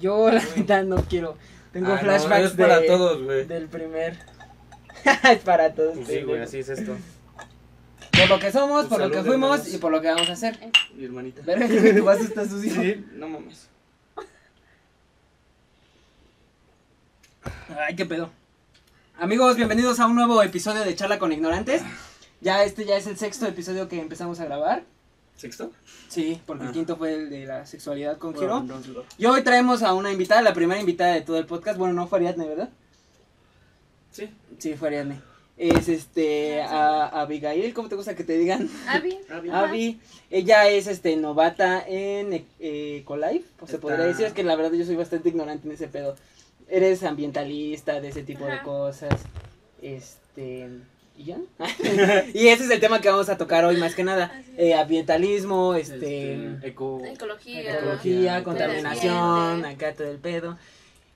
Yo 0.00 0.30
la 0.30 0.42
verdad 0.56 0.84
no 0.84 0.96
quiero. 1.04 1.36
Tengo 1.72 1.88
Ah, 1.92 1.94
no, 1.96 2.00
flashbacks 2.00 2.44
es 2.46 2.52
para 2.52 2.80
de- 2.80 2.86
todos, 2.86 3.22
güey. 3.22 3.44
del 3.46 3.66
primer. 3.68 4.18
es 5.30 5.38
para 5.40 5.72
todos. 5.74 5.94
Pues 5.96 6.08
sí, 6.08 6.22
güey, 6.22 6.40
así 6.42 6.58
es 6.58 6.68
esto. 6.68 6.96
Por 8.12 8.28
lo 8.28 8.38
que 8.40 8.50
somos, 8.50 8.86
por 8.86 9.00
lo 9.00 9.10
que 9.10 9.22
fuimos 9.22 9.50
hermanos. 9.58 9.74
y 9.74 9.78
por 9.78 9.92
lo 9.92 10.00
que 10.00 10.08
vamos 10.08 10.28
a 10.28 10.32
hacer. 10.32 10.58
Mi 10.94 11.04
hermanita. 11.04 11.42
Verga, 11.44 11.68
que 11.68 11.94
tu 11.94 12.04
vaso 12.04 12.22
está 12.24 12.44
sucio. 12.48 12.72
Sí, 12.82 13.04
no 13.14 13.28
mames. 13.28 13.68
Ay, 17.78 17.94
qué 17.96 18.04
pedo. 18.06 18.30
Amigos, 19.18 19.56
bienvenidos 19.56 20.00
a 20.00 20.06
un 20.06 20.14
nuevo 20.14 20.42
episodio 20.42 20.82
de 20.84 20.94
Charla 20.94 21.18
con 21.18 21.32
Ignorantes. 21.32 21.82
Ya 22.40 22.62
este 22.64 22.84
ya 22.84 22.96
es 22.96 23.06
el 23.06 23.16
sexto 23.16 23.46
episodio 23.46 23.88
que 23.88 24.00
empezamos 24.00 24.38
a 24.40 24.44
grabar. 24.44 24.82
¿Sexto? 25.38 25.70
Sí, 26.08 26.42
porque 26.44 26.64
el 26.64 26.70
Ah. 26.70 26.72
quinto 26.72 26.96
fue 26.96 27.14
el 27.14 27.30
de 27.30 27.46
la 27.46 27.64
sexualidad 27.64 28.18
con 28.18 28.32
Bueno, 28.34 28.60
Giro. 28.60 28.76
entonces, 28.78 29.04
Y 29.18 29.24
hoy 29.26 29.42
traemos 29.42 29.82
a 29.84 29.94
una 29.94 30.12
invitada, 30.12 30.42
la 30.42 30.52
primera 30.52 30.80
invitada 30.80 31.14
de 31.14 31.20
todo 31.22 31.38
el 31.38 31.46
podcast. 31.46 31.78
Bueno, 31.78 31.94
no 31.94 32.06
fue 32.08 32.18
Ariadne, 32.18 32.46
¿verdad? 32.48 32.68
Sí. 34.10 34.28
Sí, 34.58 34.74
fue 34.74 34.88
Ariadne. 34.88 35.20
Es 35.56 35.88
este, 35.88 36.60
a, 36.62 37.06
Abigail, 37.20 37.72
¿cómo 37.74 37.88
te 37.88 37.94
gusta 37.96 38.14
que 38.14 38.24
te 38.24 38.36
digan? 38.36 38.68
Ajá. 38.86 39.00
Avi. 39.64 40.00
Ella 40.30 40.68
es 40.68 40.86
este 40.88 41.16
novata 41.16 41.84
en 41.86 42.32
eh, 42.60 42.98
Ecolife, 43.00 43.46
pues 43.58 43.70
se 43.70 43.78
podría 43.78 44.04
decir, 44.06 44.26
es 44.26 44.32
que 44.32 44.44
la 44.44 44.56
verdad 44.56 44.72
yo 44.72 44.84
soy 44.84 44.96
bastante 44.96 45.28
ignorante 45.30 45.66
en 45.66 45.74
ese 45.74 45.88
pedo. 45.88 46.16
Eres 46.68 47.02
ambientalista 47.02 48.00
de 48.00 48.08
ese 48.08 48.22
tipo 48.24 48.44
de 48.44 48.60
cosas. 48.62 49.14
Este, 49.82 50.68
¿y 51.18 51.24
ya? 51.24 51.36
y 52.34 52.48
ese 52.48 52.64
es 52.64 52.70
el 52.70 52.80
tema 52.80 53.00
que 53.00 53.10
vamos 53.10 53.28
a 53.28 53.36
tocar 53.36 53.64
hoy 53.64 53.76
más 53.76 53.94
que 53.94 54.04
nada. 54.04 54.32
Es. 54.56 54.58
Eh, 54.58 54.74
ambientalismo, 54.74 55.74
este, 55.74 56.34
Este, 56.54 56.68
eco. 56.68 57.02
Ecología. 57.04 57.74
ecología, 57.78 58.44
contaminación, 58.44 59.64
acá 59.64 59.92
todo 59.94 60.10
el 60.10 60.18
pedo. 60.18 60.56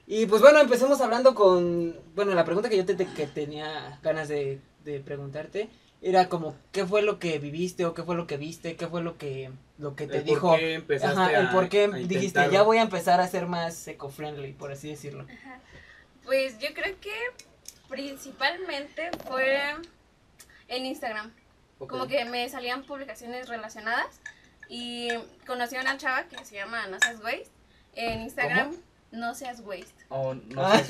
Y 0.07 0.27
pues 0.27 0.43
bueno, 0.43 0.61
empecemos 0.61 1.01
hablando 1.01 1.35
con, 1.35 1.97
bueno, 2.15 2.35
la 2.35 2.45
pregunta 2.45 2.69
que 2.69 2.77
yo 2.77 2.85
te, 2.85 2.95
te- 2.95 3.07
que 3.07 3.27
tenía 3.27 3.99
ganas 4.03 4.29
de, 4.29 4.59
de 4.85 5.01
preguntarte 5.01 5.69
era 6.03 6.29
como, 6.29 6.57
¿qué 6.73 6.85
fue 6.85 7.03
lo 7.03 7.21
que 7.21 7.39
viviste 7.39 7.87
o 7.87 7.95
qué 7.95 8.03
fue 8.03 8.17
lo 8.17 8.27
que 8.27 8.37
viste? 8.37 8.75
¿Qué 8.75 8.89
fue 8.89 9.03
lo 9.03 9.17
que, 9.17 9.51
lo 9.79 9.95
que 9.95 10.09
te 10.09 10.19
el 10.19 10.25
dijo? 10.25 10.49
por 10.51 10.59
qué 10.59 10.75
empezaste 10.75 11.21
Ajá, 11.21 11.41
el 11.41 11.49
por 11.51 11.69
qué 11.69 11.85
a 11.85 11.89
dijiste, 11.89 12.15
intentarlo. 12.25 12.53
ya 12.53 12.63
voy 12.63 12.79
a 12.79 12.83
empezar 12.83 13.21
a 13.21 13.29
ser 13.29 13.47
más 13.47 13.87
eco-friendly, 13.87 14.53
por 14.55 14.73
así 14.73 14.89
decirlo. 14.89 15.23
Ajá. 15.31 15.61
Pues 16.25 16.59
yo 16.59 16.69
creo 16.75 16.95
que 17.01 17.11
principalmente 17.93 19.11
fue 19.29 19.61
en 20.69 20.87
Instagram. 20.87 21.33
Como 21.79 22.07
que 22.07 22.25
me 22.25 22.49
salían 22.49 22.85
publicaciones 22.85 23.49
relacionadas 23.49 24.21
y 24.69 25.09
conocí 25.47 25.77
a 25.77 25.81
una 25.81 25.97
chava 25.99 26.25
que 26.25 26.43
se 26.45 26.55
llama 26.55 26.87
No 26.87 26.99
Seas 27.01 27.21
Waste. 27.23 27.51
En 27.95 28.23
Instagram, 28.23 28.75
No 29.11 29.35
Seas 29.35 29.61
Waste. 29.61 29.93
Oh, 30.09 30.35
no 30.35 30.63
Ah, 30.67 30.81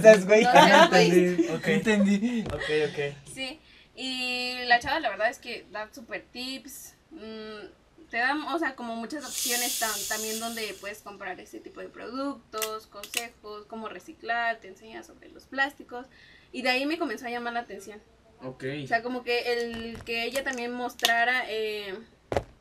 seas 0.00 0.24
güey. 0.26 0.42
No 0.44 0.52
seas 0.52 0.88
güey. 0.90 1.10
Entendí. 1.10 1.48
Ok. 1.48 1.66
Entendí. 1.68 2.44
Ok, 2.46 2.70
ok. 2.90 3.16
Sí, 3.34 3.60
y 3.94 4.64
la 4.66 4.78
chava 4.78 5.00
la 5.00 5.10
verdad 5.10 5.28
es 5.30 5.38
que 5.38 5.66
da 5.72 5.92
super 5.92 6.24
tips, 6.32 6.94
mm, 7.10 8.08
te 8.08 8.18
da, 8.18 8.36
o 8.54 8.58
sea, 8.60 8.76
como 8.76 8.94
muchas 8.94 9.24
opciones 9.24 9.82
tam- 9.82 10.08
también 10.08 10.38
donde 10.38 10.74
puedes 10.80 11.00
comprar 11.02 11.38
este 11.40 11.58
tipo 11.58 11.80
de 11.80 11.88
productos, 11.88 12.86
consejos, 12.86 13.66
cómo 13.66 13.88
reciclar, 13.88 14.58
te 14.60 14.68
enseña 14.68 15.02
sobre 15.02 15.28
los 15.30 15.44
plásticos, 15.46 16.06
y 16.52 16.62
de 16.62 16.68
ahí 16.70 16.86
me 16.86 16.98
comenzó 16.98 17.26
a 17.26 17.30
llamar 17.30 17.52
la 17.52 17.60
atención. 17.60 18.00
Ok. 18.42 18.64
O 18.84 18.86
sea, 18.86 19.02
como 19.02 19.22
que 19.24 19.52
el 19.52 20.02
que 20.04 20.24
ella 20.24 20.44
también 20.44 20.72
mostrara 20.72 21.44
eh, 21.48 21.94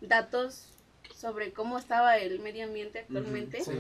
datos 0.02 0.70
sobre 1.14 1.52
cómo 1.54 1.78
estaba 1.78 2.18
el 2.18 2.40
medio 2.40 2.66
ambiente 2.66 3.00
actualmente, 3.00 3.62
Sí. 3.64 3.72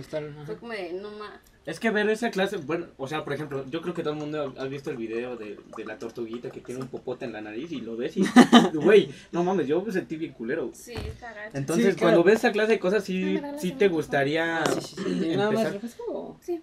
fue 0.45 0.57
como 0.57 0.71
de, 0.73 0.93
no 0.93 1.11
más. 1.11 1.39
Es 1.65 1.79
que 1.79 1.89
ver 1.89 2.07
esa 2.09 2.29
clase, 2.29 2.57
bueno, 2.57 2.87
o 2.97 3.07
sea, 3.07 3.23
por 3.23 3.33
ejemplo, 3.33 3.65
yo 3.71 3.81
creo 3.81 3.93
que 3.95 4.03
todo 4.03 4.13
el 4.13 4.19
mundo 4.19 4.53
ha 4.59 4.65
visto 4.65 4.91
el 4.91 4.97
video 4.97 5.35
de, 5.35 5.57
de 5.75 5.83
la 5.85 5.97
tortuguita 5.97 6.51
que 6.51 6.61
tiene 6.61 6.81
un 6.81 6.87
popote 6.87 7.25
en 7.25 7.33
la 7.33 7.41
nariz 7.41 7.71
y 7.71 7.81
lo 7.81 7.97
ves 7.97 8.15
y, 8.17 8.23
güey, 8.75 9.09
no 9.31 9.43
mames, 9.43 9.65
yo 9.67 9.81
me 9.81 9.91
sentí 9.91 10.15
bien 10.15 10.33
culero. 10.33 10.69
Sí, 10.73 10.93
está 10.93 11.33
gacho. 11.33 11.57
Entonces, 11.57 11.85
Sí, 11.85 11.99
claro. 11.99 12.13
cuando 12.17 12.23
ves 12.23 12.35
esa 12.35 12.51
clase 12.51 12.73
de 12.73 12.79
cosas, 12.79 13.03
sí, 13.03 13.19
¿Me 13.23 13.33
regalas 13.41 13.61
sí 13.61 13.71
te 13.71 13.87
gustaría 13.87 14.63
Sí, 14.65 14.81
sí, 14.81 14.95
sí. 14.95 15.35
Nada 15.35 15.49
más 15.51 15.65
empezar, 15.65 15.73
refresco. 15.73 16.03
o- 16.07 16.37
Sí. 16.41 16.61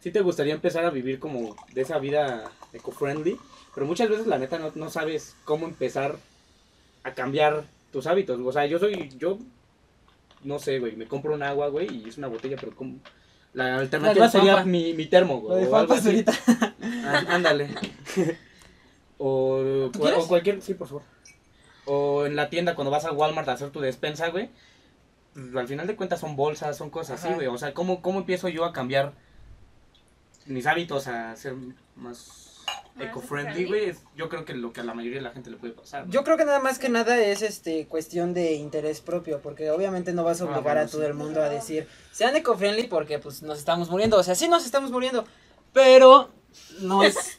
Sí 0.00 0.10
te 0.10 0.20
gustaría 0.20 0.54
empezar 0.54 0.84
a 0.84 0.90
vivir 0.90 1.18
como 1.18 1.54
de 1.72 1.82
esa 1.82 1.98
vida 1.98 2.50
eco-friendly, 2.72 3.38
pero 3.74 3.86
muchas 3.86 4.08
veces 4.08 4.26
la 4.26 4.38
neta 4.38 4.58
no, 4.58 4.72
no 4.74 4.90
sabes 4.90 5.36
cómo 5.44 5.66
empezar 5.66 6.16
a 7.02 7.14
cambiar 7.14 7.64
tus 7.92 8.06
hábitos. 8.06 8.40
O 8.40 8.52
sea, 8.52 8.66
yo 8.66 8.78
soy, 8.78 9.10
yo, 9.18 9.38
no 10.42 10.58
sé, 10.58 10.78
güey, 10.78 10.96
me 10.96 11.06
compro 11.06 11.34
un 11.34 11.42
agua, 11.42 11.68
güey, 11.68 12.04
y 12.04 12.08
es 12.08 12.18
una 12.18 12.28
botella, 12.28 12.56
pero 12.58 12.74
como... 12.74 12.98
La 13.52 13.78
alternativa 13.78 14.28
sería 14.28 14.64
mi, 14.64 14.94
mi 14.94 15.06
termo, 15.06 15.40
güey. 15.40 15.66
o 15.66 15.76
algo 15.76 15.94
así. 15.94 16.24
Ándale. 17.28 17.70
o, 19.18 19.90
¿Tú 19.92 20.06
o, 20.06 20.28
cualquier, 20.28 20.62
sí, 20.62 20.74
por 20.74 20.86
favor. 20.86 21.02
O 21.84 22.26
en 22.26 22.36
la 22.36 22.48
tienda 22.48 22.76
cuando 22.76 22.92
vas 22.92 23.04
a 23.06 23.12
Walmart 23.12 23.48
a 23.48 23.52
hacer 23.54 23.70
tu 23.70 23.80
despensa, 23.80 24.28
güey. 24.28 24.50
pues, 25.34 25.56
al 25.56 25.66
final 25.66 25.88
de 25.88 25.96
cuentas 25.96 26.20
son 26.20 26.36
bolsas, 26.36 26.76
son 26.76 26.90
cosas 26.90 27.24
así, 27.24 27.34
güey. 27.34 27.48
O 27.48 27.58
sea, 27.58 27.74
¿cómo, 27.74 28.02
¿cómo 28.02 28.20
empiezo 28.20 28.48
yo 28.48 28.64
a 28.64 28.72
cambiar 28.72 29.14
mis 30.50 30.66
hábitos 30.66 31.06
a 31.06 31.34
ser 31.36 31.54
más 31.96 32.64
eco-friendly, 32.98 33.64
güey? 33.64 33.94
Yo 34.16 34.28
creo 34.28 34.44
que 34.44 34.52
lo 34.54 34.72
que 34.72 34.80
a 34.80 34.84
la 34.84 34.92
mayoría 34.94 35.18
de 35.18 35.22
la 35.24 35.30
gente 35.30 35.50
le 35.50 35.56
puede 35.56 35.72
pasar. 35.72 36.06
¿no? 36.06 36.12
Yo 36.12 36.22
creo 36.24 36.36
que 36.36 36.44
nada 36.44 36.60
más 36.60 36.78
que 36.78 36.88
nada 36.88 37.18
es 37.18 37.40
este 37.42 37.86
cuestión 37.86 38.34
de 38.34 38.52
interés 38.54 39.00
propio, 39.00 39.40
porque 39.40 39.70
obviamente 39.70 40.12
no 40.12 40.24
vas 40.24 40.40
a 40.40 40.44
Ah, 40.44 40.46
obligar 40.48 40.62
bueno, 40.64 40.80
a 40.80 40.86
todo 40.86 41.00
sí. 41.02 41.06
el 41.06 41.14
mundo 41.14 41.42
a 41.42 41.48
decir, 41.48 41.88
sean 42.12 42.36
eco-friendly 42.36 42.88
porque 42.88 43.18
pues 43.18 43.42
nos 43.42 43.58
estamos 43.58 43.88
muriendo, 43.90 44.18
o 44.18 44.22
sea, 44.22 44.34
sí 44.34 44.48
nos 44.48 44.64
estamos 44.66 44.90
muriendo, 44.90 45.24
pero 45.72 46.30
no 46.80 47.02
es 47.02 47.38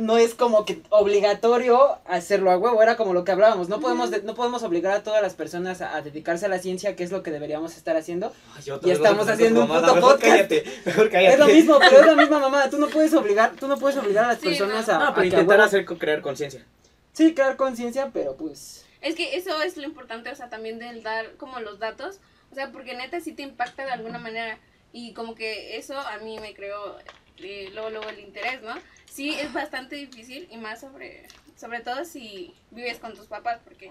no 0.00 0.18
es 0.18 0.34
como 0.34 0.64
que 0.64 0.82
obligatorio 0.90 1.98
hacerlo 2.06 2.50
a 2.50 2.58
huevo, 2.58 2.82
era 2.82 2.96
como 2.96 3.14
lo 3.14 3.24
que 3.24 3.32
hablábamos, 3.32 3.68
no 3.68 3.80
podemos 3.80 4.10
de- 4.10 4.22
no 4.22 4.34
podemos 4.34 4.62
obligar 4.62 4.92
a 4.92 5.02
todas 5.02 5.22
las 5.22 5.34
personas 5.34 5.80
a, 5.80 5.94
a 5.96 6.02
dedicarse 6.02 6.46
a 6.46 6.48
la 6.48 6.58
ciencia, 6.58 6.96
que 6.96 7.04
es 7.04 7.10
lo 7.12 7.22
que 7.22 7.30
deberíamos 7.30 7.76
estar 7.76 7.96
haciendo. 7.96 8.32
Ay, 8.56 8.64
Y 8.84 8.90
estamos 8.90 9.28
haciendo 9.28 9.62
un 9.62 9.68
mamada, 9.68 9.88
puto 9.88 9.94
mejor 9.96 10.12
podcast. 10.14 10.32
Cállate, 10.32 10.64
mejor 10.84 11.10
cállate. 11.10 11.32
Es 11.34 11.38
lo 11.38 11.46
mismo, 11.46 11.78
pero 11.78 12.00
es 12.00 12.06
la 12.06 12.16
misma 12.16 12.38
mamá, 12.38 12.70
tú 12.70 12.78
no 12.78 12.88
puedes 12.88 13.14
obligar, 13.14 13.52
tú 13.56 13.68
no 13.68 13.78
puedes 13.78 13.96
obligar 13.98 14.24
a 14.24 14.28
las 14.28 14.40
Sí, 14.40 14.46
personas 14.48 14.86
no. 14.88 14.94
a, 14.94 14.98
No, 14.98 15.04
pero 15.06 15.14
que 15.14 15.20
a 15.20 15.24
intentar 15.26 15.58
huevo- 15.58 15.66
hacer 15.66 15.84
crear 15.84 16.20
conciencia. 16.22 16.64
sí, 17.12 17.34
crear 17.34 17.56
conciencia, 17.56 18.10
pero 18.12 18.36
pues 18.36 18.84
Es 19.00 19.14
que 19.14 19.36
eso 19.36 19.62
es 19.62 19.76
lo 19.76 19.84
importante, 19.84 20.30
o 20.30 20.34
sea, 20.36 20.48
también 20.50 20.78
del 20.78 21.02
dar 21.02 21.32
como 21.36 21.60
los 21.60 21.78
datos, 21.78 22.18
o 22.52 22.54
sea, 22.54 22.70
porque 22.72 22.94
neta 22.94 23.20
sí 23.20 23.32
te 23.32 23.42
impacta 23.42 23.84
de 23.84 23.92
alguna 23.92 24.18
manera 24.18 24.58
y 24.92 25.12
como 25.14 25.34
que 25.36 25.76
eso 25.78 25.96
a 25.98 26.18
mí 26.18 26.38
me 26.40 26.52
creó 26.52 26.96
eh, 27.38 27.70
luego 27.72 27.90
luego 27.90 28.08
el 28.08 28.20
interés, 28.20 28.62
¿no? 28.62 28.74
Sí 29.06 29.34
es 29.34 29.52
bastante 29.52 29.96
difícil 29.96 30.48
y 30.50 30.56
más 30.56 30.80
sobre 30.80 31.26
sobre 31.56 31.80
todo 31.80 32.04
si 32.04 32.54
vives 32.70 32.98
con 32.98 33.14
tus 33.14 33.26
papás 33.26 33.60
porque 33.64 33.90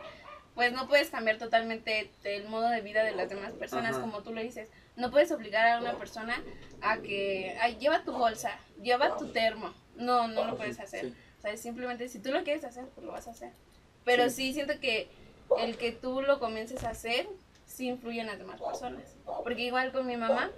pues 0.56 0.74
no 0.74 0.88
puedes 0.88 1.10
cambiar 1.10 1.38
totalmente 1.38 2.12
el 2.24 2.48
modo 2.50 2.68
de 2.70 2.82
vida 2.82 3.04
de 3.04 3.12
las 3.12 3.30
demás 3.30 3.54
personas 3.54 3.92
Ajá. 3.92 4.02
como 4.02 4.24
tú 4.24 4.34
lo 4.34 4.42
dices. 4.42 4.70
No 4.96 5.12
puedes 5.12 5.32
obligar 5.32 5.68
a 5.68 5.80
una 5.80 5.98
persona 5.98 6.44
a 6.82 6.98
que 6.98 7.58
ay, 7.62 7.78
lleva 7.78 8.04
tu 8.04 8.12
bolsa, 8.12 8.60
lleva 8.82 9.18
tu 9.18 9.28
termo. 9.32 9.74
No, 9.96 10.28
no 10.28 10.46
lo 10.46 10.58
puedes 10.58 10.80
hacer. 10.80 11.06
Sí. 11.06 11.16
O 11.38 11.42
sea, 11.42 11.56
simplemente 11.56 12.10
si 12.10 12.20
tú 12.20 12.32
lo 12.32 12.44
quieres 12.44 12.64
hacer, 12.66 12.86
pues 12.96 13.06
lo 13.06 13.14
vas 13.14 13.28
a 13.28 13.32
hacer. 13.32 13.52
Pero 14.04 14.30
sí, 14.30 14.54
siento 14.54 14.80
que 14.80 15.08
el 15.60 15.78
que 15.78 15.92
tú 15.92 16.22
lo 16.22 16.40
comiences 16.40 16.84
a 16.84 16.90
hacer, 16.90 17.28
sí 17.80 17.88
influye 17.88 18.20
en 18.20 18.28
las 18.28 18.38
demás 18.38 18.60
personas. 18.60 19.16
Porque 19.42 19.62
igual 19.62 19.94
con 19.94 20.06
mi 20.06 20.18
mamá, 20.18 20.52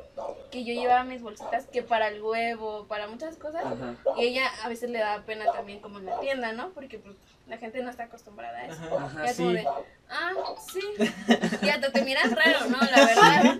que 0.49 0.63
yo 0.63 0.73
llevaba 0.73 1.03
mis 1.03 1.21
bolsitas 1.21 1.67
que 1.67 1.83
para 1.83 2.07
el 2.07 2.19
huevo, 2.19 2.87
para 2.87 3.07
muchas 3.07 3.37
cosas, 3.37 3.63
Ajá. 3.63 3.95
y 4.17 4.23
ella 4.23 4.49
a 4.63 4.67
veces 4.67 4.89
le 4.89 4.97
daba 4.97 5.23
pena 5.23 5.45
también 5.51 5.81
como 5.81 5.99
en 5.99 6.07
la 6.07 6.19
tienda, 6.19 6.51
¿no? 6.51 6.71
Porque 6.71 6.97
pues 6.97 7.15
la 7.47 7.59
gente 7.59 7.83
no 7.83 7.91
está 7.91 8.05
acostumbrada 8.05 8.57
a 8.57 8.65
eso. 8.65 8.97
Ajá, 8.97 9.23
Y 9.23 9.29
es 9.29 9.37
como 9.37 9.49
sí. 9.51 9.55
de, 9.55 9.67
ah, 10.09 10.31
sí. 10.71 10.81
Y 11.61 11.69
hasta 11.69 11.91
te 11.91 12.01
miras 12.01 12.31
raro, 12.31 12.65
¿no? 12.69 12.79
La 12.79 13.05
verdad. 13.05 13.59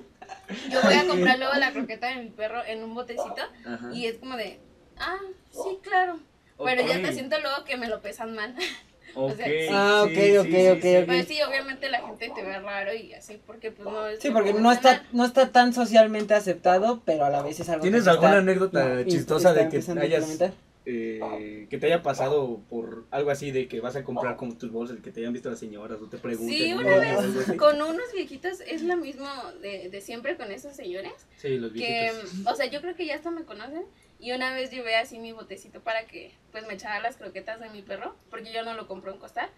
Yo 0.72 0.82
voy 0.82 0.94
a 0.96 1.08
comprar 1.08 1.38
luego 1.38 1.54
la 1.54 1.72
croqueta 1.72 2.08
de 2.08 2.16
mi 2.16 2.30
perro 2.32 2.66
en 2.66 2.84
un 2.84 2.96
botecito 2.96 3.44
Ajá. 3.64 3.92
y 3.94 4.08
es 4.08 4.18
como 4.18 4.38
de, 4.38 4.60
ah, 4.98 5.20
sí, 5.52 5.78
claro. 5.84 6.20
Pero 6.58 6.82
ya 6.82 7.00
te 7.00 7.14
siento 7.14 7.40
luego 7.40 7.64
que 7.64 7.78
me 7.78 7.88
lo 7.88 8.02
pesan 8.02 8.34
mal. 8.34 8.56
Sea, 9.36 9.48
Ah, 9.72 10.04
ok, 10.06 10.12
sí, 10.14 10.38
ok, 10.38 10.48
sí, 10.50 10.68
ok, 10.70 10.82
sí. 10.82 10.98
ok. 10.98 11.06
Pues 11.06 11.28
sí, 11.28 11.42
obviamente 11.42 11.90
la 11.90 12.02
gente 12.02 12.30
te 12.34 12.44
ve 12.44 12.60
raro 12.60 12.94
y 12.94 13.14
así, 13.14 13.40
porque 13.46 13.72
pues 13.72 13.90
no 13.90 14.08
es. 14.08 14.20
Sí, 14.20 14.32
porque 14.32 14.54
no 14.54 14.72
está, 14.72 15.04
no 15.12 15.26
está 15.26 15.52
tan 15.52 15.74
socialmente 15.74 16.34
aceptado, 16.34 17.02
pero 17.06 17.26
a 17.26 17.30
la 17.30 17.42
vez 17.42 17.60
es 17.60 17.70
algo 17.70 17.82
¿Tienes 17.84 18.04
que 18.04 18.10
alguna 18.10 18.30
está- 18.30 18.40
anécdota 18.40 18.86
no, 18.96 19.04
chistosa 19.04 19.54
de 19.54 19.70
que 19.70 19.78
hayas 20.00 20.40
eh, 20.84 21.68
que 21.70 21.78
te 21.78 21.86
haya 21.86 22.02
pasado 22.02 22.62
por 22.70 23.06
algo 23.12 23.30
así 23.30 23.52
de 23.52 23.68
que 23.68 23.80
vas 23.82 23.96
a 23.96 24.04
comprar 24.04 24.36
como 24.36 24.58
tus 24.58 24.72
bolsas, 24.72 24.98
que 25.00 25.12
te 25.12 25.20
hayan 25.20 25.32
visto 25.34 25.50
las 25.50 25.60
señoras 25.60 26.02
o 26.02 26.08
te 26.08 26.18
pregunten? 26.18 26.58
Sí, 26.58 26.74
una 26.74 26.98
vez 26.98 27.20
con 27.58 27.76
unos 27.82 28.12
viejitos 28.16 28.62
es 28.62 28.82
lo 28.82 28.98
mismo 28.98 29.28
de, 29.62 29.90
de 29.90 30.02
siempre 30.02 30.38
con 30.38 30.52
esos 30.52 30.76
señores. 30.76 31.14
Sí, 31.38 31.58
los 31.60 31.72
Que, 31.72 32.12
viejitos. 32.12 32.52
o 32.52 32.56
sea, 32.56 32.66
yo 32.66 32.82
creo 32.82 32.96
que 32.96 33.06
ya 33.06 33.16
hasta 33.16 33.30
me 33.30 33.44
conocen. 33.44 33.84
Y 34.22 34.32
una 34.34 34.54
vez 34.54 34.70
llevé 34.72 34.96
así 34.96 35.18
mi 35.20 35.32
botecito 35.32 35.80
para 35.82 36.06
que 36.06 36.32
pues 36.52 36.66
me 36.68 36.76
echara 36.76 37.00
las 37.02 37.18
croquetas 37.18 37.60
de 37.60 37.70
mi 37.70 37.82
perro, 37.82 38.16
porque 38.30 38.54
yo 38.54 38.64
no 38.64 38.74
lo 38.76 38.88
compro 38.88 39.12
en 39.12 39.18
costal. 39.18 39.50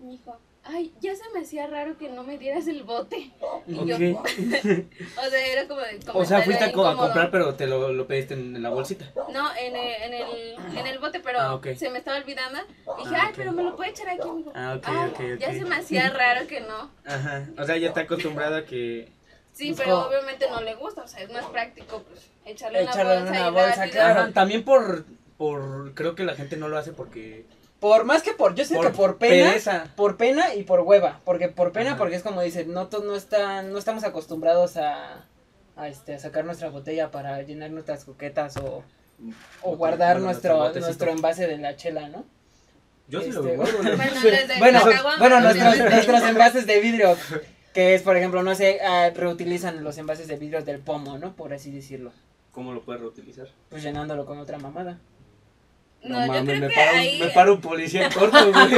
me 0.00 0.10
dijo, 0.12 0.36
ay, 0.64 0.92
ya 1.00 1.14
se 1.14 1.22
me 1.32 1.40
hacía 1.40 1.66
raro 1.68 1.96
que 1.96 2.08
no 2.08 2.24
me 2.24 2.36
dieras 2.38 2.66
el 2.66 2.82
bote. 2.82 3.30
Y 3.68 3.86
yo, 3.86 3.94
Ok. 3.94 4.26
o 4.26 5.30
sea, 5.30 5.46
era 5.46 5.68
como 5.68 5.80
de 5.82 6.00
O 6.12 6.24
sea, 6.24 6.42
fuiste 6.42 6.64
a, 6.64 6.72
co- 6.72 6.84
a 6.86 6.90
incómodo. 6.92 7.06
comprar, 7.06 7.30
pero 7.30 7.54
te 7.54 7.66
lo, 7.68 7.92
lo 7.92 8.06
pediste 8.08 8.34
en, 8.34 8.56
en 8.56 8.62
la 8.62 8.70
bolsita. 8.70 9.12
No, 9.32 9.54
en 9.56 9.76
el, 9.76 10.02
en 10.02 10.14
el, 10.14 10.76
en 10.78 10.86
el 10.88 10.98
bote, 10.98 11.20
pero 11.20 11.38
Ah, 11.40 11.60
se 11.76 11.88
me 11.90 11.98
estaba 11.98 12.16
olvidando. 12.18 12.58
Dije, 12.98 13.14
Ah, 13.14 13.20
ay, 13.26 13.28
ok. 13.28 13.34
pero 13.36 13.52
me 13.52 13.62
lo 13.62 13.76
puede 13.76 13.90
echar 13.90 14.08
aquí. 14.08 14.28
Me 14.28 14.38
dijo, 14.38 14.52
Ah, 14.56 14.74
ok, 14.76 14.84
"Ay, 14.88 15.10
ok, 15.34 15.38
Ya 15.40 15.52
se 15.52 15.64
me 15.64 15.76
hacía 15.76 16.10
raro 16.10 16.46
que 16.48 16.60
no. 16.62 16.90
Ajá. 17.04 17.46
O 17.58 17.64
sea, 17.64 17.76
ya 17.76 17.88
está 17.88 18.00
acostumbrada 18.00 18.58
a 18.58 18.64
que. 18.64 19.08
Sí, 19.52 19.68
Pues 19.72 19.80
pero 19.82 19.96
como- 19.96 20.06
obviamente 20.08 20.48
no 20.48 20.60
le 20.60 20.74
gusta, 20.74 21.02
o 21.02 21.08
sea, 21.08 21.20
es 21.22 21.30
más 21.30 21.44
práctico 21.46 22.02
pues 22.08 22.30
echarle 22.46 22.82
una 22.82 22.90
Echarlo 22.90 23.12
en 23.14 23.24
bolsa 23.24 23.40
una 23.40 23.48
y 23.48 23.52
bolsa, 23.52 23.76
rápido. 23.76 23.92
claro. 23.92 24.20
Ajá, 24.20 24.32
también 24.32 24.64
por, 24.64 25.04
por. 25.36 25.94
Creo 25.94 26.14
que 26.14 26.24
la 26.24 26.34
gente 26.34 26.56
no 26.56 26.68
lo 26.68 26.78
hace 26.78 26.92
porque. 26.92 27.44
Por 27.80 28.04
más 28.04 28.22
que 28.22 28.32
por, 28.32 28.54
yo 28.54 28.64
sé 28.66 28.78
que 28.78 28.90
por 28.90 29.16
pena, 29.16 29.48
pereza. 29.50 29.86
por 29.96 30.16
pena 30.18 30.54
y 30.54 30.64
por 30.64 30.80
hueva, 30.80 31.20
porque 31.24 31.48
por 31.48 31.72
pena, 31.72 31.90
Ajá. 31.90 31.98
porque 31.98 32.16
es 32.16 32.22
como 32.22 32.42
dice, 32.42 32.66
no, 32.66 32.88
to- 32.88 33.02
no 33.02 33.16
están, 33.16 33.72
no 33.72 33.78
estamos 33.78 34.04
acostumbrados 34.04 34.76
a, 34.76 35.24
a 35.76 35.88
este, 35.88 36.14
a 36.14 36.18
sacar 36.18 36.44
nuestra 36.44 36.68
botella 36.68 37.10
para 37.10 37.40
llenar 37.40 37.70
nuestras 37.70 38.04
coquetas 38.04 38.58
o, 38.58 38.84
o 39.62 39.76
guardar 39.76 40.16
Bueno, 40.16 40.26
nuestro, 40.26 40.72
nuestro 40.74 41.10
envase 41.10 41.46
de 41.46 41.56
la 41.56 41.74
chela, 41.76 42.08
¿no? 42.10 42.26
Yo 43.08 43.22
sí 43.22 43.32
lo 43.32 43.40
este, 43.44 43.56
guardo. 43.56 43.82
¿no? 43.82 43.90
Bueno, 44.58 44.80
Bueno, 45.18 45.40
nuestros 45.90 46.22
envases 46.22 46.66
de 46.66 46.80
vidrio, 46.80 47.16
que 47.72 47.94
es, 47.94 48.02
por 48.02 48.16
ejemplo, 48.16 48.42
no 48.42 48.54
sé, 48.54 48.80
ah, 48.80 49.10
reutilizan 49.14 49.82
los 49.84 49.98
envases 49.98 50.28
de 50.28 50.36
vidrio 50.36 50.62
del 50.62 50.80
pomo, 50.80 51.18
¿no? 51.18 51.34
Por 51.34 51.52
así 51.52 51.70
decirlo, 51.70 52.12
¿Cómo 52.52 52.72
lo 52.72 52.82
puedes 52.82 53.00
reutilizar? 53.00 53.48
pues 53.68 53.82
llenándolo 53.82 54.26
con 54.26 54.38
otra 54.38 54.58
mamada. 54.58 54.98
No, 56.02 56.16
creo 56.28 56.44
me 56.44 56.70
para, 56.70 56.98
ahí... 56.98 57.20
un, 57.20 57.26
me 57.26 57.32
para 57.32 57.52
un 57.52 57.60
policía 57.60 58.06
en 58.06 58.12
corto, 58.12 58.52
güey. 58.52 58.70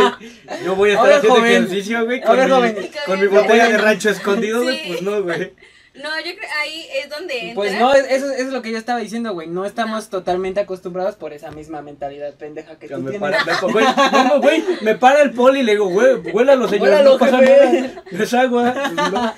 Yo 0.65 0.75
voy 0.75 0.91
a 0.91 0.95
estar 0.95 1.13
haciendo 1.13 1.39
joven. 1.39 1.53
ejercicio, 1.53 2.05
güey, 2.05 2.21
con, 2.21 2.37
mi, 2.37 2.51
joven. 2.51 2.91
con 3.07 3.21
mi 3.21 3.27
botella 3.29 3.69
de 3.69 3.79
rancho 3.79 4.11
escondido, 4.11 4.63
güey. 4.63 4.77
Sí. 4.79 4.85
Pues 4.89 5.03
no, 5.03 5.23
güey. 5.23 5.53
No, 5.95 6.09
yo 6.21 6.35
creo 6.37 6.49
ahí 6.63 6.87
es 7.03 7.11
donde 7.11 7.39
entra. 7.39 7.55
Pues 7.55 7.79
no, 7.79 7.93
es- 7.95 8.07
eso, 8.11 8.27
eso 8.33 8.47
es 8.47 8.53
lo 8.53 8.63
que 8.63 8.71
yo 8.73 8.79
estaba 8.79 8.99
diciendo, 9.01 9.33
güey. 9.35 9.47
No 9.49 9.65
estamos 9.67 10.09
totalmente 10.09 10.61
acostumbrados 10.61 11.17
por 11.17 11.33
esa 11.35 11.51
misma 11.51 11.83
mentalidad 11.83 12.33
pendeja 12.35 12.79
que 12.79 12.89
Que 12.89 12.95
tú 12.95 13.01
me 13.03 13.11
tienes. 13.11 13.21
para, 13.21 13.45
me, 13.45 13.73
güey, 13.73 13.85
no, 13.85 14.41
güey, 14.43 14.65
me 14.81 14.95
para 14.97 15.21
el 15.21 15.33
poli 15.33 15.61
y 15.61 15.63
le 15.65 15.73
digo, 15.73 15.89
güey, 15.89 16.15
huélalo, 16.33 16.67
señor, 16.69 16.89
Huélalo, 16.89 17.13
no 17.13 17.19
pasa 17.19 17.39
jefe. 17.41 17.81
nada, 17.83 18.05
es 18.11 18.35
agua. 18.35 18.75
No, 18.95 19.35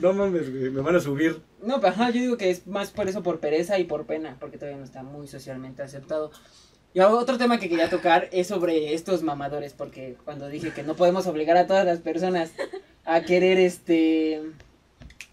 no 0.02 0.12
mames, 0.12 0.50
güey, 0.50 0.70
me 0.70 0.82
van 0.82 0.94
a 0.96 1.00
subir. 1.00 1.40
No, 1.62 1.80
pero 1.80 1.92
ajá, 1.92 2.10
yo 2.10 2.20
digo 2.20 2.36
que 2.36 2.50
es 2.50 2.66
más 2.66 2.90
por 2.90 3.08
eso, 3.08 3.22
por 3.22 3.40
pereza 3.40 3.78
y 3.78 3.84
por 3.84 4.06
pena, 4.06 4.36
porque 4.38 4.58
todavía 4.58 4.78
no 4.78 4.84
está 4.84 5.02
muy 5.02 5.26
socialmente 5.26 5.82
aceptado. 5.82 6.30
Y 6.94 7.00
otro 7.00 7.38
tema 7.38 7.58
que 7.58 7.68
quería 7.68 7.88
tocar 7.88 8.28
es 8.32 8.48
sobre 8.48 8.92
estos 8.94 9.22
mamadores, 9.22 9.72
porque 9.72 10.16
cuando 10.24 10.48
dije 10.48 10.72
que 10.72 10.82
no 10.82 10.94
podemos 10.94 11.26
obligar 11.26 11.56
a 11.56 11.66
todas 11.66 11.86
las 11.86 12.00
personas 12.00 12.50
a 13.04 13.22
querer, 13.22 13.58
este, 13.58 14.42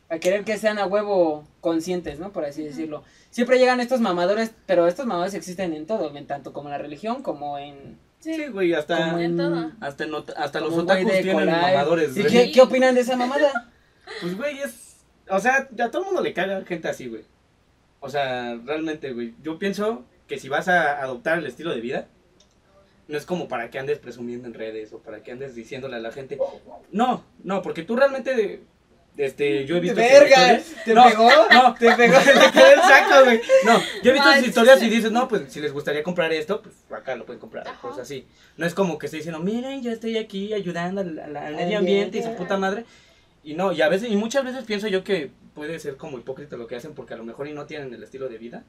a 0.10 0.20
querer 0.20 0.44
que 0.44 0.58
sean 0.58 0.80
a 0.80 0.86
huevo 0.86 1.48
conscientes, 1.62 2.20
¿no? 2.20 2.32
Por 2.32 2.46
así 2.46 2.64
decirlo. 2.64 3.04
Siempre 3.30 3.60
llegan 3.60 3.80
estos 3.80 4.02
mamadores, 4.02 4.52
pero 4.66 4.88
estos 4.88 5.06
mamadores 5.06 5.36
existen 5.36 5.74
en 5.74 5.86
todo, 5.86 6.16
en 6.16 6.26
tanto 6.26 6.52
como 6.52 6.70
en 6.70 6.72
la 6.72 6.78
religión, 6.80 7.22
como 7.22 7.58
en... 7.58 7.98
Sí. 8.20 8.34
Sí, 8.34 8.48
güey, 8.48 8.74
hasta, 8.74 8.98
como 9.12 9.20
en 9.20 9.38
todo. 9.38 9.72
hasta, 9.80 10.04
en 10.04 10.14
hasta 10.36 10.60
los 10.60 10.72
como 10.72 10.82
otakus 10.82 11.12
tienen 11.22 11.46
mamadores, 11.46 12.18
¿Y 12.18 12.24
qué, 12.26 12.52
qué 12.52 12.62
opinan 12.62 12.94
de 12.94 13.02
esa 13.02 13.16
mamada? 13.16 13.72
Pues, 14.22 14.36
güey, 14.36 14.60
es. 14.60 14.98
O 15.30 15.40
sea, 15.40 15.70
a 15.80 15.92
todo 15.92 16.02
el 16.02 16.06
mundo 16.08 16.22
le 16.22 16.34
caga 16.34 16.66
gente 16.66 16.88
así, 16.90 17.08
güey. 17.08 17.24
O 18.00 18.10
sea, 18.10 18.60
realmente, 18.66 19.14
güey. 19.14 19.36
Yo 19.42 19.60
pienso 19.60 20.06
que 20.28 20.40
si 20.40 20.50
vas 20.50 20.68
a 20.68 21.02
adoptar 21.02 21.40
el 21.40 21.46
estilo 21.46 21.74
de 21.74 21.82
vida, 21.82 22.08
no 23.08 23.18
es 23.18 23.26
como 23.26 23.48
para 23.48 23.70
que 23.70 23.80
andes 23.80 24.00
presumiendo 24.00 24.48
en 24.48 24.54
redes 24.54 24.94
o 24.94 25.00
para 25.00 25.24
que 25.24 25.32
andes 25.32 25.56
diciéndole 25.56 25.96
a 25.96 26.00
la 26.00 26.12
gente. 26.12 26.38
No, 26.92 27.24
no, 27.44 27.62
porque 27.62 27.84
tú 27.84 27.96
realmente. 27.96 28.62
Este, 29.18 29.66
yo 29.66 29.76
he 29.76 29.80
visto. 29.82 29.98
¡Verga! 29.98 30.54
historias- 30.54 30.84
¿Te 30.86 30.94
no, 30.94 31.04
pegó? 31.04 31.30
No, 31.52 31.74
te 31.76 31.92
pegó. 31.92 32.14
Le 32.18 32.52
quedó 32.52 32.68
el 32.74 32.80
saco, 32.82 33.26
güey. 33.26 33.42
No, 33.66 33.80
yo 34.02 34.12
he 34.12 34.14
visto 34.14 34.28
Manches. 34.30 34.48
historias 34.48 34.82
y 34.82 34.90
dices, 34.90 35.12
no, 35.12 35.28
pues 35.28 35.52
si 35.52 35.60
les 35.60 35.74
gustaría 35.74 36.04
comprar 36.04 36.32
esto, 36.32 36.62
pues 36.62 36.76
acá 36.92 37.16
lo 37.18 37.26
pueden 37.26 37.40
comprar. 37.42 37.68
Ajá. 37.68 37.82
Cosas 37.82 38.00
así. 38.02 38.26
No 38.56 38.66
es 38.66 38.74
como 38.74 38.98
que 38.98 39.08
esté 39.08 39.18
diciendo, 39.18 39.40
miren, 39.42 39.82
yo 39.84 39.92
estoy 39.92 40.18
aquí 40.18 40.54
ayudando 40.54 41.02
al, 41.02 41.20
al- 41.20 41.36
al 41.36 41.46
Al 41.48 41.56
medio 41.56 41.80
ambiente 41.80 42.18
y 42.20 42.24
su 42.24 42.34
puta 42.36 42.56
madre. 42.58 42.86
Y 43.44 43.56
no, 43.56 43.72
y 43.74 43.82
a 43.82 43.90
veces, 43.90 44.10
y 44.10 44.16
muchas 44.16 44.44
veces 44.46 44.64
pienso 44.64 44.88
yo 44.88 45.04
que 45.04 45.32
puede 45.54 45.80
ser 45.80 45.98
como 45.98 46.18
hipócrita 46.18 46.56
lo 46.56 46.68
que 46.68 46.76
hacen 46.78 46.94
porque 46.94 47.14
a 47.14 47.18
lo 47.18 47.24
mejor 47.26 47.48
y 47.48 47.54
no 47.54 47.66
tienen 47.66 47.94
el 47.94 48.02
estilo 48.04 48.30
de 48.30 48.38
vida 48.38 48.64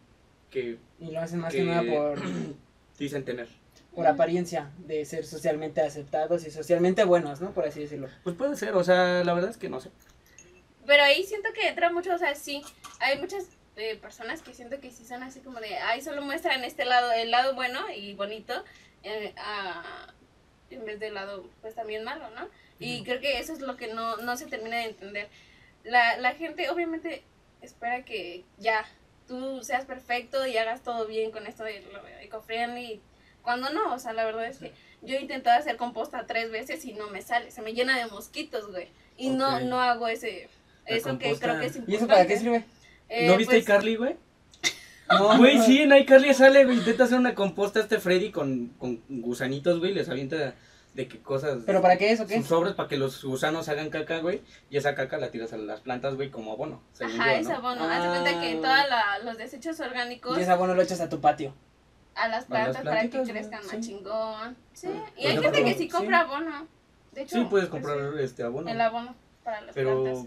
que 0.51 0.79
Y 1.01 1.11
lo 1.13 1.21
hacen 1.21 1.39
más 1.41 1.53
que 1.53 1.59
Que- 1.59 1.65
nada 1.65 1.83
por, 1.83 2.21
dicen 2.99 3.25
tener. 3.25 3.47
por 3.95 4.07
apariencia 4.07 4.71
de 4.87 5.05
ser 5.05 5.25
socialmente 5.25 5.81
aceptados 5.81 6.45
y 6.47 6.51
socialmente 6.51 7.05
buenos, 7.05 7.41
¿no? 7.41 7.51
Por 7.53 7.67
así 7.67 7.81
decirlo. 7.81 8.09
Pues 8.25 8.35
puede 8.37 8.57
ser, 8.57 8.75
o 8.75 8.83
sea, 8.85 9.23
la 9.25 9.33
verdad 9.35 9.51
es 9.51 9.57
que 9.57 9.69
no 9.69 9.81
sé. 9.81 9.91
Pero 10.87 11.03
ahí 11.03 11.25
siento 11.25 11.53
que 11.53 11.69
entra 11.69 11.91
mucho, 11.91 12.15
o 12.15 12.19
sea, 12.19 12.35
sí, 12.35 12.62
hay 13.00 13.19
muchas 13.19 13.47
eh, 13.77 13.97
personas 13.97 14.43
que 14.43 14.55
siento 14.55 14.81
que 14.81 14.91
sí 14.91 15.05
son 15.05 15.23
así 15.23 15.41
como 15.41 15.61
de, 15.61 15.77
ay, 15.79 16.03
solo 16.03 16.23
muestran 16.23 16.65
este 16.65 16.85
lado, 16.85 17.12
el 17.12 17.31
lado 17.31 17.55
bueno 17.55 17.81
y 17.94 18.15
bonito, 18.15 18.65
eh, 19.03 19.32
a- 19.37 20.12
en 20.71 20.85
vez 20.85 21.00
del 21.00 21.15
lado, 21.15 21.49
pues 21.62 21.75
también 21.75 22.05
malo, 22.05 22.31
¿no? 22.31 22.49
Y 22.79 23.03
creo 23.05 23.21
que 23.21 23.38
eso 23.38 23.53
es 23.53 23.61
lo 23.61 23.77
que 23.77 23.88
no, 23.88 24.17
no 24.19 24.37
se 24.37 24.47
termina 24.47 24.77
de 24.79 24.85
entender. 24.85 25.29
La, 25.85 26.17
la 26.19 26.32
gente 26.35 26.71
obviamente 26.71 27.23
espera 27.61 28.05
que 28.05 28.44
ya 28.59 28.87
tú 29.27 29.62
seas 29.65 29.85
perfecto 29.85 30.47
y 30.47 30.56
hagas 30.56 30.82
todo 30.82 31.06
bien 31.06 31.31
con 31.31 31.47
esto 31.47 31.65
de 31.65 31.81
lo 31.93 32.06
eco-friendly, 32.21 33.00
cuando 33.43 33.71
no, 33.71 33.94
o 33.94 33.99
sea, 33.99 34.12
la 34.12 34.25
verdad 34.25 34.47
es 34.47 34.59
que 34.59 34.73
yo 35.03 35.17
he 35.17 35.21
intentado 35.21 35.59
hacer 35.59 35.77
composta 35.77 36.27
tres 36.27 36.50
veces 36.50 36.85
y 36.85 36.93
no 36.93 37.09
me 37.09 37.23
sale, 37.23 37.50
se 37.50 37.62
me 37.62 37.73
llena 37.75 37.97
de 37.99 38.06
mosquitos, 38.06 38.71
güey. 38.71 38.88
Y 39.17 39.31
no, 39.31 39.61
no 39.61 39.81
hago 39.81 40.09
ese, 40.09 40.49
eso 40.97 41.19
que 41.19 41.35
creo 41.37 41.61
que 41.61 41.67
es 41.67 41.77
¿Y 41.77 41.79
importante. 41.79 41.95
eso 41.97 42.07
para 42.07 42.27
qué 42.27 42.37
sirve? 42.39 42.65
Eh, 43.09 43.27
¿No 43.27 43.37
viste 43.37 43.55
pues, 43.57 43.65
iCarly, 43.65 43.97
güey? 43.97 44.17
No, 45.11 45.37
Güey, 45.39 45.59
no. 45.59 45.65
sí, 45.65 45.83
en 45.83 45.93
iCarly 45.97 46.33
sale, 46.35 46.65
güey. 46.65 46.79
Intenta 46.79 47.05
hacer 47.05 47.19
una 47.19 47.35
composta 47.35 47.81
este 47.81 47.99
Freddy 47.99 48.31
con, 48.31 48.69
con 48.79 49.03
gusanitos, 49.09 49.81
güey. 49.81 49.93
Les 49.93 50.09
avienta 50.09 50.55
de 50.95 51.09
qué 51.09 51.19
cosas. 51.21 51.59
¿Pero 51.67 51.83
para 51.83 51.97
qué 51.99 52.13
eso, 52.13 52.29
qué? 52.29 52.37
Sus 52.39 52.47
sobres 52.47 52.75
para 52.75 52.89
que 52.89 52.97
los 52.97 53.25
gusanos 53.25 53.69
hagan 53.69 53.91
caca, 53.91 54.19
güey. 54.21 54.41
Y 54.71 54.77
esa 54.77 54.95
caca 54.95 55.19
la 55.19 55.33
tiras 55.33 55.53
a 55.53 55.57
las 55.57 55.81
plantas, 55.81 56.15
güey, 56.15 56.31
como 56.31 56.53
abono. 56.53 56.81
Ajá, 57.01 57.33
yo, 57.35 57.41
es 57.41 57.49
¿no? 57.49 57.55
abono. 57.57 57.85
Haz 57.91 58.03
de 58.05 58.09
cuenta 58.09 58.41
que 58.41 58.61
Ah. 58.65 58.87
todos 58.93 59.25
los 59.25 59.37
desechos 59.39 59.81
orgánicos 59.81 60.39
Y 60.39 60.43
esa 60.43 60.55
bueno 60.55 60.75
lo 60.77 60.83
echas 60.83 61.01
a 61.01 61.09
tu 61.09 61.21
patio. 61.21 61.55
a 62.15 62.29
las 62.29 62.45
plantas 62.45 62.83
para 62.83 63.03
que 63.03 63.23
crezcan 63.23 63.63
más 63.67 63.71
sí. 63.71 63.81
chingón. 63.81 64.57
Sí, 64.75 64.89
y 65.17 65.23
hay 65.23 65.27
ejemplo, 65.39 65.43
gente 65.53 65.65
que 65.65 65.73
sí 65.77 65.85
sí. 65.85 65.89
compra 65.89 66.21
abono. 66.21 66.69
De 67.13 67.23
hecho, 67.23 67.35
Sí, 67.37 67.47
puedes 67.51 67.69
pues, 67.69 67.83
comprar 67.83 68.17
este 68.21 68.45
abono. 68.45 68.71
el 68.71 68.81
abono 68.81 69.17
para 69.43 69.61
las 69.63 69.75
Pero. 69.75 70.03
plantas. 70.05 70.27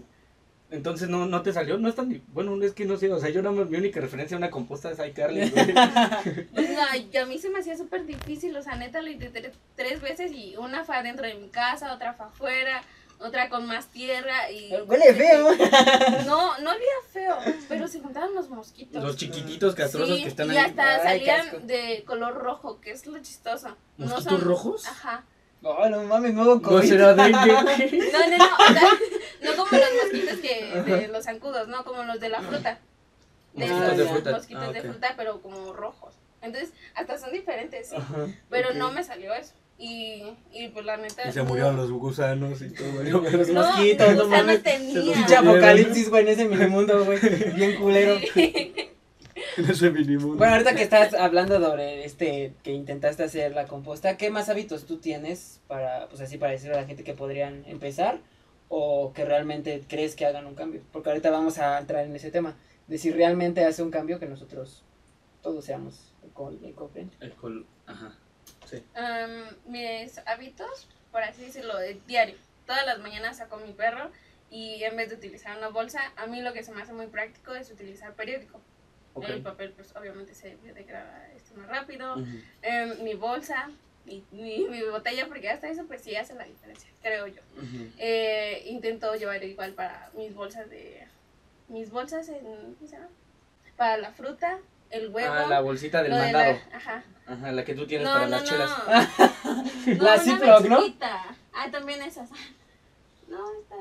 Entonces 0.74 1.08
no, 1.08 1.26
no 1.26 1.42
te 1.42 1.52
salió, 1.52 1.78
no 1.78 1.88
es 1.88 1.94
tan. 1.94 2.22
Bueno, 2.28 2.60
es 2.64 2.72
que 2.72 2.84
no 2.84 2.96
sé, 2.96 3.12
o 3.12 3.20
sea, 3.20 3.30
yo 3.30 3.42
no 3.42 3.52
mi 3.52 3.76
única 3.76 4.00
referencia 4.00 4.36
a 4.36 4.38
una 4.38 4.50
composta 4.50 4.90
es 4.90 4.98
iCarly. 4.98 5.48
Pues, 5.50 5.66
no, 6.70 6.96
y 7.12 7.16
a 7.16 7.26
mí 7.26 7.38
se 7.38 7.50
me 7.50 7.60
hacía 7.60 7.76
súper 7.76 8.04
difícil, 8.06 8.56
o 8.56 8.62
sea, 8.62 8.74
neta 8.76 9.00
lo 9.00 9.08
intenté 9.10 9.52
tres 9.76 10.00
veces 10.00 10.32
y 10.32 10.56
una 10.56 10.84
fue 10.84 10.96
adentro 10.96 11.26
de 11.26 11.34
mi 11.34 11.48
casa, 11.48 11.94
otra 11.94 12.14
fue 12.14 12.26
afuera, 12.26 12.82
otra 13.20 13.48
con 13.48 13.66
más 13.66 13.86
tierra 13.86 14.50
y... 14.50 14.72
Huele 14.86 15.14
feo. 15.14 15.48
No, 16.26 16.58
no 16.58 16.70
olía 16.70 16.98
feo, 17.12 17.38
pero 17.68 17.86
se 17.86 18.00
juntaban 18.00 18.34
los 18.34 18.50
mosquitos. 18.50 19.02
Los 19.02 19.16
chiquititos 19.16 19.74
castrosos 19.74 20.16
Sí, 20.16 20.22
que 20.24 20.28
están 20.28 20.48
y 20.48 20.56
ahí. 20.56 20.64
hasta 20.66 21.08
Ay, 21.08 21.22
qué 21.22 21.30
asco. 21.30 21.50
salían 21.52 21.66
de 21.68 22.04
color 22.04 22.34
rojo, 22.34 22.80
que 22.80 22.90
es 22.90 23.06
lo 23.06 23.18
chistoso. 23.20 23.68
No 23.96 24.06
¿Mosquitos 24.06 24.32
son- 24.32 24.40
rojos? 24.40 24.86
Ajá. 24.88 25.24
No, 25.64 25.88
no 25.88 26.02
mames, 26.04 26.34
nuevo 26.34 26.56
No 26.56 26.62
COVID. 26.62 26.88
güey. 26.88 27.32
No, 28.12 28.28
no, 28.28 28.38
no, 28.38 28.44
o 28.68 28.72
sea, 28.72 28.90
no 29.42 29.56
como 29.56 29.70
los 29.72 29.90
mosquitos 30.02 30.38
que 30.40 30.82
de 30.84 31.08
los 31.08 31.24
zancudos, 31.24 31.68
no 31.68 31.84
como 31.84 32.04
los 32.04 32.20
de 32.20 32.28
la 32.28 32.40
fruta. 32.42 32.78
De 33.54 33.66
Mosquitos 33.66 33.88
los 33.88 33.96
de 33.96 34.04
fruta. 34.06 34.30
mosquitos 34.32 34.62
Ah, 34.68 34.72
de 34.72 34.80
ok. 34.80 34.86
fruta, 34.86 35.14
pero 35.16 35.40
como 35.40 35.72
rojos. 35.72 36.14
Entonces, 36.42 36.72
hasta 36.94 37.16
son 37.18 37.32
diferentes, 37.32 37.88
sí. 37.88 37.96
Ajá, 37.96 38.26
Pero 38.50 38.68
ok. 38.70 38.74
no 38.76 38.92
me 38.92 39.02
salió 39.02 39.32
eso. 39.34 39.54
Y, 39.78 40.22
y 40.52 40.68
pues 40.68 40.84
la 40.84 40.96
neta. 40.98 41.26
Y 41.28 41.32
se 41.32 41.42
murieron 41.42 41.76
los 41.76 41.90
gusanos 41.90 42.60
y 42.62 42.70
todo, 42.70 42.92
güey. 42.92 43.10
Los 43.10 43.48
No, 43.48 43.62
mosquitos, 43.64 44.08
no 44.08 44.24
gusanos 44.24 44.30
mames. 44.46 44.62
tenía. 44.62 45.12
Pinche 45.14 45.36
apocalipsis, 45.36 46.10
güey, 46.10 46.22
en 46.24 46.28
ese 46.28 46.44
minimundo, 46.44 47.04
güey. 47.04 47.18
Bien 47.54 47.76
culero. 47.80 48.18
En 49.58 49.70
ese 49.70 49.90
minimundo. 49.90 50.36
Bueno, 50.36 50.54
ahorita 50.54 50.74
que 50.74 50.82
estás 50.82 51.14
hablando 51.14 51.60
sobre 51.60 52.04
este, 52.04 52.54
que 52.62 52.72
intentaste 52.72 53.22
hacer 53.22 53.52
la 53.54 53.66
composta, 53.66 54.16
¿qué 54.16 54.30
más 54.30 54.48
hábitos 54.48 54.86
tú 54.86 54.98
tienes 54.98 55.60
para, 55.68 56.08
pues 56.08 56.20
así, 56.20 56.38
para 56.38 56.52
decirle 56.52 56.76
a 56.76 56.80
la 56.80 56.86
gente 56.86 57.04
que 57.04 57.14
podrían 57.14 57.64
empezar 57.66 58.20
o 58.68 59.12
que 59.12 59.24
realmente 59.24 59.84
crees 59.88 60.16
que 60.16 60.26
hagan 60.26 60.46
un 60.46 60.54
cambio? 60.54 60.82
Porque 60.92 61.10
ahorita 61.10 61.30
vamos 61.30 61.58
a 61.58 61.78
entrar 61.78 62.04
en 62.04 62.14
ese 62.16 62.30
tema, 62.30 62.56
de 62.88 62.98
si 62.98 63.10
realmente 63.10 63.64
hace 63.64 63.82
un 63.82 63.90
cambio 63.90 64.18
que 64.18 64.26
nosotros 64.26 64.82
todos 65.42 65.64
seamos 65.64 66.12
eco- 66.26 66.52
eco-friendly. 66.64 67.16
El 67.20 67.32
col... 67.34 67.66
Ajá. 67.86 68.16
Sí. 68.66 68.82
Am, 68.94 69.44
mis 69.66 70.18
hábitos, 70.26 70.88
por 71.12 71.22
así 71.22 71.44
decirlo, 71.44 71.76
de 71.78 72.00
diario. 72.06 72.36
Todas 72.66 72.86
las 72.86 72.98
mañanas 72.98 73.36
saco 73.36 73.58
mi 73.58 73.72
perro 73.72 74.10
y 74.50 74.82
en 74.84 74.96
vez 74.96 75.10
de 75.10 75.16
utilizar 75.16 75.56
una 75.58 75.68
bolsa, 75.68 76.00
a 76.16 76.26
mí 76.26 76.40
lo 76.40 76.52
que 76.52 76.62
se 76.62 76.72
me 76.72 76.80
hace 76.82 76.92
muy 76.92 77.06
práctico 77.08 77.54
es 77.54 77.70
utilizar 77.70 78.14
periódico. 78.14 78.60
El 79.22 79.42
papel, 79.42 79.70
pues 79.70 79.94
obviamente 79.96 80.34
se 80.34 80.56
degrada 80.74 81.28
esto 81.36 81.54
más 81.56 81.68
rápido. 81.68 82.16
Em, 82.62 83.02
mi 83.02 83.14
bolsa, 83.14 83.70
mi, 84.04 84.24
mi, 84.32 84.66
mi 84.68 84.82
botella, 84.82 85.26
porque 85.28 85.48
hasta 85.50 85.68
eso 85.68 85.84
pues 85.86 86.02
sí 86.02 86.16
hace 86.16 86.34
la 86.34 86.44
diferencia, 86.44 86.88
creo 87.02 87.26
yo. 87.28 87.40
Eh, 87.98 88.64
intento 88.66 89.14
llevar 89.14 89.42
igual 89.44 89.72
para 89.74 90.10
mis 90.16 90.34
bolsas 90.34 90.68
de... 90.68 91.06
Mis 91.68 91.90
bolsas 91.90 92.28
en... 92.28 92.42
¿Cómo 92.44 92.76
se 92.88 92.96
llama? 92.96 93.08
Para 93.76 93.96
la 93.98 94.12
fruta, 94.12 94.58
el 94.90 95.08
huevo. 95.08 95.32
Ah, 95.32 95.46
la 95.48 95.60
bolsita 95.60 96.02
del 96.02 96.12
de 96.12 96.18
mandado. 96.18 96.52
la- 96.70 96.76
ajá. 96.76 97.04
Ajá, 97.26 97.52
la 97.52 97.64
que 97.64 97.74
tú 97.74 97.86
tienes 97.86 98.06
No, 98.06 98.12
para 98.14 98.26
no, 98.26 98.30
las 98.32 98.42
no. 98.42 98.48
chelas. 98.48 98.70
no, 99.98 100.04
La 100.04 100.18
Ziploc, 100.18 100.64
¿no? 100.66 100.80
Ah, 101.52 101.70
también 101.70 102.02
esas. 102.02 102.28
No, 103.28 103.38
estas. 103.58 103.78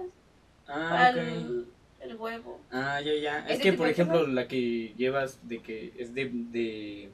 Ah, 0.67 0.87
Para 0.89 1.09
ok. 1.11 1.17
el, 1.17 1.67
el 2.03 2.15
huevo. 2.15 2.59
Ah, 2.71 2.99
ya, 3.01 3.13
ya. 3.15 3.45
Es 3.47 3.59
que, 3.59 3.73
por 3.73 3.87
ejemplo, 3.87 4.19
cosas. 4.19 4.33
la 4.33 4.47
que 4.47 4.93
llevas 4.97 5.39
de 5.47 5.59
que 5.61 5.93
es 5.97 6.13
de, 6.13 6.29
de, 6.33 7.09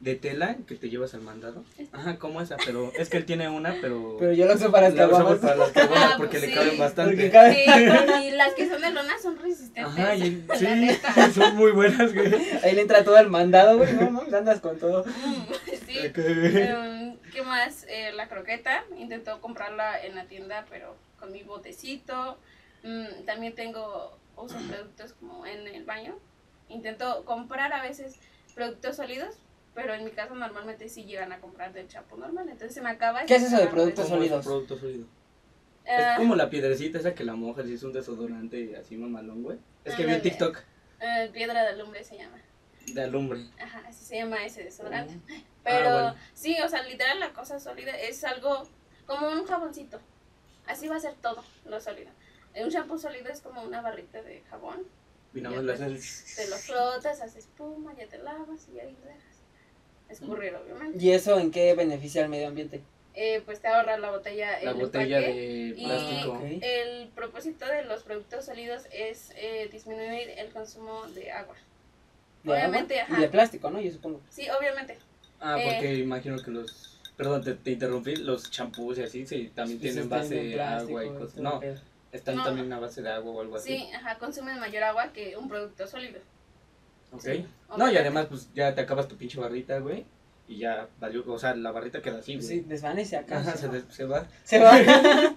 de 0.00 0.14
tela, 0.16 0.56
que 0.66 0.74
te 0.74 0.90
llevas 0.90 1.14
al 1.14 1.22
mandado. 1.22 1.64
Ajá, 1.92 2.16
como 2.18 2.40
esa, 2.40 2.56
pero 2.64 2.92
es 2.98 3.08
que 3.08 3.16
él 3.18 3.24
tiene 3.24 3.48
una, 3.48 3.76
pero... 3.80 4.16
Pero 4.20 4.32
yo 4.32 4.46
lo 4.46 4.54
uso 4.54 4.70
para 4.70 4.88
la 4.90 5.06
usamos 5.06 5.38
caguamas. 5.38 5.40
para 5.40 5.56
las 5.56 5.70
caguamas 5.70 6.10
Ah, 6.12 6.14
porque 6.18 6.38
pues 6.38 6.42
le 6.42 6.48
sí. 6.48 6.54
caben 6.54 6.78
bastante. 6.78 7.30
Sí, 7.54 8.26
y 8.26 8.30
las 8.32 8.54
que 8.54 8.68
son 8.68 8.80
de 8.80 8.90
lona 8.90 9.14
son 9.20 9.38
resistentes. 9.38 9.84
Ajá, 9.84 10.14
y, 10.16 10.44
la 10.48 10.56
sí, 10.56 10.66
neta. 10.66 11.30
son 11.34 11.56
muy 11.56 11.72
buenas, 11.72 12.14
güey. 12.14 12.32
Ahí 12.64 12.74
le 12.74 12.82
entra 12.82 13.04
todo 13.04 13.18
el 13.18 13.28
mandado, 13.28 13.78
güey. 13.78 13.92
No, 13.94 14.10
no, 14.10 14.36
andas 14.36 14.60
con 14.60 14.78
todo. 14.78 15.04
Mm, 15.04 15.44
sí. 15.86 15.98
Em, 16.14 17.16
¿Qué 17.32 17.42
más? 17.42 17.84
Eh, 17.88 18.12
la 18.14 18.28
croqueta. 18.28 18.84
Intentó 18.98 19.40
comprarla 19.40 20.02
en 20.04 20.14
la 20.14 20.24
tienda, 20.24 20.64
pero 20.70 20.96
con 21.18 21.32
mi 21.32 21.42
botecito. 21.42 22.38
Mm, 22.82 23.24
también 23.24 23.54
tengo, 23.54 24.18
uso 24.36 24.56
productos 24.68 25.12
como 25.14 25.46
en 25.46 25.66
el 25.66 25.84
baño. 25.84 26.18
Intento 26.68 27.24
comprar 27.24 27.72
a 27.72 27.82
veces 27.82 28.16
productos 28.54 28.96
sólidos, 28.96 29.36
pero 29.74 29.94
en 29.94 30.04
mi 30.04 30.10
caso 30.10 30.34
normalmente 30.34 30.88
sí 30.88 31.04
llegan 31.04 31.32
a 31.32 31.38
comprar 31.40 31.72
del 31.72 31.88
chapo 31.88 32.16
normal. 32.16 32.48
Entonces 32.48 32.74
se 32.74 32.80
me 32.82 32.90
acaba. 32.90 33.24
¿Qué 33.24 33.36
es 33.36 33.42
eso 33.44 33.58
de 33.58 33.66
productos 33.68 34.06
¿Cómo 34.06 34.16
es 34.16 34.20
un 34.22 34.28
sólidos? 34.42 34.44
producto 34.46 34.78
sólido? 34.78 35.06
Ah, 35.86 36.12
Es 36.12 36.18
como 36.18 36.34
la 36.36 36.48
piedrecita 36.48 36.98
esa 36.98 37.14
que 37.14 37.24
la 37.24 37.34
mojas 37.34 37.66
y 37.66 37.74
es 37.74 37.82
un 37.82 37.92
desodorante 37.92 38.76
así 38.76 38.96
mamalón, 38.96 39.42
güey. 39.42 39.58
Es 39.84 39.94
que 39.94 40.06
vi 40.06 40.14
un. 40.14 40.22
TikTok 40.22 40.58
eh, 41.00 41.30
piedra 41.32 41.62
de 41.62 41.68
alumbre 41.70 42.04
se 42.04 42.16
llama. 42.16 42.38
de 42.86 43.02
alumbre. 43.02 43.40
Ajá, 43.60 43.82
así 43.88 44.04
se 44.04 44.16
llama 44.16 44.44
ese 44.44 44.64
desodorante. 44.64 45.18
Ah, 45.64 45.70
Pero 45.70 45.92
bueno. 45.92 46.14
sí, 46.34 46.56
o 46.60 46.68
sea, 46.68 46.82
literal 46.82 47.20
la 47.20 47.32
cosa 47.32 47.60
sólida 47.60 47.92
es 47.92 48.24
algo 48.24 48.68
como 49.06 49.28
un 49.28 49.46
jaboncito. 49.46 50.00
Así 50.66 50.88
va 50.88 50.96
a 50.96 51.00
ser 51.00 51.14
todo 51.14 51.44
lo 51.66 51.80
sólido. 51.80 52.10
Un 52.60 52.68
shampoo 52.68 52.98
sólido 52.98 53.28
es 53.30 53.40
como 53.40 53.62
una 53.62 53.80
barrita 53.80 54.22
de 54.22 54.42
jabón. 54.50 54.82
Y 55.34 55.40
nada 55.40 55.56
más 55.56 55.64
le 55.64 55.72
haces... 55.72 56.34
Te 56.36 56.48
lo 56.48 56.56
frotas, 56.56 57.20
haces 57.22 57.36
espuma, 57.46 57.94
ya 57.96 58.06
te 58.06 58.18
lavas 58.18 58.68
y 58.74 58.78
ahí 58.80 58.94
lo 59.00 59.06
dejas. 59.08 59.22
Escurrir, 60.10 60.54
obviamente. 60.54 60.98
¿Y 61.02 61.12
eso 61.12 61.38
en 61.38 61.50
qué 61.50 61.74
beneficia 61.74 62.22
al 62.22 62.28
medio 62.28 62.48
ambiente? 62.48 62.82
Eh, 63.14 63.42
pues 63.46 63.60
te 63.60 63.68
ahorra 63.68 63.96
la 63.98 64.10
botella. 64.10 64.60
La 64.62 64.70
el 64.72 64.76
botella 64.76 65.18
empaque. 65.20 65.34
de 65.38 65.74
y- 65.76 65.84
plástico. 65.84 66.32
Ok. 66.32 66.42
El 66.62 67.08
propósito 67.08 67.66
de 67.66 67.84
los 67.84 68.02
productos 68.02 68.44
sólidos 68.46 68.82
es 68.92 69.32
eh, 69.36 69.68
disminuir 69.72 70.30
el 70.36 70.50
consumo 70.52 71.06
de 71.14 71.30
agua. 71.32 71.54
¿De 72.42 72.52
Obviamente, 72.52 73.00
agua? 73.00 73.12
ajá. 73.14 73.18
Y 73.18 73.22
de 73.24 73.28
plástico, 73.30 73.70
¿no? 73.70 73.80
Yo 73.80 73.90
supongo. 73.90 74.20
Sí, 74.28 74.46
obviamente. 74.50 74.98
Ah, 75.40 75.58
porque 75.62 75.92
Eh. 75.92 75.98
imagino 75.98 76.36
que 76.42 76.50
los... 76.50 77.00
Perdón, 77.16 77.42
te, 77.44 77.54
te 77.54 77.70
interrumpí. 77.72 78.16
Los 78.16 78.50
champús 78.50 78.98
y 78.98 79.02
así 79.02 79.26
sí, 79.26 79.50
también 79.54 79.78
tienen 79.80 80.08
base 80.08 80.34
de 80.34 80.60
agua 80.62 81.04
y 81.04 81.08
cosas. 81.10 81.36
No. 81.36 81.60
Están 82.12 82.36
No. 82.36 82.44
también 82.44 82.72
a 82.72 82.78
base 82.78 83.02
de 83.02 83.10
agua 83.10 83.32
o 83.32 83.40
algo 83.40 83.56
así. 83.56 83.76
Sí, 83.76 83.90
ajá, 83.92 84.18
consumen 84.18 84.60
mayor 84.60 84.84
agua 84.84 85.12
que 85.12 85.36
un 85.36 85.48
producto 85.48 85.86
sólido. 85.86 86.20
Ok. 87.12 87.20
Sí, 87.22 87.46
no, 87.76 87.90
y 87.90 87.96
además, 87.96 88.26
pues 88.26 88.48
ya 88.54 88.74
te 88.74 88.80
acabas 88.82 89.08
tu 89.08 89.16
pinche 89.16 89.38
barrita, 89.40 89.78
güey. 89.80 90.04
Y 90.48 90.58
ya 90.58 90.88
valió. 90.98 91.22
O 91.26 91.38
sea, 91.38 91.54
la 91.54 91.70
barrita 91.70 92.02
queda 92.02 92.18
así, 92.18 92.34
güey. 92.36 92.46
Sí, 92.46 92.60
desvanece 92.60 93.16
acá. 93.16 93.38
Ajá, 93.38 93.56
se, 93.56 93.68
des- 93.68 93.84
se 93.90 94.04
va. 94.04 94.26
Se 94.44 94.58
va. 94.58 94.72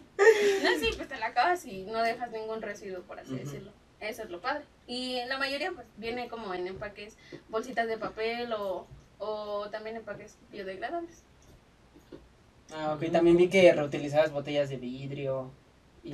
No, 0.64 0.70
sí, 0.80 0.90
pues 0.96 1.08
te 1.08 1.18
la 1.20 1.28
acabas 1.28 1.66
y 1.66 1.84
no 1.84 2.02
dejas 2.02 2.32
ningún 2.32 2.62
residuo, 2.62 3.02
por 3.04 3.20
así 3.20 3.36
decirlo. 3.36 3.72
Eso 4.00 4.24
es 4.24 4.30
lo 4.30 4.42
padre. 4.42 4.64
Y 4.88 5.24
la 5.28 5.38
mayoría 5.38 5.72
pues 5.72 5.86
viene 5.98 6.28
como 6.30 6.54
en 6.54 6.66
empaques, 6.68 7.18
bolsitas 7.50 7.88
de 7.88 7.98
papel 7.98 8.52
o, 8.54 8.88
o 9.20 9.70
también 9.70 9.98
empaques 9.98 10.38
biodegradables. 10.52 11.24
Ah, 12.74 12.94
ok. 12.94 13.12
También 13.12 13.38
vi 13.38 13.50
que 13.50 13.72
reutilizabas 13.74 14.32
botellas 14.32 14.70
de 14.70 14.78
vidrio. 14.78 15.52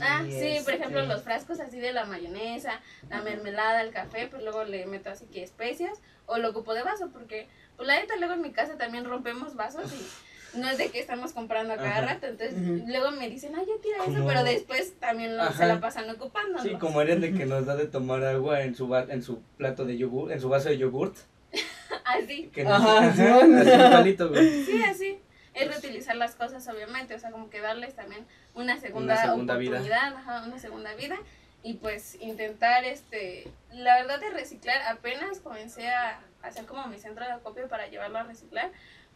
Ah, 0.01 0.23
sí, 0.29 0.57
por 0.63 0.73
ejemplo 0.73 1.01
este, 1.01 1.13
los 1.13 1.23
frascos 1.23 1.59
así 1.59 1.79
de 1.79 1.91
la 1.91 2.05
mayonesa, 2.05 2.79
la 3.09 3.21
mermelada, 3.21 3.81
el 3.81 3.91
café, 3.91 4.27
pues 4.27 4.43
luego 4.43 4.63
le 4.63 4.85
meto 4.85 5.09
así 5.09 5.25
que 5.25 5.43
especias 5.43 5.99
o 6.27 6.37
lo 6.37 6.49
ocupo 6.51 6.73
de 6.73 6.83
vaso 6.83 7.09
porque 7.11 7.47
pues 7.75 7.87
la 7.87 7.99
neta 7.99 8.15
luego 8.17 8.33
en 8.35 8.41
mi 8.41 8.51
casa 8.51 8.77
también 8.77 9.05
rompemos 9.05 9.55
vasos 9.55 9.91
y 9.93 10.57
no 10.59 10.69
es 10.69 10.77
de 10.77 10.89
que 10.89 10.99
estamos 10.99 11.31
comprando 11.33 11.73
a 11.73 11.77
cada 11.77 11.97
Ajá. 11.97 12.01
rato, 12.13 12.27
entonces 12.27 12.55
luego 12.87 13.11
me 13.11 13.29
dicen, 13.29 13.53
ay, 13.55 13.65
ya 13.65 13.81
tira 13.81 14.03
eso, 14.05 14.25
pero 14.27 14.43
después 14.43 14.93
también 14.99 15.35
lo, 15.37 15.49
se 15.53 15.65
la 15.65 15.79
pasan 15.79 16.09
ocupando. 16.09 16.59
Sí, 16.61 16.71
como 16.75 17.01
eres 17.01 17.21
de 17.21 17.33
que 17.33 17.45
nos 17.47 17.65
da 17.65 17.75
de 17.75 17.87
tomar 17.87 18.23
agua 18.25 18.61
en 18.61 18.75
su, 18.75 18.87
va- 18.89 19.05
en 19.09 19.23
su 19.23 19.41
plato 19.57 19.85
de 19.85 19.97
yogur, 19.97 20.31
en 20.31 20.39
su 20.41 20.49
vaso 20.49 20.69
de 20.69 20.77
yogurt. 20.77 21.15
Así. 22.05 22.47
Que 22.53 22.65
Ajá, 22.65 23.01
nos, 23.01 23.15
sí. 23.15 23.21
así 23.21 23.69
igualito, 23.85 24.29
güey. 24.29 24.63
Sí, 24.65 24.83
así. 24.83 25.19
Es 25.53 25.67
reutilizar 25.67 26.15
las 26.15 26.35
cosas, 26.35 26.67
obviamente. 26.67 27.15
O 27.15 27.19
sea, 27.19 27.31
como 27.31 27.49
que 27.49 27.59
darles 27.59 27.95
también 27.95 28.25
una 28.53 28.79
segunda, 28.79 29.13
Una 29.15 29.21
segunda 29.23 29.57
vida. 29.57 29.71
oportunidad, 29.77 30.15
ajá, 30.15 30.43
una 30.45 30.59
segunda 30.59 30.93
vida. 30.95 31.17
Y 31.63 31.75
pues 31.75 32.15
intentar, 32.21 32.85
este. 32.85 33.47
La 33.71 33.95
verdad 33.95 34.19
de 34.19 34.29
reciclar, 34.29 34.81
apenas 34.83 35.39
comencé 35.39 35.89
a 35.89 36.21
hacer 36.41 36.65
como 36.65 36.87
mi 36.87 36.97
centro 36.97 37.25
de 37.25 37.31
acopio 37.31 37.67
para 37.67 37.87
llevarlo 37.87 38.19
a 38.19 38.23
reciclar. 38.23 38.71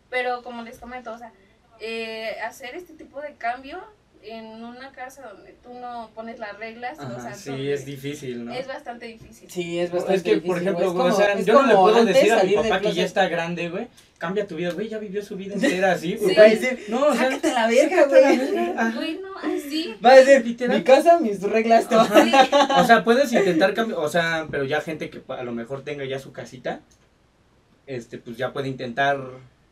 Pero 0.09 0.43
como 0.43 0.61
les 0.61 0.77
comento, 0.79 1.11
o 1.11 1.17
sea, 1.17 1.31
eh, 1.79 2.37
hacer 2.41 2.75
este 2.75 2.93
tipo 2.93 3.21
de 3.21 3.35
cambio 3.35 3.83
en 4.27 4.45
una 4.63 4.91
casa 4.91 5.29
donde 5.33 5.53
tú 5.63 5.73
no 5.73 6.09
pones 6.15 6.39
las 6.39 6.57
reglas, 6.57 6.97
o 6.99 7.03
Ajá, 7.03 7.21
sea, 7.21 7.33
sí, 7.35 7.49
donde 7.51 7.73
es 7.73 7.85
difícil, 7.85 8.45
¿no? 8.45 8.53
es 8.53 8.67
bastante 8.67 9.05
difícil. 9.07 9.49
Sí, 9.49 9.79
es 9.79 9.91
bastante 9.91 10.15
es 10.17 10.23
que, 10.23 10.31
por 10.37 10.59
difícil, 10.59 10.61
ejemplo, 10.67 10.93
güey. 10.93 11.07
Es 11.07 11.13
o 11.13 11.17
sea, 11.17 11.31
como- 11.33 11.43
yo 11.45 11.53
no 11.53 11.67
le 11.67 11.73
como 11.73 11.83
puedo 11.91 12.05
decir 12.05 12.33
a 12.33 12.43
mi 12.43 12.53
papá 12.55 12.79
que 12.81 12.93
ya 12.93 13.03
está 13.03 13.27
grande, 13.27 13.69
güey. 13.69 13.87
Cambia 14.17 14.47
tu 14.47 14.55
vida, 14.55 14.71
güey, 14.71 14.87
ya 14.87 14.97
vivió 14.97 15.21
su 15.23 15.35
vida 15.35 15.53
entera 15.55 15.91
así, 15.91 16.15
güey. 16.15 16.29
Sí. 16.29 16.35
Va 16.39 16.43
a 16.43 16.49
decir, 16.49 16.79
No, 16.87 17.05
o 17.07 17.13
sea, 17.13 17.23
sácate 17.31 17.51
la 17.53 17.67
verga, 17.67 18.05
güey. 18.07 18.37
Bueno, 18.95 19.29
así. 19.43 19.95
Va 20.03 20.11
a 20.11 20.15
decir, 20.15 20.45
Literal. 20.45 20.77
mi 20.77 20.83
casa, 20.83 21.19
mis 21.19 21.41
reglas, 21.41 21.89
todo. 21.89 22.05
Sí. 22.05 22.31
O 22.77 22.83
sea, 22.85 23.03
puedes 23.03 23.31
intentar 23.33 23.73
cambiar, 23.73 23.99
o 23.99 24.07
sea, 24.09 24.47
pero 24.49 24.63
ya 24.63 24.79
gente 24.81 25.09
que 25.09 25.21
a 25.27 25.43
lo 25.43 25.51
mejor 25.51 25.83
tenga 25.83 26.05
ya 26.05 26.17
su 26.19 26.31
casita, 26.31 26.79
este, 27.87 28.17
pues 28.17 28.37
ya 28.37 28.53
puede 28.53 28.69
intentar 28.69 29.19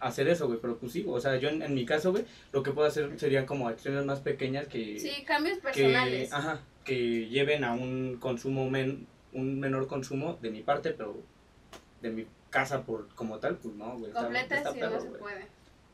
hacer 0.07 0.27
eso, 0.27 0.47
güey, 0.47 0.59
pero 0.61 0.77
pues 0.77 0.91
sí, 0.91 1.05
o 1.07 1.19
sea, 1.19 1.35
yo 1.37 1.49
en, 1.49 1.61
en 1.61 1.73
mi 1.73 1.85
caso, 1.85 2.11
güey, 2.11 2.25
lo 2.51 2.61
que 2.63 2.71
puedo 2.71 2.87
hacer 2.87 3.19
serían 3.19 3.45
como 3.45 3.67
acciones 3.67 4.05
más 4.05 4.19
pequeñas 4.19 4.67
que, 4.67 4.99
Sí, 4.99 5.23
cambios 5.25 5.57
que, 5.57 5.63
personales. 5.63 6.31
ajá, 6.33 6.61
que 6.83 7.27
lleven 7.27 7.63
a 7.63 7.73
un 7.73 8.17
consumo, 8.19 8.69
men, 8.69 9.07
un 9.31 9.59
menor 9.59 9.87
consumo 9.87 10.37
de 10.41 10.49
mi 10.51 10.61
parte, 10.61 10.91
pero 10.91 11.15
de 12.01 12.09
mi 12.09 12.27
casa 12.49 12.83
por 12.83 13.07
como 13.15 13.39
tal, 13.39 13.55
pues 13.57 13.73
no, 13.75 13.97
güey. 13.97 14.09
está- 14.11 14.21
completa 14.23 14.55
está 14.57 14.73
si 14.73 14.79
perro, 14.79 14.95
no 14.95 15.01
se 15.01 15.07
güey. 15.09 15.19
puede. 15.21 15.47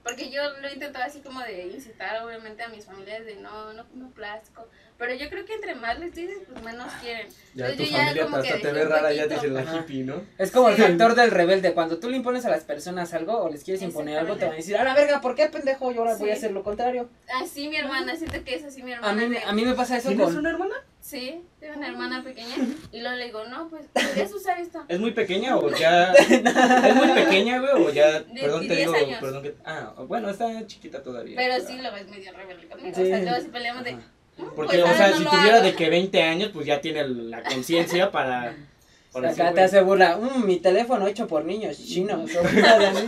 Porque 0.04 0.32
yo 0.32 0.42
lo 0.62 0.68
he 0.68 0.74
intentado 0.74 1.06
así 1.06 1.20
como 1.20 1.42
de 1.42 1.68
incitar 1.68 2.24
obviamente 2.24 2.64
a 2.64 2.70
mis 2.70 2.86
familiares 2.86 3.26
de 3.26 3.36
no, 3.36 3.74
no 3.74 3.88
como 3.90 4.10
plástico. 4.12 4.68
Pero 5.00 5.14
yo 5.16 5.30
creo 5.30 5.46
que 5.46 5.54
entre 5.54 5.74
más 5.76 5.98
les 5.98 6.14
dices, 6.14 6.40
pues 6.52 6.62
menos 6.64 6.92
quieren. 7.02 7.28
Ya 7.56 7.70
Entonces 7.70 7.78
tu 7.78 7.84
yo 7.94 7.98
familia 8.00 8.24
como 8.26 8.36
hasta 8.38 8.48
que 8.54 8.60
te 8.60 8.68
dejé 8.68 8.80
ve 8.80 8.86
rara, 8.86 9.14
ya 9.14 9.24
poquito. 9.24 9.42
dices 9.48 9.66
la 9.66 9.76
hippie, 9.78 10.04
¿no? 10.04 10.22
Es 10.38 10.52
como 10.52 10.70
el 10.70 10.76
Sí. 10.76 10.82
factor 10.82 11.16
del 11.16 11.32
rebelde. 11.32 11.74
Cuando 11.74 12.00
tú 12.00 12.10
le 12.10 12.18
impones 12.18 12.46
a 12.46 12.50
las 12.50 12.64
personas 12.66 13.14
algo 13.14 13.38
o 13.44 13.50
les 13.50 13.64
quieres 13.64 13.82
imponer 13.82 14.20
algo, 14.20 14.36
te 14.36 14.44
van 14.46 14.54
a 14.54 14.58
decir, 14.58 14.76
a 14.78 14.84
la 14.84 14.94
verga, 14.94 15.22
¿por 15.22 15.36
qué 15.36 15.48
pendejo? 15.48 15.92
Yo 15.94 16.02
ahora 16.02 16.16
voy 16.18 16.30
a 16.30 16.34
Sí. 16.34 16.38
hacer 16.40 16.52
lo 16.52 16.64
contrario. 16.64 17.10
Así 17.42 17.70
mi 17.70 17.78
hermana, 17.78 18.16
siento 18.18 18.44
que 18.44 18.56
es 18.56 18.64
así 18.66 18.84
mi 18.84 18.92
hermana. 18.92 19.12
A 19.14 19.16
mí, 19.16 19.28
me- 19.30 19.40
de- 19.40 19.44
a 19.46 19.54
mí 19.54 19.64
me 19.66 19.74
pasa 19.74 19.98
eso 19.98 20.10
¿Tienes 20.10 20.28
con... 20.28 20.38
una 20.38 20.50
hermana? 20.52 20.76
Sí, 21.00 21.42
tengo 21.62 21.78
una 21.78 21.88
hermana 21.88 22.22
pequeña 22.24 22.56
y 22.92 23.00
luego 23.00 23.16
le 23.16 23.26
digo, 23.26 23.46
no, 23.46 23.70
pues 23.70 23.86
podrías 23.94 24.34
usar 24.34 24.60
esto. 24.60 24.84
¿Es 24.90 25.00
muy 25.00 25.12
pequeña 25.12 25.56
o 25.58 25.70
ya? 25.74 26.12
¿Es 26.14 26.96
muy 26.96 27.08
pequeña, 27.14 27.60
güey? 27.60 27.72
O 27.86 27.90
ya. 27.90 28.20
De 28.20 28.42
perdón, 28.42 28.68
te 28.68 28.76
10 28.76 28.80
digo. 28.80 28.94
años. 28.96 29.20
Perdón 29.22 29.44
que. 29.44 29.56
Ah, 29.64 29.94
bueno, 30.08 30.30
está 30.30 30.68
chiquita 30.68 31.02
todavía. 31.02 31.38
Pero 31.38 31.66
sí 31.66 31.78
lo 31.78 31.92
ves 31.94 32.08
medio 32.10 32.34
rebelde 32.34 32.68
conmigo. 32.68 32.94
Sí. 32.96 33.02
O 33.04 33.06
sea, 33.06 33.20
luego 33.22 33.42
si 33.42 33.48
peleamos 33.48 33.84
de... 33.86 33.92
Ajá. 33.92 34.00
"Mm, 34.00 34.19
Porque, 34.56 34.78
pues 34.78 34.84
o 34.84 34.88
ahora 34.88 34.98
sea, 34.98 35.10
no 35.10 35.18
si 35.18 35.24
tuviera 35.26 35.56
hago". 35.58 35.66
de 35.66 35.76
que 35.76 35.90
20 35.90 36.22
años, 36.24 36.50
pues 36.54 36.66
ya 36.66 36.82
tiene 36.82 37.08
la 37.08 37.44
conciencia 37.44 38.12
para. 38.12 38.56
para 39.12 39.30
Acá 39.32 39.44
decir, 39.46 39.56
te 39.56 39.62
hace 39.62 39.82
burla, 39.82 40.18
"Mm, 40.18 40.46
mi 40.46 40.58
teléfono 40.58 41.08
hecho 41.08 41.28
por 41.28 41.44
niños 41.46 41.78
chinos. 41.84 42.30
O, 42.36 42.42
cosas 42.42 42.96
así. 42.96 43.08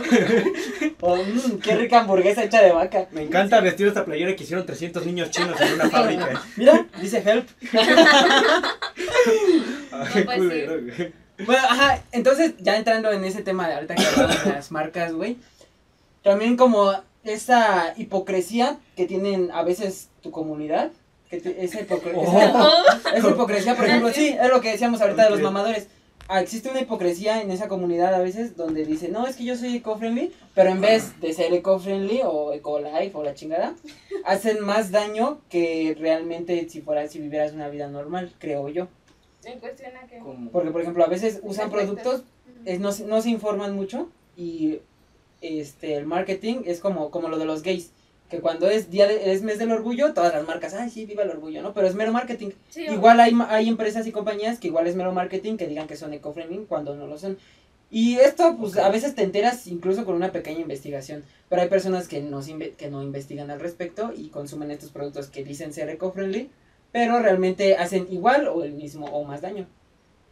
O, 1.00 1.16
"Mm, 1.16 1.58
qué 1.62 1.76
rica 1.76 2.00
hamburguesa 2.00 2.42
hecha 2.44 2.60
de 2.62 2.72
vaca. 2.72 3.06
Me 3.12 3.22
encanta 3.22 3.60
vestir 3.60 3.86
esta 3.86 4.04
playera 4.04 4.34
que 4.34 4.42
hicieron 4.44 4.66
300 4.66 5.06
niños 5.06 5.30
chinos 5.30 5.60
en 5.60 5.74
una 5.74 5.88
fábrica. 5.90 6.42
Mira, 6.56 6.86
dice 7.00 7.22
help. 7.24 7.48
Ay, 9.92 10.24
pues 10.24 10.38
güey. 10.38 11.12
Bueno, 11.46 11.62
ajá, 11.68 12.02
entonces 12.12 12.54
ya 12.58 12.76
entrando 12.76 13.10
en 13.10 13.24
ese 13.24 13.42
tema 13.42 13.66
de 13.68 13.74
ahorita 13.74 13.94
que 13.94 14.04
hablamos 14.06 14.44
de 14.44 14.50
las 14.52 14.70
marcas, 14.70 15.12
güey. 15.12 15.38
También 16.22 16.56
como 16.56 16.92
esa 17.24 17.94
hipocresía 17.96 18.78
que 18.96 19.06
tienen 19.06 19.50
a 19.52 19.62
veces 19.62 20.08
tu 20.22 20.30
comunidad. 20.30 20.90
Que 21.32 21.40
te- 21.40 21.64
esa, 21.64 21.78
Oh. 22.14 22.38
esa- 22.38 23.16
esa 23.16 23.28
hipocresía, 23.34 23.74
por 23.74 23.86
ejemplo, 23.86 24.12
sí, 24.12 24.36
es 24.38 24.48
lo 24.50 24.60
que 24.60 24.70
decíamos 24.72 25.00
ahorita 25.00 25.24
de 25.24 25.30
los 25.30 25.40
mamadores. 25.40 25.88
ah, 26.28 26.40
existe 26.42 26.68
una 26.68 26.80
hipocresía 26.82 27.40
en 27.40 27.50
esa 27.50 27.68
comunidad 27.68 28.14
a 28.14 28.18
veces 28.20 28.54
donde 28.56 28.84
dice, 28.84 29.08
no, 29.08 29.26
es 29.26 29.36
que 29.36 29.44
yo 29.44 29.56
soy 29.56 29.76
eco-friendly, 29.76 30.30
pero 30.54 30.68
en 30.70 30.80
vez 30.82 31.18
de 31.20 31.32
ser 31.32 31.52
eco-friendly 31.54 32.20
o 32.24 32.52
eco-life 32.52 33.12
o 33.14 33.22
la 33.22 33.34
chingada, 33.34 33.74
hacen 34.26 34.60
más 34.60 34.90
daño 34.90 35.40
que 35.48 35.96
realmente 35.98 36.68
si 36.68 36.82
fuera, 36.82 37.08
si 37.08 37.18
vivieras 37.18 37.52
una 37.54 37.68
vida 37.68 37.88
normal, 37.88 38.32
creo 38.38 38.68
yo. 38.68 38.88
En 39.44 39.58
cuestión 39.58 39.96
a 39.96 40.06
que... 40.06 40.18
Como- 40.18 40.50
Porque, 40.50 40.70
por 40.70 40.82
ejemplo, 40.82 41.02
a 41.02 41.08
veces 41.08 41.40
usan 41.42 41.70
productos, 41.70 42.22
no, 42.78 42.92
se- 42.92 43.04
no 43.06 43.20
se 43.22 43.30
informan 43.30 43.74
mucho 43.74 44.08
y 44.36 44.80
este 45.40 45.94
el 45.96 46.06
marketing 46.06 46.62
es 46.66 46.78
como, 46.80 47.10
como 47.10 47.28
lo 47.28 47.38
de 47.38 47.46
los 47.46 47.62
gays. 47.62 47.90
Que 48.32 48.40
cuando 48.40 48.70
es 48.70 48.90
día 48.90 49.06
de- 49.06 49.30
es 49.34 49.42
mes 49.42 49.58
del 49.58 49.70
orgullo, 49.72 50.14
todas 50.14 50.32
las 50.32 50.46
marcas, 50.46 50.72
ay 50.72 50.88
sí, 50.88 51.04
viva 51.04 51.22
el 51.22 51.28
orgullo, 51.28 51.60
¿no? 51.60 51.74
Pero 51.74 51.86
es 51.86 51.94
mero 51.94 52.12
marketing. 52.12 52.48
Sí, 52.70 52.86
Igual 52.86 53.20
hay, 53.20 53.36
hay 53.50 53.68
empresas 53.68 54.06
y 54.06 54.10
compañías 54.10 54.58
que 54.58 54.68
igual 54.68 54.86
es 54.86 54.96
mero 54.96 55.12
marketing 55.12 55.58
que 55.58 55.66
digan 55.66 55.86
que 55.86 55.96
son 55.96 56.14
eco-friendly 56.14 56.64
cuando 56.66 56.96
no 56.96 57.06
lo 57.06 57.18
son. 57.18 57.36
Y 57.90 58.16
esto, 58.20 58.56
pues, 58.58 58.78
a 58.78 58.88
veces 58.88 59.14
te 59.14 59.22
enteras 59.22 59.66
incluso 59.66 60.06
con 60.06 60.14
una 60.14 60.32
pequeña 60.32 60.60
investigación. 60.60 61.24
Pero 61.50 61.60
hay 61.60 61.68
personas 61.68 62.08
que 62.08 62.22
no, 62.22 62.40
que 62.78 62.88
no 62.90 63.02
investigan 63.02 63.50
al 63.50 63.60
respecto 63.60 64.14
y 64.16 64.28
consumen 64.30 64.70
estos 64.70 64.88
productos 64.88 65.26
que 65.28 65.44
dicen 65.44 65.74
ser 65.74 65.90
eco-friendly, 65.90 66.48
pero 66.90 67.18
realmente 67.18 67.76
hacen 67.76 68.06
igual 68.10 68.48
o 68.48 68.64
el 68.64 68.72
mismo 68.72 69.04
o 69.08 69.24
más 69.24 69.42
daño. 69.42 69.66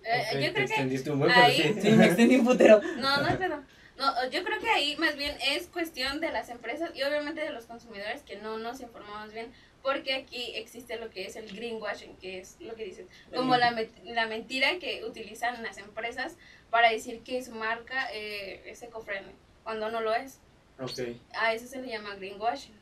Eh, 0.05 0.23
Ok, 0.23 0.35
yo 0.37 0.41
te 0.41 0.53
creo 0.53 0.55
que 0.55 0.63
extendiste 0.63 1.11
un 1.11 1.19
buen, 1.19 1.31
ahí- 1.33 1.61
pero 1.63 1.75
sí. 1.75 1.81
Sí, 1.83 1.91
me 1.91 2.07
extendí 2.07 2.37
un 2.37 2.47
putero. 2.47 2.81
No, 2.99 3.23
no 3.23 3.39
pedo. 3.39 3.57
No, 4.01 4.29
yo 4.31 4.43
creo 4.43 4.59
que 4.59 4.69
ahí 4.71 4.97
más 4.97 5.15
bien 5.17 5.37
es 5.47 5.67
cuestión 5.69 6.21
de 6.21 6.33
las 6.33 6.49
empresas 6.49 6.91
y 6.95 7.03
obviamente 7.03 7.41
de 7.43 7.51
los 7.53 7.67
consumidores 7.67 8.23
que 8.23 8.37
no 8.37 8.59
nos 8.59 8.81
informamos 8.81 9.33
bien, 9.33 9.53
porque 9.83 10.15
aquí 10.15 10.53
existe 10.57 10.97
lo 10.97 11.11
que 11.11 11.27
es 11.27 11.37
el 11.37 11.47
greenwashing, 11.55 12.17
que 12.17 12.41
es 12.41 12.57
lo 12.61 12.75
que 12.75 12.85
dicen, 12.85 13.07
como 13.35 13.57
la, 13.57 13.73
met- 13.73 14.03
la 14.05 14.27
mentira 14.27 14.79
que 14.79 15.05
utilizan 15.05 15.63
las 15.63 15.79
empresas 15.79 16.37
para 16.71 16.91
decir 16.91 17.21
que 17.21 17.43
su 17.45 17.53
marca 17.53 18.09
eh, 18.13 18.63
es 18.67 18.83
eco-friendly, 18.83 19.35
cuando 19.65 19.91
no 19.91 20.01
lo 20.01 20.15
es. 20.15 20.39
Ok. 20.81 20.99
A 21.35 21.53
eso 21.55 21.67
se 21.67 21.81
le 21.83 21.89
llama 21.89 22.15
greenwashing. 22.17 22.75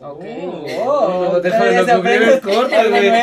Ok. 0.00 0.24
Oh, 0.86 1.30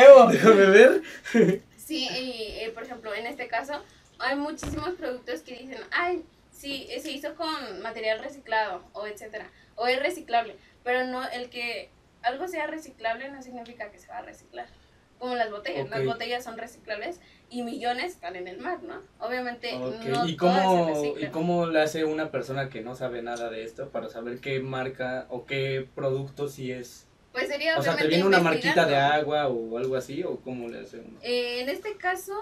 Oh, 0.08 0.28
déjame 0.32 0.66
ver. 0.66 1.62
Sí, 1.76 2.08
y 2.08 2.58
eh, 2.60 2.70
por 2.74 2.82
ejemplo, 2.82 3.14
en 3.14 3.26
este 3.26 3.46
caso, 3.48 3.82
hay 4.18 4.36
muchísimos 4.36 4.90
productos 4.94 5.40
que 5.40 5.54
dicen, 5.56 5.78
ay, 5.90 6.22
sí, 6.56 6.86
eh, 6.90 7.00
se 7.00 7.10
hizo 7.10 7.34
con 7.34 7.82
material 7.82 8.22
reciclado, 8.22 8.82
o 8.92 9.06
etcétera, 9.06 9.50
o 9.74 9.86
es 9.86 10.00
reciclable, 10.00 10.56
pero 10.82 11.04
no, 11.04 11.26
el 11.28 11.50
que 11.50 11.90
algo 12.22 12.48
sea 12.48 12.66
reciclable 12.66 13.28
no 13.28 13.42
significa 13.42 13.90
que 13.90 13.98
se 13.98 14.08
va 14.08 14.18
a 14.18 14.22
reciclar. 14.22 14.66
Como 15.18 15.34
las 15.34 15.50
botellas, 15.50 15.88
las 15.88 16.00
Ok. 16.00 16.06
botellas 16.06 16.44
son 16.44 16.58
reciclables 16.58 17.20
y 17.48 17.62
millones 17.62 18.12
están 18.12 18.36
en 18.36 18.48
el 18.48 18.58
mar, 18.58 18.82
¿no? 18.82 19.00
Obviamente 19.18 19.74
Ok, 19.74 20.04
no 20.04 20.26
¿Y, 20.28 20.36
todas 20.36 20.60
se 20.60 20.66
cómo, 20.66 20.88
¿Y 20.88 20.92
reciclan. 20.92 21.32
cómo 21.32 21.66
le 21.66 21.80
hace 21.80 22.04
una 22.04 22.30
persona 22.30 22.68
que 22.68 22.82
no 22.82 22.94
sabe 22.94 23.22
nada 23.22 23.48
de 23.48 23.64
esto 23.64 23.88
para 23.88 24.10
saber 24.10 24.40
qué 24.40 24.60
marca 24.60 25.26
o 25.30 25.46
qué 25.46 25.88
producto 25.94 26.48
sí 26.48 26.70
es? 26.70 27.06
Pues 27.32 27.48
sería 27.48 27.78
O 27.78 27.82
sea, 27.82 27.96
¿te 27.96 28.06
viene 28.08 28.24
una 28.24 28.40
marquita 28.40 28.84
de 28.84 28.96
agua 28.96 29.48
o 29.48 29.78
algo 29.78 29.96
así? 29.96 30.22
¿O 30.22 30.36
cómo 30.40 30.68
le 30.68 30.80
hace 30.80 30.98
uno? 30.98 31.18
Eh, 31.22 31.60
en 31.62 31.70
este 31.70 31.96
caso, 31.96 32.34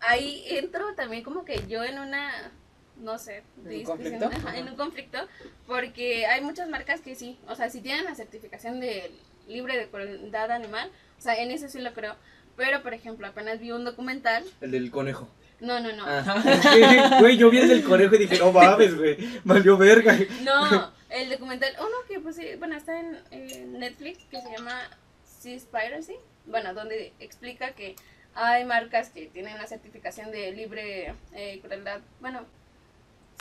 ahí 0.00 0.44
entro 0.48 0.94
también 0.96 1.22
como 1.22 1.44
que 1.44 1.64
yo 1.68 1.84
en 1.84 1.98
una, 2.00 2.52
no 3.00 3.18
sé, 3.18 3.42
¿En 3.66 3.78
un 3.78 3.84
conflicto? 3.84 4.26
ajá, 4.26 4.56
en 4.58 4.68
un 4.68 4.76
conflicto, 4.76 5.18
porque 5.66 6.26
hay 6.26 6.40
muchas 6.42 6.68
marcas 6.68 7.00
que 7.00 7.14
sí, 7.14 7.38
o 7.48 7.54
sea, 7.54 7.70
si 7.70 7.80
tienen 7.80 8.04
la 8.04 8.14
certificación 8.14 8.80
de 8.80 9.10
libre 9.48 9.76
de 9.76 9.88
crueldad 9.88 10.50
animal, 10.52 10.90
o 11.18 11.22
sea, 11.22 11.34
en 11.42 11.50
eso 11.50 11.68
sí 11.68 11.80
lo 11.80 11.92
creo, 11.92 12.14
pero 12.56 12.82
por 12.82 12.94
ejemplo, 12.94 13.26
apenas 13.26 13.58
vi 13.60 13.72
un 13.72 13.84
documental, 13.84 14.44
El 14.60 14.70
del 14.70 14.90
conejo. 14.90 15.28
no, 15.60 15.80
no, 15.80 15.92
no, 15.92 16.04
Ah, 16.06 17.18
güey, 17.20 17.36
yo 17.36 17.50
vi 17.50 17.58
el 17.58 17.68
del 17.68 17.84
conejo 17.84 18.14
y 18.14 18.18
dije, 18.18 18.38
no 18.38 18.52
mames, 18.52 18.96
güey, 18.96 19.16
valió 19.44 19.76
verga. 19.76 20.16
no, 20.42 20.92
el 21.10 21.28
documental, 21.30 21.72
uno 21.80 21.96
que 22.08 22.20
pues 22.20 22.36
sí, 22.36 22.46
bueno, 22.58 22.76
está 22.76 22.98
en, 23.00 23.18
en 23.30 23.78
Netflix, 23.78 24.24
que 24.30 24.40
se 24.40 24.50
llama 24.56 24.78
Seaspiracy, 25.24 26.16
bueno, 26.46 26.74
donde 26.74 27.12
explica 27.20 27.72
que 27.72 27.96
hay 28.34 28.64
marcas 28.64 29.10
que 29.10 29.26
tienen 29.26 29.58
la 29.58 29.66
certificación 29.66 30.30
de 30.30 30.52
libre 30.52 31.14
eh, 31.34 31.60
crueldad, 31.62 32.00
bueno, 32.20 32.46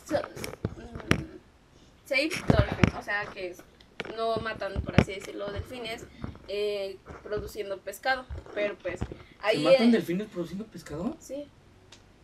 so- 0.09 0.27
mm, 0.77 1.37
safe 2.05 2.43
dolphin, 2.47 2.97
o 2.97 3.03
sea 3.03 3.25
que 3.33 3.55
no 4.17 4.37
matan, 4.37 4.81
por 4.81 4.99
así 4.99 5.13
decirlo, 5.13 5.51
delfines 5.51 6.05
eh, 6.47 6.97
produciendo 7.23 7.77
pescado, 7.79 8.25
pero 8.55 8.75
pues 8.81 8.99
ahí... 9.41 9.59
¿Se 9.63 9.63
matan 9.71 9.89
eh, 9.89 9.91
delfines 9.91 10.27
produciendo 10.27 10.65
pescado? 10.65 11.15
Sí, 11.19 11.47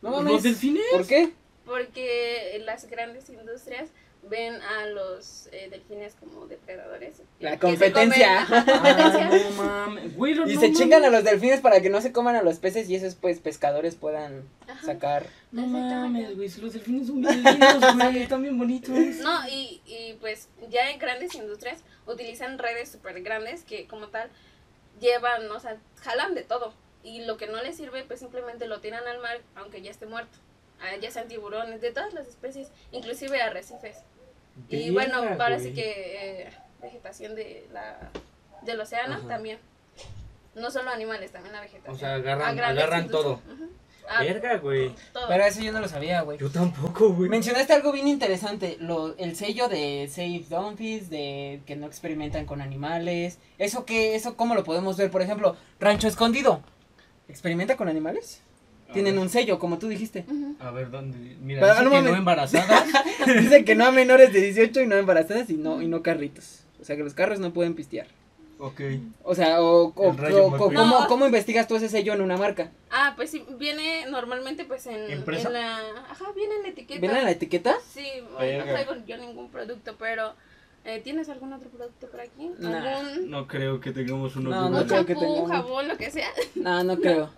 No 0.02 0.22
¿Los 0.24 0.44
delfines? 0.44 0.84
¿Por 0.92 1.06
qué? 1.06 1.34
porque 1.66 2.62
las 2.64 2.86
grandes 2.90 3.28
industrias 3.30 3.90
ven 4.30 4.56
a 4.62 4.86
los 4.88 5.48
eh, 5.52 5.68
delfines 5.70 6.16
como 6.16 6.48
depredadores. 6.48 7.22
La 7.40 7.60
competencia. 7.60 8.46
comen- 8.48 8.58
ajá, 8.58 8.66
competencia. 8.66 9.30
Ah, 9.32 9.50
no 9.50 9.64
mames. 9.64 10.16
Güey, 10.16 10.34
no 10.36 10.48
Y 10.48 10.56
no 10.56 10.60
se 10.62 10.74
chingan 10.74 11.04
a 11.06 11.10
los 11.10 11.24
delfines 11.24 11.62
para 11.62 11.80
que 11.82 11.90
no 11.90 12.02
se 12.02 12.12
coman 12.12 12.36
a 12.36 12.42
los 12.42 12.58
peces 12.60 12.90
y 12.90 12.96
esos 12.96 13.16
pues 13.16 13.40
pescadores 13.40 13.96
puedan 13.96 14.48
Ajá. 14.68 14.86
sacar. 14.86 15.28
No 15.52 15.68
mames, 15.68 16.36
güey, 16.36 16.50
los 16.60 16.74
delfines 16.74 17.08
son 17.08 17.22
bien 17.22 17.44
lindos, 17.44 17.94
güey, 17.96 18.18
están 18.24 18.42
bien 18.42 18.58
bonitos. 18.58 18.90
No, 18.90 19.48
y, 19.48 19.82
y 19.86 20.18
pues 20.20 20.50
ya 20.70 20.90
en 20.92 21.00
grandes 21.00 21.36
industrias 21.36 21.80
utilizan 22.08 22.58
redes 22.58 22.90
súper 22.90 23.22
grandes 23.22 23.64
que 23.64 23.88
como 23.88 24.08
tal 24.08 24.30
llevan, 25.00 25.50
o 25.52 25.60
sea, 25.60 25.78
jalan 26.02 26.36
de 26.36 26.44
todo. 26.44 26.74
Y 27.04 27.24
lo 27.26 27.38
que 27.38 27.46
no 27.48 27.62
les 27.62 27.78
sirve, 27.78 28.04
pues 28.04 28.20
simplemente 28.20 28.66
lo 28.68 28.80
tiran 28.82 29.06
al 29.08 29.20
mar, 29.22 29.38
aunque 29.56 29.82
ya 29.82 29.92
esté 29.92 30.08
muerto. 30.08 30.38
Ah, 30.82 30.96
ya 31.00 31.10
sean 31.12 31.28
tiburones, 31.28 31.80
de 31.80 31.92
todas 31.92 32.14
las 32.14 32.28
especies, 32.28 32.70
inclusive 32.92 33.42
arrecifes. 33.42 33.98
Y 34.70 34.90
bueno, 34.92 35.22
Verga, 35.22 35.38
parece 35.38 35.72
güey. 35.72 35.74
que 35.76 36.42
eh, 36.44 36.50
vegetación 36.82 37.36
de 37.36 37.68
la, 37.74 38.10
del 38.64 38.80
océano 38.80 39.16
Ajá. 39.16 39.28
también. 39.28 39.60
No 40.56 40.72
solo 40.72 40.90
animales, 40.90 41.32
también 41.32 41.54
la 41.54 41.62
vegetación. 41.62 41.96
O 41.96 41.98
sea, 41.98 42.16
agarran- 42.16 43.10
todo. 43.10 43.42
Ah, 44.08 44.22
Verga, 44.22 44.58
güey. 44.58 44.94
todo. 45.14 45.28
Pero 45.28 45.44
eso 45.46 45.62
yo 45.62 45.72
no 45.72 45.80
lo 45.80 45.88
sabía, 45.88 46.22
güey. 46.22 46.38
Yo 46.38 46.50
tampoco, 46.52 47.10
güey. 47.14 47.28
Mencionaste 47.28 47.74
algo 47.74 47.92
bien 47.92 48.08
interesante, 48.08 48.78
lo, 48.80 49.18
el 49.18 49.36
sello 49.36 49.68
de 49.68 50.08
Safe 50.08 50.46
Donkeys, 50.48 51.10
de 51.10 51.62
que 51.66 51.76
no 51.76 51.88
experimentan 51.88 52.46
con 52.46 52.62
animales. 52.62 53.40
¿Eso 53.58 53.84
qué? 53.86 54.16
¿Eso 54.16 54.38
cómo 54.38 54.54
lo 54.54 54.64
podemos 54.64 54.96
ver? 54.96 55.10
Por 55.10 55.24
ejemplo, 55.24 55.58
Rancho 55.80 56.08
Escondido. 56.08 56.62
¿Experimenta 57.28 57.76
con 57.76 57.90
animales? 57.90 58.42
Tienen 58.94 59.18
un 59.18 59.30
sello, 59.30 59.60
como 59.60 59.78
tú 59.78 59.88
dijiste. 59.88 60.26
A 60.60 60.72
ver, 60.72 60.90
¿dónde? 60.92 61.36
Mira, 61.42 61.62
Pero, 61.62 61.74
dice 61.74 61.84
no 61.84 61.90
que 61.90 61.96
mames. 61.98 62.12
no 62.12 62.18
embarazadas. 62.18 62.86
Dice 63.40 63.66
que 63.66 63.76
no 63.76 63.86
a 63.86 63.92
menores 63.92 64.32
de 64.32 64.40
18 64.42 64.82
y 64.82 64.88
no 64.88 64.96
embarazadas 64.96 65.50
y 65.50 65.56
no, 65.58 65.82
y 65.82 65.88
no 65.88 66.02
carritos. 66.02 66.62
O 66.80 66.86
sea 66.86 66.96
que 66.96 67.04
los 67.04 67.14
carros 67.14 67.40
no 67.40 67.52
pueden 67.52 67.74
pistear. 67.74 68.08
ok. 68.60 68.80
O 69.24 69.34
sea, 69.36 69.62
o. 69.62 69.92
¿cómo, 69.94 70.72
No. 70.72 71.08
¿cómo 71.08 71.26
investigas 71.26 71.68
tú 71.68 71.76
ese 71.76 71.90
sello 71.90 72.14
en 72.14 72.22
una 72.22 72.38
marca? 72.38 72.72
Ah, 72.92 73.14
pues 73.16 73.32
sí, 73.32 73.44
viene 73.58 74.06
normalmente 74.10 74.64
pues 74.66 74.86
en, 74.88 75.10
¿Empresa? 75.12 75.48
en 75.48 75.54
la... 75.56 75.78
Ajá, 76.10 76.26
viene 76.36 76.56
en 76.56 76.62
la 76.64 76.70
etiqueta. 76.70 77.02
¿Viene 77.02 77.18
en 77.20 77.26
la 77.26 77.32
etiqueta? 77.32 77.76
Sí, 77.92 78.08
no 78.32 78.38
Verga. 78.38 78.72
traigo 78.72 78.96
yo 79.06 79.18
ningún 79.18 79.50
producto, 79.50 79.96
pero... 80.00 80.34
eh, 80.86 81.02
¿Tienes 81.04 81.30
algún 81.30 81.52
otro 81.54 81.70
producto 81.70 82.08
por 82.08 82.22
aquí? 82.22 82.52
Nah. 82.60 83.00
¿Algún 83.00 83.30
No 83.30 83.48
creo 83.48 83.80
que 83.80 83.92
tengamos 83.92 84.36
uno. 84.36 84.50
No, 84.52 84.70
no 84.70 84.78
un 84.82 84.88
creo 84.88 85.06
que 85.06 85.14
champú, 85.14 85.26
tengamos. 85.36 85.52
jabón, 85.52 85.88
lo 85.88 85.98
que 85.98 86.12
sea? 86.12 86.30
No, 86.56 86.84
no 86.86 86.98
creo. 87.00 87.30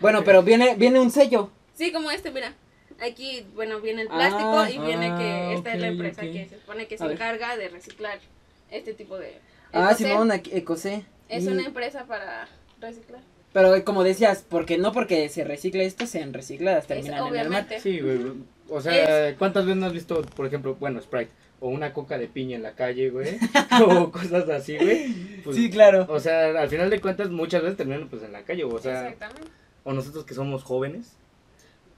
Bueno, 0.00 0.22
pero 0.24 0.42
viene, 0.42 0.74
viene 0.76 1.00
un 1.00 1.10
sello. 1.10 1.50
Sí, 1.74 1.92
como 1.92 2.10
este, 2.10 2.30
mira. 2.30 2.54
Aquí, 3.00 3.44
bueno, 3.54 3.80
viene 3.80 4.02
el 4.02 4.08
plástico 4.08 4.58
Ah, 4.60 4.70
y 4.70 4.78
viene 4.78 5.06
ah, 5.10 5.18
que 5.18 5.54
esta 5.54 5.74
es 5.74 5.80
la 5.80 5.88
empresa 5.88 6.22
que 6.22 6.46
se 6.48 6.56
supone 6.60 6.86
que 6.86 6.96
se 6.96 7.04
encarga 7.04 7.56
de 7.56 7.68
reciclar 7.68 8.20
este 8.70 8.94
tipo 8.94 9.18
de... 9.18 9.38
Ah, 9.72 9.86
Ecocé 9.90 10.04
Simón, 10.04 10.30
aquí, 10.30 10.50
Ecosé. 10.54 11.04
Es 11.28 11.44
Mm, 11.44 11.52
una 11.52 11.64
empresa 11.66 12.04
para 12.06 12.46
reciclar. 12.80 13.20
Pero 13.52 13.84
como 13.84 14.04
decías, 14.04 14.44
porque 14.48 14.78
no 14.78 14.92
porque 14.92 15.28
se 15.28 15.42
recicle 15.42 15.84
esto, 15.86 16.06
sean 16.06 16.32
recicladas, 16.32 16.82
Es, 16.84 16.88
terminan 16.88 17.10
en 17.10 17.16
el 17.16 17.20
mar. 17.24 17.30
obviamente. 17.46 17.80
Sí, 17.80 17.98
güey. 18.00 18.32
O 18.68 18.80
sea, 18.80 19.36
¿cuántas 19.36 19.64
veces 19.66 19.80
no 19.80 19.86
has 19.86 19.92
visto, 19.92 20.22
por 20.22 20.46
ejemplo, 20.46 20.76
bueno, 20.76 21.00
Sprite? 21.00 21.30
O 21.66 21.68
una 21.68 21.94
coca 21.94 22.18
de 22.18 22.28
piña 22.28 22.56
en 22.56 22.62
la 22.62 22.72
calle, 22.74 23.08
güey. 23.08 23.38
o 23.88 24.10
cosas 24.12 24.46
así, 24.50 24.76
güey. 24.76 25.14
Pues, 25.42 25.56
sí, 25.56 25.70
claro. 25.70 26.04
O 26.10 26.20
sea, 26.20 26.60
al 26.60 26.68
final 26.68 26.90
de 26.90 27.00
cuentas, 27.00 27.30
muchas 27.30 27.62
veces 27.62 27.78
terminan 27.78 28.06
pues 28.08 28.22
en 28.22 28.32
la 28.32 28.42
calle. 28.42 28.64
O 28.64 28.78
sea, 28.78 29.08
Exactamente. 29.08 29.48
o 29.82 29.94
nosotros 29.94 30.24
que 30.26 30.34
somos 30.34 30.62
jóvenes. 30.62 31.16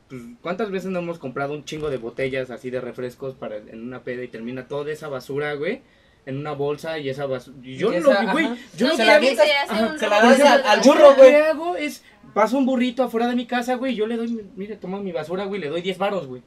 Pues, 0.08 0.22
¿cuántas 0.40 0.70
veces 0.70 0.90
no 0.92 1.00
hemos 1.00 1.18
comprado 1.18 1.52
un 1.52 1.64
chingo 1.64 1.90
de 1.90 1.96
botellas 1.96 2.50
así 2.52 2.70
de 2.70 2.80
refrescos 2.80 3.34
para 3.34 3.56
en 3.56 3.82
una 3.82 4.04
peda 4.04 4.22
y 4.22 4.28
termina 4.28 4.68
toda 4.68 4.92
esa 4.92 5.08
basura, 5.08 5.54
güey? 5.54 5.82
En 6.26 6.36
una 6.38 6.52
bolsa 6.52 7.00
y 7.00 7.08
esa 7.08 7.26
basura. 7.26 7.56
Y 7.64 7.76
yo 7.76 7.92
Y 7.92 7.98
lo 7.98 8.12
güey, 8.32 8.46
yo 8.76 8.86
No, 8.86 8.92
lo 8.92 8.96
se 8.96 9.02
que 9.02 9.04
la 9.08 9.16
hago- 9.16 9.26
se 9.26 9.32
hace 9.42 9.52
ajá, 9.68 9.86
un 9.92 9.98
se 9.98 10.08
la 10.08 10.20
robot 10.20 10.38
das 10.38 10.62
de 10.62 10.68
al, 10.68 10.80
burro, 10.80 11.00
Lo 11.10 11.14
güey. 11.16 11.30
que 11.30 11.36
hago 11.42 11.76
es, 11.76 12.04
paso 12.34 12.56
un 12.56 12.66
burrito 12.66 13.02
afuera 13.02 13.26
de 13.26 13.34
mi 13.34 13.46
casa, 13.46 13.74
güey, 13.74 13.96
yo 13.96 14.06
le 14.06 14.16
doy, 14.16 14.44
mire, 14.54 14.76
toma 14.76 15.00
mi 15.00 15.10
basura, 15.10 15.44
güey, 15.46 15.60
le 15.60 15.68
doy 15.70 15.82
10 15.82 15.98
varos, 15.98 16.28
güey. 16.28 16.42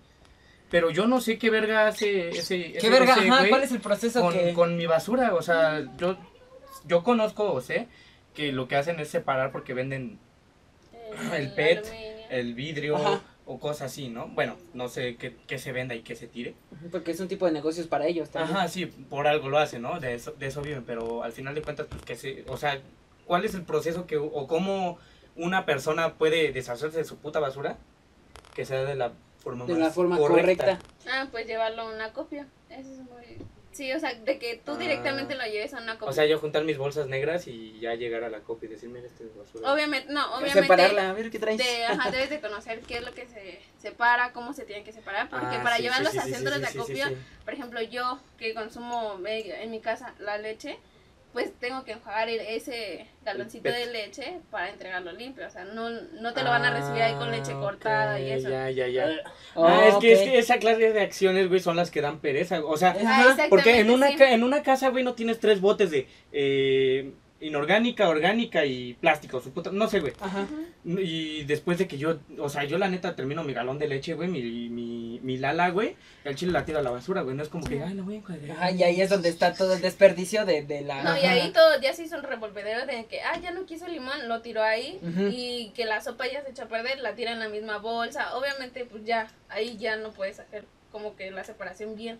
Pero 0.69 0.91
yo 0.91 1.08
no 1.08 1.19
sé 1.21 1.38
qué 1.38 1.49
verga 1.49 1.88
hace 1.88 2.29
ese, 2.29 2.71
¿Qué 2.73 2.77
ese- 2.77 2.89
verga? 2.89 3.13
ese 3.15 3.27
Ajá, 3.27 3.38
güey 3.39 3.49
¿cuál 3.49 3.63
es 3.63 3.71
el 3.71 3.79
proceso 3.82 4.21
con, 4.21 4.34
que...? 4.34 4.53
con 4.53 4.75
mi 4.77 4.86
basura, 4.86 5.34
o 5.34 5.41
sea, 5.41 5.84
yo, 5.97 6.17
yo 6.86 7.03
conozco 7.03 7.51
o 7.51 7.60
sé 7.62 7.88
que 8.36 8.51
lo 8.51 8.67
que 8.67 8.75
hacen 8.75 8.99
es 8.99 9.10
separar 9.10 9.51
porque 9.51 9.73
venden 9.73 10.19
el 11.34 11.51
PET, 11.53 11.86
aluminio. 11.86 12.25
el 12.29 12.53
vidrio 12.53 12.95
Ajá. 12.97 13.21
o 13.45 13.60
cosas 13.60 13.91
así, 13.91 14.10
¿no? 14.10 14.27
Bueno, 14.27 14.58
no 14.75 14.88
sé 14.89 15.15
qué, 15.15 15.36
qué 15.47 15.58
se 15.58 15.71
venda 15.71 15.95
y 15.95 16.01
qué 16.03 16.15
se 16.15 16.27
tire. 16.27 16.53
Porque 16.91 17.12
es 17.12 17.19
un 17.19 17.27
tipo 17.27 17.45
de 17.47 17.51
negocios 17.51 17.88
para 17.88 18.05
ellos 18.05 18.29
también. 18.29 18.55
Ajá, 18.55 18.67
sí, 18.67 18.86
por 18.86 19.25
algo 19.27 19.49
lo 19.49 19.58
hacen, 19.58 19.82
¿no? 19.82 19.99
De 19.99 20.13
eso, 20.13 20.32
de 20.34 20.45
eso 20.47 20.62
viven, 20.62 20.84
pero 20.86 21.23
al 21.23 21.32
final 21.32 21.55
de 21.55 21.62
cuentas, 21.63 21.88
pues 21.89 22.01
que 22.03 22.15
se, 22.15 22.45
o 22.47 22.58
sea, 22.58 22.79
¿cuál 23.25 23.43
es 23.43 23.55
el 23.55 23.63
proceso 23.63 24.05
que, 24.05 24.17
o 24.17 24.45
cómo 24.47 24.99
una 25.36 25.65
persona 25.65 26.13
puede 26.13 26.51
deshacerse 26.51 26.99
de 26.99 27.05
su 27.05 27.17
puta 27.17 27.39
basura? 27.39 27.77
Que 28.53 28.65
sea 28.65 28.84
de 28.84 28.95
la 28.95 29.13
forma 29.39 29.65
De 29.65 29.75
la 29.75 29.89
forma 29.91 30.17
correcta. 30.17 30.80
Ah, 31.12 31.28
pues 31.32 31.47
llevarlo 31.47 31.84
a 31.84 31.93
una 31.93 32.13
copia. 32.13 32.47
Eso 32.69 32.91
es 32.91 32.99
muy... 32.99 33.38
Sí, 33.71 33.93
o 33.93 33.99
sea, 33.99 34.13
de 34.15 34.39
que 34.39 34.58
tú 34.65 34.73
Ah. 34.73 34.78
directamente 34.78 35.36
lo 35.36 35.43
lleves 35.45 35.73
a 35.73 35.78
una 35.78 35.93
copia. 35.93 36.10
O 36.10 36.13
sea, 36.13 36.25
yo 36.25 36.39
juntar 36.39 36.63
mis 36.65 36.78
bolsas 36.78 37.08
negras 37.08 37.47
y 37.47 37.80
ya 37.80 37.93
llegar 37.93 38.23
a 38.23 38.30
la 38.30 38.39
copia 38.39 38.67
y 38.67 38.71
decir, 38.71 38.89
mira, 38.89 39.06
este 39.06 39.25
es 39.25 39.38
basura. 39.38 39.71
obviamente, 39.71 40.12
no, 40.12 40.25
obviamente... 40.36 40.62
Separarla, 40.63 41.10
a 41.12 41.13
ver 41.13 41.30
qué 41.30 41.39
traes. 41.39 41.60
de- 41.60 41.86
ajá, 41.86 42.10
debes 42.12 42.30
de 42.32 42.41
conocer 42.41 42.82
qué 42.82 42.97
es 42.97 43.06
lo 43.06 43.13
que 43.13 43.28
se 43.28 43.62
separa, 43.78 44.34
cómo 44.34 44.54
se 44.54 44.65
tiene 44.65 44.84
que 44.84 44.91
separar, 44.91 45.30
porque 45.30 45.56
Ah, 45.58 45.63
para 45.63 45.78
sí, 45.78 45.84
llevarlos 45.84 46.12
sí, 46.12 46.17
a 46.17 46.21
sí, 46.23 46.30
sí, 46.30 46.34
centros 46.36 46.56
sí, 46.56 46.62
de 46.62 46.67
sí, 46.67 46.73
sí, 46.73 46.80
acopio, 46.80 47.08
sí. 47.10 47.15
por 47.45 47.54
ejemplo, 47.54 47.82
yo 47.84 48.19
que 48.38 48.54
consumo 48.56 49.17
eh, 49.25 49.60
en 49.63 49.71
mi 49.71 49.80
casa 49.80 50.13
la 50.19 50.38
leche, 50.39 50.78
pues 51.34 51.54
tengo 51.60 51.84
que 51.84 51.92
enjuagar 51.92 52.28
ese 52.30 53.06
galoncito 53.24 53.70
de 53.70 53.86
leche 53.88 54.39
para 54.50 54.70
entregarlo 54.70 55.12
limpio, 55.12 55.46
o 55.46 55.50
sea, 55.50 55.63
no, 55.63 55.89
no 55.89 56.34
te 56.34 56.42
lo 56.44 56.50
van 56.50 56.65
a 56.65 56.72
recibir 56.72 57.02
ahí 57.04 57.13
con 57.13 57.30
leche 57.30 57.52
Ah, 57.56 57.60
cortada 57.60 58.20
y 58.20 58.32
eso. 58.32 58.50
Ya, 58.50 58.70
ya, 58.72 58.88
ya. 58.88 59.06
Oh, 59.54 59.65
ah, 59.68 59.88
es 59.88 59.96
que, 59.98 60.12
es 60.13 60.20
que 60.22 60.38
esa 60.39 60.58
clase 60.58 60.92
de 60.92 61.02
acciones, 61.02 61.48
güey, 61.48 61.60
son 61.60 61.76
las 61.76 61.92
que 61.92 62.02
dan 62.02 62.20
pereza. 62.20 62.63
O 62.65 62.78
sea, 62.78 62.96
Ah, 63.06 63.36
porque 63.50 63.80
en 63.80 63.92
una, 63.92 64.08
sí. 64.08 64.15
en 64.20 64.44
una 64.44 64.63
casa, 64.63 64.89
güey, 64.89 65.04
no 65.04 65.13
tienes 65.13 65.39
tres 65.39 65.62
botes 65.62 65.92
de 65.92 66.08
eh, 66.32 67.12
inorgánica, 67.41 68.10
orgánica 68.10 68.65
y 68.65 68.93
plástico. 68.95 69.39
Su 69.41 69.52
puta, 69.52 69.71
no 69.71 69.88
sé, 69.88 69.99
güey. 69.99 70.13
Ajá. 70.19 70.47
Y 70.86 71.43
después 71.43 71.78
de 71.78 71.88
que 71.88 71.97
yo, 71.97 72.19
o 72.38 72.49
sea, 72.49 72.63
yo 72.63 72.78
la 72.78 72.89
neta 72.89 73.15
termino 73.15 73.43
mi 73.43 73.54
galón 73.54 73.80
de 73.80 73.88
leche, 73.88 74.13
güey, 74.13 74.30
mi, 74.30 74.69
mi, 74.69 75.19
mi 75.21 75.38
lala, 75.38 75.69
güey, 75.69 75.95
el 76.23 76.36
chile 76.36 76.52
la 76.52 76.65
tira 76.65 76.80
a 76.80 76.82
la 76.82 76.91
basura, 76.91 77.21
güey. 77.21 77.36
No 77.36 77.43
es 77.43 77.49
como 77.49 77.65
que, 77.67 77.82
ay, 77.82 77.93
la 77.93 78.04
voy 78.04 78.15
a 78.15 78.17
encuadrar. 78.17 78.52
Ajá, 78.52 78.71
y 78.71 78.84
ahí 78.84 79.02
es 79.02 79.10
donde 79.10 79.30
está 79.30 79.54
todo 79.54 79.73
el 79.73 79.82
desperdicio 79.82 80.45
de, 80.45 80.63
de 80.63 80.82
la. 80.82 81.04
No, 81.04 81.17
y 81.17 81.25
ahí 81.25 81.52
todo 81.52 81.80
ya 81.82 81.93
se 81.93 82.04
hizo 82.04 82.17
un 82.17 82.23
revolvedero 82.23 82.86
de 82.86 83.06
que, 83.06 83.21
ah, 83.21 83.39
ya 83.39 83.52
no 83.52 83.65
quiso 83.65 83.88
limón, 83.88 84.28
lo 84.28 84.41
tiró 84.41 84.63
ahí 84.63 84.99
y 85.32 85.71
que 85.75 85.86
la 85.86 86.02
sopa 86.02 86.28
ya 86.28 86.43
se 86.43 86.52
echó 86.52 86.63
a 86.63 86.67
perder, 86.67 86.99
la 86.99 87.15
tira 87.15 87.32
en 87.32 87.39
la 87.39 87.49
misma 87.49 87.78
bolsa. 87.78 88.36
Obviamente, 88.36 88.86
pues 88.86 89.04
ya, 89.06 89.28
ahí 89.49 89.78
ya 89.78 89.95
no 89.95 90.12
puedes 90.12 90.39
hacer 90.39 90.65
como 90.91 91.15
que 91.15 91.32
la 91.32 91.43
separación 91.43 91.95
bien. 91.95 92.19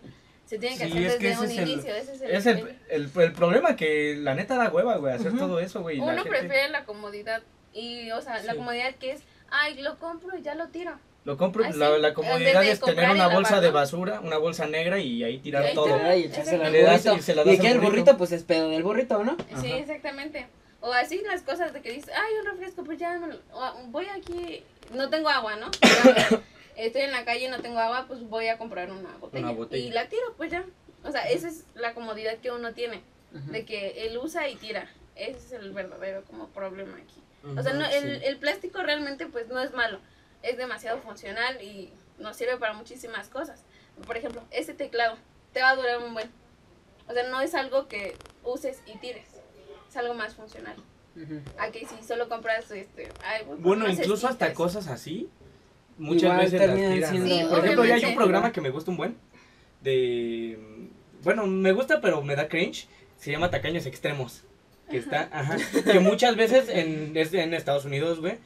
Se 0.50 0.58
tiene 0.58 0.76
que 0.76 0.86
Sí, 0.86 0.90
hacer 0.90 1.02
es 1.06 1.16
que 1.16 1.28
desde 1.28 1.30
ese 1.32 1.40
un 1.44 1.50
es 1.52 1.58
el- 1.58 1.68
inicio. 1.68 1.94
ese 1.94 2.12
es 2.12 2.20
el, 2.22 2.30
Es 2.32 2.46
el, 2.46 2.76
el, 2.88 3.10
el 3.22 3.32
problema 3.32 3.76
que 3.76 4.16
la 4.18 4.34
neta 4.34 4.56
da 4.56 4.68
hueva, 4.68 4.96
güey, 4.96 5.14
hacer 5.14 5.28
Ujú. 5.28 5.38
todo 5.38 5.60
eso, 5.60 5.80
güey. 5.80 5.98
y 5.98 6.00
la 6.00 6.06
Uno 6.06 6.24
gente 6.24 6.28
prefiere 6.40 6.68
la 6.70 6.84
comodidad 6.84 7.40
y, 7.72 8.10
o 8.10 8.20
sea, 8.20 8.42
la 8.42 8.50
Sí. 8.54 8.58
comodidad 8.58 8.92
que 8.96 9.12
es, 9.12 9.20
ay, 9.52 9.80
lo 9.80 9.96
compro 9.98 10.36
y 10.36 10.42
ya 10.42 10.56
lo 10.56 10.66
tiro. 10.66 10.98
Lo 11.24 11.36
compro, 11.36 11.64
Así, 11.64 11.78
la, 11.78 11.96
la 11.98 12.14
comodidad 12.14 12.64
es 12.64 12.80
tener 12.80 13.10
una 13.10 13.28
bolsa 13.28 13.60
de 13.60 13.70
basura, 13.70 14.18
una 14.20 14.38
bolsa 14.38 14.66
negra 14.66 14.98
y 14.98 15.22
ahí 15.22 15.38
tirar 15.38 15.62
Y 15.62 15.66
ahí 15.68 15.74
todo. 15.76 15.96
Y 16.16 16.24
echársela 16.24 16.66
al 16.66 16.72
burrito. 16.72 17.14
y 17.16 17.22
se 17.22 17.34
la 17.36 17.42
Y 17.42 17.56
que 17.58 17.66
al 17.68 17.74
el 17.74 17.78
burrito. 17.78 17.90
burrito, 17.90 18.16
pues 18.18 18.32
es 18.32 18.42
pedo 18.42 18.70
del 18.70 18.82
burrito, 18.82 19.22
¿no? 19.22 19.36
Sí, 19.60 19.68
Ajá. 19.70 19.76
exactamente. 19.76 20.48
O 20.80 20.92
así 20.92 21.22
las 21.24 21.42
cosas 21.42 21.72
de 21.72 21.80
que 21.80 21.92
dices, 21.92 22.10
ay, 22.12 22.32
un 22.40 22.46
refresco, 22.50 22.82
pues 22.82 22.98
ya, 22.98 23.16
me 23.20 23.28
lo- 23.28 23.38
voy 23.90 24.06
aquí, 24.06 24.64
no 24.94 25.08
tengo 25.10 25.28
agua, 25.28 25.54
¿no? 25.54 25.70
Estoy 26.86 27.02
en 27.02 27.12
la 27.12 27.24
calle 27.24 27.46
y 27.46 27.48
no 27.48 27.60
tengo 27.60 27.78
agua, 27.78 28.06
pues 28.08 28.22
voy 28.28 28.48
a 28.48 28.58
comprar 28.58 28.90
una 28.90 29.16
botella. 29.18 29.46
Una 29.46 29.56
botella. 29.56 29.86
Y 29.86 29.90
la 29.90 30.08
tiro, 30.08 30.34
pues 30.36 30.50
ya. 30.50 30.64
O 31.04 31.10
sea, 31.12 31.22
esa 31.30 31.48
es 31.48 31.64
la 31.74 31.94
comodidad 31.94 32.38
que 32.38 32.50
uno 32.50 32.72
tiene, 32.72 33.02
de 33.32 33.64
que 33.64 34.06
él 34.06 34.18
usa 34.18 34.48
y 34.48 34.56
tira. 34.56 34.90
Ese 35.16 35.38
es 35.38 35.52
el 35.52 35.72
verdadero 35.72 36.24
como 36.24 36.48
problema 36.48 36.96
aquí. 36.96 37.22
O 37.56 37.62
sea, 37.62 37.72
no, 37.72 37.86
el, 37.86 38.22
el 38.22 38.36
plástico 38.36 38.82
realmente 38.82 39.26
pues 39.26 39.48
no 39.48 39.60
es 39.60 39.72
malo, 39.72 39.98
es 40.42 40.58
demasiado 40.58 41.00
funcional 41.00 41.62
y 41.62 41.90
nos 42.18 42.36
sirve 42.36 42.56
para 42.58 42.74
muchísimas 42.74 43.28
cosas. 43.28 43.62
Por 44.06 44.16
ejemplo, 44.16 44.42
este 44.50 44.74
teclado 44.74 45.16
te 45.52 45.60
va 45.62 45.70
a 45.70 45.76
durar 45.76 45.98
un 45.98 46.12
buen. 46.14 46.30
O 47.08 47.12
sea, 47.12 47.28
no 47.28 47.40
es 47.40 47.54
algo 47.54 47.88
que 47.88 48.14
uses 48.44 48.82
y 48.86 48.96
tires, 48.98 49.28
es 49.88 49.96
algo 49.96 50.14
más 50.14 50.34
funcional. 50.34 50.76
Ujú. 51.16 51.40
A 51.58 51.70
que 51.70 51.86
si 51.86 52.02
solo 52.06 52.28
compras 52.28 52.70
este... 52.70 53.08
ay, 53.24 53.44
Bueno, 53.58 53.88
incluso 53.88 54.28
hasta 54.28 54.54
cosas 54.54 54.86
así, 54.86 55.28
muchas 56.00 56.22
Igual 56.24 56.38
veces 56.38 56.52
las 56.60 56.68
terminan 56.68 56.92
tiran. 56.94 57.10
siendo- 57.12 57.28
Sí, 57.28 57.44
Por 57.48 57.58
ejemplo, 57.60 57.84
ya 57.84 57.94
hay 57.94 58.00
un 58.00 58.04
obviamente. 58.06 58.16
programa 58.16 58.52
que 58.52 58.60
me 58.60 58.70
gusta 58.70 58.90
un 58.90 58.96
buen, 58.96 59.16
de... 59.82 60.58
Bueno, 61.22 61.46
me 61.46 61.72
gusta, 61.72 62.00
pero 62.00 62.22
me 62.22 62.34
da 62.36 62.48
cringe, 62.48 62.88
se 63.18 63.30
llama 63.30 63.50
Tacaños 63.50 63.86
Extremos. 63.86 64.44
Que 64.90 64.96
está, 64.96 65.28
ajá, 65.32 65.56
que 65.92 66.00
muchas 66.00 66.34
veces 66.34 66.68
en, 66.68 67.12
es 67.16 67.32
en 67.32 67.54
Estados 67.54 67.84
Unidos, 67.84 68.20
güey, 68.20 68.38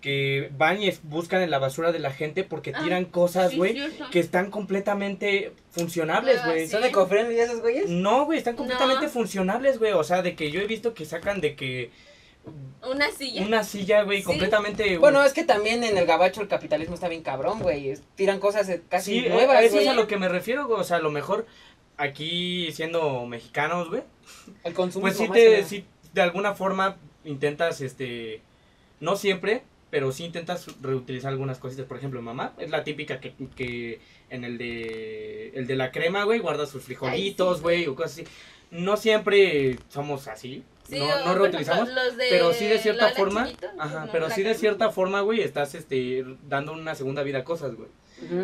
que 0.00 0.48
van 0.56 0.80
y 0.80 0.86
es- 0.86 1.00
buscan 1.02 1.42
en 1.42 1.50
la 1.50 1.58
basura 1.58 1.90
de 1.90 1.98
la 1.98 2.12
gente 2.12 2.44
porque 2.44 2.72
Ah, 2.72 2.82
tiran 2.84 3.04
cosas, 3.06 3.50
Sí, 3.50 3.56
güey, 3.56 3.72
cierto. 3.72 4.06
que 4.12 4.20
están 4.20 4.50
completamente 4.52 5.52
funcionables, 5.70 6.38
Ah, 6.40 6.46
güey. 6.50 6.66
sí. 6.66 6.70
¿Son 6.70 6.84
eco-friendly 6.84 7.40
esos 7.40 7.60
güeyes? 7.62 7.88
No, 7.90 8.26
güey, 8.26 8.38
están 8.38 8.54
completamente 8.54 9.06
No. 9.06 9.10
funcionables, 9.10 9.80
güey. 9.80 9.92
O 9.92 10.04
sea, 10.04 10.22
de 10.22 10.36
que 10.36 10.52
yo 10.52 10.60
he 10.60 10.66
visto 10.68 10.94
que 10.94 11.04
sacan 11.04 11.40
de 11.40 11.56
que 11.56 11.90
Una 12.88 13.10
silla. 13.10 13.42
una 13.44 13.64
silla, 13.64 14.02
güey, 14.04 14.18
Sí. 14.20 14.24
completamente... 14.24 14.98
Bueno, 14.98 15.22
es 15.24 15.32
que 15.32 15.44
también 15.44 15.84
en 15.84 15.98
el 15.98 16.06
gabacho 16.06 16.40
el 16.40 16.48
capitalismo 16.48 16.94
está 16.94 17.08
bien 17.08 17.22
cabrón, 17.22 17.58
güey. 17.60 17.94
Tiran 18.14 18.38
cosas 18.40 18.68
eh, 18.68 18.82
casi 18.88 19.20
Sí, 19.22 19.28
nuevas, 19.28 19.56
a 19.56 19.62
eso 19.62 19.78
es 19.78 19.88
a 19.88 19.94
lo 19.94 20.06
que 20.06 20.16
me 20.16 20.28
refiero, 20.28 20.66
güey. 20.66 20.80
O 20.80 20.84
sea, 20.84 20.98
a 20.98 21.00
lo 21.00 21.10
mejor 21.10 21.46
aquí 21.96 22.70
siendo 22.72 23.26
mexicanos, 23.26 23.88
güey, 23.90 24.02
El 24.64 24.72
consumo. 24.74 25.02
pues 25.02 25.16
sí 25.16 25.28
te, 25.28 25.64
sí, 25.64 25.84
de 26.14 26.22
alguna 26.22 26.54
forma 26.54 26.96
intentas, 27.24 27.80
este, 27.80 28.40
no 29.00 29.16
siempre, 29.16 29.64
pero 29.90 30.12
sí 30.12 30.24
intentas 30.24 30.66
reutilizar 30.80 31.30
algunas 31.32 31.58
cositas. 31.58 31.84
Por 31.86 31.98
ejemplo, 31.98 32.22
mamá 32.22 32.54
es 32.58 32.70
la 32.70 32.84
típica 32.84 33.20
que, 33.20 33.34
que 33.56 34.00
en 34.30 34.44
el 34.44 34.56
de, 34.56 35.48
el 35.54 35.66
de 35.66 35.76
la 35.76 35.90
crema, 35.90 36.24
güey, 36.24 36.38
guarda 36.38 36.66
sus 36.66 36.84
frijolitos, 36.84 37.48
Ay, 37.48 37.56
sí, 37.56 37.62
güey, 37.62 37.86
o 37.88 37.94
cosas 37.96 38.12
así. 38.12 38.24
No 38.70 38.96
siempre 38.96 39.76
somos 39.88 40.28
así, 40.28 40.62
Sí, 40.88 40.98
no, 40.98 41.06
no 41.06 41.14
ejemplo, 41.14 41.34
reutilizamos. 41.34 41.88
de 41.88 42.26
Pero 42.30 42.52
sí 42.54 42.66
de 42.66 42.78
cierta 42.78 43.10
forma, 43.10 43.46
chiquitos, 43.46 43.70
ajá, 43.78 44.06
no, 44.06 44.12
pero 44.12 44.30
sí 44.30 44.42
de 44.42 44.54
cierta 44.54 44.90
forma, 44.90 45.20
güey, 45.20 45.42
estás 45.42 45.74
este 45.74 46.24
dando 46.48 46.72
una 46.72 46.94
segunda 46.94 47.22
vida 47.22 47.38
a 47.38 47.44
cosas, 47.44 47.74
güey. 47.74 47.88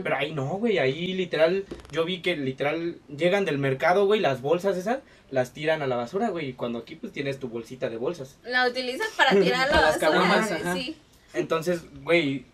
Pero 0.03 0.17
ahí 0.17 0.33
no, 0.33 0.47
güey, 0.59 0.79
ahí 0.79 1.15
literal, 1.15 1.65
yo 1.91 2.05
vi 2.05 2.21
que 2.23 2.37
literal 2.37 2.99
llegan 3.09 3.45
del 3.45 3.59
mercado, 3.59 4.07
güey, 4.07 4.21
las 4.21 4.41
bolsas 4.41 4.77
esas, 4.77 5.01
las 5.31 5.53
tiran 5.53 5.83
a 5.83 5.89
la 5.89 5.97
basura, 5.97 6.29
güey, 6.29 6.51
y 6.51 6.53
cuando 6.53 6.79
aquí 6.79 6.95
pues 6.95 7.13
tienes 7.13 7.41
tu 7.41 7.49
bolsita 7.49 7.89
de 7.89 7.97
bolsas. 7.97 8.39
La 8.45 8.69
utilizas 8.69 9.09
para 9.17 9.31
tirar 9.31 9.69
las 9.73 10.01
la 10.01 10.11
basura, 10.11 10.39
ajá. 10.39 10.75
sí. 10.75 10.97
Entonces, 11.33 11.81
güey, 12.05 12.45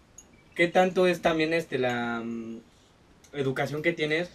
¿qué 0.54 0.68
tanto 0.68 1.06
es 1.06 1.20
también 1.20 1.52
este 1.52 1.78
la 1.78 2.22
mm, 2.24 2.60
educación 3.34 3.82
que 3.82 3.92
tienes 3.92 4.30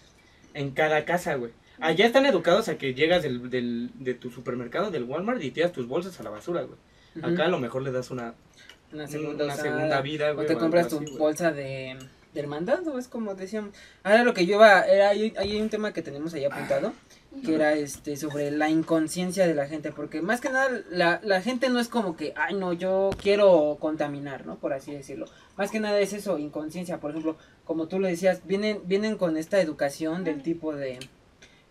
en 0.54 0.72
cada 0.72 1.06
casa, 1.06 1.36
güey? 1.36 1.52
Allá 1.80 2.06
están 2.06 2.26
educados 2.26 2.68
a 2.70 2.78
que 2.78 2.94
llegas 2.94 3.24
del, 3.24 3.50
del, 3.50 3.92
de 3.96 4.14
tu 4.14 4.30
supermercado, 4.32 4.92
del 4.92 5.04
Walmart, 5.04 5.42
y 5.44 5.52
tiras 5.52 5.72
tus 5.72 5.88
bolsas 5.88 6.20
a 6.20 6.24
la 6.24 6.30
basura, 6.30 6.62
güey. 6.64 6.78
Acá 7.22 7.46
a 7.46 7.50
lo 7.50 7.60
mejor 7.60 7.82
le 7.82 7.92
das 7.92 8.12
una, 8.12 8.34
una 8.92 9.08
segunda, 9.08 9.46
una 9.46 9.54
usada. 9.54 9.70
segunda 9.72 10.02
vida, 10.02 10.32
O 10.32 10.36
güey. 10.36 10.48
te 10.48 10.54
algo 10.54 10.62
compras 10.64 10.88
tu 10.90 10.98
así, 11.00 11.18
bolsa 11.18 11.52
de, 11.52 11.98
de 12.34 12.40
hermandad, 12.40 12.86
o 12.88 12.98
es 13.00 13.08
como 13.08 13.36
decíamos. 13.36 13.72
Ahora 14.04 14.24
lo 14.24 14.34
que 14.34 14.46
yo 14.46 14.56
iba, 14.56 14.82
era, 14.84 15.10
ahí 15.10 15.34
ahí 15.38 15.52
hay 15.54 15.62
un 15.62 15.70
tema 15.70 15.94
que 15.94 16.02
tenemos 16.02 16.34
ahí 16.34 16.44
apuntado, 16.46 16.94
que 17.46 17.56
era 17.56 17.74
este 17.74 18.16
sobre 18.18 18.52
la 18.52 18.70
inconsciencia 18.70 19.46
de 19.48 19.54
la 19.56 19.68
gente, 19.68 19.92
porque 19.92 20.22
más 20.22 20.40
que 20.42 20.50
nada 20.50 20.70
la, 20.90 21.20
la 21.24 21.42
gente 21.42 21.70
no 21.70 21.80
es 21.80 21.88
como 21.90 22.16
que, 22.18 22.34
ay 22.36 22.56
no, 22.56 22.72
yo 22.74 23.10
quiero 23.22 23.78
contaminar, 23.80 24.46
¿no? 24.46 24.56
Por 24.56 24.74
así 24.74 24.92
decirlo. 24.94 25.26
Más 25.58 25.72
que 25.72 25.80
nada 25.80 26.00
es 26.00 26.12
eso, 26.14 26.38
inconsciencia, 26.38 27.00
por 27.00 27.12
ejemplo, 27.12 27.38
como 27.66 27.88
tú 27.88 28.00
lo 28.00 28.08
decías, 28.08 28.42
vienen, 28.46 28.82
vienen 28.86 29.18
con 29.18 29.38
esta 29.38 29.60
educación 29.62 30.24
del 30.26 30.44
tipo 30.44 30.74
de 30.76 31.00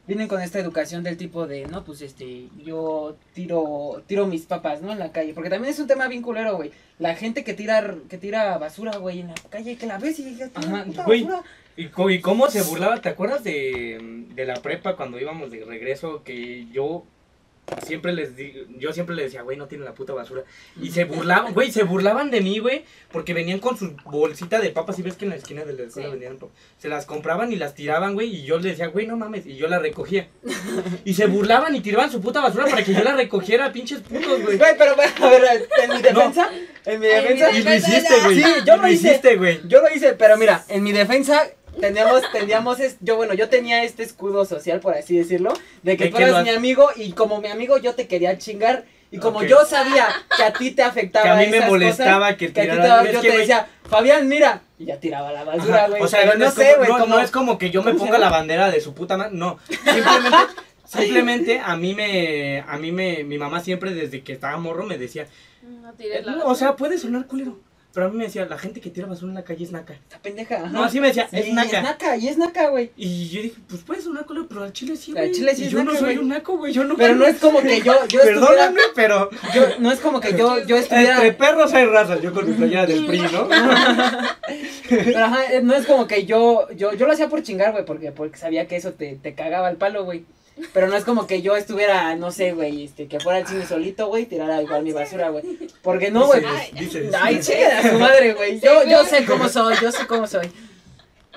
vienen 0.06 0.28
con 0.28 0.40
esta 0.42 0.58
educación 0.58 1.02
del 1.02 1.16
tipo 1.16 1.46
de, 1.46 1.66
no, 1.66 1.84
pues 1.84 2.02
este, 2.02 2.48
yo 2.64 3.16
tiro, 3.34 4.02
tiro 4.06 4.26
mis 4.26 4.42
papas, 4.46 4.82
¿no? 4.82 4.92
En 4.92 4.98
la 4.98 5.12
calle, 5.12 5.32
porque 5.34 5.50
también 5.50 5.72
es 5.72 5.80
un 5.80 5.86
tema 5.86 6.08
bien 6.08 6.22
culero, 6.22 6.56
güey. 6.56 6.72
La 6.98 7.14
gente 7.14 7.42
que 7.44 7.54
tira, 7.54 7.96
que 8.08 8.18
tira 8.18 8.56
basura, 8.58 8.96
güey, 8.98 9.20
en 9.20 9.28
la 9.28 9.34
calle, 9.50 9.76
que 9.76 9.86
la 9.86 9.98
ves 9.98 10.18
y 10.18 10.24
dices, 10.24 10.52
"Tira 10.52 10.68
Ajá, 10.68 10.84
puta 10.84 11.04
güey. 11.04 11.22
basura". 11.24 11.42
¿Y, 11.76 11.88
co- 11.88 12.10
y 12.10 12.20
cómo 12.20 12.48
se 12.50 12.62
burlaba? 12.62 13.00
¿Te 13.00 13.08
acuerdas 13.08 13.42
de, 13.42 13.98
de 14.34 14.44
la 14.46 14.54
prepa 14.54 14.94
cuando 14.94 15.18
íbamos 15.18 15.50
de 15.50 15.64
regreso? 15.64 16.22
Que 16.22 16.66
yo 16.70 17.04
siempre 17.87 18.12
les 18.12 18.37
di, 18.37 18.53
yo 18.79 18.92
siempre 18.92 19.16
les 19.16 19.27
decía, 19.27 19.42
güey, 19.42 19.57
no 19.57 19.66
tiene 19.66 19.85
la 19.85 19.94
puta 19.94 20.12
basura. 20.12 20.42
Y 20.81 20.90
se 20.90 21.05
burlaban, 21.05 21.55
güey, 21.55 21.70
se 21.72 21.83
burlaban 21.83 22.31
de 22.31 22.40
mí, 22.40 22.59
güey, 22.59 22.85
porque 23.11 23.33
venían 23.35 23.59
con 23.59 23.77
su 23.79 23.96
bolsita 24.05 24.61
de 24.61 24.70
papas. 24.70 24.98
Y 24.98 25.03
ves 25.03 25.14
que 25.16 25.24
en 25.24 25.31
la 25.31 25.37
esquina 25.37 25.64
de 25.64 25.72
la 25.72 25.83
escuela 25.85 26.09
Sí. 26.09 26.12
vendían 26.12 26.37
papas. 26.37 26.55
Se 26.79 26.88
las 26.88 27.07
compraban 27.07 27.53
y 27.53 27.57
las 27.57 27.74
tiraban, 27.74 28.14
güey, 28.14 28.35
y 28.35 28.44
yo 28.44 28.57
les 28.57 28.72
decía, 28.72 28.88
güey, 28.88 29.07
no 29.07 29.16
mames. 29.16 29.46
Y 29.46 29.57
yo 29.57 29.68
la 29.68 29.79
recogía. 29.79 30.29
Y 31.05 31.14
se 31.14 31.27
burlaban 31.27 31.74
y 31.77 31.81
tiraban 31.81 32.11
su 32.11 32.20
puta 32.20 32.40
basura 32.40 32.66
para 32.66 32.83
que 32.85 32.92
yo 32.94 33.03
la 33.03 33.14
recogiera, 33.16 33.72
pinches 33.72 34.00
putos, 34.00 34.42
güey. 34.42 34.57
Güey, 34.59 34.77
pero 34.79 34.92
a 34.92 35.29
ver, 35.31 35.68
en 35.83 35.90
mi 35.90 36.03
defensa, 36.03 36.50
en 36.85 37.00
mi 37.00 37.07
defensa, 37.07 37.50
mi 37.50 37.59
Y 37.59 37.62
lo 37.62 37.74
hiciste, 37.74 38.14
güey. 38.24 38.37
Sí, 38.42 38.50
yo 38.66 38.74
Y 38.77 38.79
lo 38.79 38.88
hice. 38.88 39.09
hiciste, 39.09 39.37
güey. 39.37 39.61
yo 39.68 39.81
lo 39.83 39.94
hice, 39.94 40.12
pero 40.14 40.37
mira, 40.37 40.64
en 40.68 40.83
mi 40.83 40.92
defensa 40.92 41.42
teníamos, 41.80 42.22
teníamos, 42.32 42.80
es- 42.80 42.96
yo 43.00 43.16
bueno, 43.16 43.34
yo 43.34 43.48
tenía 43.48 43.84
este 43.84 44.02
escudo 44.02 44.44
social, 44.44 44.80
por 44.80 44.94
así 44.94 45.16
decirlo, 45.16 45.52
de 45.82 45.96
que 45.96 46.04
¿De 46.04 46.10
tú 46.10 46.18
eras 46.18 46.42
mi 46.42 46.50
amigo 46.50 46.88
y 46.96 47.12
como 47.12 47.40
mi 47.40 47.48
amigo 47.48 47.78
yo 47.78 47.94
te 47.94 48.06
quería 48.06 48.38
chingar 48.38 48.84
y 49.10 49.18
como 49.18 49.42
yo 49.44 49.64
sabía 49.64 50.08
que 50.37 50.42
a 50.42 50.52
ti 50.52 50.72
te 50.72 50.82
afectaba 50.82 51.24
Que 51.24 51.30
a 51.30 51.37
mí 51.37 51.46
me 51.46 51.58
esas 51.58 51.68
molestaba 51.70 52.26
cosas, 52.26 52.37
que 52.38 52.52
que 52.52 52.60
a 52.62 52.64
ti 52.64 52.70
te- 52.70 53.12
yo 53.12 53.20
que, 53.20 53.30
te 53.30 53.38
decía, 53.38 53.68
Fabián, 53.88 54.26
mira. 54.28 54.62
Y 54.76 54.87
ya 54.87 54.98
tiraba 54.98 55.30
la 55.30 55.44
basura, 55.44 55.87
güey. 55.88 56.02
O 56.02 56.08
sea, 56.08 56.20
pero 56.22 56.37
no 56.37 56.46
es 56.46 56.54
sé, 56.54 56.72
como- 56.72 56.76
güey. 56.78 56.88
no, 56.90 56.98
como- 56.98 57.16
no 57.16 57.22
es 57.22 57.30
como 57.30 57.58
que 57.58 57.70
yo 57.70 57.82
me 57.82 57.92
¿cómo 57.92 58.00
se 58.04 58.06
ponga 58.06 58.18
la 58.18 58.28
bandera 58.30 58.70
de 58.72 58.80
su 58.80 58.92
puta 58.92 59.16
madre, 59.16 59.30
no. 59.34 59.58
Simplemente, 59.68 60.37
simplemente 60.84 61.60
a 61.60 61.76
mí 61.76 61.94
me, 61.94 62.64
a 62.66 62.76
mí 62.78 62.90
me, 62.92 63.22
mi 63.24 63.38
mamá 63.38 63.60
siempre 63.60 63.94
desde 63.94 64.22
que 64.24 64.32
estaba 64.32 64.56
morro 64.56 64.84
me 64.84 64.98
decía, 64.98 65.26
No 65.62 65.92
tires 65.92 66.24
la 66.26 66.44
o 66.44 66.54
sea, 66.56 66.74
puede 66.76 66.98
sonar 66.98 67.26
culero, 67.26 67.58
pero 67.94 68.07
a 68.07 68.09
mí 68.11 68.16
me 68.16 68.24
decía, 68.24 68.44
la 68.46 68.59
gente 68.59 68.80
que 68.80 68.90
tira 68.90 69.07
basura 69.07 69.30
en 69.30 69.37
la 69.37 69.44
calle 69.44 69.64
es 69.64 69.70
naca. 69.72 69.94
Esta 69.94 70.18
pendeja. 70.18 70.57
ajá. 70.57 70.66
No, 70.68 70.83
así 70.85 71.00
me 71.00 71.07
decía, 71.09 71.28
Sí, 71.30 71.37
es 71.38 71.54
naca. 71.54 71.76
Es 71.78 71.83
naca, 71.85 72.16
y 72.16 72.28
es 72.28 72.37
naca, 72.38 72.68
güey. 72.70 72.90
Y 72.96 73.28
yo 73.28 73.40
dije, 73.42 73.57
pues 73.68 73.83
puede 73.83 74.02
sonar 74.02 74.26
culero, 74.26 74.46
pero 74.48 74.64
al 74.64 74.72
chile 74.72 74.96
sí, 74.96 75.12
Al 75.12 75.16
güey. 75.18 75.33
chile 75.33 75.54
sí 75.54 75.64
es 75.64 75.70
yo 75.70 75.85
no 75.85 75.92
soy 75.92 76.00
güey. 76.02 76.18
un 76.18 76.28
naco, 76.28 76.57
güey, 76.59 76.72
yo 76.72 76.83
no. 76.85 76.96
Pero 76.96 77.14
no 77.14 77.24
es 77.24 77.37
como 77.38 77.62
que 77.62 77.80
yo, 77.83 77.94
yo 78.09 78.20
estuviera. 78.20 78.40
Perdóname, 78.48 78.80
pero 78.94 79.30
Yo, 79.54 79.62
no 79.78 79.92
es 79.92 80.00
como 80.00 80.20
que 80.20 80.33
yo, 80.37 80.59
yo 80.66 80.76
estuviera. 80.76 81.14
entre 81.14 81.33
perros 81.33 81.72
hay 81.72 81.87
razas, 81.87 82.20
yo 82.20 82.33
con 82.35 82.46
mi 82.48 82.54
playera 82.57 82.85
del 82.87 83.07
PRI, 83.07 83.20
¿no? 83.33 83.48
Pero 84.88 85.24
ajá, 85.24 85.40
no 85.62 85.74
es 85.74 85.87
como 85.87 86.07
que 86.07 86.26
yo, 86.26 86.68
yo, 86.72 86.92
yo 86.94 87.07
lo 87.07 87.12
hacía 87.12 87.28
por 87.28 87.42
chingar, 87.42 87.72
güey, 87.72 87.85
porque, 87.85 88.12
porque 88.12 88.37
sabía 88.38 88.66
que 88.66 88.76
eso 88.76 88.92
te, 88.92 89.14
te 89.16 89.35
cagaba 89.35 89.70
el 89.70 89.76
palo, 89.76 90.04
güey. 90.04 90.24
Pero 90.72 90.86
no 90.86 90.96
es 90.96 91.04
como 91.04 91.26
que 91.26 91.42
yo 91.42 91.56
estuviera, 91.56 92.14
no 92.14 92.30
sé, 92.30 92.52
güey, 92.52 92.84
este, 92.84 93.08
que 93.08 93.18
fuera 93.18 93.38
al 93.38 93.46
cine 93.46 93.66
solito, 93.66 94.06
güey, 94.06 94.22
y 94.22 94.26
tirara 94.26 94.62
igual 94.62 94.82
mi 94.84 94.92
basura, 94.92 95.30
güey. 95.30 95.44
Porque 95.82 96.10
no, 96.10 96.26
güey. 96.26 96.42
Pues. 96.42 97.14
Ay, 97.20 97.40
chingue 97.40 97.66
a 97.66 97.90
su 97.90 97.98
madre, 97.98 98.34
güey. 98.34 98.60
Yo, 98.60 98.84
yo 98.88 99.04
sé 99.04 99.24
cómo 99.24 99.48
soy, 99.48 99.74
yo 99.82 99.90
sé 99.90 100.06
cómo 100.06 100.26
soy. 100.26 100.50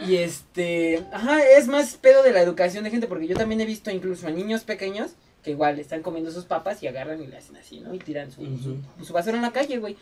Y 0.06 0.18
este, 0.18 1.04
ajá, 1.12 1.44
es 1.44 1.68
más 1.68 1.96
pedo 1.96 2.22
de 2.22 2.32
la 2.32 2.42
educación 2.42 2.84
de 2.84 2.92
gente, 2.92 3.08
porque 3.08 3.26
yo 3.28 3.36
también 3.36 3.60
he 3.62 3.66
visto 3.66 3.90
incluso 3.90 4.28
a 4.28 4.30
niños 4.30 4.64
pequeños 4.64 5.12
que 5.44 5.52
igual 5.52 5.80
están 5.80 6.04
comiendo 6.04 6.30
sus 6.32 6.46
papas 6.46 6.84
y 6.84 6.88
agarran 6.88 7.22
y 7.24 7.26
le 7.28 7.38
hacen 7.38 7.56
así, 7.56 7.80
¿no? 7.80 7.94
Y 7.96 8.00
tiran 8.00 8.32
su, 8.32 8.42
Ujú. 8.42 8.78
su, 9.00 9.06
su 9.06 9.14
basura 9.14 9.38
en 9.38 9.42
la 9.42 9.52
calle, 9.52 9.78
güey. 9.80 9.98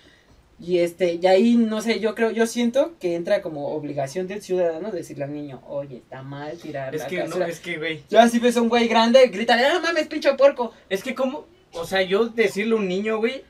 Y 0.57 0.79
este, 0.79 1.19
y 1.21 1.27
ahí, 1.27 1.55
no 1.55 1.81
sé, 1.81 1.99
yo 1.99 2.15
creo, 2.15 2.31
yo 2.31 2.47
siento 2.47 2.93
que 2.99 3.15
entra 3.15 3.41
como 3.41 3.67
obligación 3.75 4.25
del 4.27 4.41
ciudadano 4.41 4.89
decirle 4.89 5.25
al 5.25 5.33
niño, 5.33 5.61
oye, 5.67 5.97
está 5.97 6.21
mal 6.23 6.57
tirar 6.57 6.95
Es 6.95 7.01
la 7.01 7.07
que, 7.07 7.23
no, 7.25 7.43
es 7.43 7.59
que, 7.59 7.77
güey. 7.77 8.03
Ya 8.09 8.29
si 8.29 8.39
ves 8.39 8.55
a 8.55 8.61
un 8.61 8.69
güey 8.69 8.87
grande, 8.87 9.27
grítale, 9.27 9.67
no 9.67 9.81
mames, 9.81 10.07
pinche 10.07 10.33
puerco. 10.35 10.73
Es 10.89 11.03
que 11.03 11.13
como, 11.13 11.45
o 11.73 11.85
sea, 11.85 12.01
yo 12.03 12.27
decirle 12.27 12.73
a 12.73 12.77
un 12.77 12.87
niño, 12.87 13.17
güey, 13.17 13.43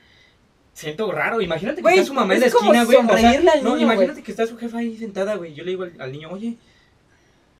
siento 0.74 1.10
raro. 1.12 1.40
Imagínate 1.40 1.76
que 1.76 1.82
Güey, 1.82 1.94
está 1.98 2.08
su 2.08 2.14
mamá 2.14 2.34
en 2.34 2.40
la 2.40 2.46
es 2.46 2.52
esquina, 2.54 2.84
güey. 2.84 2.96
o 2.98 3.00
sea, 3.02 3.08
sonreírle 3.16 3.50
al 3.50 3.62
no, 3.62 3.70
niño, 3.76 3.82
imagínate 3.84 4.12
güey. 4.12 4.24
que 4.24 4.30
está 4.32 4.46
su 4.48 4.56
jefa 4.58 4.78
ahí 4.78 4.96
sentada, 4.98 5.36
güey. 5.36 5.54
Yo 5.54 5.62
le 5.62 5.70
digo 5.70 5.84
al, 5.84 5.92
al 6.00 6.10
niño, 6.10 6.28
oye, 6.32 6.56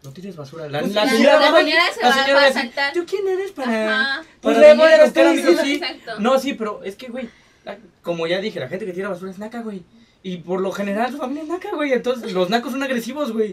no 0.03 0.11
tires 0.13 0.35
basura. 0.35 0.69
La, 0.69 0.81
Pues 0.81 0.93
la 0.93 1.05
la- 1.05 1.11
señora, 1.13 1.39
la 1.39 1.57
señora 1.59 1.83
se 1.95 2.01
la 2.03 2.13
señora 2.13 2.35
va 2.35 2.43
a 2.43 2.51
decir. 2.51 2.73
¿tú 2.95 3.05
quién 3.09 3.29
eres 3.29 3.53
para...? 3.53 3.93
Ajá. 4.17 4.25
Pues 4.41 4.59
le 4.59 4.75
voy 4.75 4.91
a. 4.91 5.05
Exacto. 5.05 6.19
No, 6.19 6.39
sí, 6.41 6.55
pero 6.55 6.83
es 6.83 6.97
que, 6.97 7.07
güey, 7.09 7.29
la- 7.67 7.77
como 8.03 8.27
ya 8.27 8.41
dije, 8.41 8.59
la 8.61 8.69
gente 8.69 8.87
que 8.87 8.93
tira 8.95 9.11
basura 9.11 9.31
es 9.31 9.39
naca, 9.39 9.61
güey. 9.61 9.83
Y 10.23 10.39
por 10.39 10.61
lo 10.63 10.73
general 10.73 11.13
su 11.13 11.19
familia 11.19 11.43
es 11.43 11.49
naca, 11.51 11.71
güey. 11.75 11.93
Entonces 11.93 12.33
los 12.33 12.49
nacos 12.49 12.73
son 12.73 12.83
agresivos, 12.83 13.33
güey. 13.33 13.53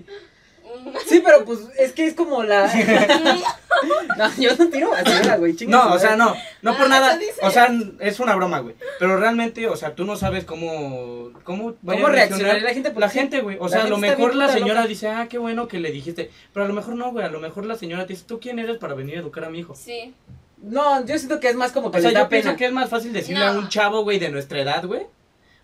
Mm. 0.63 0.89
Sí, 1.05 1.21
pero 1.23 1.43
pues 1.45 1.59
es 1.77 1.91
que 1.93 2.05
es 2.07 2.15
como 2.15 2.41
la. 2.43 2.65
no, 4.17 4.31
yo 4.39 4.55
no 4.55 4.67
tiro 4.69 4.89
basura, 4.89 5.37
güey. 5.37 5.55
No, 5.67 5.93
o 5.93 5.99
sea, 5.99 6.15
no, 6.15 6.33
no 6.61 6.75
por 6.77 6.85
Ah, 6.85 6.89
nada. 6.89 7.19
O 7.41 7.51
sea, 7.51 7.67
es 7.99 8.19
una 8.19 8.35
broma, 8.35 8.59
güey. 8.59 8.75
Pero 8.99 9.17
realmente, 9.17 9.67
o 9.67 9.75
sea, 9.75 9.93
tú 9.93 10.03
no 10.05 10.15
sabes 10.15 10.45
cómo. 10.45 11.31
¿Cómo, 11.43 11.75
¿Cómo 11.85 12.07
a 12.07 12.09
reaccionaría 12.09 12.63
la 12.63 12.73
gente? 12.73 12.93
La 12.97 13.09
sí, 13.09 13.19
gente, 13.19 13.41
güey. 13.41 13.57
O 13.59 13.65
la 13.65 13.69
sea, 13.69 13.83
a 13.83 13.87
lo 13.87 13.97
mejor 13.97 14.35
la 14.35 14.47
señora 14.49 14.75
loca. 14.81 14.87
dice, 14.87 15.09
ah, 15.09 15.27
qué 15.29 15.37
bueno 15.37 15.67
que 15.67 15.79
le 15.79 15.91
dijiste. 15.91 16.31
Pero 16.53 16.65
a 16.65 16.67
lo 16.69 16.73
mejor 16.73 16.95
no, 16.95 17.11
güey. 17.11 17.25
A 17.25 17.29
lo 17.29 17.39
mejor 17.39 17.65
la 17.65 17.75
señora 17.75 18.05
te 18.07 18.13
dice, 18.13 18.25
¿tú 18.27 18.39
quién 18.39 18.59
eres 18.59 18.77
para 18.77 18.93
venir 18.93 19.17
a 19.17 19.19
educar 19.19 19.43
a 19.45 19.49
mi 19.49 19.59
hijo? 19.59 19.75
Sí. 19.75 20.13
No, 20.63 21.05
yo 21.05 21.17
siento 21.17 21.39
que 21.39 21.49
es 21.49 21.55
más 21.55 21.71
como 21.73 21.91
que 21.91 21.97
O 21.97 22.01
sea, 22.01 22.09
le 22.09 22.15
da 22.15 22.21
yo 22.23 22.29
pienso 22.29 22.47
pena. 22.49 22.57
que 22.57 22.65
es 22.65 22.71
más 22.71 22.89
fácil 22.89 23.11
decirle 23.13 23.43
No. 23.45 23.51
a 23.51 23.57
un 23.57 23.67
chavo, 23.69 24.03
güey, 24.03 24.17
de 24.17 24.29
nuestra 24.29 24.61
edad, 24.61 24.85
güey. 24.85 25.05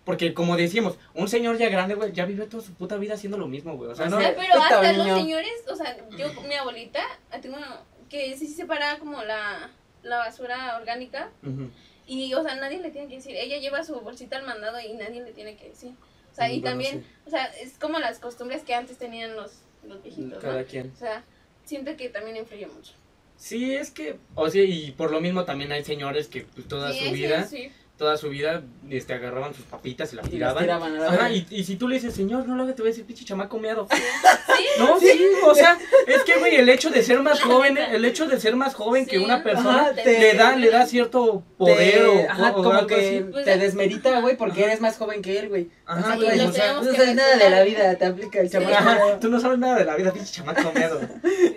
Porque 0.04 0.34
como 0.34 0.56
decíamos, 0.56 0.98
un 1.14 1.28
señor 1.28 1.56
ya 1.58 1.68
grande, 1.68 1.94
güey, 1.94 2.12
ya 2.12 2.24
vivió 2.26 2.46
toda 2.48 2.62
su 2.62 2.72
puta 2.74 2.96
vida 2.96 3.14
haciendo 3.14 3.38
lo 3.38 3.46
mismo, 3.46 3.76
güey. 3.76 3.90
O 3.90 3.94
sea, 3.94 4.06
O 4.06 4.10
no. 4.10 4.18
sea, 4.18 4.28
Ay, 4.28 4.34
pero 4.38 4.62
hasta 4.62 4.92
los 4.92 5.06
niño. 5.06 5.16
señores, 5.18 5.52
o 5.70 5.74
sea, 5.76 5.96
yo, 6.16 6.28
mi 6.48 6.54
abuelita, 6.54 7.00
tengo 7.40 7.56
una- 7.56 7.80
que 8.08 8.36
sí 8.36 8.46
separa 8.48 8.98
como 8.98 9.22
la, 9.22 9.70
la 10.02 10.18
basura 10.18 10.76
orgánica 10.76 11.30
Ujú. 11.42 11.70
y, 12.06 12.34
o 12.34 12.42
sea, 12.42 12.56
nadie 12.56 12.78
le 12.80 12.90
tiene 12.90 13.08
que 13.08 13.16
decir, 13.16 13.36
ella 13.36 13.58
lleva 13.58 13.84
su 13.84 13.98
bolsita 14.00 14.36
al 14.36 14.44
mandado 14.46 14.80
y 14.80 14.92
nadie 14.94 15.22
le 15.22 15.32
tiene 15.32 15.56
que 15.56 15.68
decir. 15.68 15.92
O 16.32 16.34
sea, 16.34 16.48
y 16.50 16.60
Bueno, 16.60 16.70
también, 16.72 17.02
sí. 17.02 17.06
o 17.26 17.30
sea, 17.30 17.44
es 17.46 17.78
como 17.78 17.98
las 18.00 18.18
costumbres 18.18 18.62
que 18.64 18.74
antes 18.74 18.98
tenían 18.98 19.36
los, 19.36 19.52
los 19.86 20.02
viejitos, 20.02 20.42
Cada 20.42 20.60
¿no? 20.60 20.66
quien. 20.66 20.90
O 20.94 20.98
sea, 20.98 21.24
siento 21.64 21.96
que 21.96 22.08
también 22.08 22.36
influye 22.36 22.66
mucho. 22.66 22.92
Sí, 23.40 23.74
es 23.74 23.90
que, 23.90 24.18
o 24.34 24.50
sea, 24.50 24.62
y 24.62 24.90
por 24.92 25.10
lo 25.10 25.20
mismo 25.20 25.44
también 25.46 25.72
hay 25.72 25.82
señores 25.82 26.28
que 26.28 26.42
pues, 26.42 26.68
toda 26.68 26.92
Sí, 26.92 26.98
su 26.98 27.04
sí, 27.06 27.10
vida, 27.12 27.44
sí. 27.46 27.72
Toda 28.00 28.16
su 28.16 28.30
vida, 28.30 28.62
este, 28.88 29.12
agarraban 29.12 29.52
sus 29.54 29.66
papitas 29.66 30.10
y 30.14 30.16
las 30.16 30.24
Y 30.24 30.38
las 30.38 30.54
tiraban. 30.54 30.62
tiraban 30.64 30.96
a 30.96 30.98
la 31.00 31.06
Ajá, 31.08 31.12
verga. 31.28 31.30
y, 31.32 31.46
y 31.50 31.64
si 31.64 31.76
tú 31.76 31.86
le 31.86 31.96
dices, 31.96 32.14
señor, 32.14 32.48
no 32.48 32.56
lo 32.56 32.62
hagas, 32.62 32.74
te 32.74 32.80
voy 32.80 32.88
a 32.88 32.92
decir, 32.92 33.04
pinche 33.04 33.26
chamaco 33.26 33.58
meado. 33.58 33.86
Sí, 33.92 34.64
No, 34.78 34.98
sí, 34.98 35.20
o 35.44 35.54
sea, 35.54 35.78
es 36.06 36.22
que, 36.24 36.36
güey, 36.38 36.56
el 36.56 36.68
hecho 36.70 36.90
de 36.90 37.02
ser 37.02 37.20
más 37.20 37.40
joven, 37.42 37.76
el 37.76 38.04
hecho 38.06 38.26
de 38.26 38.40
ser 38.40 38.56
más 38.56 38.74
joven 38.74 39.04
que 39.06 39.18
una 39.18 39.42
persona, 39.42 39.82
Ajá, 39.90 39.92
te- 39.94 40.18
le 40.18 40.32
da, 40.34 40.56
le 40.56 40.70
da 40.70 40.86
cierto 40.86 41.42
poder 41.58 41.92
Te- 41.92 42.06
o, 42.06 42.30
ajá, 42.30 42.50
o 42.50 42.54
como 42.54 42.72
algo 42.72 42.86
que 42.86 42.94
así. 42.94 43.24
Pues, 43.30 43.44
te 43.44 43.58
desmerita, 43.58 44.20
güey, 44.20 44.36
porque 44.36 44.60
Ajá. 44.62 44.70
eres 44.70 44.80
más 44.80 44.96
joven 44.96 45.20
que 45.22 45.38
él, 45.38 45.48
güey. 45.50 45.68
Ajá, 45.86 46.12
Así, 46.12 46.22
güey, 46.24 46.36
güey, 46.36 46.46
o 46.48 46.52
sea, 46.52 46.62
tenemos 46.64 46.86
no 46.86 46.92
sabes 46.94 47.14
nada 47.14 47.36
de 47.36 47.50
la 47.50 47.62
vida, 47.64 47.94
te 47.96 48.04
aplica 48.06 48.40
el 48.40 48.50
chamaco. 48.50 48.72
Ajá, 48.74 49.20
tú 49.20 49.28
no 49.28 49.40
sabes 49.40 49.58
nada 49.58 49.78
de 49.78 49.84
la 49.84 49.96
vida, 49.96 50.12
pinche 50.12 50.32
chamaco 50.32 50.72
meado. 50.72 51.00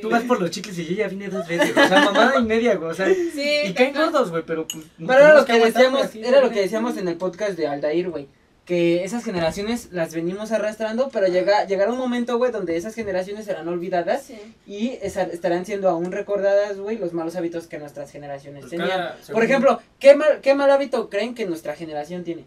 Tú 0.01 0.10
vas 0.10 0.23
por 0.23 0.41
los 0.41 0.51
chicles 0.51 0.77
y 0.79 0.86
yo 0.88 0.95
ya 0.95 1.08
vine 1.08 1.29
dos 1.29 1.47
veces, 1.47 1.71
o 1.71 1.88
sea, 1.88 2.01
mamada 2.01 2.38
y 2.39 2.43
media, 2.43 2.75
güey, 2.75 2.91
o 2.91 2.93
sea, 2.93 3.08
Sí, 3.08 3.60
y 3.65 3.73
caen 3.73 3.93
gordos, 3.93 4.29
güey, 4.32 4.43
pero 4.45 4.67
pues... 4.67 4.84
Pero 5.08 5.34
lo 5.36 5.45
que 5.45 5.60
decíamos, 5.60 6.10
era 6.33 6.41
lo 6.45 6.51
que 6.51 6.61
decíamos 6.61 6.97
en 6.97 7.07
el 7.07 7.15
podcast 7.17 7.53
de 7.57 7.67
Aldair, 7.67 8.09
güey. 8.09 8.27
Que 8.65 9.03
esas 9.03 9.25
generaciones 9.25 9.89
las 9.91 10.13
venimos 10.15 10.53
arrastrando, 10.53 11.09
pero 11.11 11.27
llega, 11.27 11.65
llegará 11.65 11.91
un 11.91 11.97
momento, 11.97 12.37
güey, 12.37 12.51
donde 12.53 12.77
esas 12.77 12.95
generaciones 12.95 13.43
serán 13.45 13.67
olvidadas 13.67 14.23
Sí. 14.23 14.37
y 14.65 14.91
esa- 15.01 15.23
estarán 15.23 15.65
siendo 15.65 15.89
aún 15.89 16.13
recordadas, 16.13 16.77
güey, 16.79 16.97
los 16.97 17.11
malos 17.11 17.35
hábitos 17.35 17.67
que 17.67 17.77
nuestras 17.77 18.09
generaciones 18.11 18.61
Pues 18.61 18.71
tenían. 18.71 18.89
cada- 18.89 19.17
Por 19.33 19.43
ejemplo, 19.43 19.81
¿qué 19.99 20.15
mal, 20.15 20.39
¿qué 20.41 20.55
mal 20.55 20.71
hábito 20.71 21.09
creen 21.09 21.35
que 21.35 21.45
nuestra 21.45 21.75
generación 21.75 22.23
tiene? 22.23 22.45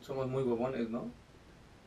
Somos 0.00 0.26
muy 0.28 0.42
huevones, 0.42 0.88
¿no? 0.88 1.10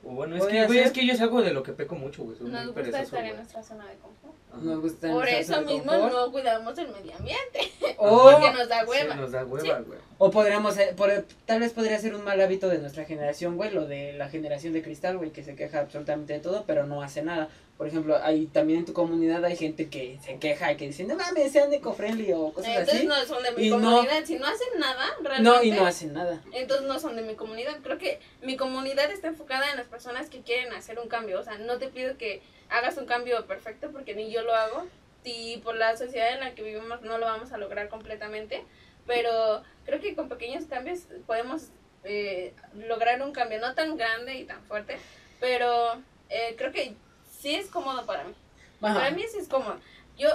O 0.06 0.12
bueno, 0.12 0.36
es 0.36 0.46
que, 0.46 0.66
güey, 0.68 0.80
es 0.80 0.92
que 0.92 1.06
yo 1.08 1.14
es 1.14 1.22
algo 1.22 1.42
de 1.42 1.52
lo 1.54 1.64
que 1.64 1.72
peco 1.72 1.96
mucho, 1.96 2.24
güey. 2.24 2.38
Nos 2.42 2.50
muy 2.66 2.74
gusta 2.74 3.02
estar 3.02 3.26
en 3.26 3.36
nuestra 3.38 3.64
zona 3.64 3.88
de 3.88 3.96
confort. 3.96 4.34
Por 4.54 5.28
eso 5.28 5.62
mismo 5.62 5.92
confort. 5.92 6.14
no 6.14 6.32
cuidamos 6.32 6.78
el 6.78 6.88
medio 6.90 7.16
ambiente. 7.16 7.72
O, 7.98 8.32
Porque 8.32 8.52
nos 8.52 8.68
da 8.68 8.84
hueva. 8.86 9.14
Sí, 9.14 9.20
nos 9.20 9.32
da 9.32 9.46
hueva, 9.46 9.80
güey. 9.82 10.00
o 10.18 10.30
podríamos, 10.32 10.78
eh, 10.78 10.94
por- 10.98 11.26
tal 11.46 11.60
vez 11.62 11.72
podría 11.72 11.98
ser 12.00 12.16
un 12.16 12.24
mal 12.24 12.40
hábito 12.42 12.68
de 12.68 12.80
nuestra 12.80 13.06
generación, 13.06 13.56
güey, 13.56 13.72
lo 13.72 13.86
de 13.88 14.14
la 14.14 14.28
generación 14.30 14.74
de 14.74 14.82
cristal, 14.82 15.18
güey, 15.18 15.32
que 15.32 15.44
se 15.44 15.56
queja 15.56 15.80
absolutamente 15.80 16.34
de 16.34 16.40
todo, 16.40 16.66
pero 16.68 16.86
no 16.86 17.02
hace 17.02 17.22
nada. 17.24 17.48
Por 17.78 17.88
ejemplo, 17.88 18.18
hay 18.22 18.48
también 18.48 18.80
en 18.80 18.86
tu 18.86 18.94
comunidad 18.94 19.44
hay 19.46 19.56
gente 19.56 19.90
que 19.90 20.20
se 20.24 20.38
queja 20.38 20.72
y 20.72 20.76
que 20.78 20.88
dice, 20.88 21.06
no 21.06 21.16
mames, 21.16 21.52
sean 21.52 21.72
eco-friendly 21.74 22.34
o 22.34 22.52
cosas 22.52 22.72
Entonces 22.72 22.96
así. 22.96 23.08
no 23.08 23.16
son 23.26 23.44
de 23.44 23.52
mi 23.52 23.68
Y 23.68 23.70
no- 23.70 23.76
comunidad. 23.80 24.26
Si 24.26 24.36
no 24.38 24.46
hacen 24.48 24.80
nada, 24.80 25.06
realmente. 25.24 25.42
No, 25.58 25.64
y 25.64 25.72
no 25.72 25.86
hacen 25.86 26.14
nada. 26.14 26.42
Entonces 26.52 26.88
no 26.88 27.00
son 27.00 27.16
de 27.16 27.22
mi 27.22 27.36
comunidad. 27.36 27.78
Creo 27.84 27.98
que 27.98 28.20
mi 28.42 28.58
comunidad 28.58 29.10
está 29.12 29.28
enfocada 29.28 29.70
en 29.72 29.78
las 29.78 29.88
personas 29.88 30.30
que 30.30 30.42
quieren 30.42 30.74
hacer 30.74 31.00
un 31.00 31.08
cambio. 31.08 31.40
O 31.40 31.44
sea, 31.44 31.58
no 31.58 31.78
te 31.78 31.88
pido 31.88 32.18
que 32.18 32.42
hagas 32.74 32.98
un 32.98 33.06
cambio 33.06 33.46
perfecto 33.46 33.92
porque 33.92 34.16
ni 34.16 34.32
yo 34.32 34.42
lo 34.42 34.54
hago. 34.54 34.88
Y 35.24 35.58
por 35.58 35.76
la 35.76 35.96
sociedad 35.96 36.34
en 36.34 36.42
la 36.42 36.54
que 36.54 36.64
vivimos 36.64 37.02
no 37.02 37.18
lo 37.18 37.26
vamos 37.26 37.54
a 37.54 37.58
lograr 37.58 37.88
completamente. 37.88 38.66
Pero 39.08 39.64
creo 39.86 40.02
que 40.02 40.16
con 40.16 40.28
pequeños 40.28 40.66
cambios 40.66 41.02
podemos 41.26 41.70
eh, 42.04 42.54
lograr 42.76 43.22
un 43.22 43.32
cambio 43.32 43.60
no 43.60 43.74
tan 43.76 43.96
grande 43.96 44.36
y 44.36 44.44
tan 44.46 44.62
fuerte. 44.64 44.98
Pero 45.40 45.94
eh, 46.30 46.56
creo 46.58 46.72
que 46.72 46.96
sí 47.30 47.56
es 47.56 47.70
cómodo 47.70 48.06
para 48.06 48.26
mí. 48.26 48.34
Ajá. 48.82 48.96
Para 48.96 49.12
mí 49.12 49.24
sí 49.32 49.38
es 49.38 49.48
cómodo. 49.48 49.80
Yo 50.18 50.30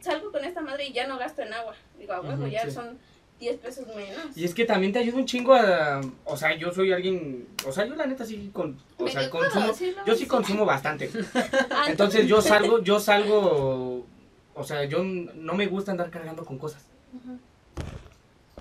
salgo 0.00 0.32
con 0.32 0.44
esta 0.44 0.60
madre 0.60 0.86
y 0.86 0.92
ya 0.92 1.06
no 1.06 1.18
gasto 1.18 1.42
en 1.42 1.52
agua. 1.52 1.76
Digo, 1.98 2.14
a 2.14 2.20
huevo, 2.20 2.46
ya 2.46 2.64
sí. 2.64 2.70
son 2.72 2.98
10 3.38 3.56
pesos 3.58 3.86
menos. 3.88 4.36
Y 4.36 4.44
es 4.44 4.54
que 4.54 4.64
también 4.64 4.92
te 4.92 4.98
ayuda 4.98 5.18
un 5.18 5.26
chingo 5.26 5.54
a. 5.54 6.00
O 6.24 6.36
sea, 6.36 6.56
yo 6.56 6.72
soy 6.72 6.92
alguien. 6.92 7.46
O 7.66 7.72
sea, 7.72 7.84
yo 7.84 7.94
la 7.94 8.06
neta 8.06 8.24
sí. 8.24 8.50
Con, 8.52 8.78
o 8.96 9.08
sea, 9.08 9.28
consumo. 9.28 9.72
Yo 10.06 10.14
sí 10.14 10.26
consumo 10.26 10.64
bastante. 10.64 11.10
Entonces 11.88 12.26
yo 12.26 12.40
salgo, 12.42 12.82
yo 12.82 12.98
salgo. 12.98 14.06
O 14.54 14.64
sea, 14.64 14.84
yo 14.84 15.02
no 15.04 15.54
me 15.54 15.66
gusta 15.66 15.90
andar 15.90 16.10
cargando 16.10 16.44
con 16.44 16.58
cosas. 16.58 16.82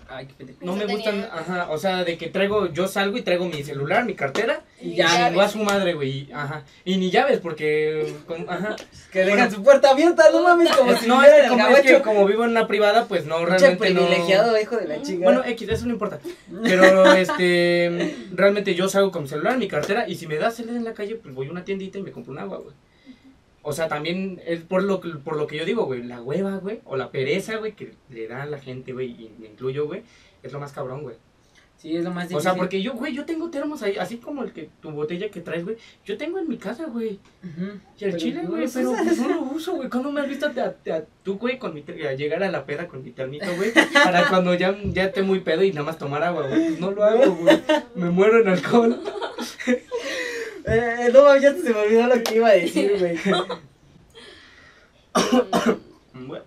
Ay, 0.07 0.27
qué 0.27 0.33
pendejo. 0.35 0.59
No 0.61 0.75
me 0.75 0.85
gustan, 0.85 1.13
tenía. 1.21 1.33
ajá, 1.33 1.67
o 1.71 1.77
sea, 1.77 2.03
de 2.03 2.17
que 2.17 2.27
traigo, 2.29 2.67
yo 2.71 2.87
salgo 2.87 3.17
y 3.17 3.21
traigo 3.23 3.45
mi 3.45 3.63
celular, 3.63 4.05
mi 4.05 4.13
cartera, 4.13 4.61
Y 4.79 4.89
Y 4.89 4.95
ya, 4.97 5.07
llaves. 5.07 5.27
chingó 5.29 5.41
a 5.41 5.49
su 5.49 5.57
madre, 5.59 5.93
güey, 5.93 6.09
y- 6.09 6.31
ajá, 6.31 6.63
y 6.83 6.97
ni 6.97 7.09
llaves, 7.09 7.39
porque, 7.39 8.13
como- 8.27 8.49
ajá, 8.49 8.75
Que 9.11 9.23
dejan 9.25 9.49
su 9.51 9.63
puerta 9.63 9.89
abierta, 9.91 10.25
no 10.31 10.43
mames, 10.43 10.69
como 10.75 10.95
si 10.95 11.07
no, 11.07 11.23
es 11.23 11.31
el 11.43 11.49
como, 11.49 11.67
es 11.69 11.81
que 11.81 12.01
como 12.01 12.25
vivo 12.25 12.43
en 12.43 12.51
una 12.51 12.67
privada, 12.67 13.05
pues 13.07 13.25
no, 13.25 13.43
realmente 13.45 13.89
no. 13.91 14.01
privilegiado, 14.05 14.59
hijo 14.61 14.75
de 14.77 14.87
la 14.87 15.01
chica. 15.01 15.23
Bueno, 15.23 15.43
X, 15.45 15.69
eso 15.69 15.85
no 15.87 15.93
importa. 15.93 16.19
Pero, 16.63 17.11
este, 17.15 18.15
realmente 18.33 18.75
yo 18.75 18.87
salgo 18.89 19.11
con 19.11 19.23
mi 19.23 19.29
celular, 19.29 19.57
mi 19.57 19.67
cartera, 19.67 20.07
y 20.07 20.15
si 20.15 20.27
me 20.27 20.35
da 20.37 20.51
sed 20.51 20.69
en 20.69 20.83
la 20.83 20.93
calle, 20.93 21.15
pues 21.15 21.33
voy 21.33 21.47
a 21.47 21.51
una 21.51 21.63
tiendita 21.65 21.97
y 21.97 22.03
me 22.03 22.11
compro 22.11 22.31
un 22.33 22.39
agua, 22.39 22.57
güey. 22.59 22.75
O 23.67 23.73
sea, 23.73 23.88
también 23.88 24.39
es 24.45 24.62
por 24.62 24.84
lo, 24.84 25.01
que- 25.01 25.10
por 25.10 25.38
lo 25.38 25.47
que 25.47 25.58
yo 25.58 25.65
digo, 25.65 25.86
güey, 25.86 26.04
la 26.04 26.21
hueva, 26.21 26.58
güey, 26.58 26.82
o 26.86 26.95
la 26.97 27.10
pereza, 27.10 27.58
güey, 27.58 27.71
que 27.73 27.93
le 28.10 28.28
da 28.28 28.43
a 28.43 28.45
la 28.45 28.60
gente, 28.60 28.93
güey, 28.93 29.08
y 29.10 29.32
me 29.39 29.47
incluyo, 29.47 29.88
güey, 29.88 30.04
es 30.43 30.54
lo 30.54 30.60
más 30.60 30.71
cabrón, 30.71 31.01
güey. 31.01 31.15
Sí, 31.78 31.95
es 31.97 32.04
lo 32.04 32.12
más 32.12 32.30
difícil. 32.30 32.38
O 32.38 32.41
sea, 32.41 32.56
porque 32.56 32.82
yo, 32.82 32.93
güey, 32.93 33.13
yo 33.13 33.25
tengo 33.25 33.49
termos 33.49 33.82
ahí, 33.84 33.97
así 33.97 34.17
como 34.17 34.43
el 34.43 34.54
que 34.54 34.69
tu 34.82 34.91
botella 34.91 35.30
que 35.30 35.41
traes, 35.41 35.63
güey. 35.65 35.78
Yo 36.06 36.15
tengo 36.17 36.39
en 36.39 36.47
mi 36.47 36.58
casa, 36.58 36.86
güey. 36.86 37.19
Y 37.43 37.47
el 37.49 37.82
Pero 37.99 38.17
chile, 38.17 38.41
güey, 38.47 38.67
pero 38.73 38.91
pues, 38.91 39.19
no 39.19 39.28
lo 39.30 39.41
uso, 39.41 39.75
güey. 39.75 39.89
¿Cuándo 39.89 40.12
me 40.12 40.21
has 40.21 40.30
visto 40.30 40.45
a, 40.45 40.49
a- 40.49 40.95
a- 40.95 41.04
tú, 41.23 41.38
güey, 41.38 41.60
con 41.60 41.73
mi 41.73 41.84
a 42.08 42.13
llegar 42.13 42.43
a 42.43 42.49
la 42.51 42.65
peda 42.65 42.88
con 42.88 43.04
mi 43.04 43.12
termito, 43.12 43.47
güey? 43.58 43.71
Para 43.93 44.30
cuando 44.30 44.54
ya, 44.54 44.75
ya 44.86 45.06
esté 45.06 45.21
muy 45.21 45.41
pedo 45.41 45.63
y 45.63 45.71
nada 45.71 45.84
más 45.84 45.97
tomar 45.97 46.23
agua, 46.23 46.47
güey. 46.47 46.67
Pues 46.67 46.80
no 46.80 46.91
lo 46.91 47.04
hago, 47.04 47.36
güey. 47.36 47.58
Me 47.95 48.10
muero 48.10 48.39
en 48.41 48.47
alcohol. 48.47 49.01
Eh, 50.67 51.10
no, 51.13 51.36
ya 51.38 51.54
se 51.54 51.69
me 51.73 51.80
olvidó 51.80 52.08
lo 52.08 52.23
que 52.23 52.36
iba 52.36 52.49
a 52.49 52.54
decir, 52.54 52.93
güey. 52.99 53.17
Bueno, 56.13 56.43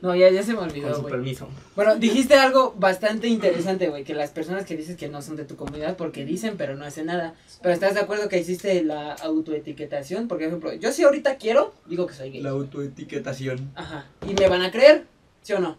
No, 0.00 0.14
ya, 0.14 0.30
ya 0.30 0.42
se 0.42 0.52
me 0.52 0.58
con 0.58 0.68
olvidó, 0.70 0.94
su 0.94 1.02
güey. 1.02 1.12
permiso. 1.12 1.48
Bueno, 1.76 1.96
dijiste 1.96 2.34
algo 2.34 2.74
bastante 2.78 3.28
interesante, 3.28 3.88
güey, 3.88 4.02
que 4.04 4.14
las 4.14 4.30
personas 4.30 4.64
que 4.64 4.76
dices 4.76 4.96
que 4.96 5.08
no 5.08 5.20
son 5.22 5.36
de 5.36 5.44
tu 5.44 5.56
comunidad 5.56 5.96
porque 5.96 6.24
dicen 6.24 6.56
pero 6.56 6.74
no 6.74 6.84
hacen 6.84 7.06
nada. 7.06 7.34
Pero 7.62 7.74
¿estás 7.74 7.94
de 7.94 8.00
acuerdo 8.00 8.28
que 8.28 8.38
existe 8.38 8.82
la 8.82 9.12
autoetiquetación? 9.12 10.26
Por 10.28 10.42
ejemplo, 10.42 10.72
yo 10.74 10.90
si 10.92 11.02
ahorita 11.04 11.36
quiero, 11.36 11.74
digo 11.86 12.06
que 12.06 12.14
soy 12.14 12.30
gay. 12.30 12.42
La 12.42 12.50
autoetiquetación. 12.50 13.70
Ajá. 13.74 14.06
¿Y 14.28 14.34
me 14.34 14.48
van 14.48 14.62
a 14.62 14.70
creer? 14.70 15.04
¿Sí 15.42 15.52
o 15.52 15.60
no? 15.60 15.76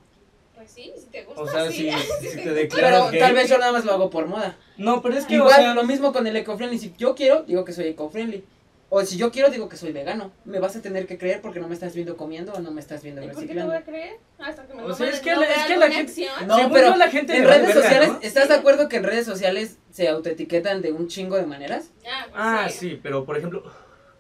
Pues 0.66 0.72
sí, 0.74 0.92
si 0.98 1.06
te 1.12 1.24
gusta. 1.24 1.42
O 1.42 1.48
sea, 1.48 1.70
sí. 1.72 1.90
si, 1.92 1.92
si 2.30 2.36
te 2.38 2.42
Pero 2.44 2.54
declaras 2.56 3.12
gay. 3.12 3.20
tal 3.20 3.34
vez 3.36 3.50
yo 3.50 3.58
nada 3.58 3.72
más 3.72 3.86
lo 3.86 3.92
hago 3.94 4.10
por 4.10 4.26
moda. 4.28 4.58
No, 4.78 5.02
pero 5.02 5.16
es 5.16 5.26
que, 5.26 5.36
Igual, 5.36 5.52
o 5.52 5.56
sea... 5.56 5.74
lo 5.74 5.84
mismo 5.84 6.12
con 6.12 6.26
el 6.28 6.36
eco-friendly. 6.36 6.80
Si 6.80 6.94
yo 6.98 7.16
quiero, 7.16 7.44
digo 7.44 7.64
que 7.66 7.74
soy 7.74 7.88
eco-friendly. 7.88 8.44
O 8.90 9.04
si 9.04 9.18
yo 9.18 9.32
quiero, 9.32 9.50
digo 9.50 9.68
que 9.68 9.78
soy 9.78 9.92
vegano. 9.92 10.32
Me 10.46 10.60
vas 10.60 10.76
a 10.76 10.82
tener 10.82 11.08
que 11.08 11.18
creer 11.18 11.42
porque 11.42 11.60
no 11.60 11.68
me 11.68 11.74
estás 11.74 11.96
viendo 11.96 12.16
comiendo 12.18 12.54
o 12.54 12.60
no 12.60 12.72
me 12.72 12.80
estás 12.82 13.02
viendo 13.02 13.22
¿Y 13.22 13.26
por 13.26 13.34
qué 13.36 13.42
te 13.42 13.42
reciclando. 13.54 13.74
voy 13.74 13.82
a 13.82 13.84
creer? 13.86 14.18
Hasta 14.38 14.66
que 14.68 14.74
me 14.76 14.84
O 14.84 14.94
sea, 14.94 15.10
es 15.10 15.20
que 15.20 15.32
no 15.34 15.42
la- 15.42 15.48
es 15.54 15.64
que 15.66 15.76
la 15.78 15.90
gente-. 15.92 16.28
No, 16.46 16.56
Según 16.56 16.72
pero 16.74 16.96
la 16.96 17.10
gente 17.10 17.36
En 17.36 17.46
redes 17.46 17.68
verga, 17.68 17.82
sociales, 17.82 18.10
¿no? 18.12 18.20
¿estás 18.22 18.48
de 18.48 18.54
acuerdo 18.56 18.88
que 18.88 18.98
en 18.98 19.04
redes 19.04 19.26
sociales 19.26 19.78
se 19.92 20.08
autoetiquetan 20.08 20.82
de 20.82 20.92
un 20.92 21.08
chingo 21.08 21.36
de 21.36 21.46
maneras? 21.48 21.90
Ah, 22.08 22.26
pues 22.30 22.34
Ah, 22.36 22.68
sí. 22.70 22.78
sí, 22.92 23.00
pero 23.02 23.26
por 23.26 23.38
ejemplo... 23.38 23.64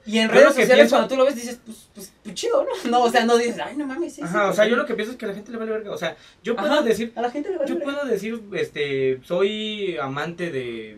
Y 0.07 0.19
en 0.19 0.27
Yo 0.27 0.33
redes 0.33 0.47
sociales 0.49 0.75
pienso- 0.75 0.95
cuando 0.97 1.07
tú 1.07 1.15
lo 1.17 1.25
ves 1.25 1.35
dices, 1.35 1.59
pues, 1.65 1.89
pues, 1.95 2.13
pues 2.23 2.35
chido, 2.35 2.63
¿no? 2.63 2.69
No, 2.91 3.01
o 3.03 3.09
sea, 3.09 3.25
no 3.25 3.37
dices, 3.37 3.57
ay, 3.59 3.75
no 3.75 3.87
mames, 3.87 4.13
sí, 4.13 4.21
sí, 4.21 4.27
Ajá, 4.27 4.49
o 4.49 4.53
sea, 4.53 4.67
yo 4.67 4.75
lo 4.75 4.85
que 4.85 4.93
pienso 4.93 5.11
es 5.13 5.17
que 5.17 5.25
a 5.25 5.29
la 5.29 5.33
gente 5.33 5.51
le 5.51 5.57
vale 5.57 5.71
verga. 5.71 5.91
O 5.91 5.97
sea, 5.97 6.15
yo 6.43 6.55
puedo 6.55 6.71
Ajá, 6.73 6.81
decir... 6.83 7.11
A 7.15 7.21
la 7.21 7.31
gente 7.31 7.49
le 7.49 7.57
vale 7.57 7.69
Yo 7.69 7.75
verga. 7.79 7.91
puedo 7.93 8.05
decir, 8.05 8.39
este, 8.53 9.19
soy 9.23 9.97
amante 9.97 10.51
de, 10.51 10.97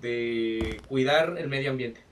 de 0.00 0.80
cuidar 0.88 1.36
el 1.38 1.48
medio 1.48 1.70
ambiente. 1.70 2.02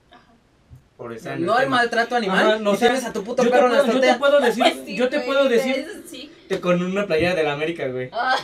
Por 0.97 1.13
en 1.13 1.45
No 1.45 1.55
hay 1.55 1.65
tema. 1.65 1.77
maltrato 1.77 2.17
animal. 2.17 2.47
Ajá, 2.47 2.59
no 2.59 2.73
y 2.75 2.79
tienes 2.79 3.05
a 3.05 3.13
tu 3.13 3.23
puto 3.23 3.43
Yo 3.43 3.51
te, 3.51 3.55
perro 3.55 3.67
en 3.67 3.73
la 3.75 3.83
puedo, 3.83 3.93
yo 3.93 4.01
te 4.01 4.15
puedo 4.15 4.41
decir, 4.47 4.65
Sí, 4.87 4.97
yo 4.97 5.09
te 5.11 5.17
güey, 5.19 5.27
puedo 5.29 5.49
decir 5.49 5.87
sí. 6.11 6.31
con 6.63 6.83
una 6.83 7.07
playera 7.07 7.35
de 7.35 7.43
la 7.43 7.53
América, 7.53 7.87
güey. 7.89 8.09
Ah. 8.13 8.35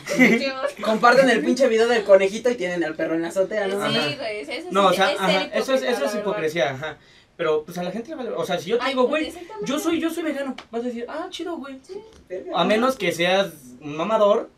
Comparten 0.83 1.31
el 1.31 1.42
pinche 1.42 1.66
video 1.68 1.88
del 1.88 2.05
conejito 2.05 2.51
y 2.51 2.57
tienen 2.57 2.85
al 2.85 2.94
perro 2.94 3.14
en 3.14 3.22
la 3.22 3.29
azotea, 3.29 3.68
¿no? 3.68 3.90
Sí, 3.90 4.16
güey, 4.18 4.40
eso 4.40 4.68
No, 4.70 4.88
o 4.88 4.92
sea, 4.92 5.07
ajá, 5.18 5.44
eso 5.55 5.72
es, 5.72 5.83
eso 5.83 6.05
es 6.05 6.14
hipocresía, 6.14 6.72
ajá. 6.72 6.98
Pero 7.42 7.64
pues 7.64 7.76
a 7.76 7.83
la 7.83 7.90
gente 7.90 8.11
le 8.11 8.14
vale, 8.14 8.31
o 8.31 8.44
sea, 8.44 8.57
si 8.57 8.70
yo 8.70 8.78
te 8.78 8.85
Ay, 8.85 8.90
digo, 8.90 9.09
güey, 9.09 9.33
yo 9.64 9.76
soy, 9.81 9.98
yo 9.98 10.11
soy 10.11 10.22
vegano, 10.22 10.55
vas 10.70 10.83
a 10.83 10.85
decir, 10.87 11.07
ah, 11.09 11.26
chido, 11.28 11.57
güey. 11.57 11.76
Verga, 12.28 12.52
A 12.55 12.62
¿no? 12.62 12.68
menos 12.68 12.94
que 12.94 13.11
seas 13.11 13.48
un 13.81 13.96
mamador, 13.96 14.48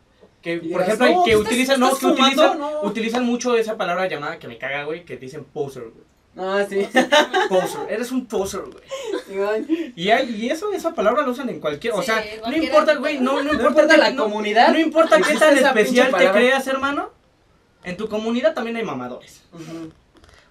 que 0.43 0.59
por 0.59 0.83
ejemplo, 0.83 1.07
"No, 1.09 1.25
que 1.25 1.31
estás- 1.31 1.47
utilizan, 1.47 1.81
no, 1.81 1.97
que 1.97 2.05
utilizan, 2.07 2.59
no". 2.59 2.83
utilizan 2.83 3.25
mucho 3.25 3.57
esa 3.57 3.79
palabra 3.79 4.07
llamada 4.07 4.39
que 4.39 4.49
me 4.49 4.59
caga, 4.59 4.85
güey, 4.85 5.07
que 5.07 5.17
dicen 5.17 5.45
poser, 5.45 5.85
güey. 5.85 6.05
No, 6.35 6.59
sí. 6.69 6.87
Poser, 7.49 7.81
eres 7.91 8.13
un 8.13 8.27
poser, 8.27 8.63
güey. 8.63 9.93
Y, 9.97 10.11
hay, 10.11 10.25
y 10.37 10.51
eso, 10.51 10.71
esa 10.75 10.93
palabra 10.93 11.23
la 11.23 11.29
usan 11.31 11.49
en 11.49 11.61
cualquier, 11.61 11.95
o 11.95 12.01
Sí, 12.03 12.07
sea, 12.07 12.23
no 12.47 12.55
importa, 12.55 12.97
güey, 12.97 13.19
no, 13.19 13.35
no, 13.37 13.45
No 13.45 13.53
importa, 13.53 13.69
importa 13.69 13.97
la 13.97 14.11
no- 14.11 14.25
comunidad. 14.25 14.69
No 14.73 14.79
importa 14.79 15.17
qué 15.23 15.37
tan 15.39 15.57
especial 15.57 16.13
te 16.15 16.31
creas, 16.33 16.67
hermano. 16.67 17.09
En 17.83 17.97
tu 17.97 18.09
comunidad 18.11 18.53
también 18.53 18.77
hay 18.77 18.83
mamadores. 18.85 19.43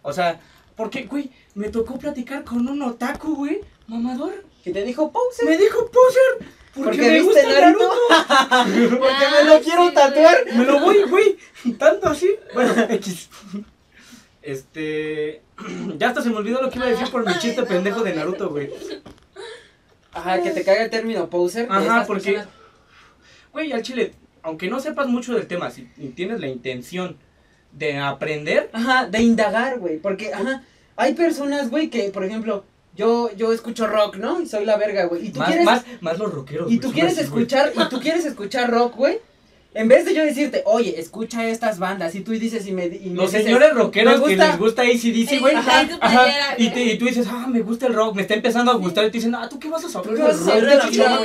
O 0.02 0.12
sea, 0.14 0.40
porque, 0.76 1.04
güey, 1.04 1.30
me 1.56 1.70
tocó 1.70 1.98
platicar 1.98 2.44
con 2.44 2.68
un 2.68 2.82
otaku, 2.82 3.36
güey, 3.36 3.62
mamador. 3.88 4.44
Que 4.64 4.72
te 4.72 4.84
dijo 4.84 5.12
pause. 5.12 5.44
Me 5.46 5.58
dijo 5.58 5.90
poser. 5.92 6.48
Porque, 6.74 6.98
Porque 6.98 7.12
me 7.12 7.22
gusta 7.22 7.44
Naruto. 7.44 7.94
Naruto. 8.50 9.00
Porque 9.00 9.26
me 9.32 9.44
lo 9.48 9.54
Ay, 9.56 9.62
quiero 9.64 9.92
tatuar. 9.94 10.38
Me 10.56 10.66
lo 10.66 10.80
voy, 10.80 11.04
güey, 11.04 11.38
tanto 11.78 12.08
así. 12.08 12.36
Bueno, 12.54 12.74
X. 12.90 13.30
Este. 14.42 15.42
Ya 15.98 16.10
hasta 16.10 16.22
se 16.22 16.30
me 16.30 16.38
olvidó 16.38 16.62
lo 16.62 16.70
que 16.70 16.78
iba 16.78 16.88
a 16.88 16.90
decir 16.90 17.10
por 17.12 17.26
mi 17.26 17.38
chiste 17.40 17.64
pendejo 17.64 18.04
de. 18.04 18.14
Naruto, 18.16 18.50
güey. 18.50 18.72
Ajá, 20.14 20.42
que 20.42 20.52
te 20.52 20.64
caga 20.64 20.84
el 20.84 20.90
término 20.90 21.30
poser. 21.30 21.68
Ajá, 21.70 22.06
porque-. 22.06 22.44
Güey, 23.52 23.72
al 23.72 23.84
chile, 23.84 24.14
aunque 24.42 24.68
no 24.68 24.80
sepas 24.80 25.08
mucho 25.08 25.34
del 25.34 25.48
tema, 25.48 25.70
si 25.70 25.84
tienes 26.16 26.40
la 26.40 26.48
intención 26.48 27.18
de 27.72 28.00
aprender, 28.00 28.70
Ajá, 28.74 29.06
de 29.08 29.22
indagar, 29.22 29.80
güey. 29.80 29.98
Porque, 30.00 30.34
ajá, 30.34 30.64
hay 30.96 31.14
personas, 31.14 31.70
güey, 31.70 31.90
que, 31.90 32.10
por 32.10 32.24
ejemplo, 32.24 32.64
yo, 32.96 33.32
yo 33.36 33.54
escucho 33.54 33.88
rock, 33.88 34.18
¿no? 34.18 34.42
Y 34.42 34.48
soy 34.48 34.66
la 34.66 34.78
verga, 34.78 35.06
güey. 35.06 35.28
Y 35.28 35.30
tú 35.32 35.40
más, 35.40 35.48
quieres. 35.48 35.66
más, 35.66 35.84
más 36.02 36.18
los 36.20 36.34
rockeros. 36.34 36.72
Y 36.72 36.80
tú 36.80 36.92
quieres 36.92 37.14
así, 37.14 37.22
escuchar, 37.22 37.72
y 37.76 37.90
tú 37.90 38.00
quieres 38.00 38.26
escuchar 38.26 38.70
rock, 38.72 38.96
güey. 38.96 39.20
En 39.76 39.88
vez 39.88 40.06
de 40.06 40.14
yo 40.14 40.24
decirte, 40.24 40.62
oye, 40.66 41.00
escucha 41.00 41.48
estas 41.48 41.80
bandas, 41.80 42.14
y 42.16 42.22
tú 42.22 42.32
dices 42.32 42.68
y 42.68 42.72
me, 42.72 42.86
y 42.86 43.10
me 43.10 43.16
Los 43.16 43.32
dices, 43.32 43.46
señores 43.46 43.74
rockeros 43.74 44.20
me 44.20 44.26
que 44.26 44.30
gusta- 44.36 44.48
les 44.50 44.60
gusta 44.60 44.82
ACDC, 44.84 45.32
Ey, 45.32 45.40
güey. 45.40 45.56
y, 46.58 46.70
te- 46.70 46.84
y 46.84 46.98
tú 46.98 47.06
dices, 47.06 47.26
ah, 47.30 47.48
me 47.50 47.62
gusta 47.62 47.88
el 47.88 47.94
rock, 47.94 48.16
me 48.16 48.22
está 48.22 48.36
empezando 48.36 48.72
a 48.72 48.76
gustar. 48.76 49.06
Y 49.06 49.12
te 49.12 49.18
dicen, 49.18 49.34
ah, 49.36 49.48
¿tú 49.50 49.60
qué 49.60 49.70
vas 49.70 49.84
a 49.84 49.90
saber 49.90 50.10
¿Tú 50.10 50.16
qué 50.16 50.22
del 50.22 50.32
vas 50.32 50.42
a 50.42 50.46
saber 50.46 50.64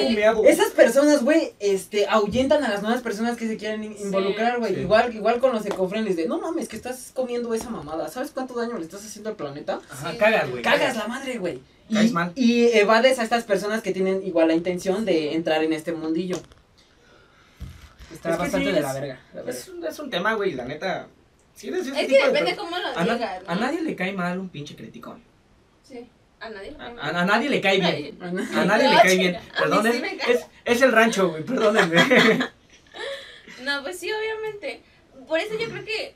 de 0.09 0.15
me 0.15 0.25
hago?" 0.25 0.45
Esas 0.45 0.71
personas, 0.71 1.23
güey, 1.23 1.53
este, 1.61 2.07
ahuyentan 2.09 2.65
a 2.65 2.69
las 2.71 2.83
nuevas 2.83 3.03
personas 3.03 3.37
que 3.37 3.47
se 3.47 3.57
quieren 3.57 3.83
Sí, 3.83 4.03
involucrar, 4.05 4.59
güey. 4.59 4.75
sí. 4.75 4.81
Igual, 4.81 5.15
igual 5.15 5.41
con 5.41 5.53
los 5.53 5.67
ecofriendlies 5.67 6.17
de, 6.17 6.27
no 6.27 6.39
mames, 6.41 6.69
que 6.69 6.77
estás 6.77 7.11
comiendo 7.15 7.53
esa 7.55 7.69
mamada. 7.71 8.09
¿Sabes 8.09 8.31
cuánto 8.33 8.55
daño 8.55 8.79
le 8.79 8.85
estás 8.85 9.05
haciendo 9.05 9.31
al 9.31 9.37
planeta? 9.37 9.81
Ajá, 9.91 10.13
Sí. 10.13 10.17
cagas, 10.19 10.51
güey. 10.51 10.63
Cagas 10.63 10.97
la 10.97 11.07
madre, 11.07 11.39
güey. 11.39 11.59
Y, 11.91 12.13
y 12.37 12.67
evades 12.79 13.19
a 13.19 13.23
estas 13.23 13.45
personas 13.45 13.83
que 13.83 13.93
tienen 13.93 14.23
igual 14.27 14.49
la 14.49 14.55
intención 14.55 15.05
de 15.05 15.35
entrar 15.35 15.63
en 15.65 15.73
este 15.73 15.93
mundillo. 15.93 16.39
Está 18.18 18.31
Es 18.31 18.37
que 18.37 18.42
bastante 18.42 18.68
sí, 18.68 18.74
de 18.74 18.81
la 18.81 18.92
verga. 18.92 19.20
la 19.33 19.42
verga. 19.42 19.50
Es 19.59 19.68
un, 19.68 19.85
es 19.87 19.98
un 19.98 20.11
tema, 20.11 20.35
güey, 20.35 20.52
la 20.52 20.64
neta. 20.64 21.07
Es 21.54 21.61
tipo 21.62 21.74
que 21.76 21.83
de 21.83 21.90
depende 22.26 22.44
per- 22.50 22.57
cómo 22.57 22.78
lo 22.78 22.87
a, 22.88 23.02
digas, 23.02 23.42
¿no? 23.42 23.50
a 23.50 23.54
nadie 23.57 23.83
le 23.83 23.96
cae 23.96 24.12
mal 24.12 24.38
un 24.38 24.48
pinche 24.48 24.76
criticón. 24.76 25.22
Sí, 25.83 26.09
a 26.40 26.50
nadie 26.50 26.70
le 26.72 26.76
A, 26.76 26.78
cae 26.94 26.98
a- 27.00 27.09
a 27.20 27.24
nadie 27.24 27.48
le 27.48 27.61
cae 27.61 27.78
bien. 27.81 28.18
A 28.22 28.64
nadie 28.64 28.88
le 28.88 28.96
cae 29.02 29.16
bien. 29.16 29.38
sí 29.40 30.02
es, 30.28 30.46
es, 30.64 30.83
el 30.83 30.92
rancho, 30.92 31.31
güey, 31.31 31.42
perdónenme. 31.44 31.96
No, 33.64 33.83
pues 33.83 33.98
sí, 33.98 34.11
obviamente. 34.12 34.83
Por 35.26 35.38
eso 35.40 35.54
yo 35.59 35.68
creo 35.68 35.85
que 35.85 36.14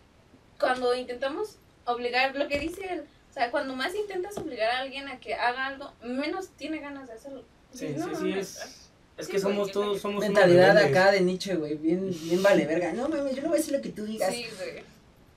cuando 0.59 0.95
intentamos 0.95 1.59
obligar, 1.85 2.35
lo 2.37 2.47
que 2.49 2.59
dice 2.59 2.87
él, 2.93 3.05
o 3.31 3.33
sea, 3.33 3.51
cuando 3.51 3.75
más 3.75 3.95
intentas 3.95 4.37
obligar 4.39 4.71
a 4.71 4.79
alguien 4.81 5.09
a 5.09 5.19
que 5.19 5.35
haga 5.35 5.67
algo, 5.67 5.93
menos 6.03 6.51
tiene 6.51 6.79
ganas 6.79 7.09
de 7.09 7.15
hacerlo. 7.15 7.45
Sí, 7.73 7.89
No, 7.97 8.05
sí, 8.07 8.11
no, 8.13 8.19
sí, 8.21 8.31
no, 8.31 8.37
es. 8.41 8.82
Es 9.17 9.27
Sí, 9.27 9.33
que 9.33 9.39
güey, 9.39 9.53
somos 9.55 9.69
yo 9.69 9.73
todos, 9.75 10.01
somos 10.01 10.21
Mentalidad 10.21 10.77
acá 10.77 11.13
de 11.13 11.21
Nietzsche, 11.21 11.55
güey. 11.57 11.77
Bien, 11.77 12.09
bien 12.11 12.43
vale 12.43 12.67
verga. 12.67 12.93
No 12.93 13.09
mames, 13.09 13.37
yo 13.37 13.43
no 13.43 13.49
voy 13.49 13.57
a 13.57 13.61
decir 13.61 13.75
lo 13.75 13.83
que 13.83 13.91
tú 13.91 14.05
digas. 14.05 14.33
Sí, 14.33 14.47
güey. 14.57 14.83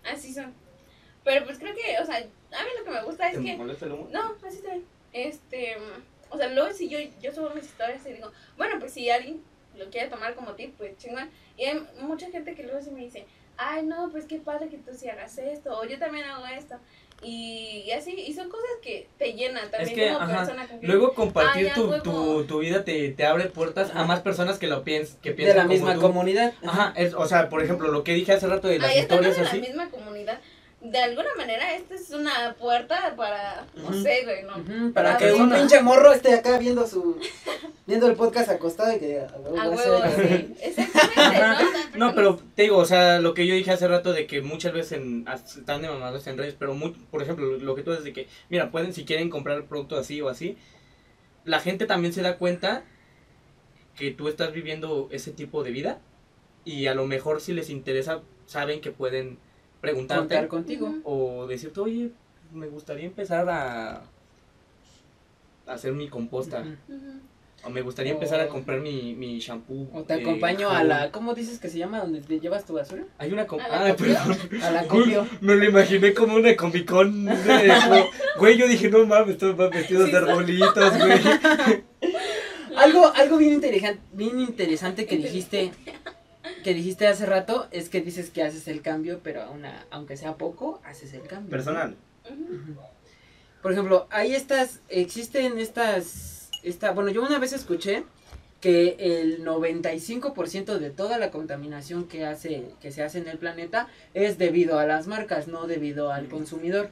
Así 0.06 0.34
son. 0.34 0.54
Pero 1.24 1.46
pues 1.46 1.58
creo 1.58 1.74
que, 1.76 2.00
o 2.02 2.06
sea, 2.06 2.18
a 2.18 2.20
mí 2.64 2.70
lo 2.78 2.86
que 2.86 2.92
me 2.92 3.04
gusta 3.04 3.30
es 3.30 3.38
¿Te 3.38 3.44
que 3.44 3.58
molesta 3.58 3.86
el 3.86 3.92
humo? 3.94 4.08
No, 4.12 4.36
así 4.48 4.58
está 4.58 4.72
bien. 4.72 4.86
Este, 5.12 5.76
o 6.30 6.38
sea, 6.38 6.50
luego 6.50 6.72
si 6.74 6.88
yo, 6.88 7.00
yo 7.22 7.34
subo 7.34 7.50
mis 7.52 7.66
historias 7.66 8.06
y 8.06 8.14
digo, 8.14 8.32
bueno, 8.58 8.80
pues 8.80 8.94
si 8.94 9.10
alguien 9.10 9.42
lo 9.78 9.90
quiere 9.90 10.10
tomar 10.10 10.36
como 10.36 10.54
tip, 10.54 10.76
pues 10.78 10.98
chingón. 10.98 11.30
Y 11.58 11.66
hay 11.66 11.86
mucha 12.02 12.30
gente 12.30 12.54
que 12.56 12.64
luego 12.64 12.82
sí 12.82 12.92
me 12.92 13.02
dice, 13.02 13.26
ay, 13.58 13.86
no, 13.86 14.10
pues 14.12 14.26
qué 14.26 14.38
padre 14.38 14.70
que 14.70 14.78
tú 14.78 14.92
sí 14.94 15.10
hagas 15.10 15.38
esto, 15.38 15.78
o 15.78 15.86
yo 15.86 15.98
también 15.98 16.26
hago 16.26 16.46
esto. 16.46 16.76
Y, 17.24 17.84
y 17.88 17.92
así, 17.92 18.12
y 18.12 18.34
son 18.34 18.50
cosas 18.50 18.70
que 18.84 19.08
te 19.18 19.34
llenan 19.34 19.72
también 19.72 19.96
que, 19.96 20.08
como 20.10 20.20
ajá, 20.20 20.38
persona. 20.46 20.68
que- 20.68 20.86
Luego 20.86 21.14
compartir 21.14 21.70
Ah, 21.72 21.74
tu, 21.74 21.86
huevo. 21.90 22.04
tu, 22.04 22.44
tu 22.46 22.60
vida 22.60 22.84
te, 22.84 23.10
te 23.12 23.26
abre 23.26 23.46
puertas 23.46 23.92
a 23.96 24.04
más 24.04 24.20
personas 24.22 24.60
que 24.60 24.68
lo 24.68 24.84
piensan, 24.84 25.18
que 25.22 25.30
De 25.30 25.36
piensan 25.36 25.58
la 25.58 25.64
como 25.64 25.74
misma 25.74 25.94
tú. 25.96 26.02
comunidad. 26.02 26.54
Ajá, 26.64 26.94
es, 26.96 27.14
o 27.16 27.26
sea, 27.26 27.50
por 27.50 27.64
ejemplo, 27.64 27.88
lo 27.88 28.04
que 28.04 28.14
dije 28.14 28.34
hace 28.34 28.48
rato 28.48 28.68
de 28.68 28.80
las 28.80 28.92
Ahí 28.92 29.00
estando 29.00 29.28
historias 29.28 29.38
en 29.38 29.44
la 29.44 29.50
así. 29.50 29.60
misma 29.62 29.90
comunidad. 29.90 30.40
De 30.92 31.00
alguna 31.00 31.30
manera, 31.36 31.76
esta 31.76 31.96
es 31.96 32.12
una 32.12 32.54
puerta 32.60 33.16
para, 33.16 33.66
no 33.76 33.92
sé, 33.94 34.24
güey, 34.24 34.44
¿no? 34.44 34.94
Para 34.94 35.16
Ah, 35.16 35.18
que 35.18 35.34
un 35.34 35.50
pinche 35.52 35.82
morro 35.82 36.14
esté 36.14 36.34
acá 36.34 36.58
viendo 36.60 36.86
su 36.86 37.20
viendo 37.88 38.08
el 38.08 38.16
podcast 38.16 38.50
acostado 38.50 38.96
y 38.96 39.00
que 39.00 39.20
"A 39.20 39.36
huevo, 39.38 39.60
A 39.60 39.68
voy 39.68 39.78
a 39.78 39.78
huevo, 39.78 39.98
hacer 40.04 40.32
esto". 40.32 40.82
sí. 40.82 40.90
Exactamente, 40.92 41.98
¿no? 41.98 42.08
No, 42.10 42.16
pero 42.16 42.40
te 42.56 42.64
digo, 42.64 42.78
o 42.78 42.86
sea, 42.86 43.20
lo 43.20 43.34
que 43.34 43.48
yo 43.48 43.56
dije 43.56 43.72
hace 43.72 43.88
rato 43.88 44.14
de 44.14 44.28
que 44.28 44.42
muchas 44.42 44.74
veces 44.74 44.94
en, 45.00 45.26
están 45.28 45.82
de 45.82 45.88
mamados 45.90 46.28
en 46.28 46.38
redes, 46.38 46.56
pero 46.58 46.76
muy, 46.76 46.92
por 46.92 47.22
ejemplo, 47.24 47.46
lo 47.58 47.76
que 47.76 47.82
tú 47.84 47.92
dices 47.92 48.06
de 48.06 48.14
que, 48.14 48.28
mira, 48.50 48.70
pueden, 48.72 48.94
si 48.94 49.06
quieren 49.06 49.30
comprar 49.30 49.64
producto 49.66 49.98
así 49.98 50.22
o 50.22 50.30
así, 50.30 50.58
la 51.46 51.60
gente 51.60 51.86
también 51.88 52.14
se 52.14 52.22
da 52.22 52.38
cuenta 52.38 52.84
que 53.96 54.12
tú 54.12 54.28
estás 54.28 54.52
viviendo 54.52 55.08
ese 55.12 55.32
tipo 55.32 55.64
de 55.64 55.72
vida 55.72 56.00
y 56.64 56.88
a 56.88 56.94
lo 56.96 57.06
mejor 57.08 57.42
si 57.42 57.54
les 57.54 57.70
interesa, 57.70 58.22
saben 58.46 58.82
que 58.82 58.92
pueden 58.92 59.40
preguntarte 59.92 60.22
contar 60.22 60.48
contigo. 60.48 60.88
Ujú. 60.88 61.02
o 61.04 61.48
decirte, 61.48 61.80
oye, 61.80 62.10
me 62.54 62.68
gustaría 62.68 63.06
empezar 63.06 63.50
a, 63.50 64.04
hacer 65.68 65.94
mi 65.94 66.08
composta. 66.10 66.64
O 67.64 67.70
me 67.72 67.82
gustaría 67.82 68.12
O- 68.12 68.16
empezar 68.16 68.40
a 68.40 68.48
comprar 68.48 68.80
mi, 68.80 69.16
mi 69.16 69.40
shampoo. 69.40 69.88
O 69.92 70.04
te 70.04 70.14
eh, 70.14 70.22
acompaño 70.22 70.70
a 70.70 70.84
la, 70.84 71.12
¿cómo 71.12 71.34
dices 71.34 71.58
que 71.58 71.68
se 71.70 71.80
llama? 71.80 72.00
¿Donde 72.00 72.22
te 72.22 72.40
llevas 72.40 72.64
tu 72.66 72.74
basura? 72.74 73.04
Hay 73.18 73.34
una... 73.34 73.48
com- 73.48 73.60
¿A 73.60 73.68
la 73.68 73.86
Ah, 73.88 73.92
copio? 73.96 74.14
perdón. 74.14 74.64
A 74.64 74.72
la 74.72 74.88
copio. 74.88 75.28
Me 75.42 75.56
lo 75.56 75.66
imaginé 75.66 76.14
como 76.14 76.36
una 76.36 76.56
Comic 76.56 76.88
Con. 76.88 77.26
de- 77.26 78.06
Güey, 78.38 78.58
yo 78.58 78.68
dije, 78.68 78.90
no 78.90 79.04
mames, 79.08 79.40
todos 79.40 79.58
van 79.58 79.72
vestidos 79.72 80.12
de 80.12 80.18
arbolitos, 80.18 80.98
güey. 80.98 81.20
Algo, 82.78 83.12
algo 83.16 83.38
bien 83.38 83.54
interesante, 83.54 84.02
bien 84.12 84.40
interesante 84.40 85.06
que 85.06 85.16
dijiste, 85.18 85.72
que 86.66 86.74
dijiste 86.74 87.06
hace 87.06 87.28
rato, 87.28 87.68
es 87.70 87.90
que 87.90 88.02
dices 88.02 88.32
que 88.32 88.42
haces 88.42 88.68
el 88.68 88.82
cambio, 88.82 89.20
pero 89.22 89.44
a 89.44 89.52
una, 89.52 89.86
aunque 89.92 90.18
sea 90.18 90.34
poco, 90.34 90.82
haces 90.84 91.14
el 91.14 91.22
cambio. 91.22 91.52
Personal. 91.52 91.96
Por 93.62 93.72
ejemplo, 93.72 94.08
hay 94.10 94.34
estas, 94.34 94.80
existen 94.90 95.60
estas, 95.60 96.50
esta, 96.64 96.90
bueno, 96.90 97.12
yo 97.12 97.22
una 97.22 97.38
vez 97.38 97.54
escuché 97.54 98.04
que 98.62 98.96
el 98.98 99.46
95% 99.46 100.80
de 100.80 100.90
toda 100.90 101.20
la 101.20 101.30
contaminación 101.30 102.08
que 102.08 102.26
hace, 102.26 102.72
que 102.82 102.92
se 102.92 103.04
hace 103.04 103.20
en 103.20 103.28
el 103.28 103.38
planeta 103.38 103.88
es 104.16 104.40
debido 104.40 104.80
a 104.80 104.88
las 104.88 105.06
marcas, 105.06 105.48
no 105.48 105.68
debido 105.68 106.12
al 106.12 106.30
consumidor. 106.30 106.90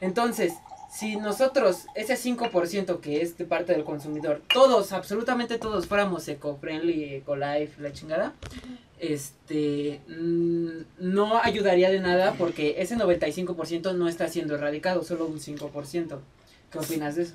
Entonces, 0.00 0.54
si 0.90 1.16
nosotros, 1.16 1.86
ese 1.94 2.14
5% 2.14 3.00
que 3.00 3.22
es 3.22 3.38
de 3.38 3.44
parte 3.44 3.72
del 3.72 3.84
consumidor, 3.84 4.42
todos, 4.52 4.92
absolutamente 4.92 5.58
todos 5.58 5.86
fuéramos 5.86 6.26
eco-friendly, 6.26 7.14
eco-life, 7.14 7.80
la 7.80 7.92
chingada, 7.92 8.34
este, 8.98 10.00
mm, 10.08 10.82
no 10.98 11.40
ayudaría 11.42 11.90
de 11.90 12.00
nada 12.00 12.34
porque 12.36 12.76
ese 12.78 12.96
95% 12.96 13.94
no 13.94 14.08
está 14.08 14.28
siendo 14.28 14.56
erradicado, 14.56 15.04
solo 15.04 15.26
un 15.26 15.40
5%. 15.40 16.18
¿Qué 16.70 16.78
opinas 16.78 17.16
de 17.16 17.22
eso? 17.22 17.34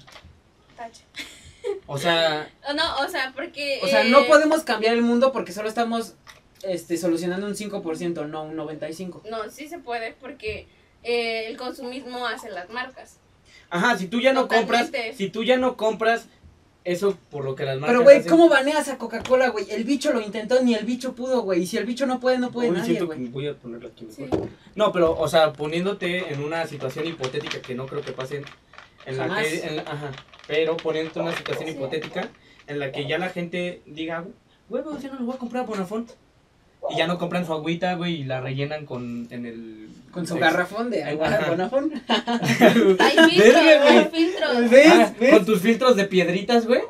Tache. 0.76 1.04
O 1.88 1.98
sea, 1.98 2.50
O 2.68 2.74
No, 2.74 2.98
o 2.98 3.08
sea, 3.08 3.32
porque... 3.36 3.80
O 3.84 3.88
sea, 3.88 4.06
eh, 4.06 4.10
no 4.10 4.26
podemos 4.28 4.64
cambiar 4.64 4.94
el 4.94 5.02
mundo 5.02 5.32
porque 5.32 5.52
solo 5.52 5.68
estamos 5.68 6.16
este, 6.64 6.98
solucionando 6.98 7.48
un 7.48 7.56
5%, 7.56 8.28
no 8.28 8.44
un 8.44 8.58
95%. 8.58 9.22
No, 9.30 9.50
sí 9.50 9.68
se 9.68 9.80
puede 9.80 10.14
porque 10.14 10.68
eh, 11.04 11.48
el 11.48 11.58
consumismo 11.58 12.26
hace 12.28 12.50
las 12.50 12.70
marcas. 12.70 13.20
Ajá, 13.70 13.98
si 13.98 14.08
tú 14.08 14.20
ya 14.22 14.34
no 14.34 14.48
compras, 14.48 14.92
si 15.16 15.30
tú 15.30 15.44
ya 15.44 15.58
no 15.58 15.76
compras 15.78 16.28
eso 16.84 17.18
por 17.32 17.44
lo 17.44 17.56
que 17.56 17.66
las 17.66 17.76
marcas 17.80 17.90
Pero, 17.94 18.04
güey, 18.04 18.18
hacen- 18.20 18.30
¿cómo 18.30 18.48
baneas 18.48 18.88
a 18.90 18.98
Coca-Cola, 19.00 19.50
güey? 19.50 19.66
El 19.72 19.84
bicho 19.86 20.14
lo 20.14 20.22
intentó, 20.22 20.62
ni 20.62 20.76
el 20.76 20.86
bicho 20.86 21.16
pudo, 21.16 21.42
güey. 21.42 21.64
Y 21.64 21.66
si 21.68 21.78
el 21.78 21.86
bicho 21.86 22.06
no 22.06 22.20
puede, 22.20 22.38
no 22.38 22.52
puede 22.52 22.70
Uy, 22.70 22.76
nadie, 22.76 22.86
siento 22.90 23.08
güey. 23.08 23.24
que 23.24 23.30
voy 23.30 23.48
a 23.48 23.56
ponerlo 23.56 23.88
aquí 23.88 24.08
Sí. 24.16 24.22
mejor. 24.22 24.50
No, 24.76 24.92
pero, 24.92 25.18
o 25.18 25.28
sea, 25.28 25.52
poniéndote 25.54 26.32
en 26.32 26.44
una 26.44 26.68
situación 26.68 27.08
hipotética 27.08 27.60
que 27.62 27.74
no 27.74 27.88
creo 27.88 28.02
que 28.04 28.12
pase 28.12 28.44
en 29.08 29.18
la 29.18 29.36
que, 29.42 29.66
en 29.68 29.76
la- 29.78 29.82
ajá, 29.82 30.12
pero 30.48 30.78
poniéndote 30.78 31.20
en 31.20 31.26
una 31.26 31.36
situación 31.36 31.70
Sí. 31.70 31.76
hipotética 31.76 32.30
en 32.68 32.78
la 32.80 32.92
que 32.92 33.08
ya 33.08 33.18
la 33.18 33.30
gente 33.30 33.82
diga, 33.88 34.24
güey, 34.70 34.84
pues 34.84 35.02
ya 35.02 35.10
no 35.10 35.18
le 35.20 35.26
voy 35.26 35.34
a 35.36 35.40
comprar 35.40 35.64
a 35.64 35.68
Bonafont. 35.68 36.12
Y 36.92 36.98
ya 36.98 37.08
no 37.08 37.18
compran 37.18 37.48
su 37.48 37.54
agüita, 37.54 37.96
güey, 37.96 38.22
y 38.22 38.24
la 38.26 38.42
rellenan 38.42 38.86
con, 38.86 39.28
en 39.32 39.48
el... 39.48 39.90
Con 40.16 40.26
su 40.26 40.36
garrafón 40.38 40.90
de 40.90 41.04
agua. 41.04 41.40
Bonafón. 41.50 41.92
Hay 42.08 43.30
filtros, 43.30 43.64
hay 43.64 44.06
filtros. 44.12 44.70
¿Ves? 44.70 44.88
Ah, 44.92 45.14
¿Ves? 45.20 45.34
Con 45.34 45.46
tus 45.46 45.62
filtros 45.62 45.96
de 45.98 46.06
piedritas, 46.06 46.66
güey. 46.66 46.82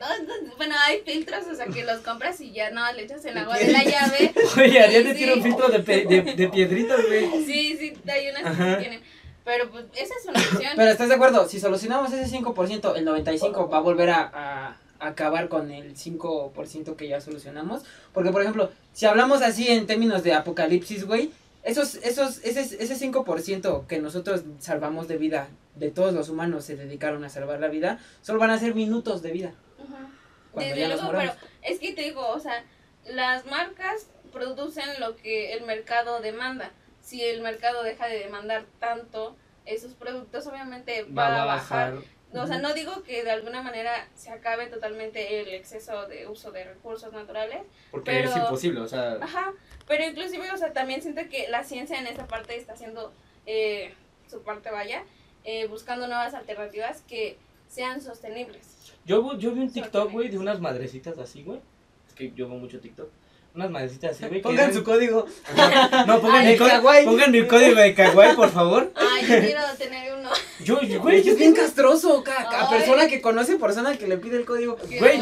No, 0.00 0.06
no, 0.08 0.56
bueno, 0.56 0.74
hay 0.86 1.00
filtros, 1.04 1.44
o 1.52 1.54
sea, 1.54 1.66
que 1.66 1.84
los 1.84 1.98
compras 2.00 2.40
y 2.40 2.52
ya 2.52 2.70
no 2.70 2.90
le 2.92 3.02
echas 3.02 3.22
el 3.26 3.36
agua 3.36 3.58
de 3.58 3.72
la 3.72 3.84
llave. 3.84 4.32
Oye, 4.56 4.80
Ariane 4.80 5.10
Sí, 5.12 5.16
tiene 5.18 5.34
un 5.34 5.42
filtro 5.42 5.68
de, 5.68 5.80
pe- 5.80 6.06
de, 6.06 6.22
de 6.22 6.48
piedritas, 6.48 6.98
güey. 7.06 7.44
Sí, 7.44 7.76
sí, 7.78 7.92
hay 8.10 8.28
unas 8.30 8.56
que 8.56 8.62
sí 8.64 8.76
tienen. 8.80 9.00
Pero 9.44 9.70
pues 9.70 9.84
esa 9.96 10.14
es 10.18 10.26
una 10.26 10.38
opción. 10.40 10.72
Pero 10.76 10.90
¿estás 10.90 11.08
de 11.08 11.14
acuerdo? 11.14 11.48
Si 11.48 11.60
solucionamos 11.60 12.12
ese 12.12 12.34
5%, 12.38 12.96
el 12.96 13.06
95% 13.06 13.70
va 13.72 13.78
a 13.78 13.80
volver 13.80 14.10
a, 14.10 14.30
a 14.32 14.76
acabar 15.06 15.48
con 15.48 15.70
el 15.70 15.94
5% 15.96 16.96
que 16.96 17.08
ya 17.08 17.20
solucionamos. 17.20 17.82
Porque, 18.14 18.30
por 18.30 18.40
ejemplo, 18.42 18.70
si 18.92 19.04
hablamos 19.06 19.42
así 19.42 19.68
en 19.68 19.86
términos 19.86 20.22
de 20.22 20.32
apocalipsis, 20.34 21.04
güey, 21.06 21.30
esos, 21.62 21.96
esos, 21.96 22.38
ese, 22.44 22.60
ese 22.82 23.10
5% 23.12 23.86
que 23.86 23.98
nosotros 23.98 24.42
salvamos 24.58 25.08
de 25.08 25.16
vida, 25.16 25.48
de 25.74 25.90
todos 25.90 26.14
los 26.14 26.28
humanos 26.28 26.64
se 26.64 26.76
dedicaron 26.76 27.24
a 27.24 27.28
salvar 27.28 27.60
la 27.60 27.68
vida, 27.68 27.98
solo 28.22 28.38
van 28.38 28.50
a 28.50 28.58
ser 28.58 28.74
minutos 28.74 29.22
de 29.22 29.32
vida. 29.32 29.54
Ajá. 29.78 30.10
Cuando 30.52 30.74
Desde 30.74 30.88
ya 30.88 30.94
luego, 30.94 31.12
pero 31.12 31.32
es 31.62 31.78
que 31.78 31.92
te 31.92 32.02
digo, 32.02 32.26
o 32.26 32.40
sea, 32.40 32.64
las 33.06 33.46
marcas 33.46 34.08
producen 34.32 35.00
lo 35.00 35.16
que 35.16 35.52
el 35.52 35.64
mercado 35.64 36.20
demanda. 36.20 36.72
Si 37.00 37.22
el 37.22 37.40
mercado 37.42 37.82
deja 37.82 38.06
de 38.06 38.18
demandar 38.18 38.66
tanto 38.78 39.36
esos 39.64 39.94
productos, 39.94 40.46
obviamente 40.46 41.04
va, 41.04 41.42
a 41.42 41.44
bajar. 41.44 41.94
O 42.34 42.46
sea, 42.46 42.58
no 42.58 42.74
digo 42.74 43.02
que 43.02 43.24
de 43.24 43.30
alguna 43.30 43.62
manera 43.62 44.08
se 44.14 44.30
acabe 44.30 44.66
totalmente 44.66 45.40
el 45.40 45.48
exceso 45.48 46.06
de 46.08 46.26
uso 46.26 46.50
de 46.50 46.64
recursos 46.64 47.12
naturales. 47.12 47.62
Porque 47.90 48.10
Pero- 48.10 48.30
es 48.30 48.36
imposible, 48.36 48.80
o 48.80 48.88
sea... 48.88 49.18
Ajá. 49.20 49.52
Pero 49.88 50.04
inclusive, 50.04 50.52
o 50.52 50.56
sea, 50.56 50.72
también 50.72 51.02
siento 51.02 51.22
que 51.30 51.48
la 51.48 51.64
ciencia 51.64 51.98
en 51.98 52.06
esa 52.06 52.26
parte 52.26 52.54
está 52.56 52.74
haciendo 52.74 53.12
eh, 53.46 53.94
su 54.30 54.42
parte, 54.42 54.70
vaya, 54.70 55.02
eh, 55.44 55.66
buscando 55.66 56.06
nuevas 56.06 56.34
alternativas 56.34 57.02
que 57.08 57.38
sean 57.68 58.02
sostenibles. 58.02 58.92
Yo, 59.06 59.38
yo 59.38 59.52
vi 59.52 59.60
un 59.60 59.72
TikTok, 59.72 60.12
güey, 60.12 60.28
de 60.28 60.38
unas 60.38 60.60
madrecitas 60.60 61.18
así, 61.18 61.42
güey. 61.42 61.60
Es 62.06 62.14
que 62.14 62.32
yo 62.32 62.48
veo 62.48 62.58
mucho 62.58 62.80
TikTok. 62.80 63.10
Unas 63.58 63.70
madrecitas 63.72 64.12
así, 64.12 64.24
güey. 64.28 64.40
Pongan 64.40 64.72
su 64.72 64.84
código. 64.84 65.26
No, 66.06 66.20
pongan, 66.20 66.46
mi 66.46 66.54
pongan 66.56 67.32
mi 67.32 67.44
código 67.44 67.74
de 67.74 67.92
kawaii, 67.92 68.36
por 68.36 68.50
favor. 68.52 68.92
Ay, 68.94 69.22
yo 69.26 69.40
quiero 69.40 69.62
tener 69.76 70.14
uno. 70.14 70.28
Yo, 70.62 70.80
yo, 70.82 71.00
Güey, 71.00 71.28
es 71.28 71.36
bien 71.36 71.56
castroso. 71.56 72.22
Ay. 72.24 72.66
persona 72.70 73.08
que 73.08 73.20
conoce 73.20 73.56
persona 73.56 73.96
que 73.98 74.06
le 74.06 74.16
pide 74.16 74.36
el 74.36 74.44
código. 74.44 74.78
güey, 75.00 75.18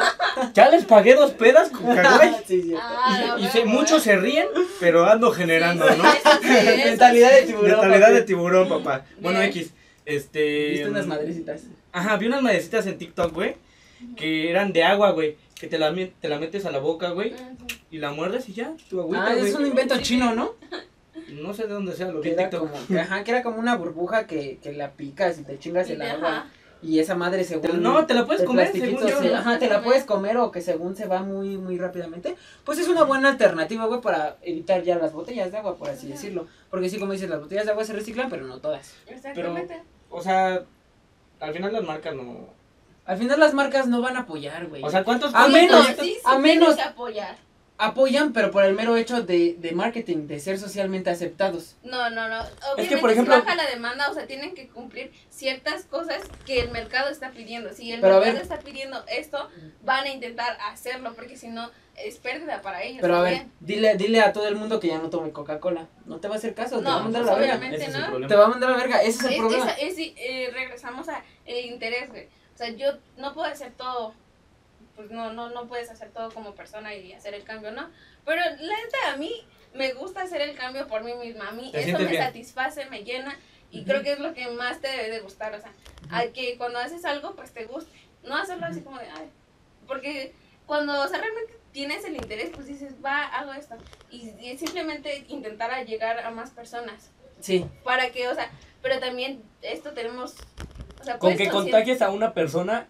ya 0.54 0.70
les 0.70 0.86
pagué 0.86 1.14
dos 1.14 1.32
pedas 1.32 1.68
con 1.68 1.94
kawaii. 1.94 2.36
sí, 2.48 2.62
sí. 2.62 2.74
Ah, 2.80 3.36
Y, 3.38 3.48
se- 3.48 3.66
muchos 3.66 4.02
se 4.02 4.16
ríen, 4.16 4.46
pero 4.80 5.04
ando 5.04 5.30
generando, 5.32 5.86
Sí, 5.86 5.94
¿no? 5.98 6.84
Mentalidad 6.86 7.32
de 7.32 7.42
tiburón. 7.42 7.70
Mentalidad 7.70 8.00
papi. 8.06 8.14
de 8.14 8.22
tiburón, 8.22 8.68
papá. 8.70 9.04
Bueno, 9.20 9.40
Bien. 9.40 9.50
X. 9.50 9.74
Este. 10.06 10.68
Viste 10.70 10.88
unas 10.88 11.06
madrecitas. 11.06 11.60
Ajá, 11.92 12.16
vi 12.16 12.28
unas 12.28 12.40
madrecitas 12.40 12.86
en 12.86 12.96
TikTok, 12.96 13.34
güey. 13.34 13.56
Que 14.16 14.50
eran 14.50 14.72
de 14.72 14.84
agua, 14.84 15.10
güey. 15.10 15.36
Que 15.58 15.68
te 15.68 15.78
la, 15.78 15.94
te 16.20 16.28
la 16.28 16.38
metes 16.38 16.66
a 16.66 16.70
la 16.70 16.78
boca, 16.80 17.10
güey. 17.10 17.34
Y 17.90 17.98
la 17.98 18.10
muerdes 18.10 18.48
y 18.48 18.54
ya, 18.54 18.74
tu 18.90 19.00
agüita, 19.00 19.26
Ah, 19.26 19.34
güey. 19.34 19.48
es 19.48 19.54
un 19.54 19.66
invento 19.66 19.96
chino, 20.00 20.34
¿no? 20.34 20.52
No 21.30 21.54
sé 21.54 21.62
de 21.66 21.72
dónde 21.72 21.94
sea, 21.94 22.10
lo 22.12 22.20
Que 22.20 22.32
era 22.32 22.50
TikTok. 22.50 22.70
como, 22.70 22.86
que, 22.86 23.00
ajá, 23.00 23.24
que 23.24 23.30
era 23.30 23.42
como 23.42 23.58
una 23.58 23.76
burbuja 23.76 24.26
que, 24.26 24.58
que 24.62 24.72
la 24.72 24.92
picas 24.92 25.38
y 25.38 25.44
te 25.44 25.58
chingas 25.58 25.88
el 25.88 26.02
agua. 26.02 26.46
Y 26.82 26.98
esa 26.98 27.14
madre 27.14 27.38
Te- 27.38 27.44
según... 27.44 27.82
no, 27.82 28.04
te 28.04 28.12
la 28.12 28.26
puedes 28.26 28.42
comer, 28.42 28.70
plastiquito 28.70 28.98
según 29.08 29.10
yo. 29.10 29.28
se- 29.28 29.30
¿no? 29.30 29.36
Ajá, 29.38 29.58
te 29.58 29.68
la 29.70 29.82
puedes 29.82 30.04
comer 30.04 30.36
o 30.36 30.50
que 30.50 30.60
según 30.60 30.94
se 30.96 31.06
va 31.06 31.22
muy, 31.22 31.56
muy 31.56 31.78
rápidamente. 31.78 32.34
Pues 32.64 32.78
es 32.78 32.88
una 32.88 33.04
buena 33.04 33.30
alternativa, 33.30 33.86
güey, 33.86 34.00
para 34.02 34.36
evitar 34.42 34.82
ya 34.82 34.96
las 34.98 35.12
botellas 35.14 35.50
de 35.50 35.58
agua, 35.58 35.76
por 35.78 35.88
así 35.88 36.06
Ajá. 36.06 36.14
decirlo. 36.16 36.46
Porque 36.68 36.90
sí, 36.90 36.98
como 36.98 37.12
dices, 37.12 37.30
las 37.30 37.40
botellas 37.40 37.64
de 37.64 37.70
agua 37.70 37.84
se 37.84 37.94
reciclan, 37.94 38.28
pero 38.28 38.44
no 38.46 38.58
todas. 38.58 38.94
Exactamente. 39.06 39.80
O 40.10 40.20
sea, 40.20 40.62
al 41.40 41.52
final 41.54 41.72
las 41.72 41.84
marcas 41.84 42.14
no. 42.14 42.48
Al 43.06 43.18
final 43.18 43.38
las 43.40 43.52
marcas 43.54 43.86
no 43.86 44.00
van 44.00 44.16
a 44.16 44.20
apoyar, 44.20 44.66
güey. 44.66 44.82
O 44.82 44.90
sea, 44.90 45.04
¿cuántos 45.04 45.34
A 45.34 45.48
menos- 45.48 45.88
no, 45.96 46.02
sí, 46.02 46.10
sí 46.14 46.18
a 46.24 46.38
menos- 46.38 46.76
que 46.76 46.82
apoyar. 46.82 47.36
Apoyan, 47.76 48.32
pero 48.32 48.52
por 48.52 48.64
el 48.64 48.72
mero 48.74 48.96
hecho 48.96 49.22
de, 49.22 49.56
de 49.58 49.72
marketing, 49.72 50.28
de 50.28 50.38
ser 50.38 50.60
socialmente 50.60 51.10
aceptados. 51.10 51.74
No, 51.82 52.08
no, 52.08 52.28
no. 52.28 52.38
Obviamente 52.72 52.88
que, 52.94 52.96
por 52.98 53.10
si 53.10 53.14
ejemplo- 53.14 53.34
baja 53.36 53.56
la 53.56 53.66
demanda, 53.66 54.08
o 54.10 54.14
sea, 54.14 54.28
tienen 54.28 54.54
que 54.54 54.68
cumplir 54.68 55.10
ciertas 55.28 55.82
cosas 55.84 56.22
que 56.46 56.60
el 56.60 56.70
mercado 56.70 57.10
está 57.10 57.32
pidiendo. 57.32 57.72
Si 57.74 57.90
el 57.90 58.00
mercado 58.00 58.20
ver. 58.22 58.36
está 58.36 58.60
pidiendo 58.60 59.02
esto, 59.08 59.50
van 59.82 60.04
a 60.04 60.08
intentar 60.10 60.56
hacerlo, 60.70 61.14
porque 61.14 61.36
si 61.36 61.48
no, 61.48 61.68
es 61.96 62.18
pérdida 62.18 62.62
para 62.62 62.84
ellos 62.84 63.00
Pero 63.02 63.16
a 63.16 63.22
ver, 63.22 63.38
también. 63.38 63.52
dile, 63.58 63.96
dile 63.96 64.20
a 64.20 64.32
todo 64.32 64.46
el 64.46 64.54
mundo 64.54 64.78
que 64.78 64.86
ya 64.88 64.98
no 64.98 65.10
tome 65.10 65.32
Coca-Cola. 65.32 65.88
No 66.06 66.18
te 66.20 66.28
va 66.28 66.36
a 66.36 66.38
hacer 66.38 66.54
caso, 66.54 66.78
te 66.78 66.84
va 66.84 66.94
a 66.94 66.98
No, 66.98 67.04
mandar 67.04 67.22
a 67.22 67.26
pues 67.26 67.48
la 67.48 67.56
verga. 67.56 67.76
es 67.76 67.82
el 67.88 68.00
no. 68.00 68.06
problema. 68.06 68.28
Te 68.28 68.36
va 68.36 68.44
a 68.44 68.48
mandar 68.48 68.70
a 68.70 68.72
la 68.74 68.78
verga, 68.78 69.02
ese 69.02 69.18
es 69.18 69.24
el 69.24 69.32
Es- 69.32 69.38
problema. 69.40 69.64
esa- 69.72 69.74
es- 69.80 69.98
eh, 69.98 70.50
regresamos 70.52 71.08
a 71.08 71.24
el 71.44 71.66
interés, 71.66 72.08
güey. 72.08 72.28
O 72.54 72.56
sea, 72.56 72.68
yo 72.70 72.98
no 73.16 73.34
puedo 73.34 73.48
hacer 73.50 73.72
todo, 73.72 74.14
pues 74.94 75.10
no, 75.10 75.32
no, 75.32 75.50
no 75.50 75.66
puedes 75.66 75.90
hacer 75.90 76.10
todo 76.12 76.30
como 76.32 76.54
persona 76.54 76.94
y 76.94 77.12
hacer 77.12 77.34
el 77.34 77.44
cambio, 77.44 77.72
¿no? 77.72 77.90
Pero 78.24 78.40
la 78.40 78.50
neta, 78.56 79.12
a 79.12 79.16
mí 79.16 79.32
me 79.74 79.92
gusta 79.92 80.22
hacer 80.22 80.40
el 80.40 80.56
cambio 80.56 80.86
por 80.86 81.02
mí 81.02 81.14
misma. 81.14 81.48
A 81.48 81.52
mí 81.52 81.70
¿Te 81.72 81.88
eso 81.90 81.98
me 81.98 82.10
bien? 82.10 82.22
satisface, 82.22 82.86
me 82.86 83.02
llena 83.04 83.36
y 83.70 83.78
Ujú. 83.78 83.88
creo 83.88 84.02
que 84.02 84.12
es 84.12 84.18
lo 84.20 84.34
que 84.34 84.48
más 84.48 84.80
te 84.80 84.88
debe 84.88 85.10
de 85.10 85.20
gustar. 85.20 85.54
O 85.54 85.60
sea, 85.60 85.72
a 86.10 86.26
que 86.26 86.56
cuando 86.56 86.78
haces 86.78 87.04
algo, 87.04 87.34
pues 87.34 87.52
te 87.52 87.64
guste. 87.66 87.90
No 88.22 88.36
hacerlo 88.36 88.66
así 88.66 88.80
como 88.82 88.98
de, 88.98 89.08
ay, 89.10 89.30
porque 89.86 90.32
cuando, 90.66 90.98
o 91.02 91.08
sea, 91.08 91.18
realmente 91.20 91.58
tienes 91.72 92.04
el 92.04 92.14
interés, 92.14 92.50
pues 92.54 92.66
dices, 92.66 92.94
va, 93.04 93.24
hago 93.24 93.52
esto. 93.52 93.76
Y, 94.10 94.30
y 94.40 94.56
simplemente 94.56 95.24
intentar 95.28 95.72
a 95.72 95.82
llegar 95.82 96.20
a 96.20 96.30
más 96.30 96.50
personas. 96.52 97.10
Sí, 97.40 97.66
Para 97.82 98.10
que, 98.10 98.28
o 98.28 98.34
sea, 98.34 98.50
pero 98.80 99.00
también 99.00 99.42
esto 99.60 99.92
tenemos, 99.92 100.36
o 101.04 101.06
sea, 101.06 101.18
Con 101.18 101.36
que 101.36 101.48
contagies 101.48 102.00
a 102.00 102.10
una 102.10 102.32
persona, 102.32 102.86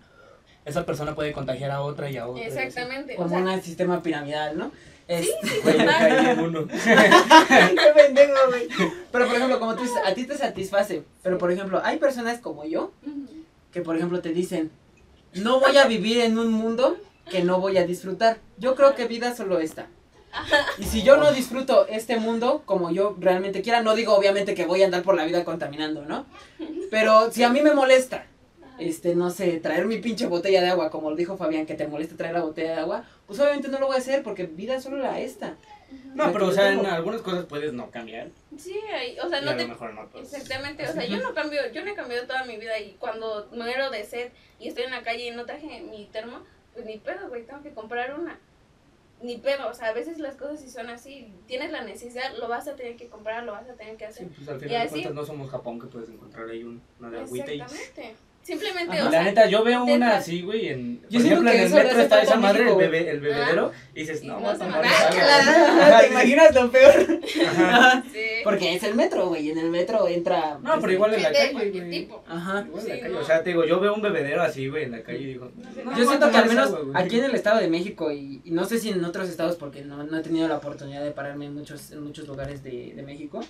esa 0.65 0.87
persona 0.87 1.15
puede 1.15 1.33
contagiar 1.33 1.73
a 1.73 1.83
otra 1.83 2.11
y 2.11 2.17
a 2.17 2.29
otra. 2.29 2.45
Exactamente. 2.45 3.15
O 3.15 3.17
como 3.17 3.29
sea, 3.29 3.39
un 3.41 3.63
sistema 3.63 4.03
piramidal, 4.03 4.57
¿no? 4.57 4.71
Güey, 5.07 5.77
en 5.81 6.41
uno. 6.41 6.67
Qué 6.69 7.93
pendejo, 7.95 8.49
güey. 8.49 8.69
Pero 9.13 9.27
por 9.27 9.37
ejemplo, 9.37 9.59
como 9.59 9.75
tú 9.75 9.83
dices, 9.83 9.99
a 10.05 10.15
ti 10.15 10.25
te 10.25 10.37
satisface. 10.37 11.03
Pero 11.23 11.37
por 11.37 11.51
ejemplo, 11.51 11.81
hay 11.85 11.99
personas 11.99 12.39
como 12.39 12.65
yo 12.65 12.93
que 13.73 13.83
por 13.83 13.97
ejemplo 13.97 14.23
te 14.23 14.33
dicen, 14.33 14.71
no 15.35 15.59
voy 15.59 15.77
a 15.77 15.87
vivir 15.87 16.21
en 16.21 16.39
un 16.39 16.53
mundo 16.53 16.97
que 17.29 17.43
no 17.43 17.61
voy 17.61 17.77
a 17.77 17.85
disfrutar. 17.85 18.39
Yo 18.57 18.77
creo 18.77 18.95
que 18.95 19.09
vida 19.09 19.35
solo 19.35 19.59
esta. 19.59 19.89
Y 20.79 20.85
si 20.85 21.03
yo 21.03 21.17
no 21.17 21.33
disfruto 21.33 21.87
este 21.87 22.19
mundo 22.19 22.63
como 22.65 22.91
yo 22.91 23.17
realmente 23.19 23.63
quiera, 23.63 23.83
no 23.83 23.95
digo 23.95 24.15
obviamente 24.15 24.55
que 24.55 24.67
voy 24.67 24.83
a 24.83 24.87
andar 24.87 25.03
por 25.03 25.17
la 25.17 25.25
vida 25.25 25.45
contaminando, 25.45 26.05
¿no? 26.05 26.27
Pero 26.91 27.31
si 27.31 27.43
a 27.43 27.51
mí 27.51 27.61
me 27.63 27.75
molesta, 27.75 28.27
este, 28.79 29.15
no 29.15 29.31
sé, 29.31 29.61
traer 29.61 29.87
mi 29.87 29.99
pinche 29.99 30.27
botella 30.27 30.61
de 30.61 30.71
agua, 30.71 30.91
como 30.91 31.11
lo 31.11 31.17
dijo 31.17 31.37
Fabián, 31.37 31.67
que 31.67 31.75
te 31.75 31.87
molesta 31.87 32.17
traer 32.17 32.35
la 32.35 32.43
botella 32.43 32.73
de 32.73 32.81
agua, 32.81 33.05
pues 33.27 33.39
obviamente 33.41 33.69
no 33.69 33.79
lo 33.79 33.87
voy 33.87 33.97
a 33.97 33.99
hacer 33.99 34.23
porque 34.23 34.47
vida 34.47 34.81
solo 34.81 34.99
la 34.99 35.21
esta. 35.21 35.57
No, 36.15 36.33
pero 36.33 36.49
o 36.49 36.53
sea, 36.53 36.73
en 36.73 36.85
algunas 36.87 37.23
cosas 37.23 37.45
puedes 37.45 37.73
no 37.73 37.91
cambiar. 37.91 38.29
Sí, 38.57 38.79
ahí, 38.93 39.17
o 39.19 39.29
sea, 39.29 39.41
y 39.41 39.45
no 39.45 39.53
a 39.53 39.57
te... 39.57 39.63
lo 39.63 39.69
mejor 39.69 39.95
no. 39.95 40.09
Pues. 40.09 40.33
Exactamente, 40.33 40.89
o 40.89 40.93
sea, 40.93 41.05
yo 41.05 41.19
no 41.19 41.35
cambio, 41.35 41.61
yo 41.73 41.85
no 41.85 41.91
he 41.91 41.95
cambiado 41.95 42.27
toda 42.27 42.45
mi 42.45 42.57
vida 42.57 42.79
y 42.79 42.93
cuando 42.99 43.49
muero 43.53 43.91
de 43.91 44.05
sed 44.05 44.33
y 44.59 44.69
estoy 44.69 44.85
en 44.85 44.91
la 44.91 45.03
calle 45.03 45.27
y 45.27 45.31
no 45.31 45.45
traje 45.45 45.83
mi 45.83 46.07
termo, 46.07 46.41
pues 46.73 46.85
ni 46.87 46.99
pedo, 46.99 47.29
güey, 47.29 47.45
tengo 47.45 47.63
que 47.63 47.71
comprar 47.71 48.19
una. 48.19 48.39
Ni 49.23 49.39
pedo, 49.39 49.69
o 49.71 49.75
sea, 49.75 49.89
a 49.89 49.93
veces 49.93 50.19
las 50.19 50.37
cosas 50.37 50.61
sí 50.61 50.69
son 50.69 50.91
así, 50.91 51.33
tienes 51.47 51.71
la 51.73 51.83
necesidad, 51.83 52.37
lo 52.39 52.49
vas 52.49 52.69
a 52.69 52.77
tener 52.77 52.97
que 52.97 53.09
comprar, 53.09 53.45
lo 53.45 53.53
vas 53.53 53.69
a 53.71 53.75
tener 53.75 53.97
que 53.97 54.05
hacer. 54.07 54.27
Sí, 54.29 54.33
pues 54.37 54.49
al 54.49 54.57
Y 54.57 54.61
final 54.61 54.71
de 54.71 54.77
así- 54.85 54.91
cuentas 54.93 55.15
no 55.15 55.25
somos 55.25 55.51
Japón 55.51 55.81
que 55.81 55.87
puedes 55.87 56.09
encontrar 56.11 56.49
ahí 56.51 56.63
un, 56.65 56.83
una 56.99 57.11
de 57.11 57.21
agüita 57.21 57.53
y... 57.53 57.61
Exactamente. 57.61 58.17
Simplemente, 58.45 58.93
Ajá. 58.99 59.03
o 59.03 59.05
La 59.07 59.11
sea, 59.11 59.23
neta, 59.25 59.47
yo 59.47 59.65
veo 59.65 59.85
una 59.85 60.17
así, 60.17 60.43
güey, 60.43 60.69
en, 60.69 60.99
por 60.99 61.09
Yo 61.11 61.21
siento 61.21 61.41
ejemplo, 61.41 61.51
que 61.51 61.57
en 61.57 61.61
el 61.63 61.67
eso 61.67 61.77
metro 61.77 61.91
hace 61.93 62.03
está 62.03 62.23
esa 62.23 62.37
madre, 62.37 62.59
el, 62.59 62.65
México, 62.67 62.75
güey. 62.75 62.89
bebé, 62.91 63.11
el 63.11 63.21
bebedero, 63.21 63.73
y 63.95 64.01
dices, 64.01 64.23
Y 64.23 64.27
no, 64.27 64.39
no 64.39 64.53
se. 64.53 64.59
Claro, 64.59 65.99
¿Te 66.01 66.07
imaginas 66.09 66.55
lo 66.55 66.71
peor? 66.71 67.21
Ajá. 67.47 68.05
sí. 68.13 68.21
Porque 68.45 68.75
es 68.75 68.83
el 68.83 68.95
metro, 68.97 69.29
güey, 69.29 69.51
en 69.51 69.59
el 69.59 69.71
metro 69.71 70.07
entra... 70.09 70.59
No, 70.63 70.79
pero 70.79 70.93
igual 70.93 71.15
en 71.15 71.23
la 71.23 71.29
Gente 71.29 71.39
de 71.39 71.45
calle, 71.47 71.53
cualquier 71.55 71.87
güey. 71.87 72.01
tipo. 72.01 72.25
Ajá. 72.29 72.65
Igual 72.67 72.83
en 72.83 72.89
la 72.89 72.95
Sí, 72.95 73.01
calle, 73.01 73.15
no. 73.15 73.21
o 73.21 73.25
sea, 73.25 73.43
te 73.43 73.49
digo, 73.51 73.65
yo 73.65 73.81
veo 73.81 73.95
un 73.95 74.03
bebedero 74.03 74.43
así, 74.43 74.69
güey, 74.69 74.85
en 74.85 74.91
la 74.93 75.03
calle 75.03 75.19
y 75.21 75.27
digo, 75.27 75.51
no, 75.85 75.97
Yo 75.97 76.05
siento 76.07 76.31
que 76.31 76.37
al 76.37 76.49
menos 76.49 76.75
aquí 76.93 77.19
en 77.19 77.25
el 77.25 77.35
Estado 77.35 77.61
de 77.61 77.69
México 77.69 78.13
y, 78.13 78.43
y 78.45 78.51
no 78.51 78.67
sé 78.67 78.79
si 78.79 78.91
en 78.91 79.03
otros 79.05 79.31
estados 79.31 79.57
porque 79.57 79.83
no, 79.83 80.03
no 80.05 80.19
he 80.19 80.23
tenido 80.23 80.49
la 80.49 80.59
oportunidad 80.59 81.03
de 81.03 81.13
pararme 81.13 81.47
en 81.47 81.55
muchos, 81.55 81.93
en 81.93 82.03
muchos 82.03 82.29
lugares 82.29 82.63
de, 82.63 82.93
de 82.95 83.03
México, 83.03 83.41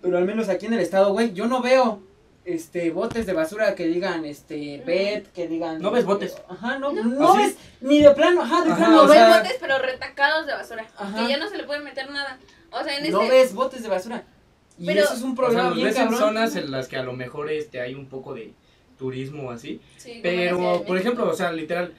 pero 0.00 0.16
al 0.16 0.24
menos 0.24 0.48
aquí 0.48 0.64
en 0.64 0.72
el 0.72 0.80
estado, 0.80 1.12
güey, 1.12 1.34
yo 1.34 1.46
no 1.46 1.60
veo 1.60 2.02
este 2.44 2.90
botes 2.90 3.24
de 3.26 3.32
basura 3.32 3.74
que 3.74 3.86
digan 3.86 4.24
este 4.24 4.82
PET, 4.84 5.32
que 5.32 5.48
digan 5.48 5.80
¿No 5.80 5.90
ves 5.90 6.04
botes? 6.04 6.36
Ajá, 6.48 6.78
no, 6.78 6.92
no, 6.92 7.28
¿Ah, 7.28 7.32
sí? 7.36 7.38
ves 7.42 7.56
ni 7.80 8.00
de 8.02 8.10
plano, 8.10 8.42
ajá, 8.42 8.62
de 8.64 8.70
Ajá, 8.72 8.76
plano, 8.76 8.96
No 9.02 9.08
ves 9.08 9.12
sea, 9.18 9.38
botes, 9.38 9.56
pero 9.60 9.78
retacados 9.78 10.46
de 10.46 10.52
basura. 10.52 10.86
Ajá. 10.96 11.16
Que 11.26 11.28
ya 11.32 11.38
no 11.38 11.48
se 11.48 11.56
le 11.56 11.64
puede 11.64 11.80
meter 11.80 12.10
nada. 12.10 12.38
O 12.70 12.82
sea, 12.84 12.98
en 12.98 13.10
no 13.10 13.22
este. 13.22 13.34
ves 13.34 13.54
botes 13.54 13.82
de 13.82 13.88
basura. 13.88 14.24
Y 14.78 14.86
Pero- 14.86 15.02
eso 15.04 15.14
es 15.14 15.22
un 15.22 15.32
O 15.32 15.34
sea, 15.34 15.36
problema 15.36 15.64
los 15.68 15.74
bien 15.76 15.86
ves 15.88 15.96
en 15.96 16.02
cabrón. 16.04 16.20
zonas 16.20 16.56
en 16.56 16.70
las 16.70 16.88
que 16.88 16.96
a 16.96 17.02
lo 17.02 17.12
mejor 17.12 17.50
este 17.50 17.80
hay 17.80 17.94
un 17.94 18.06
poco 18.06 18.34
de 18.34 18.52
turismo 18.98 19.48
o 19.48 19.50
así, 19.50 19.80
Sí, 19.96 20.20
pero 20.22 20.84
por 20.86 20.96
ejemplo, 20.98 21.28
o 21.28 21.34
sea, 21.34 21.50
literal, 21.52 21.94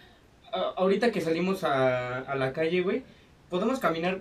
a- 0.53 0.73
ahorita 0.77 1.11
que 1.11 1.21
salimos 1.21 1.63
a, 1.63 2.19
a 2.19 2.35
la 2.35 2.53
calle, 2.53 2.81
güey, 2.81 3.03
podemos 3.49 3.79
caminar, 3.79 4.19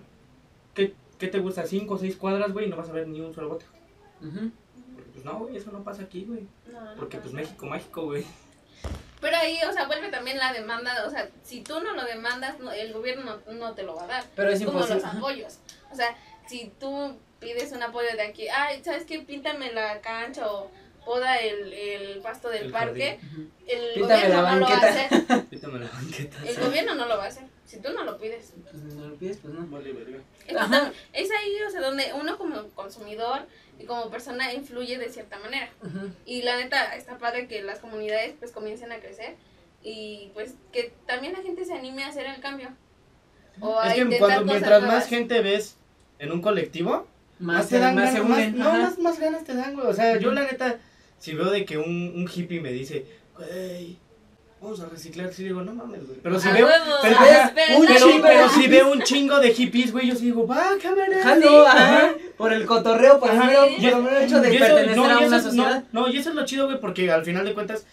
¿qué, 0.74 0.94
qué 1.18 1.28
te 1.28 1.38
gusta? 1.38 1.66
¿Cinco 1.66 1.94
o 1.94 1.98
seis 1.98 2.16
cuadras, 2.16 2.52
güey? 2.52 2.66
Y 2.66 2.70
no 2.70 2.76
vas 2.76 2.88
a 2.88 2.92
ver 2.92 3.08
ni 3.08 3.20
un 3.20 3.34
solo 3.34 3.48
bote. 3.50 3.66
Porque, 4.20 4.50
pues 5.24 5.34
no, 5.34 5.38
güey, 5.40 5.56
eso 5.56 5.70
no 5.72 5.82
pasa 5.82 6.02
aquí, 6.02 6.24
güey. 6.24 6.46
No, 6.70 6.80
no 6.84 6.94
Porque 6.96 7.18
pues. 7.18 7.32
México, 7.32 7.66
mágico, 7.66 8.02
güey. 8.04 8.24
Pero 9.20 9.36
ahí, 9.38 9.58
o 9.68 9.72
sea, 9.72 9.86
vuelve 9.86 10.08
también 10.10 10.36
la 10.38 10.52
demanda. 10.52 11.06
O 11.06 11.10
sea, 11.10 11.28
si 11.42 11.62
tú 11.62 11.80
no 11.80 11.94
lo 11.94 12.04
demandas, 12.04 12.58
no- 12.60 12.72
el 12.72 12.92
gobierno 12.92 13.40
no, 13.46 13.52
no 13.54 13.72
te 13.74 13.82
lo 13.82 13.96
va 13.96 14.04
a 14.04 14.06
dar. 14.06 14.24
Pero 14.36 14.50
es 14.50 14.58
como 14.62 14.80
imposible. 14.80 15.02
los 15.02 15.14
apoyos. 15.14 15.58
O 15.90 15.94
sea, 15.96 16.14
si 16.46 16.70
tú 16.78 17.16
pides 17.40 17.72
un 17.72 17.82
apoyo 17.82 18.08
de 18.14 18.22
aquí, 18.22 18.48
ay, 18.48 18.82
¿sabes 18.84 19.04
qué? 19.04 19.20
Píntame 19.20 19.72
la 19.72 20.00
cancha 20.02 20.50
o 20.52 20.70
poda 21.06 21.36
el, 21.36 21.72
el 21.72 22.18
pasto 22.20 22.50
del 22.50 22.64
El 22.66 22.72
parque. 22.72 23.18
El 23.66 23.94
Píntame 23.94 24.28
gobierno 24.28 24.42
la 24.42 24.52
no 24.54 24.60
lo 24.60 24.66
va 24.66 24.72
a 24.74 24.80
banqueta. 24.80 25.04
hacer. 25.06 25.44
Quítame 25.50 25.78
la 25.78 25.88
banqueta. 25.90 26.36
El 26.46 26.60
gobierno 26.60 26.94
no 26.94 27.06
lo 27.06 27.16
va 27.16 27.24
a 27.24 27.28
hacer. 27.28 27.44
Si 27.64 27.80
tú 27.80 27.90
no 27.94 28.04
lo 28.04 28.18
pides. 28.18 28.52
Pues 28.70 28.82
no 28.94 29.08
lo 29.08 29.14
pides, 29.16 29.38
pues 29.38 29.54
no. 29.54 29.66
Vale, 29.68 29.92
verga. 29.92 30.18
Es 31.14 31.30
ahí, 31.30 31.56
o 31.66 31.70
sea, 31.70 31.80
donde 31.80 32.12
uno 32.12 32.36
como 32.36 32.68
consumidor 32.74 33.46
y 33.78 33.84
como 33.84 34.10
persona 34.10 34.52
influye 34.52 34.98
de 34.98 35.08
cierta 35.08 35.38
manera. 35.38 35.70
Y 36.24 36.42
la 36.42 36.56
neta, 36.56 36.94
está 36.96 37.18
padre 37.18 37.48
que 37.48 37.62
las 37.62 37.78
comunidades 37.78 38.34
pues 38.38 38.52
comiencen 38.52 38.92
a 38.92 38.98
crecer 39.00 39.36
y 39.82 40.30
pues 40.34 40.54
que 40.72 40.92
también 41.06 41.32
la 41.34 41.42
gente 41.42 41.64
se 41.64 41.74
anime 41.74 42.04
a 42.04 42.08
hacer 42.08 42.26
el 42.26 42.40
cambio. 42.40 42.70
O 43.60 43.78
a 43.78 43.88
Es 43.88 43.94
que 43.94 44.18
cuando, 44.18 44.44
mientras 44.44 44.80
nuevas. 44.80 45.00
más 45.00 45.08
gente 45.08 45.40
ves 45.40 45.76
en 46.18 46.32
un 46.32 46.40
colectivo, 46.40 47.06
Más, 47.38 47.56
más 47.58 47.68
te 47.68 47.78
dan 47.78 47.94
más 47.94 48.14
ganas, 48.14 48.28
más, 48.28 48.52
no, 48.52 48.72
más, 48.72 48.98
más 48.98 49.20
ganas 49.20 49.44
te 49.44 49.54
dan, 49.54 49.74
güey. 49.74 49.86
O 49.86 49.92
sea, 49.92 50.18
yo 50.18 50.32
la 50.32 50.42
neta, 50.42 50.78
si 51.18 51.34
veo 51.34 51.50
de 51.50 51.64
que 51.64 51.78
un, 51.78 52.12
un 52.16 52.28
hippie 52.32 52.60
me 52.60 52.72
dice, 52.72 53.06
güey, 53.36 53.98
vamos 54.64 54.80
a 54.80 54.86
reciclar, 54.86 55.32
sí 55.32 55.44
digo, 55.44 55.62
no 55.62 55.74
mames, 55.74 56.06
güey. 56.06 56.18
Pero 56.22 56.40
si 56.40 56.48
veo, 56.48 56.66
pero, 57.02 57.16
ah, 57.20 57.52
un 57.78 57.86
chingo 57.86 58.12
de 58.16 58.22
pero 58.22 58.48
si 58.48 58.54
hippies. 58.54 58.70
veo 58.70 58.92
un 58.92 59.02
chingo 59.02 59.38
de 59.40 59.54
hippies, 59.54 59.92
güey, 59.92 60.08
yo 60.08 60.14
sí 60.16 60.24
digo, 60.26 60.46
va, 60.46 60.66
cámara. 60.82 61.22
Jalo, 61.22 61.66
Ajá. 61.66 61.96
ajá, 61.98 62.14
por 62.36 62.52
el 62.52 62.66
cotorreo, 62.66 63.20
por 63.20 63.30
el 63.30 63.38
Ajá, 63.38 63.52
por 63.52 63.68
el 63.84 64.02
mero 64.02 64.18
hecho 64.20 64.40
de 64.40 64.58
pertenecer 64.58 64.96
no, 64.96 65.04
a 65.04 65.22
y 65.22 65.26
una 65.26 65.36
eso- 65.36 65.46
sociedad. 65.46 65.84
No, 65.92 66.00
no, 66.02 66.08
y 66.12 66.16
eso 66.18 66.30
es 66.30 66.34
lo 66.34 66.44
chido, 66.44 66.66
güey, 66.66 66.80
porque 66.80 67.10
al 67.12 67.24
final 67.24 67.44
de 67.44 67.54
cuentas, 67.54 67.86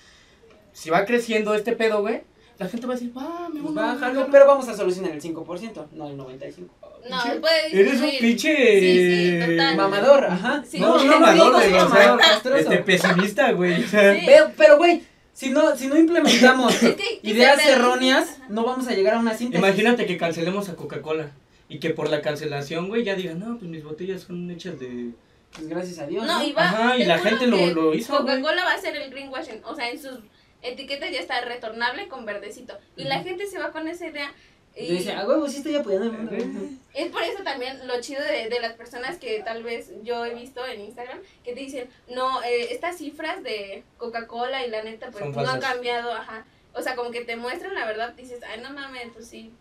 si 0.73 0.89
va 0.89 1.05
creciendo 1.05 1.53
este 1.53 1.73
pedo, 1.73 2.01
güey, 2.01 2.21
la 2.57 2.67
gente 2.67 2.85
va 2.87 2.93
a 2.93 2.95
decir, 2.95 3.11
va, 3.17 3.49
me 3.51 3.59
Pues 3.61 3.73
voy 3.73 3.83
a 3.83 4.27
pero 4.31 4.45
vamos 4.47 4.67
a 4.67 4.75
solucionar 4.75 5.11
el 5.11 5.21
5%, 5.21 5.87
no 5.93 6.07
el 6.09 6.17
95%. 6.17 6.69
No, 7.09 7.17
Pinche- 7.17 7.39
puede 7.41 7.79
Eres 7.79 7.99
un 7.99 8.11
pinche. 8.19 8.79
Sí, 8.79 9.39
sí, 9.41 9.51
total. 9.51 9.75
Mamador, 9.75 10.25
ajá. 10.25 10.63
Sí. 10.69 10.79
No, 10.79 10.97
no, 11.03 11.19
mamador, 11.19 11.53
güey, 11.53 11.73
o 11.73 11.89
sea, 11.89 12.17
este, 12.57 12.77
pesimista, 12.77 13.51
güey. 13.53 13.83
o 13.83 13.87
sea, 13.87 14.13
Sí. 14.13 14.21
Pero, 14.27 14.51
pero, 14.55 14.77
güey, 14.77 15.01
si 15.41 15.49
no, 15.49 15.75
si 15.75 15.87
no 15.87 15.97
implementamos 15.97 16.71
ideas 17.23 17.65
erróneas, 17.65 18.37
no 18.47 18.63
vamos 18.63 18.87
a 18.87 18.91
llegar 18.93 19.15
a 19.15 19.19
una 19.19 19.33
síntesis. 19.33 19.57
Imagínate 19.65 20.05
que 20.05 20.15
cancelemos 20.17 20.69
a 20.69 20.75
Coca-Cola 20.75 21.31
y 21.67 21.79
que 21.79 21.89
por 21.89 22.09
la 22.11 22.21
cancelación, 22.21 22.87
güey, 22.89 23.03
ya 23.03 23.15
digan, 23.15 23.39
no, 23.39 23.57
pues 23.57 23.69
mis 23.71 23.83
botellas 23.83 24.21
son 24.21 24.49
hechas 24.51 24.79
de. 24.79 25.09
Pues 25.53 25.67
gracias 25.67 25.97
a 25.97 26.05
Dios. 26.05 26.25
No, 26.27 26.39
¿no? 26.39 26.45
y 26.47 26.51
va. 26.53 26.69
Ajá, 26.69 26.97
y 26.97 27.05
la 27.05 27.17
gente 27.17 27.47
lo- 27.47 27.57
lo 27.73 27.93
hizo. 27.95 28.15
Coca-Cola 28.15 28.63
va 28.63 28.71
a 28.71 28.75
hacer 28.75 28.95
el 28.95 29.09
greenwashing. 29.09 29.61
O 29.65 29.75
sea, 29.75 29.89
en 29.89 29.99
sus 29.99 30.19
etiquetas 30.61 31.11
ya 31.11 31.19
está 31.19 31.41
retornable 31.41 32.07
con 32.07 32.23
verdecito. 32.25 32.77
Y 32.95 33.05
la 33.05 33.23
gente 33.23 33.47
se 33.47 33.57
va 33.57 33.71
con 33.71 33.87
esa 33.87 34.05
idea. 34.07 34.31
Y 34.75 34.83
Y 34.85 34.91
dice, 34.97 35.13
a 35.13 35.25
huevo, 35.27 35.47
sí 35.47 35.57
estoy 35.57 35.75
apoyando 35.75 36.07
al 36.07 36.13
mundo. 36.13 36.31
Ujú. 36.35 36.77
es 36.93 37.11
por 37.11 37.23
eso 37.23 37.43
también 37.43 37.87
lo 37.87 37.99
chido 38.01 38.21
de, 38.23 38.49
de 38.49 38.59
las 38.59 38.73
personas 38.73 39.17
que 39.17 39.41
tal 39.43 39.63
vez 39.63 39.91
yo 40.03 40.25
he 40.25 40.33
visto 40.33 40.65
en 40.65 40.81
Instagram 40.81 41.19
que 41.43 41.53
te 41.53 41.59
dicen, 41.59 41.89
no, 42.09 42.41
eh, 42.43 42.73
estas 42.73 42.97
cifras 42.97 43.43
de 43.43 43.83
Coca-Cola 43.97 44.65
y 44.65 44.69
la 44.69 44.83
neta 44.83 45.09
pues 45.11 45.23
Son 45.23 45.31
no 45.43 45.49
han 45.49 45.59
cambiado, 45.59 46.13
ajá. 46.13 46.45
O 46.73 46.81
sea, 46.81 46.95
como 46.95 47.11
que 47.11 47.21
te 47.25 47.35
muestran 47.35 47.73
la 47.75 47.85
verdad, 47.85 48.13
dices, 48.13 48.39
ay, 48.47 48.61
no 48.61 48.71
mames, 48.71 49.07
pues 49.13 49.27
sí. 49.27 49.51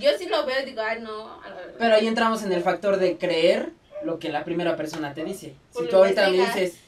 Yo 0.00 0.10
sí 0.18 0.26
lo 0.26 0.44
veo 0.46 0.62
y 0.62 0.66
digo, 0.66 0.82
ay, 0.82 1.00
no. 1.00 1.40
Pero 1.78 1.94
ahí 1.94 2.06
entramos 2.08 2.42
en 2.42 2.52
el 2.52 2.62
factor 2.62 2.96
de 2.98 3.16
creer 3.18 3.70
lo 4.02 4.18
que 4.18 4.30
la 4.30 4.44
primera 4.44 4.76
persona 4.76 5.14
te 5.14 5.24
dice. 5.24 5.54
Por 5.72 5.84
Si 5.84 5.88
tú 5.88 5.96
ahorita 5.96 6.28
me 6.28 6.38
dices, 6.38 6.80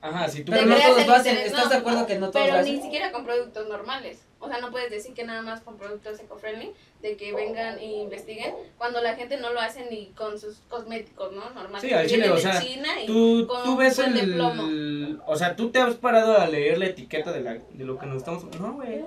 Ajá, 0.00 0.28
si 0.28 0.44
tú. 0.44 0.52
Pero 0.52 0.66
no 0.66 0.76
todos 0.76 1.06
lo 1.06 1.14
hacen, 1.14 1.36
¿estás 1.38 1.70
de 1.70 1.76
acuerdo 1.76 2.06
que 2.06 2.18
no 2.18 2.30
todos 2.30 2.44
Pero 2.46 2.58
lo 2.58 2.62
ni 2.62 2.70
hacen? 2.70 2.82
siquiera 2.82 3.10
con 3.12 3.24
productos 3.24 3.68
normales. 3.68 4.20
O 4.40 4.48
sea, 4.48 4.60
no 4.60 4.70
puedes 4.70 4.88
decir 4.90 5.14
que 5.14 5.24
nada 5.24 5.42
más 5.42 5.62
con 5.62 5.76
productos 5.76 6.20
eco-friendly, 6.20 6.70
de 7.02 7.16
que 7.16 7.32
vengan 7.32 7.76
e 7.80 7.86
investiguen, 8.02 8.54
cuando 8.76 9.00
la 9.00 9.16
gente 9.16 9.36
no 9.36 9.52
lo 9.52 9.60
hace 9.60 9.90
ni 9.90 10.06
con 10.12 10.38
sus 10.38 10.58
cosméticos, 10.68 11.32
¿no? 11.32 11.50
Normales. 11.50 11.90
Sí, 11.90 12.08
chile, 12.08 12.30
o 12.30 12.38
sea, 12.38 12.60
China 12.62 12.88
y 13.02 13.06
Tú, 13.06 13.46
con 13.48 13.64
tú 13.64 13.76
ves 13.76 13.98
el. 13.98 14.34
plomo. 14.34 15.20
O 15.26 15.34
sea, 15.36 15.56
tú 15.56 15.70
te 15.70 15.80
has 15.80 15.96
parado 15.96 16.38
a 16.38 16.46
leer 16.46 16.78
la 16.78 16.86
etiqueta 16.86 17.32
de, 17.32 17.40
la, 17.40 17.54
de 17.54 17.84
lo 17.84 17.98
que 17.98 18.06
nos 18.06 18.18
estamos. 18.18 18.44
No, 18.60 18.74
güey. 18.74 19.02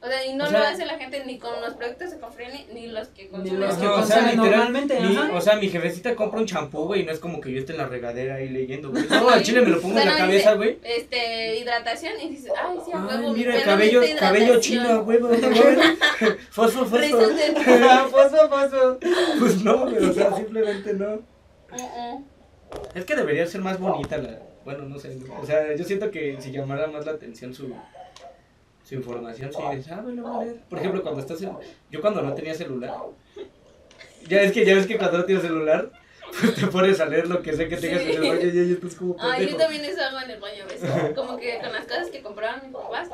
O 0.00 0.06
sea, 0.06 0.24
y 0.24 0.34
no 0.34 0.44
O 0.44 0.46
sea- 0.46 0.60
lo 0.60 0.66
hace 0.66 0.86
la 0.86 0.96
gente 0.96 1.24
ni 1.26 1.38
con 1.38 1.60
los 1.60 1.74
productos 1.74 2.12
eco-friendly, 2.12 2.66
ni 2.72 2.86
los 2.86 3.08
que 3.08 3.28
consumen. 3.28 3.58
los 3.60 3.76
que 3.76 3.84
No, 3.84 3.94
o 3.96 4.02
sea, 4.04 4.20
literal, 4.22 4.36
normalmente, 4.50 5.00
mi- 5.00 5.16
o 5.16 5.40
sea, 5.40 5.56
mi 5.56 5.68
jefecita 5.68 6.14
compra 6.14 6.38
un 6.38 6.46
champú, 6.46 6.84
güey, 6.84 7.02
y 7.02 7.04
no 7.04 7.10
es 7.10 7.18
como 7.18 7.40
que 7.40 7.50
yo 7.50 7.58
esté 7.58 7.72
en 7.72 7.78
la 7.78 7.86
regadera 7.88 8.36
ahí 8.36 8.48
leyendo, 8.48 8.90
güey. 8.90 9.02
No, 9.10 9.28
al 9.28 9.42
chile 9.42 9.60
me 9.62 9.70
lo 9.70 9.80
pongo 9.80 9.96
O 9.96 9.98
sea, 9.98 10.02
en 10.02 10.08
la 10.08 10.14
no 10.14 10.20
cabeza, 10.20 10.54
güey. 10.54 10.78
Este, 10.84 11.56
hidratación, 11.58 12.12
y 12.22 12.28
dices, 12.28 12.52
ay, 12.56 12.78
sí, 12.84 12.92
a 12.94 12.98
huevo. 13.04 13.32
mira, 13.32 13.52
pero 13.54 13.64
cabello, 13.64 14.00
cabello 14.20 14.60
chino, 14.60 14.88
a 14.88 15.00
huevo. 15.00 15.28
Fosfo, 16.50 16.86
fosfo. 16.86 16.96
De- 16.96 17.54
Fosfo, 18.10 18.48
fosfo. 18.48 18.98
Pues 19.40 19.64
no, 19.64 19.78
güey, 19.90 20.04
o 20.04 20.12
sea, 20.12 20.32
simplemente 20.36 20.94
no. 20.94 21.20
Es 22.94 23.04
que 23.04 23.16
debería 23.16 23.46
ser 23.46 23.60
más 23.62 23.78
bonita 23.80 24.16
la. 24.18 24.38
Bueno, 24.64 24.84
no 24.84 24.98
sé. 24.98 25.16
O 25.40 25.46
sea, 25.46 25.74
yo 25.74 25.84
siento 25.84 26.10
que 26.10 26.36
si 26.40 26.52
llamara 26.52 26.86
más 26.86 27.04
la 27.06 27.12
atención 27.12 27.54
su. 27.54 27.74
Su 28.88 28.94
información, 28.94 29.50
sí, 29.52 29.58
dices, 29.76 29.92
ah, 29.92 30.00
bueno, 30.02 30.26
a 30.34 30.42
ver. 30.42 30.56
Por 30.70 30.78
ejemplo, 30.78 31.02
cuando 31.02 31.20
estás 31.20 31.42
en. 31.42 31.52
Yo 31.90 32.00
cuando 32.00 32.22
no 32.22 32.32
tenía 32.32 32.54
celular. 32.54 32.94
Ya 34.26 34.38
ves 34.38 34.52
que, 34.52 34.64
ya 34.64 34.74
ves 34.76 34.86
que 34.86 34.96
cuando 34.96 35.18
no 35.18 35.24
tienes 35.26 35.44
celular, 35.44 35.90
pues 36.40 36.54
te 36.54 36.66
pones 36.68 36.98
a 36.98 37.04
leer 37.04 37.28
lo 37.28 37.42
que 37.42 37.52
sé 37.52 37.68
que 37.68 37.76
tengas 37.76 38.00
en 38.00 38.10
el 38.10 38.20
baño 38.20 38.46
y 38.46 38.58
ahí 38.58 38.72
estás 38.72 38.94
como 38.94 39.14
Ay, 39.18 39.42
yo 39.42 39.48
pendejo. 39.48 39.58
también 39.58 39.84
eso 39.84 40.02
hago 40.02 40.20
en 40.20 40.30
el 40.30 40.40
baño 40.40 40.64
a 40.64 40.66
veces. 40.66 41.14
Como 41.14 41.36
que 41.36 41.58
con 41.58 41.70
las 41.70 41.84
cosas 41.84 42.08
que 42.08 42.22
compraban 42.22 42.62
mis 42.62 42.72
papás. 42.72 43.08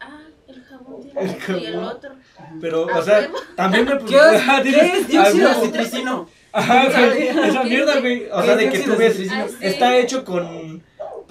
Ah, 0.00 0.22
el 0.48 0.64
jabón 0.64 1.02
tiene 1.02 1.20
El 1.20 1.58
y 1.60 1.66
el 1.66 1.76
otro. 1.76 2.16
Pero, 2.60 2.90
¿A 2.90 2.98
o 2.98 3.02
sea, 3.02 3.30
también 3.54 3.84
me 3.84 3.98
¿Qué 4.04 4.16
es, 4.16 4.42
Ah, 4.48 4.60
¿qué 4.60 4.70
es 4.70 5.06
dióxido 5.06 5.48
ah, 5.50 5.60
de? 5.60 6.26
Ajá, 6.52 6.88
güey, 6.90 7.28
esa 7.28 7.62
mierda, 7.62 8.00
güey. 8.00 8.26
O 8.28 8.40
¿Qué 8.40 8.42
sea, 8.42 8.52
es 8.54 8.58
de 8.58 8.70
que 8.70 8.78
tú 8.80 8.96
ves? 8.96 9.20
Ah, 9.30 9.46
está 9.60 9.96
hecho 9.98 10.24
con 10.24 10.82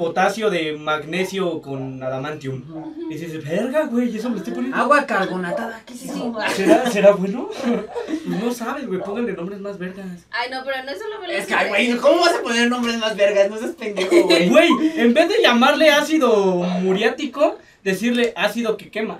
potasio 0.01 0.49
de 0.49 0.73
magnesio 0.73 1.61
con 1.61 2.01
adamantium. 2.01 2.63
Y 3.07 3.13
dices, 3.13 3.43
verga, 3.45 3.85
güey, 3.85 4.17
eso 4.17 4.29
me 4.29 4.35
lo 4.35 4.39
estoy 4.39 4.55
poniendo. 4.55 4.75
Agua 4.75 5.05
carbonatada, 5.05 5.79
¿qué 5.85 5.93
es 5.93 6.05
eso? 6.05 6.35
¿Será, 6.55 6.89
¿Será 6.89 7.11
bueno? 7.11 7.49
No 8.25 8.51
sabes, 8.51 8.87
güey, 8.87 8.99
pónganle 8.99 9.33
nombres 9.33 9.59
más 9.59 9.77
vergas. 9.77 10.07
Ay, 10.31 10.49
no, 10.49 10.63
pero 10.65 10.83
no 10.83 10.89
es 10.89 10.97
solo 10.97 11.23
Es 11.29 11.45
que, 11.45 11.53
ay, 11.53 11.69
güey, 11.69 11.97
¿cómo 11.97 12.21
vas 12.21 12.33
a 12.33 12.41
poner 12.41 12.67
nombres 12.67 12.97
más 12.97 13.15
vergas? 13.15 13.47
No 13.49 13.57
seas 13.57 13.71
pendejo, 13.71 14.23
güey. 14.23 14.49
Güey, 14.49 14.69
en 14.95 15.13
vez 15.13 15.29
de 15.29 15.41
llamarle 15.43 15.91
ácido 15.91 16.35
muriático, 16.81 17.59
decirle 17.83 18.33
ácido 18.35 18.77
que 18.77 18.89
quema. 18.89 19.19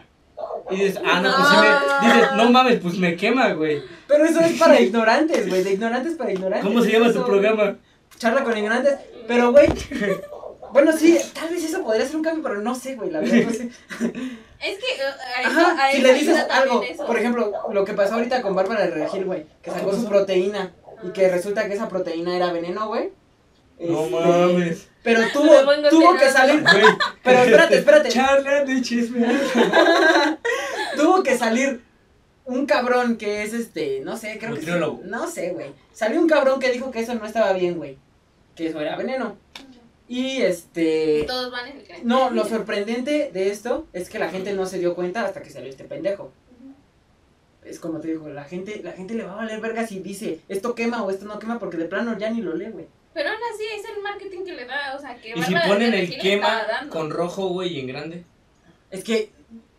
Y 0.72 0.78
dices, 0.78 1.00
ah, 1.06 1.22
no, 1.22 1.30
pues 1.36 1.48
sí 1.48 1.56
me. 1.58 2.08
Dices, 2.08 2.32
no 2.38 2.50
mames, 2.50 2.80
pues 2.80 2.98
me 2.98 3.16
quema, 3.16 3.54
güey. 3.54 3.84
Pero 4.08 4.26
eso 4.26 4.40
es 4.40 4.58
para 4.58 4.82
ignorantes, 4.82 5.48
güey, 5.48 5.64
de 5.64 5.74
ignorantes 5.74 6.16
para 6.16 6.32
ignorantes. 6.32 6.68
¿Cómo 6.68 6.82
se 6.82 6.92
llama 6.92 7.14
tu 7.14 7.24
programa? 7.24 7.76
Charla 8.18 8.44
con 8.44 8.58
ignorantes. 8.58 8.96
Pero, 9.28 9.52
güey, 9.52 9.68
bueno, 10.74 10.92
sí, 10.94 11.18
tal 11.34 11.50
vez 11.50 11.64
eso 11.64 11.84
podría 11.84 12.06
ser 12.06 12.16
un 12.18 12.24
cambio, 12.24 12.44
pero 12.44 12.62
no 12.62 12.76
sé, 12.76 12.96
güey, 12.96 13.10
la 13.12 13.20
verdad, 13.20 13.38
no 13.46 13.52
sé. 13.52 13.70
Es 14.62 14.78
que 14.78 14.86
eh, 14.86 15.02
a 15.38 15.42
eso, 15.42 15.60
Ajá, 15.60 15.88
a 15.88 15.92
si 15.92 16.02
le 16.04 16.14
dices 16.14 16.38
algo, 16.52 16.84
eso. 16.84 17.04
por 17.08 17.18
ejemplo, 17.18 17.52
lo 17.74 17.84
que 17.84 17.94
pasó 17.94 18.14
ahorita 18.14 18.44
con 18.44 18.54
Bárbara 18.54 18.82
de 18.86 18.92
Regil, 18.92 19.26
güey, 19.26 19.48
que 19.64 19.72
sacó 19.72 19.92
su 19.92 20.08
proteína 20.08 20.72
y 21.04 21.10
que 21.14 21.30
resulta 21.30 21.68
que 21.68 21.74
esa 21.74 21.90
proteína 21.90 22.36
era 22.36 22.52
veneno, 22.54 22.88
güey. 22.88 23.10
No 23.80 24.04
Este, 24.04 24.16
mames. 24.16 24.88
Pero 25.02 25.22
tuvo, 25.34 25.90
tuvo 25.90 26.16
que 26.16 26.30
salir, 26.30 26.62
Güey. 26.62 26.84
pero 27.24 27.40
espérate, 27.40 27.78
espérate, 27.80 28.10
Charla 28.10 28.64
de 28.64 28.82
chisme. 28.84 29.26
tuvo 30.96 31.24
que 31.24 31.36
salir 31.38 31.82
un 32.46 32.68
cabrón 32.68 33.18
que 33.18 33.42
es 33.44 33.54
este, 33.54 34.02
no 34.02 34.16
sé, 34.18 34.38
creo 34.40 34.54
que 34.56 34.62
sí, 34.62 34.72
no 35.06 35.28
sé, 35.28 35.50
güey. 35.52 35.72
Salió 35.92 36.20
un 36.22 36.28
cabrón 36.30 36.60
que 36.60 36.72
dijo 36.72 36.92
que 36.92 37.00
eso 37.00 37.16
no 37.16 37.26
estaba 37.26 37.54
bien, 37.54 37.78
güey, 37.78 37.98
que 38.56 38.68
eso 38.68 38.80
era 38.80 38.96
veneno. 38.96 39.38
Y 40.12 40.42
este, 40.42 41.24
todos 41.26 41.54
van 41.54 41.70
y 41.70 41.72
se 41.72 41.86
creen. 41.86 42.02
no, 42.06 42.32
lo 42.32 42.44
sorprendente 42.44 43.32
de 43.32 43.50
esto 43.50 43.88
es 43.94 44.10
que 44.10 44.20
la 44.20 44.30
gente 44.30 44.52
no 44.52 44.66
se 44.66 44.78
dio 44.78 44.94
cuenta 44.94 45.24
hasta 45.24 45.42
que 45.42 45.50
salió 45.50 45.70
este 45.70 45.86
pendejo. 45.86 46.34
Es 47.64 47.80
como 47.80 48.02
te 48.02 48.10
digo, 48.10 48.28
la 48.28 48.44
gente, 48.44 48.82
la 48.84 48.92
gente 48.92 49.14
le 49.14 49.24
va 49.24 49.32
a 49.32 49.36
valer 49.38 49.62
verga 49.62 49.88
si 49.88 50.00
dice 50.00 50.42
esto 50.50 50.76
quema 50.76 51.02
o 51.02 51.12
esto 51.12 51.24
no 51.24 51.40
quema 51.40 51.60
porque 51.60 51.78
de 51.78 51.86
plano 51.86 52.18
ya 52.18 52.30
ni 52.30 52.42
lo 52.42 52.54
lee, 52.54 52.72
güey. 52.72 52.88
Pero 53.14 53.30
aún 53.30 53.40
así 53.54 53.64
es 53.74 53.86
el 53.90 54.02
marketing 54.04 54.44
que 54.44 54.54
le 54.54 54.66
da, 54.66 54.98
o 54.98 55.00
sea, 55.00 55.16
que 55.16 55.30
Y 55.30 55.44
si 55.44 55.54
ponen 55.54 55.94
el 55.94 56.20
quema 56.20 56.90
con 56.90 57.10
rojo, 57.10 57.48
güey, 57.48 57.78
y 57.78 57.80
en 57.80 57.88
grande. 57.88 58.26
Es 58.90 59.06
que 59.06 59.32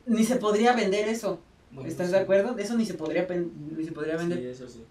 ni 0.07 0.25
se 0.25 0.37
podría 0.37 0.73
vender 0.73 1.09
eso. 1.09 1.41
Bueno, 1.73 1.91
¿Estás 1.91 2.07
sí. 2.07 2.13
de 2.15 2.21
acuerdo? 2.21 2.55
De 2.55 2.63
eso 2.63 2.75
ni 2.75 2.87
se 2.87 2.95
podría 2.95 3.27
ni 3.29 3.85
se 3.85 3.93
podría 3.93 4.17
vender. 4.17 4.39
Sí, 4.39 4.47
eso 4.47 4.67
sí. 4.67 4.83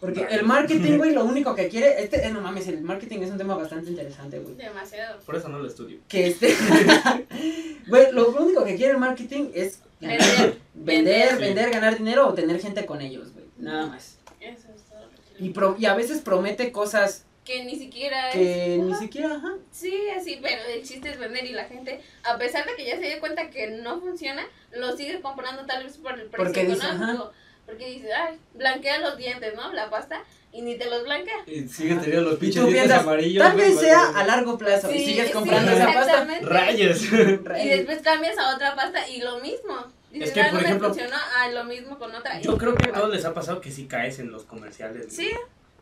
Porque 0.00 0.26
el 0.30 0.44
marketing, 0.44 0.96
güey, 0.96 1.12
lo 1.12 1.24
único 1.24 1.54
que 1.56 1.68
quiere, 1.68 2.02
este, 2.02 2.24
eh, 2.24 2.30
no 2.30 2.40
mames, 2.40 2.68
el 2.68 2.80
marketing 2.82 3.18
es 3.20 3.30
un 3.30 3.38
tema 3.38 3.56
bastante 3.56 3.90
interesante, 3.90 4.38
güey. 4.38 4.54
Demasiado. 4.54 5.18
Por 5.20 5.34
eso 5.36 5.48
no 5.48 5.58
lo 5.58 5.66
estudio. 5.66 5.98
Que 6.08 6.28
este, 6.28 6.54
güey, 7.88 8.12
lo 8.12 8.28
único 8.30 8.64
que 8.64 8.76
quiere 8.76 8.92
el 8.92 8.98
marketing 8.98 9.50
es 9.54 9.80
ganar- 10.00 10.18
Vender. 10.20 10.58
vender, 10.74 11.28
Sí. 11.30 11.36
vender, 11.40 11.70
ganar 11.70 11.98
dinero 11.98 12.28
o 12.28 12.34
tener 12.34 12.60
gente 12.60 12.86
con 12.86 13.00
ellos, 13.00 13.32
güey. 13.32 13.46
Nada 13.58 13.86
más. 13.86 14.18
Eso 14.40 14.68
es 14.74 14.82
todo. 14.84 15.08
Y, 15.38 15.50
pro- 15.50 15.76
y 15.78 15.86
a 15.86 15.94
veces 15.94 16.20
promete 16.20 16.70
cosas 16.70 17.24
Que 17.44 17.64
ni 17.64 17.76
siquiera 17.76 18.28
es. 18.28 18.34
que 18.34 18.78
ni 18.80 18.94
siquiera, 18.94 19.34
ajá. 19.34 19.54
Sí, 19.72 19.98
así, 20.16 20.38
pero 20.40 20.62
el 20.72 20.82
chiste 20.84 21.10
es 21.10 21.18
vender 21.18 21.44
y 21.46 21.52
la 21.52 21.64
gente, 21.64 22.00
a 22.22 22.38
pesar 22.38 22.66
de 22.66 22.76
que 22.76 22.84
ya 22.86 22.96
se 22.98 23.06
dio 23.06 23.18
cuenta 23.20 23.50
que 23.50 23.68
no 23.82 24.00
funciona, 24.00 24.46
lo 24.72 24.96
sigue 24.96 25.20
comprando 25.20 25.66
tal 25.66 25.82
vez 25.84 25.96
por 25.96 26.12
el 26.12 26.26
precio 26.26 26.44
Porque 26.44 26.64
dice, 26.66 26.86
económico. 26.86 27.32
Porque 27.68 27.86
dice, 27.90 28.10
ay, 28.14 28.38
blanquea 28.54 28.98
los 29.00 29.18
dientes, 29.18 29.54
¿no? 29.54 29.70
La 29.74 29.90
pasta, 29.90 30.22
y 30.52 30.62
ni 30.62 30.78
te 30.78 30.88
los 30.88 31.04
blanquea. 31.04 31.36
Y 31.46 31.68
sigues 31.68 32.00
teniendo 32.00 32.30
los 32.30 32.38
pinches 32.38 32.62
dientes 32.64 32.82
piensas, 32.84 33.02
amarillos. 33.02 33.44
tal 33.46 33.56
vez 33.58 33.78
sea 33.78 34.04
vale. 34.04 34.18
a 34.20 34.26
largo 34.26 34.56
plazo 34.56 34.90
y 34.90 34.98
sigues 35.04 35.26
sí, 35.26 35.32
comprando 35.34 35.72
esa 35.72 35.92
pasta. 35.92 36.26
Rayos. 36.42 37.02
Y 37.02 37.68
después 37.68 38.00
cambias 38.02 38.38
a 38.38 38.54
otra 38.54 38.74
pasta 38.74 39.06
y 39.08 39.20
lo 39.20 39.38
mismo. 39.40 39.76
Dices, 40.10 40.28
Es 40.28 40.34
que, 40.34 40.40
"Ah, 40.40 40.44
por 40.44 40.54
no 40.54 40.60
me 40.60 40.66
ejemplo, 40.66 40.88
funcionó, 40.88 41.16
ah, 41.36 41.48
lo 41.50 41.64
mismo 41.64 41.98
con 41.98 42.14
otra. 42.14 42.40
Yo 42.40 42.56
creo 42.56 42.74
que 42.74 42.88
a 42.88 42.92
todos 42.94 43.10
les 43.14 43.26
ha 43.26 43.34
pasado 43.34 43.60
que 43.60 43.70
sí 43.70 43.84
caes 43.86 44.18
en 44.18 44.30
los 44.30 44.44
comerciales. 44.44 45.14
Sí, 45.14 45.30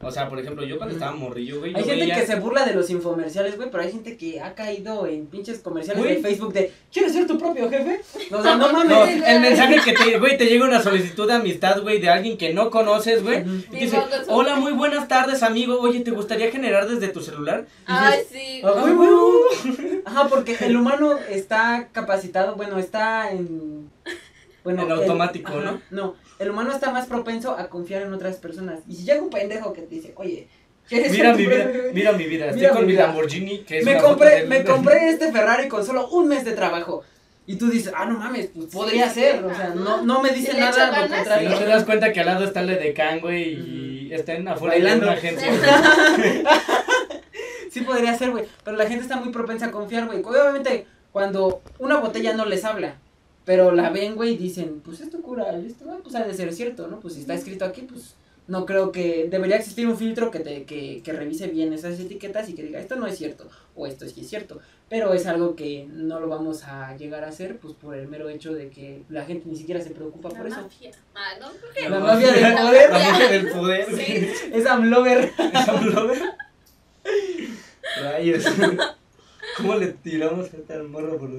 O 0.03 0.11
sea, 0.11 0.28
por 0.28 0.38
ejemplo, 0.38 0.62
yo 0.62 0.76
cuando 0.76 0.94
estaba 0.94 1.12
morrillo, 1.16 1.59
güey, 1.61 1.74
Hay 1.74 1.80
yo 1.82 1.88
gente 1.88 2.03
veía... 2.05 2.16
que 2.20 2.26
se 2.26 2.36
burla 2.36 2.66
de 2.66 2.74
los 2.74 2.90
infomerciales, 2.90 3.57
güey, 3.57 3.70
pero 3.70 3.82
hay 3.82 3.90
gente 3.90 4.18
que 4.18 4.40
ha 4.42 4.55
caído 4.55 5.07
en 5.07 5.26
pinches 5.26 5.61
comerciales 5.61 6.03
Güey. 6.03 6.16
de 6.16 6.22
Facebook 6.22 6.53
de 6.53 6.70
¿Quieres 6.92 7.14
ser 7.14 7.26
tu 7.26 7.38
propio 7.38 7.70
jefe? 7.70 8.03
O 8.30 8.42
sea, 8.42 8.57
no 8.57 8.70
mames. 8.72 8.90
No, 8.90 9.05
el 9.26 9.40
mensaje 9.40 9.80
que 9.82 9.94
te, 9.94 10.18
güey, 10.18 10.36
te 10.36 10.44
llega 10.47 10.66
una 10.66 10.82
solicitud 10.82 11.26
de 11.26 11.32
amistad, 11.32 11.80
güey, 11.80 11.99
de 11.99 12.11
alguien 12.11 12.36
que 12.36 12.53
no 12.53 12.70
conoces, 12.70 13.22
güey. 13.22 13.40
Ujú. 13.40 13.51
Y 13.51 13.61
Sí, 13.62 13.76
dice, 13.86 13.99
hola, 14.28 14.57
muy 14.57 14.72
buenas 14.72 15.09
tardes, 15.09 15.42
amigo. 15.42 15.80
Oye, 15.80 16.01
¿te 16.01 16.11
gustaría 16.11 16.51
generar 16.51 16.86
desde 16.86 17.09
tu 17.09 17.22
celular? 17.22 17.64
Y 17.80 17.84
ay, 17.86 18.18
dices, 18.18 18.28
sí. 18.32 18.61
Ah, 18.64 18.72
güey, 18.78 18.92
güey. 18.94 20.03
Ajá, 20.05 20.28
porque 20.28 20.57
el 20.61 20.76
humano 20.76 21.18
está 21.30 21.88
capacitado, 21.92 22.55
bueno, 22.55 22.78
está 22.78 23.30
en... 23.32 23.90
Bueno, 24.62 24.82
En 24.82 24.90
el- 24.90 24.99
automático, 24.99 25.53
ajá, 25.57 25.78
¿no? 25.90 26.16
El 26.39 26.51
humano 26.51 26.72
está 26.72 26.91
más 26.91 27.07
propenso 27.07 27.53
a 27.57 27.68
confiar 27.68 28.03
en 28.03 28.12
otras 28.12 28.37
personas. 28.37 28.80
Y 28.89 28.95
si 28.97 29.05
llega 29.05 29.22
un 29.22 29.30
pendejo 29.30 29.72
que 29.72 29.82
te 29.82 29.95
dice, 29.95 30.12
oye, 30.16 30.49
¿quieres 30.89 31.12
mira 31.12 31.32
mi 31.34 31.47
vida, 31.47 31.62
propio 31.64 31.82
jefe?" 31.82 31.95
mira 31.95 32.12
mi 32.12 32.24
vida. 32.26 32.45
Estoy 32.47 32.61
Mira 32.61 32.72
con 32.74 32.87
mi 32.87 32.93
vida. 32.93 33.07
Lamborghini, 33.07 33.59
que 33.61 33.78
es 33.78 33.84
me 33.84 33.93
una 33.93 34.03
compré, 34.03 34.30
del- 34.37 34.49
me 34.49 34.64
compré 34.72 35.09
este 35.09 35.32
Ferrari 35.32 35.68
con 35.68 35.84
solo 35.84 36.09
un 36.09 36.28
mes 36.28 36.45
de 36.45 36.53
trabajo. 36.53 37.03
Y 37.49 37.57
tú 37.57 37.70
dices, 37.70 37.93
ah, 37.97 38.05
no 38.07 38.18
mames, 38.18 38.49
pues 38.55 38.66
podría 38.66 39.09
sí, 39.09 39.20
ser. 39.20 39.45
O 39.45 39.55
sea, 39.55 39.68
no, 39.74 40.03
no 40.03 40.20
me 40.20 40.30
dice 40.30 40.53
nada 40.55 41.01
lo 41.01 41.09
contrario. 41.09 41.51
no 41.51 41.59
te 41.59 41.64
das 41.66 41.84
cuenta 41.84 42.12
que 42.12 42.18
al 42.20 42.26
lado 42.26 42.45
está 42.45 42.61
el 42.61 42.70
edecán, 42.70 43.20
güey, 43.20 43.53
y 43.55 44.09
está 44.12 44.32
en 44.34 44.49
afuera 44.49 44.74
Bailando. 44.74 45.07
de 45.07 45.11
una 45.12 45.18
agencia. 45.18 45.49
Sí 47.70 47.82
podría 47.82 48.16
ser, 48.16 48.30
güey. 48.30 48.45
Pero 48.64 48.76
la 48.76 48.87
gente 48.87 49.03
está 49.03 49.16
muy 49.16 49.30
propensa 49.32 49.66
a 49.66 49.70
confiar, 49.70 50.07
güey. 50.07 50.22
Obviamente, 50.24 50.87
cuando 51.12 51.62
una 51.78 51.99
botella 51.99 52.32
no 52.32 52.47
les 52.47 52.64
habla, 52.64 52.95
pero 53.47 53.72
la 53.72 53.88
ven, 53.88 54.14
güey, 54.16 54.34
y 54.34 54.36
dicen, 54.36 54.82
pues 54.84 55.01
esto 55.01 55.22
cura, 55.22 55.57
esto 55.57 55.86
ah, 55.90 55.99
pues 56.03 56.14
ha 56.16 56.24
de 56.24 56.34
ser 56.34 56.53
cierto, 56.53 56.88
¿no? 56.88 57.01
Pues 57.01 57.14
si 57.14 57.20
está 57.20 57.32
escrito 57.32 57.64
aquí, 57.64 57.82
pues 57.82 58.14
no 58.49 58.66
creo 58.66 58.92
que 58.92 59.26
debería 59.30 59.57
existir 59.57 59.88
un 59.88 59.97
filtro 59.97 60.30
que 60.30 60.40
te 60.40 60.64
que, 60.64 61.01
que 61.03 61.12
revise 61.12 61.47
bien 61.49 61.72
esas 61.72 61.99
etiquetas 61.99 62.49
y 62.49 62.55
que 62.55 62.62
diga, 62.64 62.78
esto 62.78 62.97
no 62.97 63.07
es 63.07 63.16
cierto, 63.16 63.49
o 63.74 63.86
esto 63.86 64.07
sí 64.07 64.20
es 64.20 64.28
cierto. 64.28 64.61
Pero 64.88 65.14
es 65.14 65.26
algo 65.26 65.57
que 65.57 65.86
no 65.90 66.20
lo 66.20 66.28
vamos 66.28 66.62
a 66.64 66.97
llegar 66.97 67.24
a 67.24 67.28
hacer, 67.28 67.57
pues 67.59 67.74
por 67.74 67.97
el 67.97 68.07
mero 68.07 68.28
hecho 68.28 68.53
de 68.53 68.68
que 68.68 69.03
la 69.09 69.24
gente 69.24 69.49
ni 69.49 69.57
siquiera 69.57 69.80
se 69.80 69.90
preocupa 69.90 70.28
La 70.30 70.36
por 70.38 70.47
eso. 70.47 70.62
mafia. 70.62 70.90
Ah, 71.14 71.30
no, 71.40 71.49
¿por 71.49 71.72
qué? 71.72 71.88
La 71.88 71.99
mafia 71.99 72.32
del 72.32 72.55
poder. 72.57 72.90
La 72.90 72.99
mafia 72.99 73.28
del 73.30 73.49
poder, 73.49 73.86
Sí. 73.97 74.28
Es 74.53 74.66
Amlover. 74.66 75.32
Esa 75.53 75.72
blogger. 75.72 76.22
Rayos. 78.03 78.44
¿Cómo 79.57 79.74
le 79.76 79.86
tiramos 79.88 80.53
a 80.53 80.57
esta 80.57 80.82
morra 80.82 81.16
por 81.18 81.30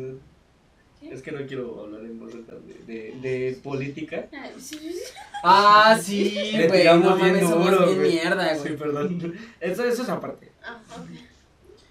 ¿Qué? 0.99 1.13
Es 1.13 1.21
que 1.21 1.31
no 1.31 1.45
quiero 1.45 1.81
hablar 1.83 2.01
en 2.01 2.19
voz 2.19 2.33
alta 2.33 2.53
de, 2.55 2.73
de, 2.93 3.19
de 3.21 3.59
política. 3.63 4.27
Sí, 4.57 4.77
sí, 4.79 4.93
sí. 4.93 4.99
Ah, 5.43 5.97
sí, 6.01 6.31
Le 6.53 6.67
güey, 6.67 6.81
tiramos 6.81 7.05
no 7.05 7.15
bien 7.15 7.27
mames, 7.33 7.49
somos 7.49 7.65
duro, 7.71 7.85
bien 7.85 7.97
güey. 7.99 8.11
mierda, 8.13 8.55
Sí, 8.55 8.59
güey. 8.61 8.77
perdón. 8.77 9.33
Eso, 9.59 9.83
eso 9.83 10.01
es 10.03 10.09
aparte. 10.09 10.51
Ah, 10.63 10.79
ok. 10.97 11.09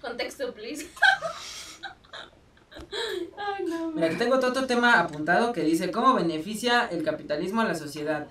Contexto, 0.01 0.53
please. 0.53 0.87
Ay, 3.37 3.65
no. 3.65 3.91
Mira, 3.91 4.07
aquí 4.07 4.15
tengo 4.17 4.35
otro, 4.35 4.49
otro 4.49 4.67
tema 4.67 4.99
apuntado 4.99 5.51
que 5.53 5.61
dice, 5.63 5.91
¿cómo 5.91 6.13
beneficia 6.13 6.87
el 6.87 7.03
capitalismo 7.03 7.61
a 7.61 7.65
la 7.65 7.75
sociedad? 7.75 8.27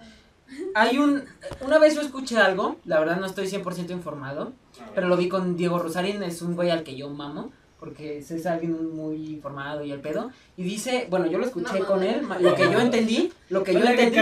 Hay 0.75 0.99
un, 0.99 1.25
una 1.63 1.79
vez 1.79 1.95
yo 1.95 2.03
escuché 2.03 2.39
algo, 2.39 2.77
la 2.85 3.01
verdad 3.01 3.17
no 3.19 3.27
estoy 3.27 3.47
100% 3.49 3.91
informado, 3.91 4.53
pero 4.95 5.09
lo 5.09 5.17
vi 5.17 5.29
con 5.29 5.57
Diego 5.57 5.79
Rosarín, 5.81 6.23
es 6.23 6.41
un 6.43 6.55
güey 6.55 6.71
al 6.71 6.85
que 6.85 6.97
yo 6.97 7.09
mamo, 7.11 7.53
porque 7.79 8.19
es 8.19 8.47
alguien 8.47 8.95
muy 8.97 9.17
informado 9.35 9.85
y 9.85 9.93
el 9.93 10.01
pedo, 10.01 10.31
y 10.57 10.63
dice, 10.65 11.07
bueno, 11.11 11.27
yo 11.27 11.39
lo 11.39 11.45
escuché 11.47 11.81
No, 11.81 11.87
con 11.87 12.03
él, 12.03 12.27
lo 12.41 12.55
que 12.55 12.63
yo 12.65 12.81
entendí, 12.81 13.33
lo 13.51 13.63
que 13.63 13.75
yo 13.75 13.81
entendí, 13.85 14.19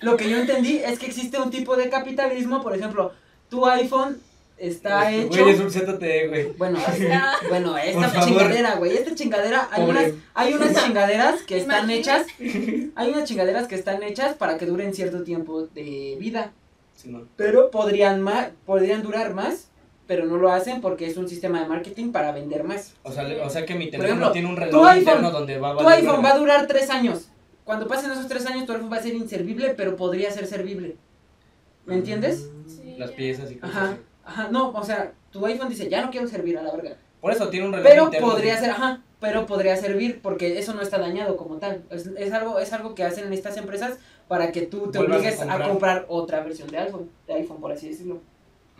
lo 0.00 0.16
que 0.16 0.28
yo 0.30 0.38
entendí 0.38 0.78
es 0.78 0.98
que 0.98 1.06
existe 1.06 1.38
un 1.40 1.50
tipo 1.50 1.76
de 1.76 1.88
capitalismo, 1.88 2.62
por 2.62 2.74
ejemplo, 2.74 3.12
tu 3.48 3.66
iPhone 3.66 4.18
está 4.58 5.10
Este, 5.10 5.26
hecho... 5.26 5.42
Güey, 5.44 5.54
es 5.54 5.60
un 5.60 5.70
ZTE, 5.70 6.28
güey. 6.28 6.52
Bueno, 6.58 6.78
O 6.88 6.92
sea, 6.94 7.32
bueno, 7.48 7.78
esta 7.78 8.20
chingadera, 8.24 8.74
güey, 8.76 8.94
esta 8.96 9.14
chingadera, 9.14 9.68
hay 9.72 9.82
Pobre. 9.86 9.98
unas, 9.98 10.12
hay 10.34 10.52
unas 10.52 10.74
chingaderas 10.84 11.42
que 11.42 11.56
están 11.58 11.90
hechas, 11.90 12.26
hay 12.94 13.10
unas 13.10 13.24
chingaderas 13.24 13.66
que 13.66 13.74
están 13.76 14.02
hechas 14.02 14.34
para 14.36 14.58
que 14.58 14.66
duren 14.66 14.92
cierto 14.94 15.22
tiempo 15.22 15.62
de 15.74 16.16
vida, 16.20 16.52
Sí, 16.94 17.08
no. 17.08 17.22
pero 17.36 17.70
podrían 17.70 18.20
más, 18.20 18.48
podrían 18.66 19.02
durar 19.02 19.32
más, 19.32 19.69
pero 20.10 20.24
no 20.26 20.38
lo 20.38 20.50
hacen 20.50 20.80
porque 20.80 21.06
es 21.06 21.16
un 21.16 21.28
sistema 21.28 21.60
de 21.62 21.68
marketing 21.68 22.10
para 22.10 22.32
vender 22.32 22.64
más. 22.64 22.96
O 23.04 23.12
sea, 23.12 23.22
le- 23.22 23.40
o 23.40 23.48
sea 23.48 23.64
que 23.64 23.76
mi 23.76 23.84
teléfono 23.92 24.08
ejemplo, 24.08 24.32
tiene 24.32 24.48
un 24.48 24.56
reloj 24.56 24.84
iPhone- 24.84 24.98
interno 24.98 25.30
donde 25.30 25.56
va 25.60 25.70
a 25.70 25.76
Tu 25.76 25.88
iPhone 25.88 26.24
va 26.24 26.32
a 26.32 26.36
durar 26.38 26.66
tres 26.66 26.90
años. 26.90 27.28
Cuando 27.62 27.86
pasen 27.86 28.10
esos 28.10 28.26
tres 28.26 28.44
años, 28.46 28.66
tu 28.66 28.72
iPhone 28.72 28.90
va 28.92 28.96
a 28.96 29.02
ser 29.02 29.14
inservible, 29.14 29.72
pero 29.76 29.94
podría 29.94 30.32
ser 30.32 30.48
servible. 30.48 30.96
¿Me 31.86 31.94
entiendes? 31.94 32.50
Sí, 32.66 32.96
Las 32.98 33.12
piezas 33.12 33.52
y 33.52 33.54
cosas 33.54 33.76
Ajá, 33.76 33.84
así. 33.92 33.96
ajá, 34.24 34.48
no, 34.50 34.70
o 34.70 34.82
sea, 34.84 35.12
tu 35.30 35.46
iPhone 35.46 35.68
dice, 35.68 35.88
ya 35.88 36.02
no 36.04 36.10
quiero 36.10 36.26
servir 36.26 36.58
a 36.58 36.62
la 36.62 36.72
verga. 36.72 36.96
Por 37.20 37.32
eso 37.32 37.48
tiene 37.48 37.66
un 37.66 37.72
reloj 37.72 37.88
Pero 37.88 38.04
interno. 38.06 38.30
podría 38.30 38.58
ser, 38.58 38.70
ajá, 38.70 39.02
pero 39.20 39.46
podría 39.46 39.76
servir 39.76 40.20
porque 40.22 40.58
eso 40.58 40.74
no 40.74 40.82
está 40.82 40.98
dañado 40.98 41.36
como 41.36 41.58
tal. 41.58 41.84
Es, 41.90 42.08
es 42.16 42.32
algo 42.32 42.58
es 42.58 42.72
algo 42.72 42.96
que 42.96 43.04
hacen 43.04 43.32
estas 43.32 43.56
empresas 43.58 43.98
para 44.26 44.50
que 44.50 44.62
tú 44.62 44.90
te 44.90 44.98
Vuelvas 44.98 45.18
a 45.18 45.20
obligues 45.20 45.40
a 45.40 45.44
comprar. 45.46 45.68
comprar. 45.68 46.06
otra 46.08 46.40
versión 46.42 46.68
de 46.68 46.78
iPhone, 46.78 47.08
de 47.28 47.34
iPhone 47.34 47.60
por 47.60 47.70
así 47.70 47.90
decirlo. 47.90 48.20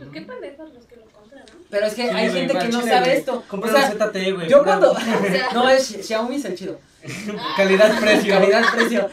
Pues 0.09 0.11
qué 0.13 0.21
pendejos 0.21 0.73
los 0.73 0.85
que 0.85 0.95
lo 0.97 1.05
compran, 1.05 1.43
¿no? 1.45 1.59
Pero 1.69 1.85
es 1.85 1.93
que 1.93 2.01
Sí, 2.03 2.09
hay 2.09 2.29
güey, 2.29 2.39
gente 2.47 2.57
que 2.59 2.67
no 2.69 2.81
sabe 2.81 2.99
güey. 3.05 3.17
esto. 3.17 3.43
Compra 3.47 3.69
o 3.71 3.73
sea, 3.75 3.91
ZTE, 3.91 4.31
güey. 4.33 4.49
yo 4.49 4.63
cuando... 4.63 4.93
no, 5.53 5.69
es 5.69 5.87
Xiaomi 6.01 6.35
es 6.35 6.45
el 6.45 6.55
chido. 6.55 6.79
Calidad-precio. 7.57 8.33
Calidad-precio. 8.33 9.09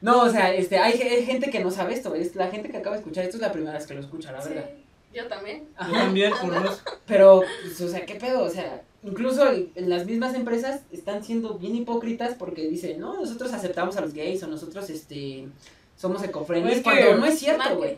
No, 0.00 0.22
o 0.22 0.30
sea, 0.30 0.52
este, 0.54 0.78
hay, 0.78 1.00
hay 1.00 1.24
gente 1.24 1.50
que 1.50 1.60
no 1.60 1.70
sabe 1.70 1.94
esto. 1.94 2.14
Es 2.14 2.34
la 2.36 2.48
gente 2.48 2.70
que 2.70 2.76
acaba 2.76 2.96
de 2.96 3.00
escuchar 3.02 3.24
esto 3.24 3.36
es 3.38 3.42
la 3.42 3.52
primera 3.52 3.72
vez 3.76 3.86
que 3.86 3.94
lo 3.94 4.00
escucha, 4.00 4.30
la 4.32 4.42
Sí, 4.42 4.50
verdad. 4.50 4.70
yo 5.14 5.26
también. 5.26 5.64
Yo 5.86 5.92
también, 5.92 6.32
por 6.40 6.62
dos. 6.62 6.82
Pero, 7.06 7.42
pues, 7.62 7.80
o 7.80 7.88
sea, 7.88 8.04
¿qué 8.04 8.14
pedo? 8.16 8.42
O 8.42 8.50
sea, 8.50 8.82
incluso 9.02 9.48
el- 9.48 9.70
en 9.74 9.88
las 9.88 10.04
mismas 10.06 10.34
empresas 10.34 10.80
están 10.92 11.24
siendo 11.24 11.54
bien 11.54 11.74
hipócritas 11.76 12.34
porque 12.34 12.68
dicen, 12.68 13.00
no, 13.00 13.14
nosotros 13.14 13.52
aceptamos 13.52 13.96
a 13.96 14.02
los 14.02 14.12
gays 14.12 14.42
o 14.42 14.46
nosotros, 14.46 14.88
este, 14.90 15.48
somos 15.96 16.22
ecofriendly. 16.22 16.80
Pues 16.82 16.98
es 16.98 17.04
cuando 17.04 17.16
no 17.16 17.26
es 17.26 17.38
cierto, 17.38 17.76
güey. 17.76 17.96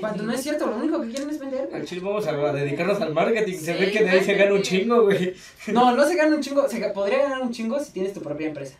Cuando 0.00 0.22
no 0.22 0.32
es 0.32 0.42
cierto, 0.42 0.66
lo 0.66 0.76
único 0.76 1.00
que 1.00 1.08
quieren 1.08 1.28
es 1.30 1.38
vender. 1.40 1.66
güey. 1.68 1.80
Al 1.80 1.86
chile 1.86 2.00
vamos 2.04 2.26
a, 2.26 2.32
dedicarnos 2.52 3.00
al 3.00 3.12
marketing. 3.12 3.58
Se 3.58 3.74
ve 3.74 3.90
que 3.90 4.04
de 4.04 4.10
ahí 4.10 4.24
se 4.24 4.34
gana 4.34 4.54
un 4.54 4.62
chingo, 4.62 5.02
güey. 5.02 5.34
No, 5.68 5.94
no 5.94 6.06
se 6.06 6.14
gana 6.14 6.36
un 6.36 6.40
chingo, 6.42 6.68
se 6.68 6.78
podría 6.90 7.22
ganar 7.24 7.42
un 7.42 7.52
chingo 7.52 7.80
si 7.80 7.92
tienes 7.92 8.12
tu 8.12 8.22
propia 8.22 8.46
empresa 8.46 8.76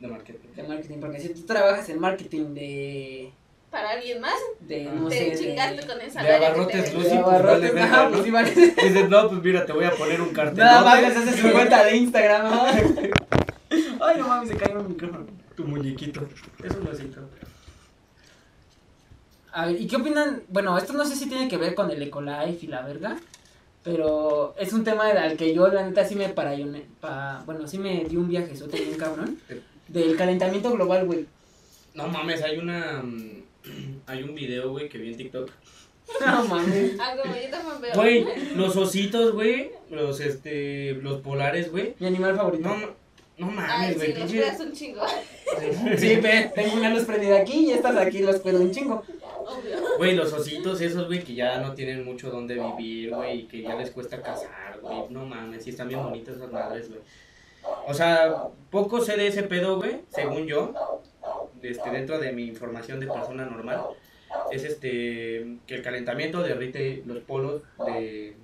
De 0.00 0.08
marketing. 0.08 0.48
de 0.56 0.62
marketing, 0.64 0.96
porque 1.00 1.20
si 1.20 1.28
tú 1.30 1.42
trabajas 1.46 1.88
en 1.88 2.00
marketing 2.00 2.54
de, 2.54 3.32
Para 3.70 3.90
alguien 3.90 4.20
más, 4.20 4.34
de 4.60 4.88
Ah. 4.88 4.92
no 4.94 5.08
sé, 5.10 5.16
te 5.18 5.30
de, 5.30 5.38
chingaste 5.38 5.86
con 5.86 6.00
el 6.00 6.12
de 6.12 6.34
abarrotes 6.34 6.94
Lucy, 6.94 7.08
de 7.08 7.10
pues, 7.10 7.26
abarrotes, 7.26 7.74
vale 7.74 7.88
¿no? 7.90 8.10
pues 8.10 8.54
sí. 8.54 8.74
Dices, 8.88 9.08
no, 9.08 9.28
pues 9.28 9.42
mira, 9.42 9.66
te 9.66 9.72
voy 9.72 9.84
a 9.84 9.92
poner 9.92 10.20
un 10.20 10.30
cartel. 10.30 10.58
Nada 10.58 10.82
más 10.84 11.02
les 11.02 11.16
haces 11.16 11.36
su 11.36 11.50
cuenta 11.52 11.84
de 11.84 11.96
Instagram. 11.96 12.52
Ay, 14.00 14.16
no 14.18 14.28
mames, 14.28 14.48
se 14.48 14.56
cayó 14.56 14.80
el 14.80 14.88
micrófono. 14.88 15.26
Tu 15.54 15.64
muñequito. 15.64 16.26
Es 16.64 16.74
un 16.74 16.86
osito. 16.88 17.20
A 19.52 19.66
ver, 19.66 19.80
¿y 19.80 19.86
qué 19.86 19.96
opinan? 19.96 20.42
Bueno, 20.48 20.76
esto 20.76 20.92
no 20.92 21.04
sé 21.04 21.16
si 21.16 21.28
tiene 21.28 21.48
que 21.48 21.56
ver 21.56 21.74
con 21.74 21.90
el 21.90 22.02
Ecolife 22.02 22.58
y 22.66 22.66
la 22.66 22.82
verga, 22.82 23.16
pero 23.82 24.54
es 24.58 24.72
un 24.72 24.84
tema 24.84 25.08
al 25.08 25.36
que 25.36 25.54
yo, 25.54 25.68
la 25.68 25.86
neta, 25.86 26.04
sí 26.04 26.14
me 26.14 26.28
parayoné, 26.28 26.84
pa, 27.00 27.42
bueno, 27.46 27.66
sí 27.66 27.78
me 27.78 28.04
di 28.04 28.16
un 28.16 28.28
viaje, 28.28 28.56
sote 28.56 28.80
bien 28.80 28.96
cabrón, 28.98 29.38
del 29.88 30.16
calentamiento 30.16 30.70
global, 30.70 31.06
güey. 31.06 31.26
No 31.94 32.08
mames, 32.08 32.42
hay 32.42 32.58
una. 32.58 33.02
mm, 33.02 33.42
Hay 34.06 34.22
un 34.22 34.34
video, 34.34 34.70
güey, 34.70 34.88
que 34.88 34.98
vi 34.98 35.08
en 35.08 35.16
TikTok. 35.16 35.50
No 36.24 36.44
mames. 36.44 36.98
Algo, 37.00 37.24
yo 37.24 37.50
también 37.50 37.80
veo. 37.82 37.94
Güey, 37.94 38.26
los 38.56 38.76
ositos, 38.76 39.32
güey. 39.32 39.70
Los, 39.90 40.20
este. 40.20 40.94
Los 41.02 41.20
polares, 41.20 41.70
güey. 41.70 41.94
Mi 41.98 42.06
animal 42.06 42.36
favorito. 42.36 42.68
No, 42.68 42.76
no 43.38 43.46
mames, 43.50 43.90
sí, 43.90 43.94
güey. 43.96 44.08
los 44.14 44.18
pinche- 44.18 44.30
cuidas 44.40 44.60
un 44.60 44.72
chingo. 44.72 45.02
Sí, 45.96 46.16
ve, 46.16 46.52
tengo 46.54 46.74
una 46.76 46.90
luz 46.90 47.04
prendida 47.04 47.38
aquí 47.38 47.66
y 47.68 47.70
estas 47.72 47.96
aquí 47.96 48.18
los 48.20 48.36
cuido 48.40 48.60
un 48.60 48.70
chingo. 48.70 49.02
Obvio. 49.46 49.96
Güey, 49.96 50.14
los 50.14 50.32
ositos 50.32 50.80
esos, 50.80 51.06
güey, 51.06 51.22
que 51.24 51.34
ya 51.34 51.58
no 51.60 51.74
tienen 51.74 52.04
mucho 52.04 52.30
donde 52.30 52.54
vivir, 52.54 53.14
güey, 53.14 53.40
y 53.40 53.42
que 53.44 53.62
ya 53.62 53.74
les 53.76 53.90
cuesta 53.90 54.20
cazar, 54.20 54.78
güey. 54.80 55.04
No 55.10 55.24
mames, 55.24 55.64
sí 55.64 55.70
están 55.70 55.88
bien 55.88 56.02
bonitas 56.02 56.36
esas 56.36 56.52
madres, 56.52 56.88
güey. 56.88 57.00
O 57.86 57.94
sea, 57.94 58.44
poco 58.70 59.00
sé 59.00 59.16
de 59.16 59.26
ese 59.28 59.42
pedo, 59.42 59.76
güey, 59.78 60.00
según 60.08 60.46
yo, 60.46 60.72
este, 61.62 61.90
dentro 61.90 62.18
de 62.18 62.32
mi 62.32 62.46
información 62.46 63.00
de 63.00 63.06
persona 63.06 63.44
normal, 63.46 63.82
es 64.52 64.64
este, 64.64 65.56
que 65.66 65.74
el 65.74 65.82
calentamiento 65.82 66.42
derrite 66.42 67.02
los 67.06 67.18
polos 67.20 67.62
de 67.86 68.36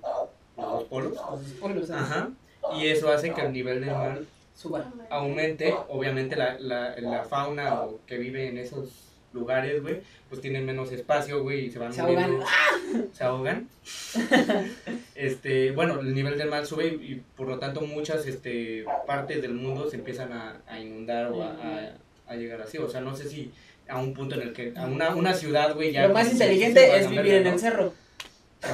los 0.57 0.65
dos 0.71 0.83
polos. 0.85 1.13
Los 1.13 1.87
¿sabes? 1.87 2.03
Ajá. 2.03 2.29
Y 2.75 2.87
eso 2.87 3.11
hace 3.11 3.31
que 3.31 3.41
el 3.41 3.53
nivel 3.53 3.79
del 3.81 3.91
mar 3.91 4.19
Suba. 4.55 4.91
aumente, 5.09 5.73
obviamente 5.89 6.35
la, 6.35 6.57
la, 6.59 6.95
la 6.99 7.23
fauna 7.23 7.81
o 7.81 7.99
que 8.07 8.17
vive 8.17 8.47
en 8.47 8.57
esos 8.57 8.89
lugares, 9.33 9.81
güey, 9.81 9.97
pues 10.29 10.39
tienen 10.39 10.65
menos 10.65 10.91
espacio, 10.93 11.43
güey, 11.43 11.65
y 11.65 11.71
se 11.71 11.77
van 11.77 11.91
Se 11.93 12.01
muriendo. 12.01 12.37
ahogan. 12.41 13.09
Se 13.13 13.23
ahogan. 13.25 13.67
este, 15.15 15.71
bueno, 15.71 15.99
el 15.99 16.13
nivel 16.13 16.37
del 16.37 16.49
mar 16.49 16.65
sube 16.65 16.87
y, 16.87 16.89
y 17.13 17.23
por 17.35 17.47
lo 17.47 17.59
tanto 17.59 17.81
muchas 17.81 18.25
este, 18.27 18.85
partes 19.05 19.41
del 19.41 19.53
mundo 19.53 19.89
se 19.89 19.97
empiezan 19.97 20.31
a, 20.33 20.61
a 20.67 20.79
inundar 20.79 21.27
o 21.31 21.43
a, 21.43 21.47
a- 21.51 21.91
a 22.27 22.35
llegar 22.35 22.59
así. 22.61 22.77
O 22.79 22.89
sea, 22.89 23.01
no 23.01 23.15
sé 23.15 23.29
si 23.29 23.51
a 23.87 23.99
un 23.99 24.13
punto 24.13 24.35
en 24.35 24.41
el 24.41 24.53
que 24.53 24.73
a 24.75 24.85
una, 24.87 25.13
una 25.15 25.33
ciudad, 25.33 25.75
güey, 25.75 25.91
ya... 25.91 26.07
Lo 26.07 26.13
más 26.13 26.31
inteligente 26.31 26.97
es 26.97 27.07
vivir 27.09 27.35
en 27.35 27.47
el 27.47 27.59
cerro. 27.59 27.93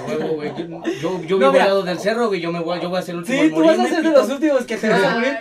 Huevo, 0.08 0.36
güey. 0.36 0.54
Yo, 0.56 0.68
yo, 1.02 1.22
yo 1.28 1.38
No, 1.40 1.52
vivo 1.52 1.62
al 1.64 1.68
lado 1.68 1.84
del 1.84 2.00
cerro, 2.00 2.28
güey, 2.30 2.40
yo 2.40 2.50
me 2.52 2.62
voy, 2.62 2.80
yo 2.80 2.88
voy 2.90 3.00
a 3.00 3.02
ser 3.02 3.16
el 3.16 3.20
último 3.22 3.42
Sí, 3.44 3.50
tú 3.50 3.62
vas 3.66 3.78
a 3.80 3.88
ser 3.88 4.04
de 4.04 4.10
los 4.12 4.30
últimos 4.30 4.64
que 4.66 4.78
te 4.78 4.88
vas 4.88 5.04
a 5.04 5.16
morir. 5.16 5.38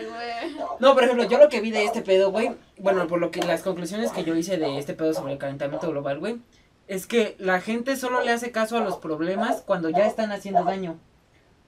No, 0.80 0.94
por 0.94 1.04
ejemplo, 1.04 1.24
yo 1.28 1.38
lo 1.38 1.48
que 1.48 1.60
vi 1.60 1.70
de 1.70 1.84
este 1.84 2.02
pedo, 2.02 2.30
güey, 2.30 2.50
bueno, 2.78 3.06
por 3.06 3.20
lo 3.20 3.30
que 3.30 3.40
las 3.42 3.62
conclusiones 3.62 4.10
que 4.12 4.24
yo 4.24 4.34
hice 4.34 4.56
de 4.56 4.78
este 4.78 4.94
pedo 4.94 5.12
sobre 5.14 5.32
el 5.34 5.38
calentamiento 5.38 5.90
global, 5.90 6.18
güey, 6.18 6.36
es 6.88 7.06
que 7.06 7.36
la 7.38 7.60
gente 7.60 7.96
solo 7.96 8.22
le 8.22 8.32
hace 8.32 8.50
caso 8.50 8.76
a 8.76 8.80
los 8.80 8.96
problemas 8.96 9.62
cuando 9.64 9.90
ya 9.90 10.06
están 10.06 10.32
haciendo 10.32 10.64
daño. 10.64 10.98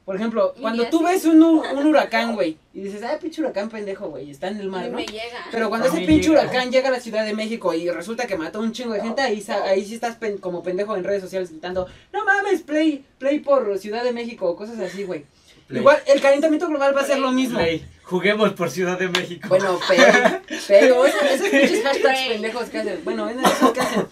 Por 0.05 0.17
ejemplo, 0.17 0.53
cuando 0.61 0.83
tú 0.89 1.05
ves 1.05 1.25
un, 1.27 1.41
un 1.45 1.87
huracán, 1.87 2.35
güey, 2.35 2.59
y 2.75 2.81
dices, 2.81 3.05
ah, 3.05 3.19
pinche 3.21 3.41
huracán 3.41 3.69
pendejo, 3.69 4.09
güey, 4.09 4.33
está 4.33 4.49
en 4.49 4.59
el 4.59 4.69
mar, 4.69 4.87
¿no? 4.91 4.97
me 4.97 5.07
llega. 5.07 5.23
Pero 5.53 5.69
cuando 5.69 5.87
ese 5.87 5.99
pinche 5.99 6.29
llega. 6.31 6.43
huracán 6.43 6.73
llega 6.73 6.89
a 6.89 6.91
la 6.91 6.99
Ciudad 6.99 7.25
de 7.25 7.35
México 7.35 7.73
y 7.73 7.89
resulta 7.89 8.27
que 8.27 8.37
mató 8.37 8.59
un 8.59 8.73
chingo 8.73 8.95
de 8.95 9.01
gente, 9.01 9.23
ahí, 9.23 9.41
sa- 9.41 9.63
ahí 9.63 9.85
sí 9.85 9.95
estás 9.95 10.17
pen- 10.17 10.39
como 10.39 10.65
pendejo 10.65 10.97
en 10.97 11.05
redes 11.05 11.23
sociales 11.23 11.51
gritando, 11.51 11.87
no 12.13 12.25
mames, 12.25 12.63
play, 12.63 13.05
play 13.19 13.39
por 13.39 13.79
Ciudad 13.79 14.03
de 14.03 14.13
México, 14.13 14.47
o 14.49 14.57
cosas 14.57 14.81
así, 14.81 15.05
güey. 15.05 15.25
Play. 15.69 15.81
Igual, 15.81 15.99
el 16.07 16.21
calentamiento 16.21 16.69
global 16.69 16.97
va 16.97 17.01
a 17.03 17.07
ser 17.07 17.19
lo 17.19 17.33
mismo. 17.33 17.59
Play. 17.59 17.85
Juguemos 18.03 18.53
por 18.53 18.71
Ciudad 18.71 18.99
de 18.99 19.09
México. 19.09 19.49
Bueno, 19.49 19.79
pero, 19.89 20.05
pero 20.69 21.07
esos, 21.07 21.23
esos 21.23 21.49
pinches 21.49 21.83
hashtags 21.85 22.21
pendejos 22.29 22.69
que 22.69 22.79
hacen. 22.79 23.01
Bueno, 23.05 23.29
esos 23.29 23.73
que 23.73 23.81
hacen. 23.81 24.07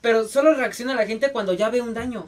Pero 0.00 0.28
solo 0.28 0.54
reacciona 0.54 0.94
la 0.94 1.06
gente 1.06 1.30
cuando 1.32 1.52
ya 1.54 1.70
ve 1.70 1.80
un 1.80 1.94
daño. 1.94 2.26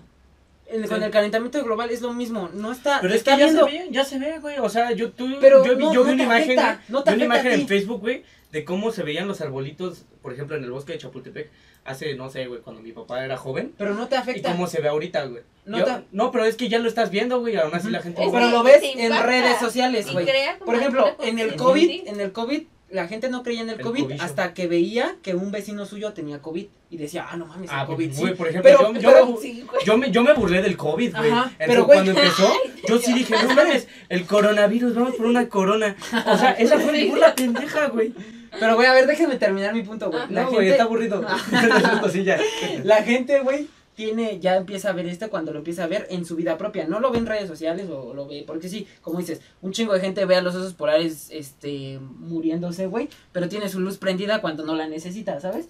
En- 0.67 0.87
Con 0.87 0.99
Sí. 0.99 1.05
el 1.05 1.11
calentamiento 1.11 1.63
global 1.65 1.91
es 1.91 2.01
lo 2.03 2.13
mismo. 2.13 2.51
No 2.53 2.73
está. 2.73 3.01
Pero 3.01 3.15
es 3.15 3.23
que 3.23 3.31
está 3.31 3.39
ya 3.39 3.47
viendo. 3.47 3.67
se 3.67 3.73
ve, 3.73 3.89
ya 3.91 4.05
se 4.05 4.19
ve, 4.19 4.39
güey. 4.39 4.59
O 4.59 4.69
sea, 4.69 4.93
yo, 4.93 5.11
tú, 5.13 5.37
Pero 5.41 5.65
yo, 5.65 5.77
vi- 5.77 5.85
no- 5.85 5.95
yo 5.95 6.05
vi 6.05 6.09
no 6.11 6.15
una 6.15 6.25
imagen, 6.25 6.59
afecta, 6.59 6.83
no 6.89 7.03
vi 7.05 7.13
una 7.15 7.25
imagen 7.25 7.53
en. 7.53 7.69
Facebook, 7.69 8.01
güey, 8.01 8.25
de 8.53 8.65
cómo 8.65 8.91
se 8.93 9.03
veían 9.03 9.29
los 9.29 9.41
arbolitos, 9.41 10.05
por 10.23 10.33
ejemplo, 10.33 10.57
en 10.57 10.65
el 10.65 10.71
bosque 10.71 10.93
de 10.93 10.99
Chapultepec, 10.99 11.51
hace, 11.89 12.15
no 12.15 12.29
sé, 12.31 12.47
güey, 12.47 12.61
cuando 12.61 12.81
mi 12.83 12.93
papá 12.93 13.25
era 13.25 13.37
joven. 13.37 13.73
Pero 13.79 13.95
no 13.95 14.07
te 14.09 14.15
Y 14.15 14.19
afecta. 14.19 14.53
cómo 14.53 14.67
se 14.67 14.81
ve 14.81 14.89
ahorita, 14.89 15.25
güey. 15.25 15.43
No 15.67 15.79
Yo- 15.79 15.85
te- 15.85 16.05
no, 16.13 16.31
pero 16.31 16.45
es 16.45 16.57
que 16.57 16.69
ya 16.69 16.79
lo 16.79 16.89
estás 16.89 17.11
viendo, 17.11 17.41
güey, 17.41 17.57
aún 17.57 17.75
así 17.75 17.91
la 17.91 18.01
gente... 18.01 18.23
Es 18.25 18.31
Pero 18.33 18.49
lo 18.51 18.63
ves 18.63 18.81
en 18.83 19.13
redes 19.23 19.59
sociales, 19.59 20.07
y 20.09 20.13
güey. 20.13 20.27
Por 20.65 20.75
ejemplo, 20.77 21.17
en 21.23 21.39
el 21.39 21.57
COVID, 21.57 22.09
en 22.09 22.21
el 22.21 22.33
COVID, 22.33 22.63
la 22.91 23.07
gente 23.07 23.29
no 23.29 23.43
creía 23.43 23.61
en 23.61 23.69
el 23.69 23.75
El 23.77 23.83
COVID 23.83 24.03
cobicho. 24.05 24.23
hasta 24.25 24.55
que 24.55 24.67
veía 24.67 25.17
que 25.23 25.35
un 25.35 25.51
vecino 25.51 25.85
suyo 25.85 26.15
tenía 26.15 26.41
COVID 26.41 26.67
y 26.89 26.97
decía, 26.97 27.27
ah, 27.31 27.37
no 27.37 27.45
mames, 27.45 27.71
el 27.71 27.77
Ah, 27.77 27.85
COVID. 27.85 28.17
güey, 28.17 28.31
sí. 28.33 28.39
por 28.39 28.49
ejemplo, 28.49 28.71
Pero- 28.71 28.93
yo, 28.95 29.01
yo 29.01 29.11
pero- 29.13 29.27
me 29.27 29.37
Sí, 29.43 29.67
yo 29.85 29.99
me, 29.99 30.11
yo 30.11 30.23
me 30.23 30.33
burlé 30.33 30.63
del 30.63 30.79
COVID, 30.79 31.15
güey. 31.15 31.31
Pero, 31.59 31.83
güey- 31.83 31.87
cuando 31.87 32.11
empezó, 32.13 32.51
yo 32.89 32.99
sí 32.99 33.13
dije, 33.13 33.35
no 33.43 33.55
mames, 33.55 33.89
el 34.09 34.25
coronavirus, 34.25 34.95
vamos 34.95 35.17
por 35.17 35.27
una 35.27 35.51
corona. 35.51 35.97
O 36.27 36.39
sea, 36.39 36.53
esa 36.53 36.79
fue 36.79 36.93
mi 36.93 37.09
burla 37.11 37.35
pendeja, 37.35 37.89
güey. 37.89 38.15
Pero, 38.61 38.75
güey, 38.77 38.87
a 38.87 38.93
ver, 38.93 39.07
déjame 39.07 39.37
terminar 39.37 39.75
mi 39.75 39.83
punto, 39.83 40.11
güey. 40.11 40.23
Ah, 40.23 40.27
La 40.31 40.43
No, 40.43 40.49
güey, 40.51 40.61
gente- 40.67 40.71
está 40.73 40.85
aburrido. 40.85 41.23
La 42.85 43.03
gente, 43.03 43.41
güey, 43.41 43.69
tiene, 43.95 44.39
ya 44.39 44.57
empieza 44.57 44.91
a 44.91 44.93
ver 44.93 45.07
esto 45.07 45.29
cuando 45.31 45.53
lo 45.53 45.59
empieza 45.59 45.85
a 45.85 45.87
ver 45.89 46.07
en 46.11 46.25
su 46.25 46.37
vida 46.37 46.57
propia. 46.57 46.87
No 46.87 47.01
lo 47.01 47.11
ve 47.11 47.19
en 47.19 47.27
redes 47.27 47.49
sociales 47.49 47.89
o 47.91 48.15
lo 48.15 48.27
ve, 48.27 48.45
porque 48.47 48.69
sí, 48.69 48.87
como 49.03 49.19
dices, 49.19 49.41
un 49.61 49.73
chingo 49.73 49.93
de 49.95 50.01
gente 50.01 50.25
ve 50.25 50.37
a 50.37 50.41
los 50.43 50.55
osos 50.55 50.75
polares, 50.75 51.29
este, 51.33 51.99
muriéndose, 52.01 52.87
güey, 52.87 53.09
pero 53.33 53.49
tiene 53.49 53.69
su 53.69 53.81
luz 53.81 53.99
prendida 53.99 54.41
cuando 54.41 54.65
no 54.65 54.75
la 54.77 54.87
necesita, 54.87 55.41
¿sabes? 55.41 55.69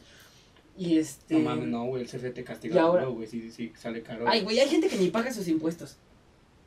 Y 0.76 0.99
este... 0.99 1.34
No 1.34 1.41
mames, 1.41 1.68
no, 1.68 1.84
güey, 1.86 2.03
el 2.03 2.09
CFE 2.09 2.30
te 2.30 2.45
castiga 2.45 2.82
ahora- 2.82 3.07
güey, 3.07 3.26
sí, 3.26 3.51
sí, 3.51 3.72
sale 3.76 4.03
caro. 4.03 4.26
Ay, 4.28 4.43
güey, 4.43 4.61
hay 4.61 4.68
gente 4.68 4.89
que 4.89 4.97
ni 4.97 5.09
paga 5.09 5.32
sus 5.32 5.49
impuestos. 5.49 5.97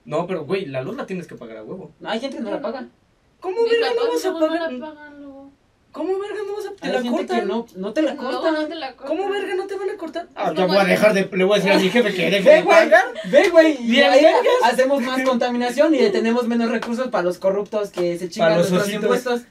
No, 0.03 0.25
pero, 0.25 0.43
güey, 0.45 0.65
la 0.65 0.81
luz 0.81 0.97
la 0.97 1.05
tienes 1.05 1.27
que 1.27 1.35
pagar 1.35 1.57
a 1.57 1.63
huevo. 1.63 1.91
No, 1.99 2.09
hay 2.09 2.19
gente 2.19 2.37
que 2.37 2.43
no 2.43 2.49
la 2.49 2.59
paga. 2.61 2.87
¿Cómo 3.39 3.63
verga 3.63 3.87
no 3.95 4.07
vas 4.11 4.25
a 4.25 4.29
luego 4.31 4.39
no 4.39 4.47
pagar? 4.51 4.73
la 4.73 4.93
pagan. 4.93 5.10
¿Cómo 5.91 6.17
verga 6.19 6.37
no 6.47 6.55
vas 6.55 6.65
a 6.67 6.71
te 6.75 6.87
la 6.87 7.11
cortan? 7.11 7.47
no, 7.47 7.67
no 7.75 7.93
te 7.93 8.01
la 8.01 8.13
No, 8.13 8.23
cortan. 8.31 8.53
no 8.53 8.67
te 8.67 8.75
la 8.75 8.93
cortan. 8.95 9.17
¿Cómo 9.17 9.29
verga 9.29 9.55
no 9.55 9.67
te 9.67 9.75
van 9.75 9.89
a 9.89 9.97
cortar? 9.97 10.27
Ah, 10.35 10.47
no 10.51 10.53
ya 10.55 10.65
voy 10.65 10.77
a 10.77 10.83
dejar 10.85 11.13
de 11.13 11.29
le 11.31 11.43
voy 11.43 11.53
a 11.53 11.55
decir 11.57 11.71
a 11.73 11.77
mi 11.79 11.89
jefe 11.89 12.13
que 12.13 12.29
deje 12.29 12.49
Ve, 12.49 12.55
de 12.55 12.61
güey, 12.61 12.77
pagar. 12.77 13.05
ve, 13.29 13.49
güey, 13.49 13.77
y 13.81 14.01
ahí 14.01 14.25
hacemos 14.63 15.01
más 15.01 15.21
contaminación 15.27 15.93
y 15.93 16.09
tenemos 16.09 16.47
menos 16.47 16.71
recursos 16.71 17.09
para 17.09 17.23
los 17.23 17.37
corruptos 17.39 17.89
que 17.89 18.17
se 18.17 18.29
chingan 18.29 18.55
nuestros 18.55 18.89
impuestos. 18.91 19.41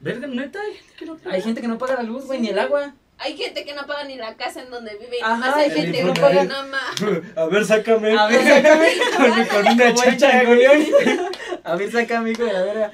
Verga, 0.00 0.26
neta, 0.26 0.58
hay 0.60 0.74
gente 0.74 0.92
que 0.98 1.06
no 1.06 1.16
paga. 1.16 1.34
Hay 1.36 1.42
gente 1.42 1.60
que 1.60 1.68
no 1.68 1.78
paga 1.78 1.94
la 1.94 2.02
luz, 2.02 2.26
güey, 2.26 2.40
ni 2.40 2.48
el 2.48 2.58
agua. 2.58 2.94
Hay 3.22 3.36
gente 3.36 3.64
que 3.64 3.74
no 3.74 3.86
paga 3.86 4.04
ni 4.04 4.16
la 4.16 4.36
casa 4.36 4.62
en 4.62 4.70
donde 4.70 4.96
vive. 4.96 5.18
y 5.18 5.22
Ajá, 5.22 5.36
más 5.36 5.56
hay 5.56 5.70
gente 5.70 5.98
que 5.98 6.04
no 6.04 6.14
paga 6.14 6.44
nada 6.44 6.64
más. 6.64 7.02
A 7.36 7.46
ver, 7.46 7.64
sácame. 7.64 8.18
A 8.18 8.26
ver, 8.26 8.42
sácame. 8.42 8.88
con, 9.16 9.46
con 9.64 9.72
una 9.72 9.90
güey. 9.92 10.16
Changoleón. 10.16 10.86
A 11.64 11.76
ver, 11.76 11.92
saca 11.92 12.20
mi 12.20 12.30
hijo 12.30 12.44
de 12.44 12.52
la 12.52 12.62
verga. 12.62 12.92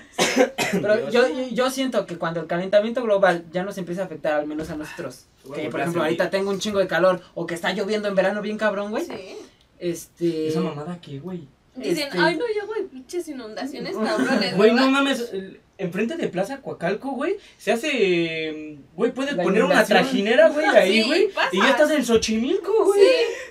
Pero 0.73 1.11
yo, 1.11 1.27
yo, 1.51 1.71
siento 1.71 2.05
que 2.07 2.19
cuando 2.19 2.41
el 2.41 2.47
calentamiento 2.47 3.03
global 3.03 3.45
ya 3.51 3.63
nos 3.63 3.79
empieza 3.79 4.03
a 4.03 4.05
afectar, 4.05 4.35
al 4.35 4.47
menos 4.47 4.69
a 4.69 4.77
nosotros, 4.77 5.25
Bueno, 5.45 5.63
que 5.63 5.71
por 5.71 5.81
ejemplo 5.81 6.03
ahorita 6.03 6.29
tengo 6.29 6.51
un 6.51 6.59
chingo 6.59 6.79
de 6.79 6.87
calor 6.87 7.23
o 7.35 7.47
que 7.47 7.55
está 7.55 7.73
lloviendo 7.73 8.09
en 8.09 8.15
verano 8.15 8.43
bien 8.43 8.59
cabrón, 8.59 8.91
güey. 8.91 9.07
Sí. 9.07 9.39
Este. 9.79 10.49
¿Esa 10.49 10.61
mamada 10.61 10.99
qué, 11.01 11.19
güey? 11.19 11.49
Dicen, 11.77 12.09
Este- 12.09 12.19
ay, 12.19 12.37
no, 12.37 12.45
yo 12.55 12.67
voy 12.67 12.83
pinches 12.91 13.29
inundaciones, 13.29 13.97
cabrones. 14.05 14.57
Güey, 14.57 14.73
no 14.75 14.91
mames, 14.91 15.31
el- 15.33 15.61
enfrente 15.79 16.17
de 16.17 16.29
Plaza 16.29 16.59
Coacalco, 16.59 17.11
güey, 17.13 17.37
se 17.57 17.71
hace, 17.73 17.89
eh, 17.93 18.79
güey, 18.95 19.13
puedes 19.13 19.35
La 19.37 19.43
poner 19.45 19.63
una 19.63 19.85
trajinera, 19.85 20.49
güey, 20.49 20.67
ahí, 20.75 21.03
Sí, 21.03 21.09
güey, 21.09 21.29
pasa. 21.29 21.49
y 21.53 21.59
ya 21.59 21.71
estás 21.71 21.91
en 21.93 22.05
Xochimilco, 22.05 22.85
güey. 22.87 23.01
Sí. 23.01 23.07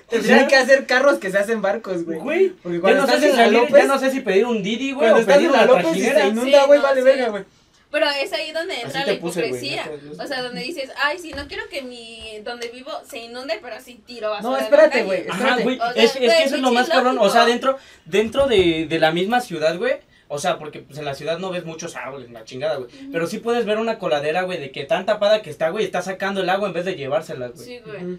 Tendrían 0.08 0.38
sea- 0.40 0.48
que 0.48 0.56
hacer 0.56 0.86
carros 0.86 1.18
que 1.18 1.30
se 1.30 1.38
hacen 1.38 1.62
barcos, 1.62 2.04
güey. 2.04 2.18
Güey, 2.18 2.48
Porque 2.50 2.76
ya 2.78 2.80
cuando 2.82 3.00
no, 3.02 3.06
sé 3.06 3.14
estás 3.14 3.24
si 3.24 3.30
en 3.30 3.36
la 3.36 3.44
salir- 3.44 3.58
López, 3.60 3.82
ya 3.82 3.88
no 3.88 3.98
sé 3.98 4.10
si 4.10 4.20
pedir 4.20 4.44
un 4.46 4.62
Didi, 4.62 4.92
güey, 4.92 5.08
cuando 5.10 5.16
o 5.16 5.20
estás 5.20 5.36
pedir 5.36 5.46
en 5.50 5.52
la 5.56 5.62
una 5.64 5.66
López 5.82 5.84
y 5.96 6.00
se 6.00 6.10
trajinera. 6.10 6.26
inunda, 6.28 6.60
Sí, 6.60 6.66
güey, 6.66 6.78
no, 6.78 6.84
vale 6.84 7.00
sí. 7.00 7.04
verga, 7.06 7.28
güey. 7.30 7.44
Pero 7.90 8.06
es 8.22 8.32
ahí 8.34 8.52
donde 8.52 8.74
entra 8.82 9.00
Así 9.00 9.10
la 9.14 9.18
puse, 9.18 9.40
hipocresía. 9.46 9.90
O 10.18 10.26
sea, 10.26 10.42
donde 10.42 10.60
dices, 10.60 10.90
ay, 11.02 11.18
sí, 11.18 11.32
no 11.34 11.48
quiero 11.48 11.66
que 11.70 11.80
mi 11.80 12.38
donde 12.44 12.68
vivo 12.68 12.90
se 13.08 13.16
inunde, 13.16 13.58
pero 13.62 13.76
sí 13.82 13.98
tiro 14.06 14.28
basura. 14.28 14.50
No, 14.50 14.58
espérate, 14.58 14.90
calle". 14.90 15.04
güey. 15.04 15.24
Ajá, 15.26 15.56
güey, 15.62 15.78
O 15.78 15.92
sea, 15.94 16.02
es, 16.04 16.10
es 16.10 16.16
que 16.18 16.26
eso 16.44 16.56
es 16.56 16.60
lo 16.60 16.70
más 16.70 16.90
cabrón, 16.90 17.16
o 17.18 17.30
sea, 17.30 17.46
dentro, 17.46 17.78
dentro 18.04 18.46
de, 18.46 18.84
de 18.86 18.98
la 18.98 19.10
misma 19.10 19.40
ciudad, 19.40 19.78
güey, 19.78 19.94
o 20.28 20.38
sea, 20.38 20.58
porque 20.58 20.80
pues 20.80 20.98
en 20.98 21.04
la 21.04 21.14
ciudad 21.14 21.38
no 21.38 21.50
ves 21.50 21.64
muchos 21.64 21.96
árboles, 21.96 22.30
la 22.30 22.44
chingada, 22.44 22.76
güey, 22.76 22.90
pero 23.10 23.26
sí 23.26 23.38
puedes 23.38 23.64
ver 23.64 23.78
una 23.78 23.98
coladera, 23.98 24.42
güey, 24.42 24.60
de 24.60 24.70
que 24.70 24.84
tan 24.84 25.06
tapada 25.06 25.42
que 25.42 25.50
está, 25.50 25.70
güey, 25.70 25.84
está 25.84 26.02
sacando 26.02 26.42
el 26.42 26.50
agua 26.50 26.68
en 26.68 26.74
vez 26.74 26.84
de 26.84 26.96
llevársela, 26.96 27.48
güey. 27.48 27.64
Sí, 27.64 27.80
güey. 27.84 28.18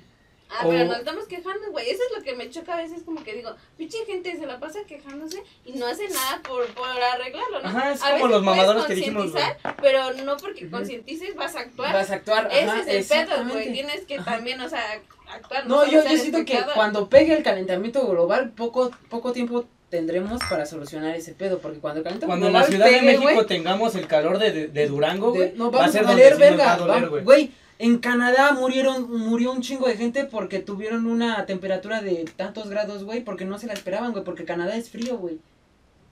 Ah, 0.51 0.65
pero 0.67 0.85
nos 0.85 0.97
estamos 0.97 1.27
quejando, 1.27 1.71
güey. 1.71 1.87
Eso 1.89 2.01
es 2.09 2.17
lo 2.17 2.23
que 2.23 2.35
me 2.35 2.49
choca 2.49 2.73
a 2.73 2.77
veces, 2.77 3.03
como 3.03 3.23
que 3.23 3.35
digo, 3.35 3.55
pinche 3.77 4.03
gente 4.05 4.35
se 4.35 4.47
la 4.47 4.59
pasa 4.59 4.79
quejándose 4.87 5.43
y 5.63 5.73
no 5.73 5.85
hace 5.85 6.09
nada 6.09 6.41
por, 6.41 6.65
por 6.73 6.87
arreglarlo, 6.87 7.61
¿no? 7.61 7.67
Ajá, 7.69 7.91
es 7.91 8.01
A 8.01 8.11
como 8.11 8.15
veces 8.15 8.31
los 8.31 8.43
mamadores 8.43 8.85
que 8.85 8.95
dijimos, 8.95 9.31
Pero 9.79 10.13
no 10.25 10.37
porque 10.37 10.67
concientices 10.69 11.35
vas 11.35 11.55
a 11.55 11.59
actuar. 11.59 11.93
Vas 11.93 12.09
a 12.09 12.15
actuar, 12.15 12.49
Ese 12.51 12.63
ajá, 12.63 12.79
es 12.81 13.11
el 13.11 13.25
pedo, 13.27 13.45
güey. 13.47 13.71
Tienes 13.73 14.05
que 14.05 14.15
Ajá. 14.15 14.35
también, 14.35 14.59
o 14.61 14.67
sea, 14.67 14.99
actuar. 15.31 15.67
No, 15.67 15.81
solo 15.81 15.91
yo, 15.91 16.03
yo 16.03 16.17
siento 16.17 16.43
que 16.43 16.59
cuando 16.73 17.09
pegue 17.09 17.37
el 17.37 17.43
calentamiento 17.43 18.07
global, 18.07 18.49
poco, 18.49 18.89
poco 19.09 19.31
tiempo 19.33 19.65
tendremos 19.89 20.39
para 20.49 20.65
solucionar 20.65 21.15
ese 21.15 21.33
pedo, 21.33 21.59
porque 21.59 21.79
cuando 21.79 22.01
el 22.07 22.19
Cuando 22.19 22.47
en 22.47 22.53
la 22.53 22.63
Ciudad 22.63 22.89
de 22.89 23.01
México 23.01 23.45
tengamos 23.45 23.95
el 23.95 24.07
calor 24.07 24.37
de, 24.39 24.51
de, 24.51 24.67
de 24.67 24.87
Durango, 24.87 25.33
güey, 25.33 25.53
no, 25.55 25.71
va 25.71 25.79
a 25.79 25.81
vamos 25.81 25.91
ser 25.93 26.03
a 26.03 26.07
donde 26.07 26.23
valer 26.23 26.33
sí 26.35 26.39
nos 26.39 26.49
va 26.49 26.55
verga, 26.57 26.73
a 26.73 26.77
doler, 26.77 27.09
vam- 27.09 27.23
güey. 27.23 27.51
En 27.79 27.97
Canadá 27.99 28.51
murieron, 28.51 29.09
murió 29.09 29.51
un 29.53 29.61
chingo 29.61 29.87
de 29.87 29.95
gente 29.95 30.25
porque 30.25 30.59
tuvieron 30.59 31.05
una 31.05 31.45
temperatura 31.45 32.01
de 32.01 32.25
tantos 32.35 32.69
grados, 32.69 33.03
güey, 33.05 33.23
porque 33.23 33.45
no 33.45 33.57
se 33.57 33.67
la 33.67 33.73
esperaban, 33.73 34.11
güey, 34.11 34.23
porque 34.23 34.43
Canadá 34.43 34.75
es 34.75 34.89
frío, 34.89 35.17
güey. 35.17 35.37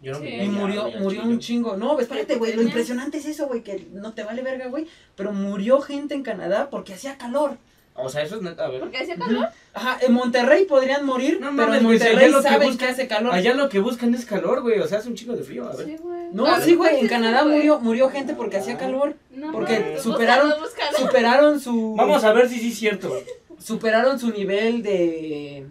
Yo 0.01 0.13
no 0.13 0.19
Sí. 0.19 0.25
vivía 0.25 0.43
Y 0.43 0.49
murió, 0.49 0.89
murió 0.99 1.23
un 1.23 1.39
chingo. 1.39 1.75
No, 1.75 1.99
espérate, 1.99 2.35
güey, 2.35 2.53
lo 2.53 2.61
impresionante 2.61 3.17
es 3.17 3.25
eso, 3.25 3.47
güey, 3.47 3.63
que 3.63 3.85
no 3.91 4.13
te 4.13 4.23
vale 4.23 4.43
verga, 4.43 4.67
güey, 4.67 4.87
pero 5.15 5.33
murió 5.33 5.81
gente 5.81 6.13
en 6.15 6.23
Canadá 6.23 6.69
porque 6.69 6.93
hacía 6.93 7.17
calor. 7.17 7.57
O 7.99 8.09
sea, 8.09 8.21
eso 8.21 8.35
es 8.35 8.41
neta, 8.43 8.65
a 8.65 8.69
ver. 8.69 8.79
Porque 8.79 8.97
hacía 8.99 9.15
calor. 9.17 9.47
Ajá, 9.73 9.97
en 10.01 10.13
Monterrey 10.13 10.65
podrían 10.65 11.05
morir, 11.05 11.39
No 11.41 11.51
pero 11.55 11.73
en 11.73 11.83
Monterrey 11.83 12.29
lo 12.31 12.37
que 12.43 12.49
saben 12.49 12.67
busca- 12.69 12.85
que 12.85 12.91
hace 12.91 13.07
calor. 13.07 13.33
Allá 13.33 13.53
lo 13.55 13.69
que 13.69 13.79
buscan 13.79 14.13
es 14.13 14.25
calor, 14.25 14.61
güey, 14.61 14.79
o 14.79 14.87
sea, 14.87 14.99
hace 14.99 15.09
un 15.09 15.15
chico 15.15 15.33
de 15.35 15.43
frío, 15.43 15.67
a 15.67 15.75
ver. 15.75 15.85
Sí, 15.87 15.97
güey. 15.99 16.17
No, 16.31 16.45
A 16.45 16.61
sí, 16.61 16.69
ver, 16.71 16.77
güey, 16.77 16.99
en 17.01 17.07
Canadá 17.07 17.41
güey. 17.43 17.55
murió, 17.55 17.79
murió 17.79 18.09
gente 18.09 18.33
porque 18.35 18.57
hacía 18.57 18.77
calor. 18.77 19.15
No, 19.31 19.51
porque 19.51 19.79
mames, 19.79 20.03
superaron-. 20.03 20.53
Superaron 20.97 21.59
su 21.59 21.95
Vamos 21.97 22.23
a 22.23 22.33
ver 22.33 22.47
si 22.49 22.59
sí 22.59 22.69
es 22.69 22.77
cierto. 22.77 23.13
superaron 23.59 24.19
su 24.19 24.31
nivel 24.31 24.83
de 24.83 25.65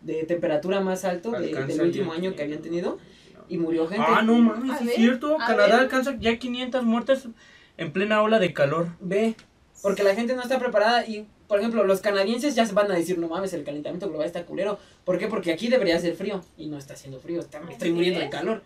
de 0.00 0.24
temperatura 0.24 0.80
más 0.80 1.04
alto 1.06 1.30
de- 1.32 1.54
del 1.64 1.80
último 1.80 2.12
ya- 2.12 2.18
año 2.18 2.34
que 2.36 2.42
habían 2.42 2.60
tenido 2.60 2.98
y 3.48 3.56
murió 3.58 3.86
gente. 3.88 4.04
Ah, 4.06 4.20
no 4.22 4.34
mames, 4.34 4.80
es 4.80 4.86
ver, 4.86 4.96
cierto. 4.96 5.36
Canadá 5.38 5.66
ver. 5.66 5.72
alcanza 5.76 6.14
ya 6.20 6.36
500 6.38 6.82
muertes 6.84 7.24
en 7.78 7.90
plena 7.92 8.20
ola 8.20 8.38
de 8.38 8.52
calor. 8.52 8.88
Ve, 9.00 9.34
porque 9.82 10.02
la 10.02 10.14
gente 10.14 10.34
no 10.34 10.42
está 10.42 10.58
preparada 10.58 11.06
y 11.06 11.26
por 11.48 11.58
ejemplo, 11.58 11.84
los 11.84 12.00
canadienses 12.00 12.54
ya 12.54 12.64
se 12.66 12.72
van 12.72 12.90
a 12.90 12.94
decir, 12.94 13.18
no 13.18 13.28
mames, 13.28 13.52
el 13.52 13.64
calentamiento 13.64 14.08
global 14.08 14.26
está 14.26 14.44
culero. 14.44 14.78
¿Por 15.04 15.18
qué? 15.18 15.26
Porque 15.28 15.52
aquí 15.52 15.68
debería 15.68 15.98
ser 16.00 16.14
frío 16.16 16.42
y 16.56 16.66
no 16.66 16.78
está 16.78 16.94
haciendo 16.94 17.20
frío, 17.20 17.40
está, 17.40 17.60
estoy 17.70 17.92
muriendo 17.92 18.20
de 18.20 18.28
calor. 18.30 18.62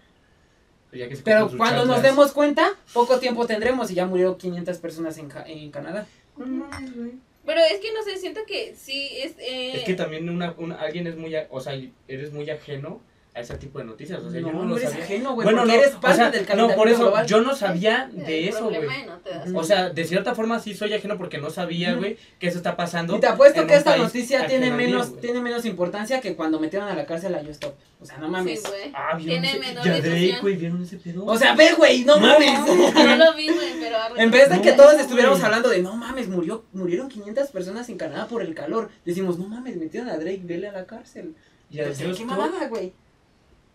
Pues 0.91 1.01
ya 1.01 1.09
que 1.09 1.16
se 1.16 1.22
Pero 1.22 1.51
cuando 1.57 1.85
nos 1.85 2.03
demos 2.03 2.33
cuenta, 2.33 2.70
poco 2.95 3.18
tiempo 3.18 3.47
tendremos 3.47 3.91
y 3.91 3.95
ya 3.95 4.07
murió 4.07 4.39
500 4.39 4.79
personas 4.79 5.18
en, 5.18 5.29
en 5.47 5.70
Canadá. 5.70 6.07
No 6.37 6.47
mames, 6.47 6.97
güey. 6.97 7.11
Pero 7.45 7.61
es 7.61 7.81
que 7.81 7.93
no 7.93 8.03
sé, 8.03 8.16
siento 8.18 8.41
que 8.47 8.74
sí 8.76 9.09
es. 9.22 9.33
Eh, 9.39 9.72
Es 9.76 9.85
que 9.85 9.95
también 9.95 10.29
una, 10.29 10.55
una- 10.59 10.76
alguien 10.81 11.07
es 11.07 11.16
muy, 11.16 11.35
a- 11.35 11.47
o 11.51 11.61
sea, 11.61 11.72
eres 12.07 12.33
muy 12.33 12.49
ajeno 12.51 13.01
a 13.39 13.41
ese 13.43 13.57
tipo 13.57 13.78
de 13.78 13.84
noticias. 13.84 14.20
O 14.22 14.30
sea, 14.30 14.41
no, 14.41 14.49
yo 14.49 14.53
no, 14.53 14.62
no 14.64 14.68
lo 14.70 14.76
eres 14.76 14.91
sabía. 14.91 15.05
ajeno, 15.05 15.34
güey, 15.34 15.45
Bueno, 15.45 15.61
porque 15.62 15.76
no, 15.76 15.82
eres 15.82 15.95
o 15.95 16.01
parte 16.01 16.16
sea, 16.16 16.30
del 16.30 16.47
no, 16.57 16.74
por 16.74 16.89
eso 16.89 16.99
global. 17.03 17.26
yo 17.26 17.41
no 17.41 17.55
sabía 17.55 18.11
el 18.12 18.24
de 18.26 18.49
eso, 18.49 18.64
güey. 18.68 19.07
no 19.07 19.16
te 19.18 19.30
das 19.30 19.49
Ujú. 19.49 19.59
O 19.59 19.64
sea, 19.64 19.91
de 19.91 20.05
cierta 20.05 20.34
forma 20.34 20.59
sí 20.61 20.74
soy 20.74 20.93
ajeno 20.93 21.16
porque 21.16 21.39
no 21.39 21.51
sabía, 21.51 21.95
güey, 21.95 22.18
que 22.39 22.49
eso 22.49 22.59
está 22.59 22.76
pasando. 22.76 23.16
Y 23.16 23.20
te 23.20 23.26
apuesto 23.28 23.66
que 23.66 23.74
esta 23.74 23.97
noticia 23.97 24.47
tiene 24.47 24.70
menos, 24.70 25.20
tiene 25.20 25.41
menos 25.41 25.64
importancia 25.64 26.20
que 26.20 26.34
cuando 26.36 26.59
metieron 26.61 26.89
a 26.89 26.95
la 26.95 27.07
cárcel 27.07 27.34
a 27.34 27.39
Just 27.39 27.51
Stop. 27.51 27.74
O 28.01 28.05
sea, 28.05 28.18
no 28.18 28.28
mames. 28.28 28.61
Sí, 28.62 28.68
güey. 28.68 28.93
Ah, 28.95 29.16
¿vieron 29.16 29.43
Tiene 29.43 29.51
ese? 29.51 29.74
Ya 29.74 29.80
Drake, 29.82 30.01
difusión. 30.11 30.41
güey, 30.43 30.57
¿vieron 30.57 30.82
ese 30.82 30.97
pedo? 30.99 31.24
o 31.24 31.36
sea, 31.36 31.55
ve, 31.55 31.72
güey, 31.76 32.05
no 32.05 32.18
mames. 32.20 32.61
No 32.95 33.16
lo 33.16 33.34
vi, 33.34 33.49
güey, 33.49 33.72
pero. 33.80 33.97
En 34.16 34.30
vez 34.30 34.49
de 34.51 34.61
que 34.61 34.72
todos 34.72 34.95
estuviéramos 35.01 35.43
hablando 35.43 35.68
de 35.68 35.82
no 35.82 35.97
mames, 35.97 36.28
murió, 36.28 36.64
murieron 36.72 37.09
500 37.09 37.49
personas 37.51 37.89
en 37.89 37.97
Canadá 37.99 38.26
por 38.28 38.43
el 38.43 38.55
calor, 38.55 38.91
decimos, 39.05 39.39
no 39.39 39.49
mames, 39.49 39.76
metieron 39.76 40.09
a 40.09 40.16
Drake, 40.16 40.41
vele 40.45 40.68
a 40.68 40.72
la 40.72 40.86
cárcel. 40.86 41.34
ya, 41.70 41.84
¿Qué 41.93 42.24
mamada, 42.24 42.68
güey? 42.68 42.93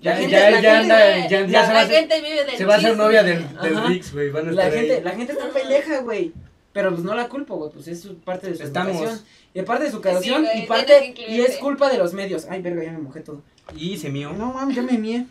Ya, 0.03 0.11
La 0.11 0.17
gente- 0.17 0.31
ya, 0.31 0.51
la 0.51 0.61
ya 0.61 0.79
anda, 0.79 1.17
ya, 1.27 1.29
ya 1.29 1.47
la, 1.47 1.65
se 1.67 1.73
va 1.73 1.79
a 1.79 1.81
hacer, 1.83 1.95
gente 1.99 2.21
vive 2.21 2.43
del 2.45 2.57
se 2.57 2.65
va 2.65 2.73
a 2.73 2.77
hacer 2.77 2.89
chisme. 2.91 3.03
novia 3.03 3.23
del, 3.23 3.39
del 3.61 4.01
güey, 4.13 4.29
van 4.29 4.47
a 4.49 4.51
La 4.51 4.63
estar 4.65 4.79
gente, 4.79 4.93
ahí. 4.95 5.03
la 5.03 5.11
gente 5.11 5.33
está 5.33 5.49
pendeja, 5.49 5.99
güey. 6.01 6.31
Pero 6.73 6.89
pues 6.91 7.03
no 7.03 7.13
la 7.13 7.27
culpo, 7.29 7.55
güey, 7.57 7.71
pues 7.71 7.87
es 7.87 8.07
parte 8.25 8.49
de 8.49 8.55
su 8.55 8.63
Estamos. 8.63 8.95
educación. 8.97 9.21
Y 9.53 9.61
parte 9.61 9.83
de 9.85 9.89
su 9.91 9.97
educación 9.97 10.45
y 10.55 10.61
parte 10.63 11.13
y 11.27 11.41
es 11.41 11.57
culpa 11.57 11.89
de 11.91 11.97
los 11.99 12.13
medios. 12.13 12.47
Ay, 12.49 12.61
verga, 12.63 12.83
ya 12.83 12.91
me 12.91 12.97
mojé 12.99 13.19
todo. 13.21 13.41
Y 13.77 13.97
se 13.97 14.09
mío. 14.09 14.33
No 14.35 14.53
mames, 14.53 14.75
ya 14.75 14.81
me 14.81 14.97
mié. 14.97 15.25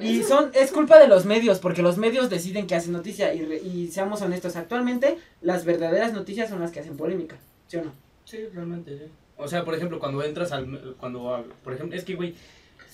Y 0.00 0.22
son, 0.24 0.50
es 0.54 0.72
culpa 0.72 0.98
de 0.98 1.06
los 1.08 1.24
medios, 1.26 1.58
porque 1.60 1.82
los 1.82 1.96
medios 1.96 2.28
deciden 2.30 2.66
que 2.66 2.74
hacen 2.74 2.92
noticia. 2.92 3.32
Y, 3.34 3.44
re- 3.44 3.60
y 3.62 3.88
seamos 3.88 4.20
honestos, 4.22 4.56
actualmente 4.56 5.16
las 5.42 5.64
verdaderas 5.64 6.12
noticias 6.12 6.48
son 6.50 6.60
las 6.60 6.70
que 6.72 6.80
hacen 6.80 6.96
polémica. 6.96 7.36
¿Sí 7.68 7.76
o 7.76 7.84
no? 7.84 7.92
Sí, 8.24 8.38
realmente, 8.52 8.98
sí. 8.98 9.04
O 9.36 9.46
sea, 9.46 9.64
por 9.64 9.74
ejemplo, 9.74 9.98
cuando 10.00 10.22
entras 10.24 10.50
al... 10.52 10.94
Cuando, 10.98 11.44
por 11.62 11.72
ejemplo, 11.74 11.96
es 11.96 12.04
que, 12.04 12.14
güey, 12.14 12.34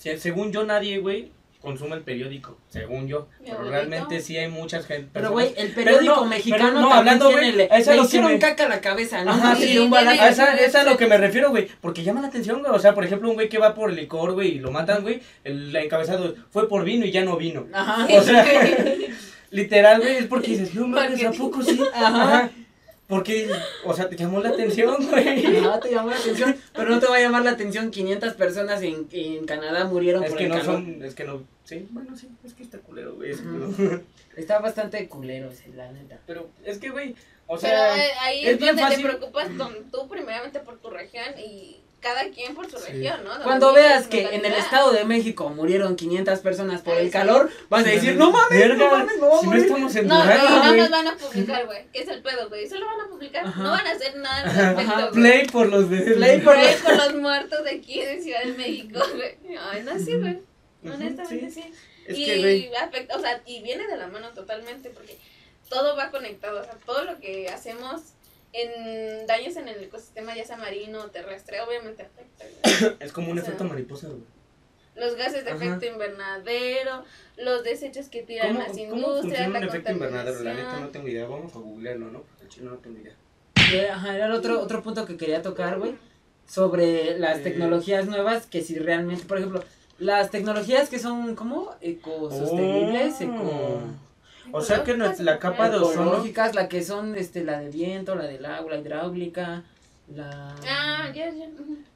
según 0.01 0.51
yo 0.51 0.63
nadie, 0.63 0.97
güey, 0.99 1.31
consume 1.61 1.95
el 1.95 2.01
periódico, 2.01 2.57
según 2.69 3.07
yo. 3.07 3.27
Pero 3.45 3.63
realmente 3.63 4.19
sí 4.19 4.35
hay 4.35 4.47
muchas 4.47 4.85
gente. 4.87 5.09
Pero, 5.13 5.31
güey, 5.31 5.53
el 5.57 5.71
Pero 5.71 5.75
periódico 5.75 6.15
no, 6.15 6.25
mexicano 6.25 6.63
pero 6.69 6.79
no, 6.79 6.93
hablando, 6.93 7.31
güey, 7.31 7.51
le, 7.51 7.69
hicieron 8.03 8.31
me- 8.33 8.39
caca 8.39 8.65
a 8.65 8.69
la 8.69 8.81
cabeza, 8.81 9.23
¿no? 9.23 9.31
Ajá, 9.31 9.55
Sí, 9.55 9.67
sí, 9.67 9.73
de 9.75 9.79
un. 9.81 9.93
A 9.93 10.01
esa, 10.27 10.55
esa 10.55 10.65
es 10.65 10.75
a 10.75 10.83
lo 10.83 10.97
que 10.97 11.05
me 11.07 11.17
refiero, 11.17 11.51
güey. 11.51 11.67
Porque 11.81 12.03
llama 12.03 12.21
la 12.21 12.27
atención, 12.27 12.61
güey. 12.61 12.71
O 12.73 12.79
sea, 12.79 12.95
por 12.95 13.05
ejemplo, 13.05 13.29
un 13.29 13.35
güey 13.35 13.47
que 13.47 13.59
va 13.59 13.75
por 13.75 13.91
el 13.91 13.95
licor, 13.95 14.33
güey, 14.33 14.55
y 14.55 14.59
lo 14.59 14.71
matan, 14.71 15.03
güey. 15.03 15.21
El 15.43 15.75
encabezado 15.75 16.33
fue 16.49 16.67
por 16.67 16.83
vino 16.83 17.05
y 17.05 17.11
ya 17.11 17.23
no 17.23 17.37
vino. 17.37 17.67
Ajá. 17.71 18.07
O 18.11 18.21
sea, 18.23 18.43
literal, 19.51 20.01
güey, 20.01 20.17
es 20.17 20.25
porque 20.25 20.51
dices, 20.51 20.73
no 20.73 20.87
mames, 20.87 21.23
¿a 21.23 21.31
poco 21.31 21.61
sí? 21.61 21.79
Ajá. 21.93 22.23
Ajá. 22.23 22.51
Porque, 23.11 23.49
o 23.83 23.93
sea, 23.93 24.07
te 24.09 24.15
llamó 24.15 24.39
la 24.39 24.49
atención, 24.49 24.95
güey. 25.09 25.45
Ajá, 25.57 25.81
te 25.81 25.91
llamó 25.91 26.09
la 26.11 26.15
atención, 26.15 26.55
pero 26.73 26.89
no 26.89 26.99
te 27.01 27.07
va 27.07 27.17
a 27.17 27.19
llamar 27.19 27.43
la 27.43 27.51
atención 27.51 27.91
500 27.91 28.33
personas 28.35 28.81
en, 28.81 29.05
en 29.11 29.45
Canadá 29.45 29.83
murieron 29.83 30.23
Es 30.23 30.29
por 30.29 30.37
que 30.37 30.45
el 30.45 30.49
no 30.51 30.55
calor. 30.55 30.73
son, 30.75 31.03
es 31.03 31.13
que 31.13 31.25
no, 31.25 31.43
sí, 31.65 31.87
bueno, 31.91 32.15
sí, 32.15 32.29
es 32.45 32.53
que 32.53 32.63
está 32.63 32.77
culero, 32.79 33.15
güey. 33.15 33.31
ese 33.31 33.43
pedo. 33.43 34.01
Está 34.37 34.59
bastante 34.59 35.09
culero 35.09 35.49
ese, 35.51 35.67
la 35.75 35.91
neta. 35.91 36.17
Pero 36.25 36.49
es 36.63 36.77
que, 36.77 36.89
güey, 36.89 37.15
o 37.47 37.57
Pero 37.57 37.59
sea, 37.59 37.97
eh, 38.07 38.11
ahí 38.21 38.45
es 38.45 38.53
es, 38.53 38.59
bien 38.59 38.77
donde 38.77 38.83
fácil. 38.83 39.01
te 39.05 39.09
preocupas 39.09 39.49
con- 39.57 39.91
tú 39.91 40.07
primeramente 40.07 40.61
por 40.61 40.77
tu 40.79 40.89
región 40.89 41.25
y 41.37 41.80
cada 42.01 42.29
quien 42.31 42.55
por 42.55 42.69
su 42.69 42.77
Sí. 42.77 42.91
región, 42.93 43.23
¿no? 43.23 43.43
Cuando 43.43 43.73
veas 43.73 44.07
que 44.07 44.21
en 44.35 44.43
el. 44.45 44.53
Estado 44.53 44.91
de 44.91 45.05
México 45.05 45.49
murieron 45.49 45.95
500 45.95 46.39
personas 46.39 46.81
por 46.81 46.93
Ay, 46.95 46.99
el 47.01 47.05
sí. 47.07 47.11
calor, 47.11 47.49
vas 47.69 47.85
a 47.85 47.89
decir, 47.89 48.15
no 48.15 48.31
mames, 48.31 48.59
Verga, 48.59 48.75
no 48.85 48.91
mames, 48.91 49.09
a 49.09 49.13
si 49.15 49.19
no 49.21 49.41
morir". 49.43 49.63
estamos 49.63 49.95
en 49.95 50.07
No, 50.07 50.23
no 50.25 50.63
güey. 50.65 50.77
nos 50.79 50.89
van 50.89 51.07
a 51.07 51.15
publicar, 51.17 51.65
güey. 51.67 51.85
¿Qué 51.93 52.01
es 52.01 52.07
el 52.09 52.21
pedo, 52.21 52.49
güey? 52.49 52.67
Solo 52.67 52.85
van 52.87 53.01
a 53.01 53.07
publicar. 53.09 53.45
Ajá. 53.45 53.63
No 53.63 53.71
van 53.71 53.87
a 53.87 53.91
hacer 53.91 54.15
nada 54.17 54.41
al 54.69 54.75
respecto. 54.77 55.11
Play 55.13 55.47
por 55.47 55.69
los 55.69 55.89
de... 55.89 56.01
Play 56.01 56.41
por 56.41 56.53
Play 56.55 56.75
por 56.83 56.95
los 56.97 57.13
muertos 57.15 57.63
de 57.63 57.69
aquí 57.71 58.01
de 58.03 58.21
Ciudad 58.21 58.43
de 58.43 58.53
México, 58.53 58.99
güey. 59.15 59.57
Ay, 59.71 59.83
no, 59.83 59.97
sí, 59.99 60.15
güey. 60.15 60.39
Honestamente, 60.83 61.51
sí. 61.51 61.61
sí. 61.61 61.73
Es 62.07 62.17
y 62.17 62.25
que, 62.25 62.71
afecta, 62.81 63.15
o 63.15 63.19
sea, 63.21 63.41
y 63.45 63.61
viene 63.61 63.85
de 63.87 63.95
la 63.97 64.07
mano 64.07 64.29
totalmente 64.31 64.89
porque 64.89 65.17
todo 65.69 65.95
va 65.95 66.09
conectado, 66.09 66.59
o 66.61 66.63
sea, 66.63 66.73
todo 66.85 67.03
lo 67.03 67.19
que 67.19 67.47
hacemos 67.49 68.01
en 68.53 69.25
daños 69.27 69.55
en 69.55 69.67
el 69.67 69.83
ecosistema, 69.83 70.35
ya 70.35 70.45
sea 70.45 70.57
marino 70.57 71.01
o 71.01 71.07
terrestre, 71.09 71.61
obviamente 71.61 72.03
afecta. 72.03 72.45
es 73.03 73.11
como 73.11 73.31
un 73.31 73.37
o 73.37 73.41
sea, 73.41 73.49
efecto 73.49 73.63
mariposa, 73.65 74.07
güey. 74.07 74.21
Los 74.95 75.15
gases 75.15 75.45
de 75.45 75.51
Ajá. 75.51 75.63
efecto 75.65 75.85
invernadero, 75.85 77.03
los 77.37 77.63
desechos 77.63 78.09
que 78.09 78.23
tiran 78.23 78.47
¿Cómo, 78.49 78.59
las 78.59 78.71
¿Cómo 78.71 78.83
industrias, 78.83 79.49
la 79.49 79.59
un 79.59 79.63
efecto 79.63 79.91
invernadero? 79.93 80.43
La 80.43 80.53
neta 80.53 80.79
no 80.81 80.89
tengo 80.89 81.07
idea. 81.07 81.25
Vamos 81.27 81.55
a 81.55 81.59
googlearlo, 81.59 82.11
¿no? 82.11 82.21
Porque 82.23 82.43
el 82.43 82.49
chino 82.49 82.71
no 82.71 82.77
tengo 82.77 82.99
idea. 82.99 83.15
Eh, 83.73 83.89
Ajá, 83.89 84.15
era 84.15 84.25
el 84.25 84.33
otro, 84.33 84.59
otro 84.59 84.83
punto 84.83 85.05
que 85.05 85.15
quería 85.15 85.41
tocar, 85.41 85.79
güey, 85.79 85.95
sobre 86.45 87.17
las 87.17 87.39
Eh. 87.39 87.43
tecnologías 87.43 88.05
nuevas, 88.05 88.47
que 88.47 88.61
si 88.61 88.77
realmente, 88.77 89.23
por 89.23 89.37
ejemplo, 89.37 89.63
las 89.97 90.29
tecnologías 90.29 90.89
que 90.89 90.99
son, 90.99 91.35
¿cómo? 91.35 91.73
Ecosostenibles, 91.79 93.15
Oh. 93.21 93.23
eco... 93.23 93.81
O 94.53 94.61
sea 94.61 94.83
que 94.83 94.95
no- 94.95 95.11
la 95.19 95.39
capa 95.39 95.69
de 95.69 95.77
ozono... 95.77 96.09
ecológicas, 96.09 96.55
la 96.55 96.67
que 96.67 96.83
son, 96.83 97.15
este, 97.15 97.43
la 97.43 97.59
de 97.59 97.69
viento, 97.69 98.15
la 98.15 98.25
del 98.25 98.45
agua, 98.45 98.71
la 98.73 98.77
hidráulica, 98.79 99.63
la... 100.15 100.55
Ah, 100.67 101.11
ya, 101.13 101.29
ya. 101.29 101.47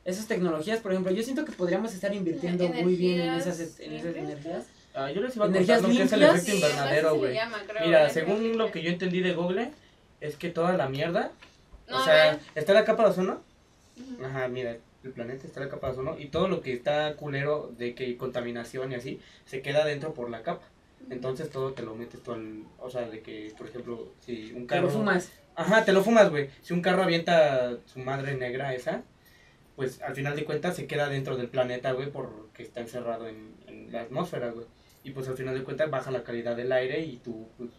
Esas 0.03 0.27
tecnologías, 0.27 0.79
por 0.79 0.91
ejemplo, 0.91 1.11
yo 1.11 1.23
siento 1.23 1.45
que 1.45 1.51
podríamos 1.51 1.93
estar 1.93 2.13
invirtiendo 2.13 2.67
muy 2.69 2.95
bien 2.95 3.21
en 3.21 3.33
esas, 3.35 3.59
Energías 3.59 3.79
en 3.79 3.93
esas 3.93 4.15
energías. 4.15 4.65
Ah, 4.93 5.11
yo 5.11 5.21
les 5.21 5.35
iba 5.35 5.45
a 5.45 5.51
contar 5.51 5.81
lo 5.81 5.89
que 5.89 6.03
es 6.03 6.13
el 6.13 6.23
efecto 6.23 6.45
Sí, 6.45 6.55
invernadero, 6.55 7.15
güey. 7.15 7.37
Mira, 7.83 8.07
¿eh? 8.07 8.09
según 8.09 8.57
lo 8.57 8.71
que 8.71 8.81
yo 8.81 8.89
entendí 8.89 9.19
de 9.21 9.33
Google, 9.33 9.71
es 10.21 10.37
que 10.37 10.49
toda 10.49 10.77
la 10.77 10.87
mierda... 10.87 11.31
No, 11.89 11.97
o 11.99 12.03
sea. 12.03 12.39
¿está 12.55 12.73
la 12.73 12.85
capa 12.85 13.03
de 13.03 13.09
ozono? 13.09 13.41
Ajá, 14.23 14.47
mira. 14.47 14.77
el 15.03 15.11
planeta, 15.11 15.45
está 15.45 15.59
la 15.59 15.69
capa 15.69 15.87
de 15.87 15.93
ozono, 15.93 16.17
y 16.17 16.27
todo 16.27 16.47
lo 16.47 16.61
que 16.61 16.73
está 16.73 17.15
culero 17.15 17.71
de 17.77 17.93
que 17.93 18.17
contaminación 18.17 18.91
y 18.91 18.95
así, 18.95 19.19
se 19.45 19.61
queda 19.61 19.85
dentro 19.85 20.13
por 20.13 20.29
la 20.29 20.41
capa. 20.41 20.65
Entonces 21.09 21.49
todo 21.49 21.73
te 21.73 21.83
lo 21.83 21.95
metes 21.95 22.21
tú 22.23 22.33
al, 22.33 22.63
o 22.79 22.89
sea, 22.89 23.07
de 23.07 23.21
que, 23.21 23.53
por 23.57 23.67
ejemplo, 23.67 24.11
si 24.19 24.51
un 24.53 24.61
Te 24.61 24.75
carro... 24.75 24.87
lo 24.87 24.89
fumas. 24.89 25.31
Ajá, 25.55 25.85
te 25.85 25.93
lo 25.93 26.03
fumas, 26.03 26.29
güey. 26.29 26.49
Si 26.61 26.73
un 26.73 26.81
carro 26.81 27.03
avienta 27.03 27.77
su 27.85 27.99
madre 27.99 28.35
negra 28.35 28.73
esa, 28.73 29.03
pues 29.75 30.01
al 30.01 30.15
final 30.15 30.35
de 30.35 30.45
cuentas 30.45 30.75
se 30.75 30.87
queda 30.87 31.07
dentro 31.09 31.37
del 31.37 31.47
planeta, 31.47 31.91
güey, 31.91 32.11
porque 32.11 32.63
está 32.63 32.81
encerrado 32.81 33.27
en, 33.27 33.55
en 33.67 33.91
la 33.91 34.01
atmósfera, 34.01 34.51
güey. 34.51 34.65
Y 35.03 35.11
pues 35.11 35.27
al 35.27 35.37
final 35.37 35.55
de 35.55 35.63
cuentas 35.63 35.89
baja 35.89 36.11
la 36.11 36.23
calidad 36.23 36.55
del 36.55 36.71
aire 36.71 36.99
y 37.01 37.17
tú 37.17 37.47
pues, 37.57 37.69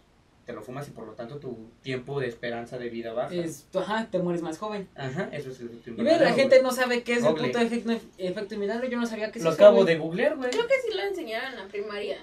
te 0.46 0.52
lo 0.52 0.62
fumas 0.62 0.86
y 0.86 0.92
por 0.92 1.06
lo 1.06 1.14
tanto 1.14 1.38
tu 1.38 1.70
tiempo 1.82 2.20
de 2.20 2.28
esperanza 2.28 2.78
de 2.78 2.88
vida 2.88 3.12
baja. 3.12 3.34
Es, 3.34 3.66
ajá, 3.74 4.06
te 4.10 4.20
mueres 4.20 4.42
más 4.42 4.58
joven. 4.58 4.88
Ajá, 4.94 5.28
eso 5.32 5.50
es 5.50 5.60
el 5.60 5.70
Y 5.84 5.90
invernadero, 5.90 6.24
la 6.24 6.34
gente 6.34 6.62
no 6.62 6.70
sabe 6.70 7.02
qué 7.02 7.14
es 7.14 7.24
el 7.24 7.34
puto 7.34 7.58
efecto, 7.58 7.92
efecto 8.16 8.54
invernadero. 8.54 8.88
Yo 8.88 8.98
no 8.98 9.06
sabía 9.06 9.32
que 9.32 9.40
es 9.40 9.44
Lo 9.44 9.50
acabo 9.50 9.84
de 9.84 9.98
googlear, 9.98 10.36
güey. 10.36 10.50
Creo 10.50 10.68
que 10.68 10.80
sí 10.80 10.96
lo 10.96 11.02
enseñaron 11.02 11.50
en 11.50 11.58
la 11.58 11.66
primaria. 11.66 12.18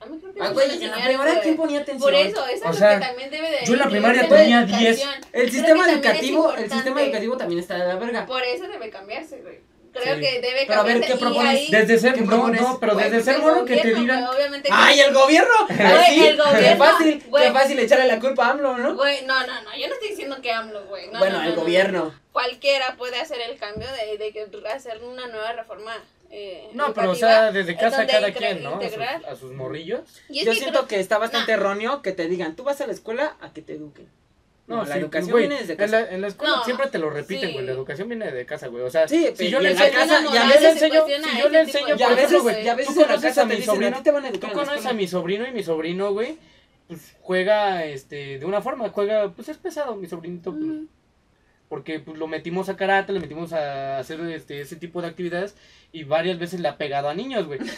A 0.00 0.06
mí 0.06 0.18
creo 0.20 0.32
que 0.32 0.40
Ah, 0.40 0.50
güey, 0.50 0.82
en 0.84 0.90
la 0.90 1.04
primaria. 1.04 1.40
¿quién 1.42 1.56
ponía 1.56 1.80
atención? 1.80 2.00
Por 2.00 2.14
eso, 2.14 2.46
eso 2.46 2.66
O 2.68 2.70
es 2.70 2.76
sea, 2.78 2.94
lo 2.94 3.00
que 3.00 3.06
también 3.06 3.30
debe 3.30 3.50
de 3.50 3.66
yo 3.66 3.72
en 3.72 3.78
la 3.80 3.88
primaria 3.88 4.28
tenía 4.28 4.60
la 4.60 4.66
10. 4.78 4.98
educación. 5.00 5.26
El 5.32 5.50
sistema 5.50 5.90
educativo, 5.90 6.54
el 6.54 6.70
sistema 6.70 7.02
educativo 7.02 7.36
también 7.36 7.60
está 7.60 7.74
de 7.74 7.86
la 7.88 7.96
verga. 7.96 8.26
Por 8.26 8.42
eso 8.44 8.68
debe 8.68 8.90
cambiarse, 8.90 9.40
güey. 9.42 9.58
Creo 9.90 10.14
Sí. 10.16 10.20
que 10.20 10.40
debe 10.40 10.64
Pero 10.68 10.80
a 10.80 10.84
ver. 10.84 11.00
¿qué 11.00 11.16
propones? 11.16 11.46
ahí- 11.46 11.70
Desde 11.70 11.98
ser, 11.98 12.14
¿Qué 12.14 12.20
no, 12.20 12.48
no, 12.50 12.78
pero 12.78 12.92
Güey, 12.92 13.04
desde 13.10 13.16
pues 13.16 13.24
ser 13.24 13.38
morro 13.42 13.64
que 13.64 13.78
te 13.78 13.94
digan. 13.94 14.24
¡Ay, 14.70 15.00
el 15.00 15.12
gobierno! 15.14 15.54
Güey, 15.66 15.80
Así, 15.80 16.26
el 16.26 16.36
gobierno, 16.36 16.60
Qué 16.60 16.76
fácil, 16.76 17.24
güey. 17.26 17.44
qué 17.46 17.52
fácil 17.52 17.78
echarle 17.80 18.06
la 18.06 18.20
culpa 18.20 18.46
a 18.46 18.50
AMLO, 18.50 18.78
¿no? 18.78 18.94
Güey, 18.94 19.24
no, 19.24 19.40
no, 19.46 19.62
no, 19.62 19.76
yo 19.76 19.88
no 19.88 19.94
estoy 19.94 20.10
diciendo 20.10 20.36
que 20.42 20.52
AMLO, 20.52 20.84
güey. 20.86 21.08
No, 21.10 21.18
bueno, 21.18 21.38
no, 21.38 21.42
el 21.44 21.48
no, 21.50 21.56
no. 21.56 21.60
gobierno. 21.62 22.14
Cualquiera 22.32 22.94
puede 22.96 23.18
hacer 23.18 23.40
el 23.40 23.58
cambio 23.58 23.88
de, 23.90 24.18
de 24.18 24.32
que 24.32 24.46
hacer 24.72 25.02
una 25.02 25.26
nueva 25.26 25.52
reforma. 25.54 25.96
Eh, 26.30 26.68
no, 26.74 26.92
pero 26.92 27.12
o 27.12 27.14
sea, 27.14 27.50
desde 27.52 27.74
casa 27.76 28.06
cada 28.06 28.32
quien, 28.32 28.62
¿no? 28.62 28.70
A 28.70 28.72
sus, 28.74 28.84
integrar. 28.84 29.22
a 29.26 29.34
sus 29.34 29.52
morrillos. 29.52 30.00
Y 30.28 30.44
Yo 30.44 30.52
que 30.52 30.58
siento 30.58 30.86
que 30.86 31.00
está 31.00 31.16
bastante 31.18 31.52
erróneo 31.52 32.02
que 32.02 32.12
te 32.12 32.28
digan, 32.28 32.54
tú 32.54 32.64
vas 32.64 32.80
a 32.80 32.86
la 32.86 32.92
escuela 32.92 33.36
a 33.40 33.52
que 33.52 33.62
te 33.62 33.74
eduquen. 33.74 34.06
No, 34.66 34.84
la 34.84 34.92
sí, 34.92 35.00
educación 35.00 35.38
viene 35.38 35.54
desde 35.60 35.72
En 35.72 35.78
casa. 35.78 36.00
la, 36.02 36.10
en 36.10 36.20
la 36.20 36.26
escuela 36.26 36.56
No, 36.56 36.64
siempre 36.64 36.88
te 36.88 36.98
lo 36.98 37.08
repiten, 37.08 37.48
sí. 37.48 37.54
güey. 37.54 37.64
La 37.64 37.72
educación 37.72 38.06
viene 38.08 38.30
de 38.30 38.44
casa, 38.44 38.66
güey. 38.66 38.82
O 38.84 38.90
sea, 38.90 39.08
Sí, 39.08 39.26
si 39.34 39.48
yo 39.48 39.60
le 39.60 39.70
enseño, 39.70 39.92
casa- 39.94 40.20
no, 40.20 40.34
y 40.34 40.36
a 40.36 40.40
no, 40.42 40.46
veces 40.48 40.60
se 40.62 40.70
enseño, 40.86 41.04
si 41.06 41.38
yo 41.38 41.48
le 41.48 41.60
enseño, 41.60 41.96
por 41.96 42.12
ejemplo, 42.12 42.42
güey, 42.42 42.54
tú 42.56 42.68
en 42.68 42.76
la 42.76 42.84
conoces 43.06 43.22
casa 43.22 43.40
a 43.40 43.44
mi 43.46 43.56
dicen, 43.56 43.74
sobrino, 43.74 44.02
te 44.02 44.10
van 44.10 44.24
a 44.26 44.28
tú 44.28 44.34
educar 44.34 44.50
la 44.50 44.54
conoces 44.62 44.84
a 44.86 44.92
mi 44.92 45.08
sobrino 45.08 45.48
y 45.48 45.52
mi 45.52 45.62
sobrino, 45.62 46.12
güey, 46.12 46.36
pues 46.86 47.16
juega 47.22 47.84
este 47.86 48.38
de 48.38 48.44
una 48.44 48.60
forma, 48.60 48.90
juega, 48.90 49.30
pues 49.32 49.48
es 49.48 49.56
pesado 49.56 49.96
mi 49.96 50.06
sobrinito, 50.06 50.50
pues, 50.52 50.62
Mm. 50.64 50.86
Porque 51.68 52.00
pues 52.00 52.18
lo 52.18 52.26
metimos 52.26 52.68
a 52.68 52.76
karate, 52.76 53.12
le 53.12 53.20
metimos 53.20 53.52
a 53.52 53.98
hacer 53.98 54.20
este 54.20 54.60
ese 54.60 54.76
tipo 54.76 55.02
de 55.02 55.08
actividades 55.08 55.56
y 55.92 56.04
varias 56.04 56.38
veces 56.38 56.60
le 56.60 56.68
ha 56.68 56.78
pegado 56.78 57.08
a 57.08 57.14
niños, 57.14 57.46
güey. 57.46 57.60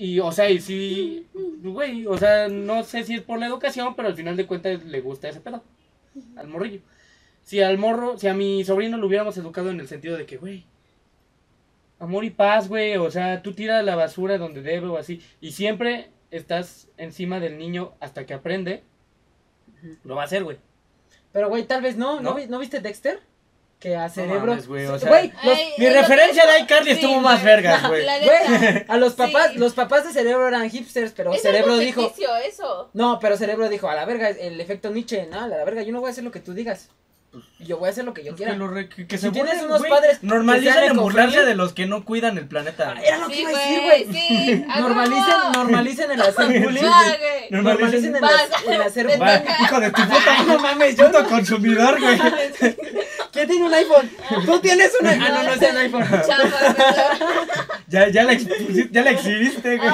Y 0.00 0.20
o 0.20 0.30
sea, 0.30 0.48
y 0.48 0.60
sí, 0.60 1.26
güey, 1.34 2.06
o 2.06 2.16
sea, 2.16 2.48
no 2.48 2.84
sé 2.84 3.02
si 3.02 3.14
es 3.14 3.22
por 3.22 3.40
la 3.40 3.46
educación, 3.46 3.96
pero 3.96 4.06
al 4.06 4.14
final 4.14 4.36
de 4.36 4.46
cuentas 4.46 4.84
le 4.84 5.00
gusta 5.00 5.28
ese 5.28 5.40
pedo 5.40 5.64
al 6.36 6.46
morrillo. 6.48 6.80
Si 7.42 7.60
al 7.62 7.78
morro, 7.78 8.16
si 8.18 8.28
a 8.28 8.34
mi 8.34 8.64
sobrino 8.64 8.96
lo 8.96 9.06
hubiéramos 9.08 9.36
educado 9.38 9.70
en 9.70 9.80
el 9.80 9.88
sentido 9.88 10.16
de 10.16 10.26
que, 10.26 10.36
güey, 10.36 10.66
amor 11.98 12.24
y 12.24 12.30
paz, 12.30 12.68
güey, 12.68 12.96
o 12.96 13.10
sea, 13.10 13.42
tú 13.42 13.54
tiras 13.54 13.84
la 13.84 13.96
basura 13.96 14.38
donde 14.38 14.62
debe 14.62 14.86
o 14.86 14.98
así, 14.98 15.20
y 15.40 15.52
siempre 15.52 16.10
estás 16.30 16.88
encima 16.96 17.40
del 17.40 17.58
niño 17.58 17.94
hasta 18.00 18.26
que 18.26 18.34
aprende, 18.34 18.84
lo 20.04 20.14
va 20.14 20.22
a 20.22 20.24
hacer, 20.26 20.44
güey. 20.44 20.58
Pero, 21.32 21.48
güey, 21.48 21.64
tal 21.64 21.82
vez 21.82 21.96
no. 21.96 22.16
¿No, 22.16 22.30
¿No? 22.30 22.34
vi- 22.34 22.46
¿no 22.46 22.58
viste 22.58 22.80
Dexter? 22.80 23.20
Que 23.78 23.94
a 23.94 24.08
cerebro... 24.08 24.46
mames, 24.52 24.66
güey, 24.66 24.86
o 24.86 24.98
sea, 24.98 25.08
Güey, 25.08 25.32
los- 25.44 25.56
Ay, 25.56 25.72
Mi 25.78 25.88
referencia 25.88 26.44
de 26.46 26.58
iCarly 26.62 26.90
sí, 26.90 26.96
estuvo 26.96 27.20
más 27.20 27.44
vergas, 27.44 27.86
güey. 27.86 28.04
A 28.88 28.96
los 28.96 29.12
papás, 29.14 29.52
Sí. 29.52 29.58
los 29.58 29.72
papás 29.74 30.04
de 30.04 30.12
cerebro 30.12 30.48
eran 30.48 30.68
hipsters, 30.68 31.12
pero 31.12 31.32
Es 31.32 31.42
cerebro 31.42 31.74
algo 31.74 31.84
dijo... 31.84 32.12
eso. 32.44 32.90
No, 32.92 33.20
pero 33.20 33.36
cerebro 33.36 33.68
dijo, 33.68 33.88
a 33.88 33.94
la 33.94 34.04
verga, 34.04 34.30
el 34.30 34.60
efecto 34.60 34.90
Nietzsche, 34.90 35.26
no, 35.30 35.42
a 35.42 35.46
la 35.46 35.64
verga, 35.64 35.82
yo 35.82 35.92
no 35.92 36.00
voy 36.00 36.08
a 36.08 36.10
hacer 36.10 36.24
lo 36.24 36.32
que 36.32 36.40
tú 36.40 36.54
digas. 36.54 36.88
Y 37.60 37.66
yo 37.66 37.76
voy 37.78 37.88
a 37.88 37.92
hacer 37.92 38.04
lo 38.04 38.14
que 38.14 38.22
yo 38.24 38.30
Pues 38.30 38.38
que, 38.38 38.44
quiera. 38.44 38.56
lo 38.58 38.68
re- 38.68 38.88
que- 38.88 39.06
que 39.06 39.18
Si 39.18 39.26
se 39.26 39.30
tienes 39.30 39.52
burlen, 39.54 39.66
unos 39.66 39.78
güey. 39.80 39.90
padres 39.90 40.22
Normalicen 40.22 40.96
burlarse 40.96 41.44
de 41.44 41.54
los 41.54 41.72
que 41.74 41.86
no 41.86 42.04
cuidan 42.04 42.38
el 42.38 42.48
planeta. 42.48 42.94
Ah, 42.96 43.00
Era 43.02 43.18
lo 43.18 43.28
que 43.28 43.40
iba 43.42 43.50
a 43.50 43.52
decir, 43.52 43.80
güey. 43.82 44.04
Sí, 44.12 44.64
Normalicen, 44.78 45.34
normalicen 45.54 46.10
el 46.10 46.22
hacer 46.22 46.62
bullying. 46.62 46.82
Normalicen 47.50 48.16
el, 48.16 48.24
el 48.72 48.82
hacer 48.82 49.06
bullying. 49.06 49.42
hijo 49.62 49.80
de 49.80 49.90
tu 49.90 50.02
puta 50.02 50.42
no 50.46 50.58
mames, 50.58 50.96
yo 50.96 51.10
no. 51.10 51.24
consumidor, 51.28 52.00
güey. 52.00 52.18
¿Quién 53.32 53.46
tiene 53.46 53.64
un 53.66 53.74
iPhone? 53.74 54.10
Tú 54.46 54.58
tienes 54.60 54.90
un 54.98 55.06
iPhone. 55.06 55.26
Ah, 55.30 55.42
no, 55.42 55.42
no 55.44 55.52
es 55.52 55.70
un 55.70 55.76
iPhone. 55.76 56.04
Ya, 57.88 58.08
ya 58.08 58.22
la 58.24 58.34
ya 58.34 59.02
la 59.02 59.10
exhibiste, 59.10 59.76
güey. 59.78 59.90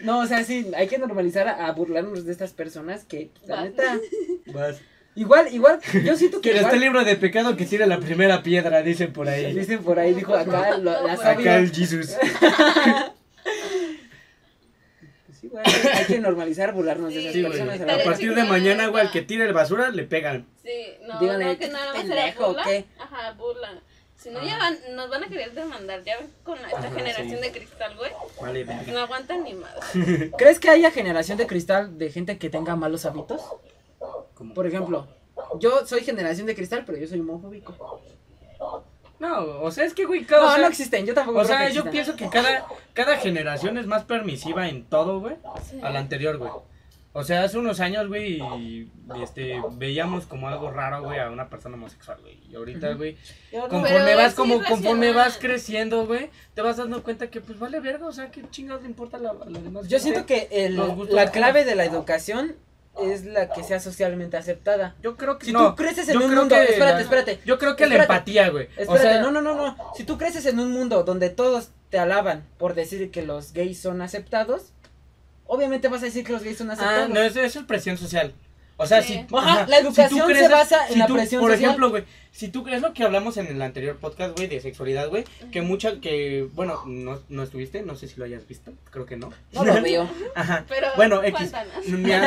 No, 0.00 0.20
o 0.20 0.26
sea, 0.26 0.44
sí, 0.44 0.66
hay 0.76 0.86
que 0.88 0.98
normalizar 0.98 1.46
a, 1.48 1.66
a 1.66 1.72
burlarnos 1.72 2.24
de 2.24 2.32
estas 2.32 2.52
personas 2.52 3.04
que, 3.04 3.30
la 3.46 3.56
Va. 3.56 3.62
neta, 3.64 3.98
Vas. 4.46 4.76
Igual, 5.14 5.52
igual, 5.52 5.80
yo 6.04 6.16
siento 6.16 6.40
que 6.40 6.50
Quien 6.50 6.62
esté 6.64 6.76
igual, 6.76 6.92
libre 6.94 7.04
de 7.04 7.16
pecado 7.16 7.56
que 7.56 7.66
tire 7.66 7.86
la 7.86 7.98
primera 8.00 8.42
piedra, 8.42 8.82
dicen 8.82 9.12
por 9.12 9.28
ahí. 9.28 9.52
dicen 9.54 9.82
por 9.82 9.98
ahí, 9.98 10.14
dijo 10.14 10.34
acá, 10.34 10.76
lo- 10.78 10.90
la 11.06 11.12
Acá 11.14 11.22
sabia. 11.22 11.52
Acá 11.52 11.56
el 11.58 11.72
Jesus. 11.72 12.16
Sí, 15.40 15.48
güey, 15.48 15.64
hay 15.94 16.04
que 16.04 16.18
normalizar 16.18 16.74
burlarnos 16.74 17.14
de 17.14 17.20
esas 17.20 17.32
Sí, 17.32 17.42
personas. 17.42 17.80
A 17.80 18.04
partir 18.04 18.34
de 18.34 18.44
mañana, 18.44 18.88
güey, 18.88 19.06
al 19.06 19.10
que 19.10 19.22
tire 19.22 19.46
el 19.46 19.54
basura, 19.54 19.88
le 19.90 20.02
pegan. 20.04 20.46
Sí, 20.62 20.68
no, 21.08 21.18
Díganle, 21.18 21.44
no, 21.46 21.58
que 21.58 21.68
nada 21.68 21.94
más 21.94 22.04
era 22.04 22.14
pendejo, 22.14 22.46
burla. 22.48 22.64
¿qué? 22.64 22.84
Ajá, 22.98 23.32
burla. 23.32 23.68
Si 24.16 24.28
no, 24.28 24.38
Ajá. 24.40 24.46
ya 24.48 24.58
van, 24.58 24.76
nos 24.96 25.08
van 25.08 25.24
a 25.24 25.28
querer 25.28 25.52
demandar. 25.54 26.04
Ya 26.04 26.18
ves, 26.18 26.26
con 26.42 26.60
la- 26.60 26.68
esta 26.68 26.80
Ajá, 26.80 26.90
generación 26.90 27.28
sí. 27.38 27.42
de 27.42 27.52
cristal, 27.52 27.96
güey. 27.96 28.10
Vale. 28.42 28.64
No 28.92 28.98
aguantan 28.98 29.42
ni 29.44 29.54
madre. 29.54 30.30
¿Crees 30.36 30.60
que 30.60 30.68
haya 30.68 30.90
generación 30.90 31.38
de 31.38 31.46
cristal 31.46 31.96
de 31.96 32.10
gente 32.10 32.36
que 32.36 32.50
tenga 32.50 32.76
malos 32.76 33.06
hábitos? 33.06 33.40
¿Cómo? 34.34 34.54
Por 34.54 34.66
ejemplo, 34.66 35.06
yo 35.58 35.86
soy 35.86 36.02
generación 36.02 36.46
de 36.46 36.54
cristal, 36.54 36.84
pero 36.86 36.98
yo 36.98 37.06
soy 37.06 37.20
homofóbico. 37.20 38.00
No, 39.18 39.60
o 39.62 39.70
sea, 39.70 39.84
es 39.84 39.92
que, 39.92 40.06
güey, 40.06 40.22
No, 40.22 40.26
cada- 40.26 40.46
o 40.46 40.50
sea, 40.50 40.58
no 40.62 40.66
existen, 40.68 41.04
yo 41.04 41.12
tampoco 41.12 41.40
o 41.40 41.44
sea, 41.44 41.68
yo 41.68 41.84
pienso 41.90 42.16
que 42.16 42.28
cada, 42.30 42.66
cada 42.94 43.16
generación 43.18 43.76
es 43.76 43.86
más 43.86 44.04
permisiva 44.04 44.68
en 44.68 44.84
todo, 44.84 45.20
güey, 45.20 45.36
a 45.82 45.90
la 45.90 45.98
anterior, 45.98 46.38
güey. 46.38 46.50
O 47.12 47.24
sea, 47.24 47.42
hace 47.42 47.58
unos 47.58 47.80
años, 47.80 48.06
güey, 48.08 48.40
y, 48.40 48.90
este, 49.20 49.60
veíamos 49.72 50.24
como 50.26 50.48
algo 50.48 50.70
raro, 50.70 51.02
güey, 51.02 51.18
a 51.18 51.28
una 51.28 51.50
persona 51.50 51.74
homosexual, 51.76 52.18
güey. 52.22 52.38
Y 52.48 52.54
ahorita, 52.54 52.94
güey, 52.94 53.18
no- 53.52 53.68
conforme 53.68 54.14
vas 54.14 54.34
como, 54.34 54.62
conforme 54.62 55.12
vas 55.12 55.36
creciendo, 55.36 56.06
güey, 56.06 56.30
te 56.54 56.62
vas 56.62 56.76
dando 56.78 57.02
cuenta 57.02 57.28
que, 57.28 57.40
pues, 57.42 57.58
vale 57.58 57.80
verga, 57.80 58.06
o 58.06 58.12
sea, 58.12 58.30
¿qué 58.30 58.42
chingados 58.50 58.82
le 58.82 58.88
importa 58.88 59.18
la, 59.18 59.32
la 59.34 59.58
demás 59.60 59.86
Yo 59.88 59.98
gente? 59.98 60.00
siento 60.00 60.24
que 60.26 60.48
el- 60.52 60.80
la 61.10 61.30
clave 61.30 61.64
de 61.64 61.74
la 61.74 61.84
educación 61.84 62.54
es 63.02 63.24
la 63.24 63.50
que 63.50 63.62
sea 63.62 63.80
socialmente 63.80 64.36
aceptada. 64.36 64.94
Yo 65.02 65.16
creo 65.16 65.38
que 65.38 65.46
Si 65.46 65.52
no, 65.52 65.70
tú 65.70 65.76
creces 65.76 66.08
en 66.08 66.18
un 66.18 66.34
mundo, 66.34 66.54
que 66.54 66.62
espérate, 66.64 67.02
espérate. 67.02 67.40
Yo 67.44 67.58
creo 67.58 67.76
que 67.76 67.86
la 67.86 67.96
empatía, 67.96 68.48
güey. 68.50 68.66
O 68.66 68.80
Espérate, 68.80 69.02
sea, 69.02 69.20
no, 69.22 69.30
no, 69.30 69.40
no, 69.42 69.54
no. 69.54 69.76
Si 69.96 70.04
tú 70.04 70.18
creces 70.18 70.46
en 70.46 70.58
un 70.60 70.70
mundo 70.72 71.02
donde 71.04 71.30
todos 71.30 71.70
te 71.90 71.98
alaban 71.98 72.44
por 72.58 72.74
decir 72.74 73.10
que 73.10 73.22
los 73.22 73.52
gays 73.52 73.80
son 73.80 74.02
aceptados, 74.02 74.72
obviamente 75.46 75.88
vas 75.88 76.02
a 76.02 76.06
decir 76.06 76.24
que 76.24 76.32
los 76.32 76.42
gays 76.42 76.58
son 76.58 76.70
Ah, 76.70 76.74
aceptados. 76.74 77.08
no, 77.10 77.20
eso, 77.20 77.40
eso 77.40 77.60
es 77.60 77.66
presión 77.66 77.96
social. 77.98 78.34
O 78.82 78.86
sea, 78.86 79.02
Sí. 79.02 79.12
si. 79.28 79.36
Ajá, 79.36 79.66
la 79.68 79.78
educación 79.78 80.34
se 80.34 80.48
basa 80.48 80.88
en 80.88 80.98
la 80.98 81.06
presión 81.06 81.42
Por 81.42 81.50
social. 81.50 81.64
ejemplo, 81.70 81.90
güey, 81.90 82.04
si 82.32 82.48
tú 82.48 82.62
crees 82.64 82.80
lo 82.80 82.94
que 82.94 83.04
hablamos 83.04 83.36
en 83.36 83.46
el 83.48 83.60
anterior 83.60 83.96
podcast, 83.98 84.34
güey, 84.36 84.48
de 84.48 84.58
sexualidad, 84.60 85.08
güey, 85.10 85.24
que 85.52 85.60
mucha, 85.60 86.00
que, 86.00 86.48
bueno, 86.54 86.82
no, 86.86 87.18
no 87.28 87.42
estuviste, 87.42 87.82
no 87.82 87.94
sé 87.94 88.08
si 88.08 88.16
lo 88.18 88.24
hayas 88.24 88.46
visto, 88.48 88.72
creo 88.90 89.04
que 89.04 89.16
no. 89.18 89.30
No 89.52 89.64
lo 89.64 89.82
veo. 89.82 90.08
Ajá. 90.34 90.64
Pero, 90.66 90.86
Bueno, 90.96 91.22
X. 91.22 91.52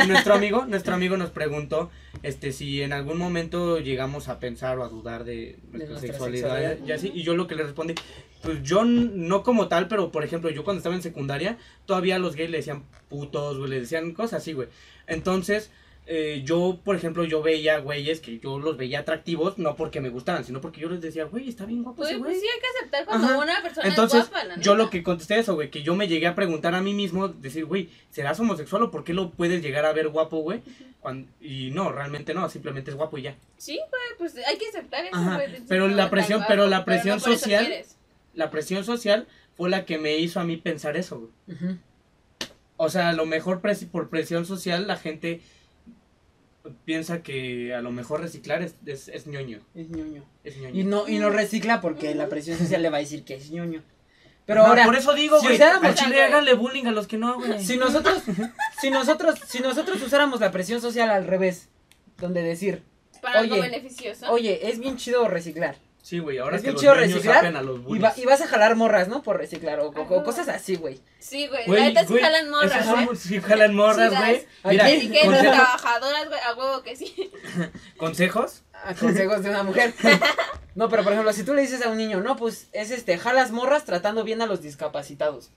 nuestro 0.06 0.34
amigo, 0.34 0.64
nuestro 0.68 0.94
amigo 0.94 1.16
nos 1.16 1.30
preguntó, 1.30 1.90
este, 2.22 2.52
si 2.52 2.82
en 2.82 2.92
algún 2.92 3.18
momento 3.18 3.78
llegamos 3.80 4.28
a 4.28 4.38
pensar 4.38 4.78
o 4.78 4.84
a 4.84 4.88
dudar 4.88 5.24
de 5.24 5.58
nuestra, 5.72 5.98
sexualidad, 5.98 6.50
sexualidad. 6.50 6.86
y 6.86 6.92
así, 6.92 7.10
y 7.12 7.22
yo 7.24 7.34
lo 7.34 7.46
que 7.46 7.56
le 7.56 7.64
respondí, 7.64 7.94
pues 8.42 8.62
yo 8.62 8.84
no 8.84 9.42
como 9.42 9.68
tal, 9.68 9.88
pero 9.88 10.12
por 10.12 10.22
ejemplo, 10.22 10.50
yo 10.50 10.62
cuando 10.64 10.78
estaba 10.78 10.94
en 10.94 11.02
secundaria, 11.02 11.58
todavía 11.86 12.16
a 12.16 12.18
los 12.20 12.36
gays 12.36 12.50
le 12.50 12.58
decían 12.58 12.84
putos, 13.08 13.58
güey, 13.58 13.70
le 13.70 13.80
decían 13.80 14.12
cosas 14.12 14.42
así, 14.42 14.52
güey. 14.52 14.68
Entonces, 15.06 15.70
eh, 16.06 16.42
yo, 16.44 16.80
por 16.84 16.96
ejemplo, 16.96 17.24
yo 17.24 17.42
veía 17.42 17.78
güeyes 17.78 18.20
que 18.20 18.38
yo 18.38 18.58
los 18.58 18.76
veía 18.76 19.00
atractivos, 19.00 19.56
no 19.56 19.74
porque 19.74 20.00
me 20.02 20.10
gustaran, 20.10 20.44
sino 20.44 20.60
porque 20.60 20.80
yo 20.82 20.90
les 20.90 21.00
decía, 21.00 21.24
güey, 21.24 21.48
está 21.48 21.64
bien 21.64 21.82
guapo 21.82 21.96
Pues, 21.96 22.10
ese 22.10 22.18
pues 22.18 22.30
güey. 22.32 22.40
sí, 22.40 22.46
hay 22.46 22.60
que 22.60 22.66
aceptar 22.78 23.04
cuando 23.06 23.26
Ajá. 23.28 23.38
una 23.38 23.62
persona 23.62 23.88
Entonces, 23.88 24.20
es 24.24 24.28
guapa, 24.30 24.44
la 24.44 24.56
yo 24.60 24.74
lo 24.74 24.90
que 24.90 25.02
contesté 25.02 25.38
eso, 25.38 25.54
güey, 25.54 25.70
que 25.70 25.82
yo 25.82 25.96
me 25.96 26.06
llegué 26.06 26.26
a 26.26 26.34
preguntar 26.34 26.74
a 26.74 26.82
mí 26.82 26.92
mismo, 26.92 27.28
decir, 27.28 27.64
güey, 27.64 27.88
¿serás 28.10 28.38
homosexual 28.38 28.82
o 28.82 28.90
por 28.90 29.02
qué 29.04 29.14
lo 29.14 29.30
puedes 29.30 29.62
llegar 29.62 29.86
a 29.86 29.92
ver 29.94 30.08
guapo, 30.08 30.38
güey? 30.38 30.60
Cuan- 31.00 31.26
Y 31.40 31.70
no, 31.70 31.90
realmente 31.90 32.34
no, 32.34 32.48
simplemente 32.50 32.90
es 32.90 32.96
guapo 32.98 33.16
y 33.16 33.22
ya. 33.22 33.36
Sí, 33.56 33.76
güey, 33.76 34.02
pues 34.18 34.36
hay 34.46 34.58
que 34.58 34.68
aceptar 34.68 35.06
eso, 35.06 35.16
Ajá, 35.16 35.36
güey. 35.36 35.62
pero 35.68 35.88
no, 35.88 35.94
la 35.96 36.10
presión- 36.10 36.40
guapo, 36.40 36.48
pero 36.50 36.66
la 36.66 36.84
presión 36.84 37.16
no 37.16 37.24
social-. 37.24 37.84
La 38.34 38.50
presión 38.50 38.84
social 38.84 39.26
fue 39.56 39.70
la 39.70 39.84
que 39.86 39.96
me 39.96 40.18
hizo 40.18 40.38
a 40.40 40.44
mí 40.44 40.56
pensar 40.58 40.96
eso, 40.98 41.30
güey. 41.48 41.76
O 42.76 42.88
sea, 42.90 43.10
a 43.10 43.12
lo 43.12 43.24
mejor 43.24 43.62
presi- 43.62 43.88
por 43.88 44.10
presión 44.10 44.44
social 44.44 44.86
la 44.88 44.96
gente 44.96 45.40
piensa 46.84 47.22
que 47.22 47.74
a 47.74 47.80
lo 47.80 47.90
mejor 47.90 48.20
reciclar 48.20 48.62
es, 48.62 48.74
es, 48.86 49.08
es 49.08 49.26
ñoño. 49.26 49.60
Es 49.74 49.88
ñoño. 49.90 50.24
Es 50.44 50.56
ñoño. 50.56 50.74
Y 50.80 50.84
no, 50.84 51.08
y 51.08 51.18
no 51.18 51.30
recicla 51.30 51.80
porque 51.80 52.14
la 52.14 52.28
presión 52.28 52.58
social 52.58 52.82
le 52.82 52.90
va 52.90 52.96
a 52.98 53.00
decir 53.00 53.24
que 53.24 53.34
es 53.34 53.50
ñoño. 53.50 53.82
Pero 54.46 54.66
ahora, 54.66 54.84
por 54.84 54.94
eso 54.96 55.14
digo, 55.14 55.38
si 55.40 55.46
güey, 55.46 55.56
usáramos- 55.56 55.84
al 55.88 55.94
chile 55.94 56.22
háganle 56.22 56.52
bullying 56.54 56.84
a 56.86 56.90
los 56.92 57.06
que 57.06 57.16
no, 57.16 57.36
güey. 57.38 57.64
si 57.64 57.76
nosotros, 57.78 58.22
si 58.80 58.90
nosotros, 58.90 59.38
si 59.48 59.60
nosotros 59.60 60.02
usáramos 60.02 60.40
la 60.40 60.50
presión 60.50 60.80
social 60.82 61.08
al 61.10 61.26
revés, 61.26 61.68
donde 62.18 62.42
decir, 62.42 62.82
Para 63.22 63.40
algo 63.40 63.54
Oye, 63.54 63.62
beneficioso. 63.62 64.30
oye, 64.30 64.68
es 64.70 64.78
bien 64.78 64.98
chido 64.98 65.26
reciclar. 65.28 65.76
Sí, 66.04 66.18
güey, 66.18 66.36
ahora 66.36 66.56
es 66.58 66.62
que 66.62 66.72
los 66.72 66.80
chido 66.82 66.94
niños 66.96 67.14
reciclar 67.14 67.46
a 67.56 67.62
los 67.62 67.80
Y, 67.88 67.98
va- 67.98 68.12
y 68.14 68.26
vas 68.26 68.42
a 68.42 68.46
jalar 68.46 68.76
morras, 68.76 69.08
¿no? 69.08 69.22
Por 69.22 69.38
reciclar 69.38 69.80
o, 69.80 69.88
o- 69.88 70.22
cosas 70.22 70.48
así, 70.48 70.76
güey. 70.76 71.00
Sí, 71.18 71.46
güey. 71.48 71.64
Güey, 71.66 71.80
La 71.80 71.86
neta 71.88 72.00
sí 72.02 72.08
güey, 72.08 72.22
jalan 72.22 72.50
morras, 72.50 72.80
esos 72.86 72.98
¿eh? 73.00 73.08
Sí, 73.16 73.40
jalan 73.40 73.74
morras, 73.74 74.10
güey. 74.14 74.46
Mira, 74.64 74.84
Aquí- 74.84 75.08
que 75.10 75.20
consejo- 75.22 75.40
trabajadoras, 75.52 76.28
güey, 76.28 76.40
a 76.40 76.54
huevo 76.54 76.82
que 76.82 76.94
sí. 76.94 77.32
consejos. 77.96 78.64
A 78.84 78.94
consejos 78.94 79.42
de 79.42 79.48
una 79.50 79.62
mujer. 79.62 79.94
No, 80.74 80.88
pero 80.88 81.04
por 81.04 81.12
ejemplo, 81.12 81.32
si 81.32 81.44
tú 81.44 81.54
le 81.54 81.62
dices 81.62 81.86
a 81.86 81.88
un 81.88 81.96
niño, 81.96 82.20
no, 82.20 82.34
pues 82.36 82.66
es 82.72 82.90
este, 82.90 83.16
jalas 83.16 83.52
morras 83.52 83.84
tratando 83.84 84.24
bien 84.24 84.42
a 84.42 84.46
los 84.46 84.60
discapacitados. 84.60 85.50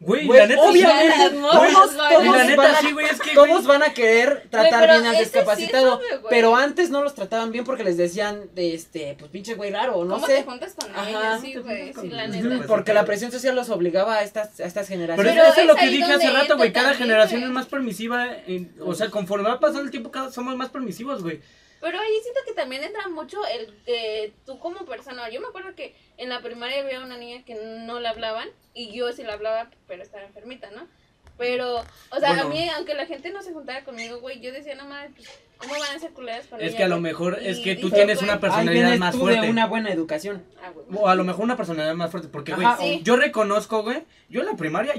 Güey, 0.00 0.26
la 0.28 0.46
neta 0.46 0.60
obviamente, 0.60 1.14
sí, 1.30 1.36
todos- 1.40 1.96
todos 1.96 1.96
la 1.96 2.44
neta 2.44 2.56
van 2.62 2.74
a- 2.74 2.78
sí, 2.80 2.92
güey, 2.92 3.06
es 3.06 3.20
que 3.22 3.30
Todos 3.32 3.48
güey, 3.48 3.66
van 3.66 3.82
a 3.84 3.94
querer 3.94 4.46
tratar 4.50 4.80
pero 4.80 4.92
bien 4.94 5.06
al 5.06 5.14
sí 5.16 5.20
discapacitado. 5.22 5.94
obvio, 5.96 6.20
güey. 6.20 6.30
pero 6.30 6.56
antes 6.56 6.90
no 6.90 7.02
los 7.02 7.14
trataban 7.14 7.52
bien 7.52 7.64
porque 7.64 7.84
les 7.84 7.96
decían, 7.96 8.42
de 8.54 8.74
este, 8.74 9.16
pues 9.18 9.30
pinche 9.30 9.54
güey 9.54 9.70
raro, 9.70 10.04
no 10.04 10.14
¿Cómo 10.14 10.26
sé. 10.26 10.34
te 10.34 10.42
juntas 10.42 10.74
con 10.74 10.90
Ajá. 10.94 11.08
ellos? 11.08 11.40
Sí, 11.40 11.52
¿Cómo 11.54 11.68
te 11.68 11.92
güey, 11.92 11.94
sí, 12.02 12.08
la 12.14 12.26
neta. 12.26 12.66
Porque 12.66 12.92
la 12.92 13.04
presión 13.06 13.32
social 13.32 13.54
los 13.54 13.70
obligaba 13.70 14.16
a 14.16 14.22
estas, 14.24 14.60
a 14.60 14.64
estas 14.64 14.88
Pero, 14.88 15.00
generaciones. 15.00 15.32
Pero 15.34 15.46
eso 15.52 15.60
es 15.62 15.66
lo 15.66 15.74
que 15.76 15.86
dije 15.88 16.12
hace 16.12 16.30
rato, 16.30 16.56
güey. 16.58 16.72
Cada 16.72 16.88
también, 16.90 17.08
generación 17.08 17.42
es 17.44 17.50
más 17.50 17.66
permisiva. 17.66 18.26
en- 18.46 18.74
o 18.84 18.94
sea, 18.94 19.08
conforme 19.10 19.48
va 19.48 19.58
pasando 19.60 19.82
el 19.82 19.90
tiempo, 19.90 20.10
cada, 20.10 20.30
somos 20.30 20.54
más 20.56 20.68
permisivos, 20.68 21.22
güey. 21.22 21.40
Pero 21.84 22.00
ahí 22.00 22.12
siento 22.22 22.40
que 22.46 22.54
también 22.54 22.82
entra 22.82 23.08
mucho 23.08 23.44
el 23.46 23.66
que 23.84 24.32
tú 24.46 24.58
como 24.58 24.86
persona. 24.86 25.28
Yo 25.28 25.42
me 25.42 25.48
acuerdo 25.48 25.74
que 25.74 25.94
en 26.16 26.30
la 26.30 26.40
primaria 26.40 26.80
había 26.80 27.00
una 27.04 27.18
niña 27.18 27.44
que 27.44 27.56
no 27.56 28.00
le 28.00 28.08
hablaban 28.08 28.48
y 28.72 28.90
yo 28.96 29.12
sí 29.12 29.22
la 29.22 29.34
hablaba, 29.34 29.68
pero 29.86 30.02
estaba 30.02 30.24
enfermita, 30.24 30.70
¿no? 30.70 30.86
Pero, 31.36 31.80
o 32.10 32.20
sea, 32.20 32.30
a 32.30 32.34
Bueno. 32.44 32.48
mí, 32.48 32.66
aunque 32.74 32.94
la 32.94 33.04
gente 33.04 33.30
no 33.32 33.42
se 33.42 33.52
juntara 33.52 33.84
conmigo, 33.84 34.18
güey, 34.20 34.40
yo 34.40 34.50
decía, 34.50 34.74
no 34.76 34.86
mames, 34.86 35.10
pues, 35.14 35.28
¿cómo 35.58 35.74
van 35.78 35.94
a 35.94 35.98
ser 35.98 36.12
culeras 36.12 36.46
con 36.46 36.58
Es 36.58 36.68
ella, 36.68 36.76
que 36.78 36.84
a 36.84 36.88
lo 36.88 36.94
güey?" 36.94 37.02
mejor 37.02 37.38
es 37.42 37.58
que 37.58 37.76
tú 37.76 37.90
tienes 37.90 38.22
una 38.22 38.40
personalidad 38.40 38.96
más 38.96 39.12
tú 39.12 39.20
fuerte. 39.20 39.42
de 39.42 39.50
una 39.50 39.66
buena 39.66 39.92
educación. 39.92 40.42
ah. 40.62 40.72
O 40.94 41.06
a 41.08 41.14
lo 41.16 41.24
mejor 41.24 41.44
una 41.44 41.56
personalidad 41.58 41.94
más 41.96 42.10
fuerte. 42.10 42.28
Porque, 42.28 42.54
güey, 42.54 42.66
Sí. 42.80 43.00
yo 43.02 43.16
reconozco, 43.16 43.82
güey. 43.82 44.04
Yo 44.30 44.40
en 44.40 44.46
la 44.46 44.56
primaria, 44.56 44.94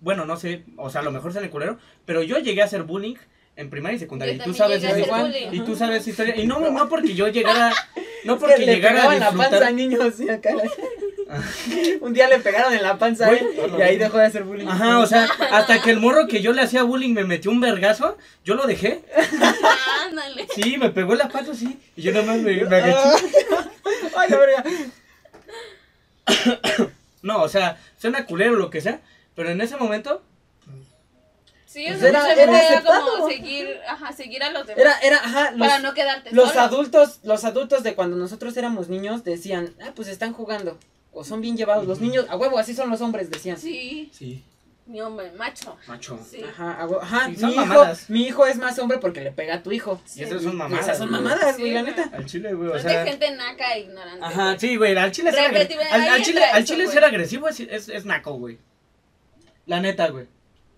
bueno, 0.00 0.26
no 0.26 0.36
sé, 0.36 0.64
o 0.76 0.90
sea, 0.90 1.00
a 1.00 1.04
lo 1.04 1.10
mejor 1.12 1.32
se 1.32 1.38
el 1.38 1.48
culero. 1.48 1.78
Pero 2.04 2.22
yo 2.22 2.38
llegué 2.38 2.60
a 2.60 2.66
hacer 2.66 2.82
bullying 2.82 3.14
en 3.58 3.70
primaria 3.70 3.96
y 3.96 3.98
secundaria. 3.98 4.34
Yo 4.34 4.42
Y 4.42 4.44
tú 4.44 4.54
sabes 4.54 4.82
bullying. 4.82 5.48
Y 5.52 5.60
tú 5.60 5.74
sabes 5.74 6.06
historia. 6.06 6.36
Y 6.36 6.46
no, 6.46 6.60
no 6.70 6.88
porque 6.88 7.14
yo 7.14 7.28
llegara. 7.28 7.74
No 8.24 8.34
Es 8.34 8.40
porque 8.40 8.56
que 8.56 8.66
le 8.66 8.74
llegara 8.74 9.04
a 9.04 9.08
pegaban 9.10 9.20
la 9.20 9.26
panza 9.30 9.44
a 9.44 9.70
disfrutar. 9.70 9.74
niños 9.74 10.00
así 10.00 10.28
acá. 10.28 10.50
Un 12.00 12.12
día 12.12 12.28
le 12.28 12.40
pegaron 12.40 12.74
en 12.74 12.82
la 12.82 12.98
panza 12.98 13.28
Güey. 13.28 13.38
¿eh? 13.38 13.70
y 13.78 13.82
ahí 13.82 13.96
dejó 13.96 14.18
de 14.18 14.26
hacer 14.26 14.42
bullying. 14.42 14.66
Ajá, 14.66 14.98
o 14.98 15.06
sea, 15.06 15.28
hasta 15.52 15.80
que 15.80 15.92
el 15.92 16.00
morro 16.00 16.26
que 16.26 16.42
yo 16.42 16.52
le 16.52 16.62
hacía 16.62 16.82
bullying 16.82 17.14
me 17.14 17.22
metió 17.22 17.52
un 17.52 17.60
vergazo, 17.60 18.18
yo 18.44 18.56
lo 18.56 18.66
dejé. 18.66 19.04
Ándale. 20.04 20.48
Sí, 20.54 20.78
me 20.78 20.90
pegó 20.90 21.12
en 21.12 21.18
la 21.18 21.28
pata, 21.28 21.54
sí. 21.54 21.78
Y 21.94 22.02
yo 22.02 22.12
nada 22.12 22.26
más 22.26 22.38
me, 22.38 22.64
me 22.64 22.76
agaché. 22.76 23.24
Ay, 24.16 24.30
la 24.30 24.36
verga. 24.36 24.64
No, 27.22 27.42
o 27.42 27.48
sea, 27.48 27.78
suena 27.98 28.26
culero 28.26 28.54
o 28.54 28.56
lo 28.56 28.70
que 28.70 28.80
sea. 28.80 29.00
Pero 29.36 29.50
en 29.50 29.60
ese 29.60 29.76
momento, 29.76 30.22
Sí, 31.78 31.84
Pues 31.86 32.02
era- 32.02 32.32
era 32.32 32.68
era 32.72 32.82
como 32.82 33.28
seguir, 33.28 33.68
ajá, 33.86 34.12
seguir 34.12 34.42
a 34.42 34.50
los 34.50 34.66
demás. 34.66 34.80
Era, 34.82 34.98
era, 34.98 35.16
ajá, 35.18 35.50
los, 35.52 35.60
para 35.60 35.78
no 35.78 35.94
quedarte 35.94 36.32
los 36.32 36.48
solo. 36.48 36.60
adultos, 36.62 37.20
los 37.22 37.44
adultos 37.44 37.84
de 37.84 37.94
cuando 37.94 38.16
nosotros 38.16 38.56
éramos 38.56 38.88
niños 38.88 39.22
decían, 39.22 39.74
ah, 39.80 39.92
pues 39.94 40.08
están 40.08 40.32
jugando. 40.32 40.76
O 41.12 41.22
son 41.22 41.40
bien 41.40 41.56
llevados. 41.56 41.86
Los 41.86 42.00
niños, 42.00 42.26
a 42.28 42.36
huevo, 42.36 42.58
así 42.58 42.74
son 42.74 42.90
los 42.90 43.00
hombres, 43.00 43.30
decían. 43.30 43.58
Sí, 43.58 44.10
sí, 44.12 44.42
mi 44.86 45.00
hombre, 45.00 45.30
macho. 45.38 45.76
macho. 45.86 46.18
Sí. 46.28 46.42
Ajá, 46.42 46.72
a 46.80 46.86
huevo, 46.86 47.00
ajá, 47.00 47.26
Sí, 47.26 47.30
mi 47.30 47.36
son 47.36 47.50
hijo, 47.52 47.60
mamadas. 47.60 48.10
mi 48.10 48.22
hijo 48.26 48.46
es 48.46 48.56
más 48.56 48.76
hombre 48.80 48.98
porque 48.98 49.20
le 49.20 49.30
pega 49.30 49.54
a 49.54 49.62
tu 49.62 49.70
hijo. 49.70 50.00
Y 50.16 50.24
esas 50.24 50.42
son 50.42 50.56
mamadas. 50.56 50.84
Esas 50.84 50.98
son 50.98 51.10
güey. 51.10 51.20
mamadas, 51.22 51.54
Sí, 51.54 51.62
güey, 51.62 51.74
la 51.74 51.82
neta. 51.82 52.10
Al 52.12 52.26
chile, 52.26 52.54
güey, 52.54 52.70
o 52.70 52.74
Es 52.74 52.82
sea. 52.82 53.04
de 53.04 53.10
gente 53.10 53.30
naca 53.30 53.74
e 53.74 53.80
ignorante. 53.82 54.24
Ajá, 54.24 54.44
güey. 54.46 54.58
sí, 54.58 54.76
güey, 54.76 54.96
al 54.96 55.12
chile 55.12 55.30
ser, 55.30 55.40
al, 55.56 55.68
chile, 56.24 56.44
al 56.44 56.64
chile 56.64 56.84
güey. 56.84 56.94
ser 56.94 57.04
agresivo 57.04 57.48
es, 57.48 57.60
es, 57.60 57.88
es 57.88 58.04
naco, 58.04 58.32
güey. 58.34 58.58
La 59.66 59.78
neta, 59.80 60.08
güey. 60.08 60.26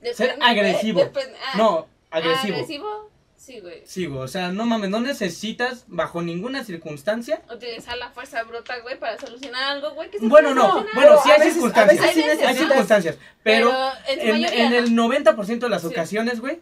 Ser 0.02 0.14
Depende, 0.16 0.36
güey, 0.36 0.50
agresivo. 0.50 1.00
depende- 1.00 1.36
ah, 1.46 1.56
No, 1.56 1.86
agresivo. 2.10 2.54
agresivo, 2.54 3.10
sí, 3.36 3.60
güey. 3.60 3.82
Sí, 3.84 4.06
güey, 4.06 4.20
o 4.22 4.28
sea, 4.28 4.50
no 4.52 4.64
mames, 4.66 4.90
no 4.90 5.00
necesitas 5.00 5.84
bajo 5.88 6.22
ninguna 6.22 6.64
circunstancia. 6.64 7.42
Utilizar 7.52 7.96
la 7.98 8.10
fuerza 8.10 8.42
bruta, 8.44 8.78
güey, 8.80 8.98
para 8.98 9.18
solucionar 9.18 9.62
algo, 9.76 9.90
güey. 9.94 10.10
que 10.10 10.18
se 10.18 10.26
Bueno, 10.28 10.54
no, 10.54 10.62
solucionar. 10.70 10.94
bueno, 10.94 11.22
sí 11.22 11.30
hay 11.30 11.38
veces- 11.38 11.52
circunstancias. 11.54 12.00
Hay 12.04 12.14
veces, 12.22 12.46
Hay 12.46 12.56
circunstancias, 12.56 13.18
pero 13.42 13.70
en 14.08 14.20
en, 14.20 14.28
mayoría 14.40 14.64
en 14.64 14.70
no. 14.70 14.76
el 14.78 14.94
90% 14.94 15.66
de 15.66 15.70
las 15.70 15.82
Sí. 15.82 15.88
ocasiones, 15.88 16.40
güey, 16.40 16.60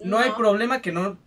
no, 0.00 0.18
hay 0.18 0.30
problema 0.32 0.80
que 0.82 0.92
no 0.92 1.18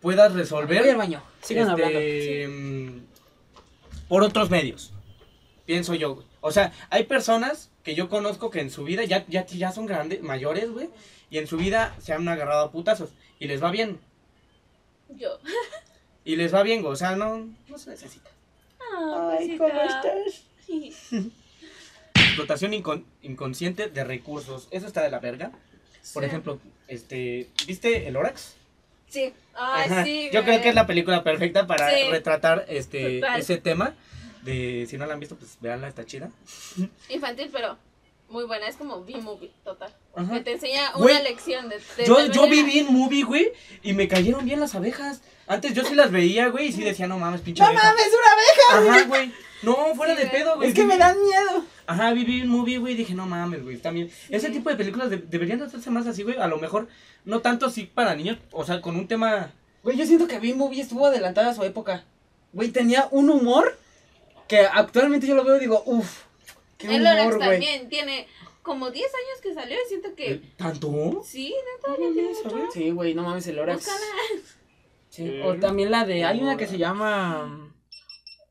puedas 0.00 0.32
Voy 0.32 0.40
resolver. 0.42 0.88
al 0.88 0.96
baño. 0.96 1.22
Sigan 1.42 1.68
hablando. 1.70 1.98
este, 1.98 2.48
mm, 2.48 3.00
por 4.08 4.22
otros 4.22 4.48
medios. 4.50 4.92
Pienso 5.66 5.94
yo, 5.94 6.14
güey. 6.14 6.26
O 6.40 6.52
sea, 6.52 6.72
hay 6.90 7.04
personas 7.04 7.70
que 7.84 7.94
yo 7.94 8.08
conozco 8.08 8.50
que 8.50 8.60
en 8.60 8.70
su 8.70 8.84
vida 8.84 9.04
ya, 9.04 9.24
ya, 9.28 9.44
ya 9.46 9.72
son 9.72 9.86
grandes, 9.86 10.22
mayores, 10.22 10.70
güey, 10.70 10.88
y 11.30 11.38
en 11.38 11.46
su 11.46 11.56
vida 11.56 11.94
se 12.00 12.12
han 12.12 12.26
agarrado 12.28 12.64
a 12.64 12.70
putazos 12.72 13.10
y 13.38 13.46
les 13.46 13.62
va 13.62 13.70
bien. 13.70 13.98
Yo. 15.10 15.38
Y 16.24 16.36
les 16.36 16.54
va 16.54 16.62
bien, 16.62 16.82
güey. 16.82 16.92
O 16.92 16.96
sea, 16.96 17.16
no, 17.16 17.48
no 17.68 17.78
se 17.78 17.90
necesita. 17.90 18.30
Ah, 18.80 19.36
cosita. 19.38 19.66
Explotación 22.14 22.72
incon- 22.72 23.04
inconsciente 23.22 23.88
de 23.88 24.04
recursos. 24.04 24.68
Eso 24.70 24.86
está 24.86 25.02
de 25.02 25.10
la 25.10 25.18
verga. 25.18 25.50
Por 26.14 26.22
Sí. 26.22 26.28
ejemplo, 26.28 26.58
este, 26.88 27.48
¿viste 27.66 28.06
el 28.08 28.16
Orax? 28.16 28.54
Sí. 29.08 29.32
Ay, 29.54 29.90
sí, 30.04 30.30
Yo 30.32 30.44
creo 30.44 30.62
que 30.62 30.68
es 30.70 30.74
la 30.74 30.86
película 30.86 31.22
perfecta 31.24 31.66
para 31.66 31.90
Sí. 31.90 32.04
retratar 32.10 32.64
este 32.68 33.20
Total. 33.20 33.40
ese 33.40 33.56
tema. 33.58 33.94
De 34.42 34.86
si 34.88 34.96
no 34.96 35.06
la 35.06 35.14
han 35.14 35.20
visto, 35.20 35.36
pues 35.36 35.56
véanla, 35.60 35.88
está 35.88 36.04
chida. 36.06 36.30
Infantil, 37.08 37.50
pero 37.52 37.76
muy 38.28 38.44
buena. 38.44 38.66
Es 38.68 38.76
como 38.76 39.04
B-movie, 39.04 39.50
total. 39.64 39.92
Ajá. 40.14 40.34
Que 40.34 40.40
te 40.40 40.52
enseña 40.52 40.92
Güey, 40.92 41.14
una 41.14 41.24
lección 41.24 41.68
de. 41.68 41.76
de- 41.96 42.06
Yo, 42.06 42.26
yo 42.26 42.42
vi 42.44 42.60
manera- 42.62 42.66
bien 42.68 42.86
movie, 42.92 43.22
güey, 43.24 43.52
y 43.82 43.92
me 43.92 44.08
cayeron 44.08 44.44
bien 44.44 44.60
las 44.60 44.74
abejas. 44.74 45.20
Antes 45.46 45.74
yo 45.74 45.84
sí 45.84 45.94
las 45.96 46.10
veía, 46.12 46.48
güey, 46.48 46.68
y 46.68 46.72
sí 46.72 46.82
decía, 46.82 47.06
no 47.08 47.18
mames, 47.18 47.40
pinche 47.40 47.60
¡No 47.62 47.68
abeja". 47.68 47.82
mames, 47.84 48.06
una 48.06 48.78
abeja! 48.82 48.92
Ajá, 49.00 49.08
güey. 49.08 49.32
No, 49.62 49.94
fuera 49.96 50.14
Sí, 50.16 50.22
de 50.22 50.28
pedo, 50.28 50.56
güey. 50.56 50.68
Es 50.68 50.74
que 50.74 50.84
me 50.84 50.96
dan 50.96 51.16
miedo. 51.22 51.64
Ajá, 51.86 52.12
vi 52.12 52.24
bien 52.24 52.48
movie, 52.48 52.78
güey, 52.78 52.94
y 52.94 52.96
dije, 52.96 53.14
no 53.14 53.26
mames, 53.26 53.62
güey, 53.64 53.76
también. 53.78 54.10
Ese 54.30 54.48
tipo 54.50 54.70
de 54.70 54.76
películas 54.76 55.10
de- 55.10 55.18
deberían 55.18 55.58
de 55.58 55.66
hacerse 55.66 55.90
más 55.90 56.06
así, 56.06 56.22
güey. 56.22 56.36
A 56.38 56.46
lo 56.46 56.58
mejor, 56.58 56.88
no 57.24 57.40
tanto 57.40 57.66
así 57.66 57.82
para 57.84 58.14
niños, 58.14 58.38
o 58.52 58.64
sea, 58.64 58.80
con 58.80 58.94
un 58.96 59.08
tema... 59.08 59.52
Güey, 59.82 59.96
yo 59.96 60.06
siento 60.06 60.28
que 60.28 60.38
B-Movie 60.38 60.80
estuvo 60.82 61.06
adelantada 61.06 61.50
a 61.50 61.54
su 61.54 61.64
época. 61.64 62.04
Güey, 62.52 62.70
tenía 62.70 63.08
un 63.10 63.28
humor 63.28 63.76
que 64.50 64.66
actualmente 64.66 65.28
yo 65.28 65.36
lo 65.36 65.44
veo 65.44 65.58
y 65.58 65.60
digo, 65.60 65.80
uff, 65.86 66.24
qué 66.76 66.96
El 66.96 67.04
Lorax 67.04 67.20
humor, 67.20 67.36
güey. 67.36 67.50
también 67.50 67.88
tiene 67.88 68.26
como 68.62 68.90
10 68.90 69.06
años 69.06 69.40
que 69.40 69.54
salió 69.54 69.76
y 69.76 69.88
siento 69.88 70.12
que. 70.16 70.32
eh, 70.32 70.42
¿Tanto? 70.56 71.22
Sí, 71.24 71.54
neta, 71.76 71.92
ya 71.92 72.12
tiene 72.12 72.30
mucho. 72.30 72.68
Sí, 72.72 72.90
güey, 72.90 73.14
no 73.14 73.22
mames, 73.22 73.46
el 73.46 73.54
Lorax. 73.54 73.88
Sí. 75.08 75.40
O 75.44 75.54
también 75.54 75.92
la 75.92 76.04
de, 76.04 76.24
hay 76.24 76.40
una 76.42 76.56
que 76.56 76.66
se 76.66 76.78
llama... 76.78 77.70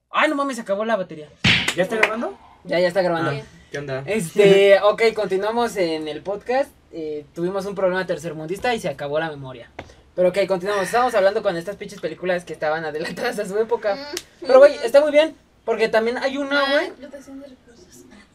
Ay, 0.09 0.30
no 0.30 0.35
mames, 0.35 0.55
se 0.55 0.61
acabó 0.61 0.85
la 0.85 0.95
batería. 0.95 1.27
¿Ya 1.76 1.84
está 1.84 1.97
grabando? 1.97 2.38
Ya, 2.63 2.80
ya 2.80 2.88
está 2.88 3.01
grabando. 3.01 3.31
Ah. 3.31 3.43
¿Qué 3.69 3.77
onda? 3.77 4.03
Este, 4.07 4.80
ok, 4.81 5.01
continuamos 5.13 5.76
en 5.76 6.07
el 6.07 6.21
podcast. 6.21 6.71
Eh, 6.93 7.26
tuvimos 7.35 7.65
un 7.65 7.76
problema 7.76 8.05
tercermundista 8.05 8.73
y 8.73 8.80
se 8.80 8.88
acabó 8.88 9.19
la 9.19 9.30
memoria. 9.30 9.69
Pero 10.15 10.30
ok, 10.30 10.38
continuamos. 10.47 10.85
Estábamos 10.85 11.13
hablando 11.13 11.43
con 11.43 11.57
estas 11.57 11.76
pinches 11.76 11.99
películas 11.99 12.45
que 12.45 12.53
estaban 12.53 12.85
adelantadas 12.85 13.38
a 13.39 13.45
su 13.45 13.57
época. 13.57 13.95
Mm. 13.95 14.45
Pero, 14.47 14.59
güey, 14.59 14.76
está 14.81 15.01
muy 15.01 15.11
bien. 15.11 15.35
Porque 15.69 15.87
también 15.89 16.17
hay 16.17 16.37
una, 16.37 16.59
Ah, 16.61 16.71
güey. 16.71 16.85
explotación 16.87 17.39
de 17.41 17.47
recursos. 17.47 17.65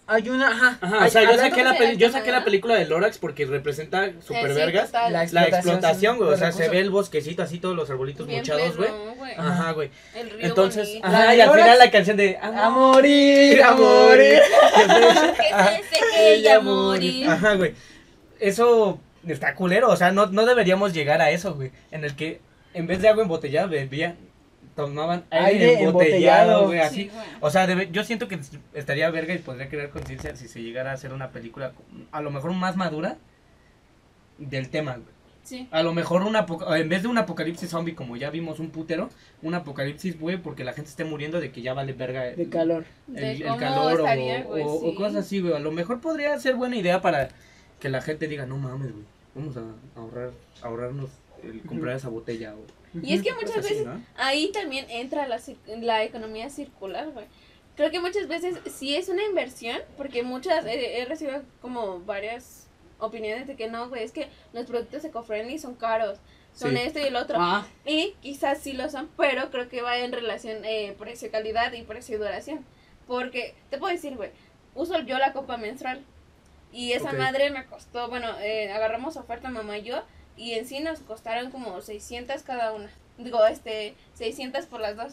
Hay 0.07 0.29
una, 0.29 0.49
ajá. 0.49 0.79
Ajá, 0.83 1.03
hay- 1.03 1.09
o 1.09 1.11
sea, 1.11 1.23
yo 1.23 1.39
saqué, 1.39 1.65
la 1.65 1.79
peli- 1.79 1.93
la 1.95 1.99
yo 1.99 2.13
saqué 2.13 2.31
la 2.31 2.45
película 2.45 2.75
de 2.75 2.85
Lorax 2.85 3.17
porque 3.19 3.47
representa 3.47 4.11
super 4.21 4.51
sí, 4.51 4.55
vergas. 4.55 4.87
total. 4.89 5.13
La 5.15 5.25
La 5.33 5.45
explotación, 5.49 6.19
güey. 6.19 6.29
O 6.31 6.37
sea, 6.37 6.53
se 6.53 6.69
ve 6.69 6.81
el 6.81 6.91
bosquecito 6.91 7.43
así, 7.43 7.59
todos 7.59 7.75
los 7.75 7.89
arbolitos 7.89 8.27
Bien 8.27 8.41
mochados, 8.41 8.77
güey. 8.77 8.91
perrón, 8.91 9.17
güey. 9.17 9.33
Ajá, 9.37 9.73
güey. 9.73 9.91
El 10.15 10.31
río 10.31 10.47
Entonces, 10.47 10.89
bonito. 10.89 11.09
La 11.09 11.19
ajá, 11.23 11.31
de 11.31 11.37
y 11.37 11.41
al 11.41 11.47
Lorax. 11.49 11.63
final 11.65 11.79
la 11.79 11.91
canción 11.91 12.17
de 12.19 12.37
A 12.41 12.69
morir, 12.71 13.63
a 13.63 13.73
morir. 13.75 14.41
Que 15.37 15.89
se 15.89 15.97
seque 15.97 16.35
ella 16.35 16.61
morir. 16.61 17.29
Ajá, 17.31 17.55
güey. 17.55 17.75
Eso 18.41 19.01
está 19.27 19.55
culero, 19.55 19.89
o 19.89 19.97
sea, 19.97 20.13
no, 20.13 20.27
no 20.27 20.45
deberíamos 20.45 20.93
llegar 20.93 21.23
a 21.23 21.31
eso, 21.31 21.55
güey. 21.55 21.71
En 21.91 22.05
el 22.05 22.15
que 22.15 22.41
en 22.75 22.87
vez 22.87 23.01
de 23.01 23.09
agua 23.09 23.23
embotellada 23.23 23.69
bebía, 23.69 24.17
tomaban 24.77 25.25
aire, 25.31 25.47
Aire 25.71 25.83
embotellado, 25.85 26.67
güey, 26.67 26.81
así. 26.81 26.95
Sí, 27.05 27.11
güey. 27.15 27.27
O 27.41 27.51
sea, 27.51 27.67
debe- 27.67 27.91
yo 27.93 28.03
siento 28.05 28.27
que 28.29 28.39
estaría 28.75 29.09
verga 29.11 29.35
y 29.35 29.39
podría 29.39 29.69
crear 29.69 29.91
conciencia 29.91 30.35
si 30.37 30.49
se 30.49 30.63
llegara 30.63 30.91
a 30.91 30.95
hacer 30.95 31.13
una 31.13 31.31
película 31.31 31.73
a 32.13 32.21
lo 32.21 32.31
mejor 32.31 32.53
más 32.53 32.77
madura 32.77 33.17
del 34.39 34.69
tema, 34.71 34.93
güey. 34.95 35.15
Sí. 35.45 35.69
A 35.73 35.83
lo 35.83 35.93
mejor 35.93 36.23
un 36.23 36.37
apoca- 36.37 36.79
en 36.79 36.89
vez 36.89 37.03
de 37.03 37.09
un 37.09 37.19
apocalipsis 37.19 37.69
zombie, 37.69 37.95
como 37.95 38.17
ya 38.17 38.31
vimos 38.31 38.61
un 38.61 38.71
putero, 38.71 39.11
un 39.43 39.55
apocalipsis, 39.55 40.19
güey, 40.19 40.39
porque 40.39 40.65
la 40.65 40.73
gente 40.73 40.89
esté 40.89 41.05
muriendo 41.05 41.39
de 41.39 41.53
que 41.53 41.61
ya 41.61 41.75
vale 41.75 41.93
verga 41.93 42.23
De 42.25 42.49
calor. 42.49 42.87
el, 43.09 43.15
De 43.15 43.31
el 43.33 43.43
cómo 43.43 43.57
calor 43.59 43.93
o, 43.93 44.05
estaría, 44.05 44.43
güey, 44.45 44.63
o- 44.63 44.67
o 44.73 44.91
sí. 44.91 44.95
cosas 44.97 45.17
así, 45.17 45.41
güey. 45.41 45.53
A 45.53 45.59
lo 45.59 45.71
mejor 45.71 46.01
podría 46.01 46.39
ser 46.41 46.55
buena 46.57 46.77
idea 46.77 47.03
para 47.03 47.29
que 47.79 47.91
la 47.91 48.01
gente 48.01 48.27
diga, 48.27 48.47
no 48.47 48.57
mames, 48.57 48.91
güey, 48.93 49.05
vamos 49.35 49.55
a 49.59 50.01
ahorrar, 50.01 50.31
ahorrarnos 50.63 51.11
el 51.43 51.61
comprar 51.61 51.95
esa 51.97 52.09
botella. 52.09 52.55
O, 52.55 52.65
Y 53.03 53.15
es 53.15 53.23
que 53.23 53.31
cosas 53.31 53.43
muchas 53.47 53.65
así, 53.65 53.75
veces 53.75 53.87
¿no? 53.87 54.03
ahí 54.17 54.51
también 54.53 54.87
entra 54.89 55.27
la, 55.27 55.41
la 55.81 56.05
economía 56.05 56.49
circular, 56.51 57.11
güey. 57.11 57.27
Creo 57.77 57.91
que 57.91 58.01
muchas 58.01 58.29
veces 58.29 58.57
sí 58.73 58.95
es 58.95 59.09
una 59.09 59.25
inversión, 59.25 59.79
porque 59.97 60.23
muchas, 60.23 60.65
eh, 60.67 61.01
he 61.01 61.05
recibido 61.07 61.43
como 61.61 62.01
varias 62.01 62.69
opiniones 63.01 63.47
de 63.49 63.57
que 63.57 63.69
no, 63.69 63.89
güey, 63.89 64.05
es 64.05 64.13
que 64.13 64.29
los 64.53 64.65
productos 64.67 65.05
eco-friendly 65.05 65.59
son 65.59 65.75
caros, 65.75 66.19
son 66.55 66.71
Sí. 66.77 66.83
esto 66.83 67.01
y 67.01 67.05
el 67.05 67.17
otro. 67.17 67.37
Ah, 67.41 67.67
Y 67.85 68.15
quizás 68.23 68.59
sí 68.59 68.75
lo 68.75 68.89
son, 68.89 69.11
pero 69.17 69.51
creo 69.51 69.69
que 69.69 69.83
va 69.83 69.99
en 69.99 70.13
relación 70.13 70.65
eh, 70.65 70.95
precio-calidad 70.99 71.73
y 71.73 71.83
precio-duración. 71.83 72.65
Porque, 73.09 73.55
te 73.71 73.79
puedo 73.79 73.93
decir, 73.93 74.15
güey, 74.17 74.31
uso 74.77 74.99
yo 75.01 75.19
la 75.19 75.33
copa 75.33 75.57
menstrual. 75.57 76.05
Y 76.73 76.93
esa 76.93 77.11
Ok. 77.11 77.19
madre 77.19 77.51
me 77.51 77.67
costó, 77.67 78.09
bueno, 78.09 78.29
eh, 78.41 78.71
agarramos 78.73 79.17
oferta 79.17 79.49
mamá 79.51 79.79
y 79.79 79.83
yo. 79.83 80.03
Y 80.37 80.53
en 80.53 80.67
sí 80.67 80.81
nos 80.81 81.01
costaron 81.01 81.51
como 81.51 81.81
600 81.81 82.43
cada 82.43 82.73
una. 82.73 82.91
Digo, 83.19 83.45
este, 83.47 83.95
600 84.15 84.67
por 84.67 84.81
las 84.81 84.97
dos. 84.97 85.13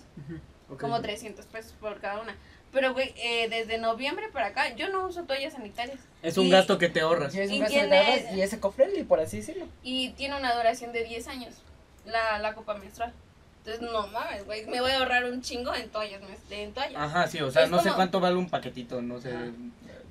Como 0.79 1.01
300 1.01 1.45
pesos 1.45 1.73
por 1.79 1.99
cada 1.99 2.21
una. 2.21 2.35
Pero, 2.71 2.93
güey, 2.93 3.13
eh, 3.17 3.49
desde 3.49 3.77
noviembre 3.77 4.29
para 4.31 4.47
acá, 4.47 4.73
yo 4.75 4.87
no 4.89 5.05
uso 5.05 5.23
toallas 5.23 5.53
sanitarias. 5.53 5.99
Es 6.23 6.37
un 6.37 6.45
y- 6.47 6.49
gasto 6.51 6.77
que 6.77 6.87
te 6.87 7.01
ahorras. 7.01 7.33
sí, 7.33 7.41
es 7.41 7.49
un 7.49 7.55
¿Y 7.57 7.59
gasto 7.59 7.75
es? 7.77 8.33
y 8.33 8.41
es 8.41 8.53
eco-friendly, 8.53 9.03
por 9.03 9.19
así 9.19 9.37
decirlo. 9.37 9.67
Y 9.83 10.11
tiene 10.11 10.37
una 10.37 10.55
duración 10.55 10.93
de 10.93 11.03
10 11.03 11.27
años, 11.27 11.53
la, 12.05 12.39
la 12.39 12.53
copa 12.55 12.75
menstrual. 12.75 13.11
Entonces, 13.59 13.81
no 13.91 14.07
mames, 14.07 14.45
güey, 14.45 14.65
me 14.65 14.79
voy 14.81 14.89
a 14.91 14.99
ahorrar 14.99 15.25
un 15.25 15.41
chingo 15.41 15.75
en 15.75 15.89
toallas, 15.89 16.21
en 16.49 16.73
toallas. 16.73 16.95
Ajá, 16.99 17.27
sí, 17.27 17.41
o 17.41 17.51
sea, 17.51 17.63
Es 17.65 17.69
no 17.69 17.79
sé 17.83 17.91
cuánto 17.91 18.19
vale 18.21 18.37
un 18.37 18.49
paquetito, 18.49 19.01
no 19.01 19.19
sé. 19.19 19.29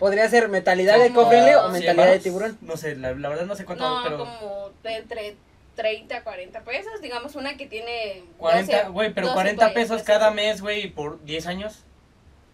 Podría 0.00 0.28
ser 0.28 0.48
mentalidad 0.48 0.98
de 0.98 1.08
Como 1.08 1.20
eco-friendly 1.20 1.54
o 1.54 1.60
cien 1.60 1.72
mentalidad 1.72 2.04
de 2.04 2.10
varos, 2.10 2.22
tiburón. 2.24 2.58
No 2.62 2.76
sé, 2.76 2.96
la, 2.96 3.12
la 3.12 3.28
verdad 3.28 3.46
no 3.46 3.54
sé 3.54 3.64
cuánto 3.64 3.88
No, 3.88 4.02
pero 4.02 4.18
como 4.18 4.70
de 4.82 4.96
entre 4.96 5.36
30 5.76 6.16
a 6.16 6.24
40 6.24 6.64
pesos, 6.64 7.00
digamos 7.00 7.36
una 7.36 7.56
que 7.56 7.66
tiene 7.66 8.24
40, 8.38 8.76
12 8.76 8.88
güey, 8.90 9.14
pero 9.14 9.28
12 9.28 9.34
40 9.34 9.60
toallas, 9.60 9.74
pesos 9.74 9.96
pues, 9.96 10.02
cada 10.02 10.30
sí. 10.30 10.34
mes, 10.34 10.60
güey, 10.60 10.90
por 10.90 11.22
10 11.24 11.46
años. 11.46 11.84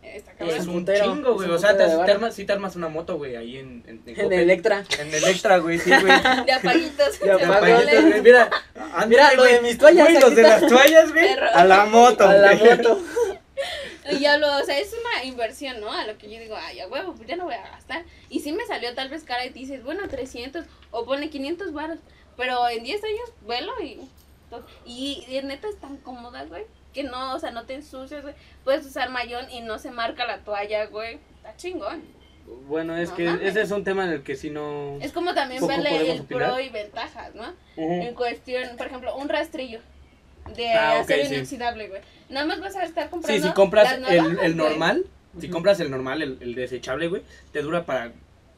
Está 0.02 0.32
Es 0.44 0.66
un 0.66 0.80
putero, 0.80 1.12
chingo, 1.12 1.34
güey. 1.34 1.50
O 1.50 1.58
sea, 1.58 1.76
te, 1.76 1.84
de 1.84 2.04
te 2.04 2.10
armas, 2.10 2.34
sí 2.34 2.44
te 2.44 2.52
armas 2.52 2.76
una 2.76 2.88
moto, 2.88 3.16
güey, 3.16 3.34
ahí 3.34 3.58
en... 3.58 3.82
En, 3.86 4.02
en 4.06 4.20
En. 4.20 4.32
Electra. 4.32 4.84
En 5.00 5.12
Electra, 5.12 5.58
güey, 5.58 5.78
sí, 5.78 5.90
güey. 5.90 6.04
De 6.46 6.52
apaguitos. 6.52 7.18
De 7.18 7.26
de 7.26 7.44
apaguitos, 7.44 8.02
güey, 8.02 8.22
Mira, 8.22 8.50
Mira, 9.08 9.32
lo 9.34 9.42
güey. 9.42 9.54
de 9.54 9.60
mis 9.62 9.78
toallas, 9.78 10.04
Güey, 10.04 10.20
los 10.20 10.36
de 10.36 10.42
las 10.42 10.66
toallas, 10.66 11.12
güey. 11.12 11.28
A 11.52 11.64
la 11.64 11.86
moto, 11.86 12.28
A 12.28 12.34
la 12.34 12.54
moto. 12.54 13.00
Y 14.12 14.18
ya 14.20 14.36
lo, 14.38 14.56
o 14.58 14.64
sea, 14.64 14.78
es 14.78 14.92
una 14.92 15.24
inversión, 15.24 15.80
¿no? 15.80 15.90
A 15.92 16.04
lo 16.06 16.16
que 16.18 16.30
yo 16.32 16.38
digo, 16.40 16.56
ay, 16.58 16.80
a 16.80 16.88
huevo, 16.88 17.14
pues 17.14 17.28
ya 17.28 17.36
no 17.36 17.44
voy 17.44 17.54
a 17.54 17.62
gastar. 17.70 18.04
Y 18.28 18.40
sí 18.40 18.52
me 18.52 18.64
salió 18.66 18.94
tal 18.94 19.08
vez 19.08 19.24
cara 19.24 19.44
y 19.46 19.50
te 19.50 19.58
dices, 19.58 19.82
bueno, 19.84 20.08
300 20.08 20.64
o 20.90 21.04
pone 21.04 21.30
500 21.30 21.72
baros. 21.72 21.98
Pero 22.36 22.68
en 22.68 22.82
10 22.84 23.02
años, 23.04 23.32
vuelo 23.42 23.72
y. 23.82 24.00
Y, 24.84 25.24
y 25.28 25.40
neta 25.42 25.68
es 25.68 25.78
tan 25.80 25.96
cómoda, 25.98 26.44
güey. 26.44 26.64
Que 26.94 27.02
no, 27.02 27.34
o 27.34 27.38
sea, 27.38 27.50
no 27.50 27.64
te 27.66 27.74
ensucias, 27.74 28.22
güey. 28.22 28.34
Puedes 28.64 28.86
usar 28.86 29.10
mayón 29.10 29.50
y 29.50 29.60
no 29.60 29.78
se 29.78 29.90
marca 29.90 30.24
la 30.26 30.38
toalla, 30.38 30.86
güey. 30.86 31.18
Está 31.36 31.56
chingón. 31.56 32.02
Bueno, 32.68 32.96
es 32.96 33.10
No 33.10 33.16
que 33.16 33.24
mames. 33.24 33.42
ese 33.48 33.62
es 33.62 33.70
un 33.72 33.82
tema 33.82 34.04
en 34.04 34.10
el 34.12 34.22
que 34.22 34.36
sí 34.36 34.50
no... 34.50 34.98
Es 35.00 35.12
como 35.12 35.34
también 35.34 35.60
podemos 35.60 35.84
el 35.86 36.20
opinar. 36.20 36.26
pro 36.52 36.60
y 36.60 36.68
ventajas, 36.68 37.34
¿no? 37.34 37.52
En 37.76 38.14
cuestión, 38.14 38.76
por 38.76 38.86
ejemplo, 38.86 39.16
un 39.16 39.28
rastrillo 39.28 39.80
de 40.54 40.68
Ah, 40.72 41.00
acero 41.00 41.24
sí. 41.26 41.34
inoxidable, 41.34 41.88
güey. 41.88 42.00
Nada 42.28 42.46
más 42.46 42.60
vas 42.60 42.76
a 42.76 42.84
estar 42.84 43.08
comprando. 43.10 43.40
Sí, 43.42 43.48
si 43.48 43.54
compras 43.54 43.98
las 44.00 44.10
el, 44.10 44.34
güey. 44.36 44.54
normal, 44.54 45.04
si 45.40 45.48
compras 45.48 45.80
el 45.80 45.90
normal, 45.90 46.22
el, 46.22 46.38
el 46.40 46.54
desechable, 46.54 47.08
güey, 47.08 47.22
te 47.52 47.62
dura 47.62 47.84
para 47.86 48.12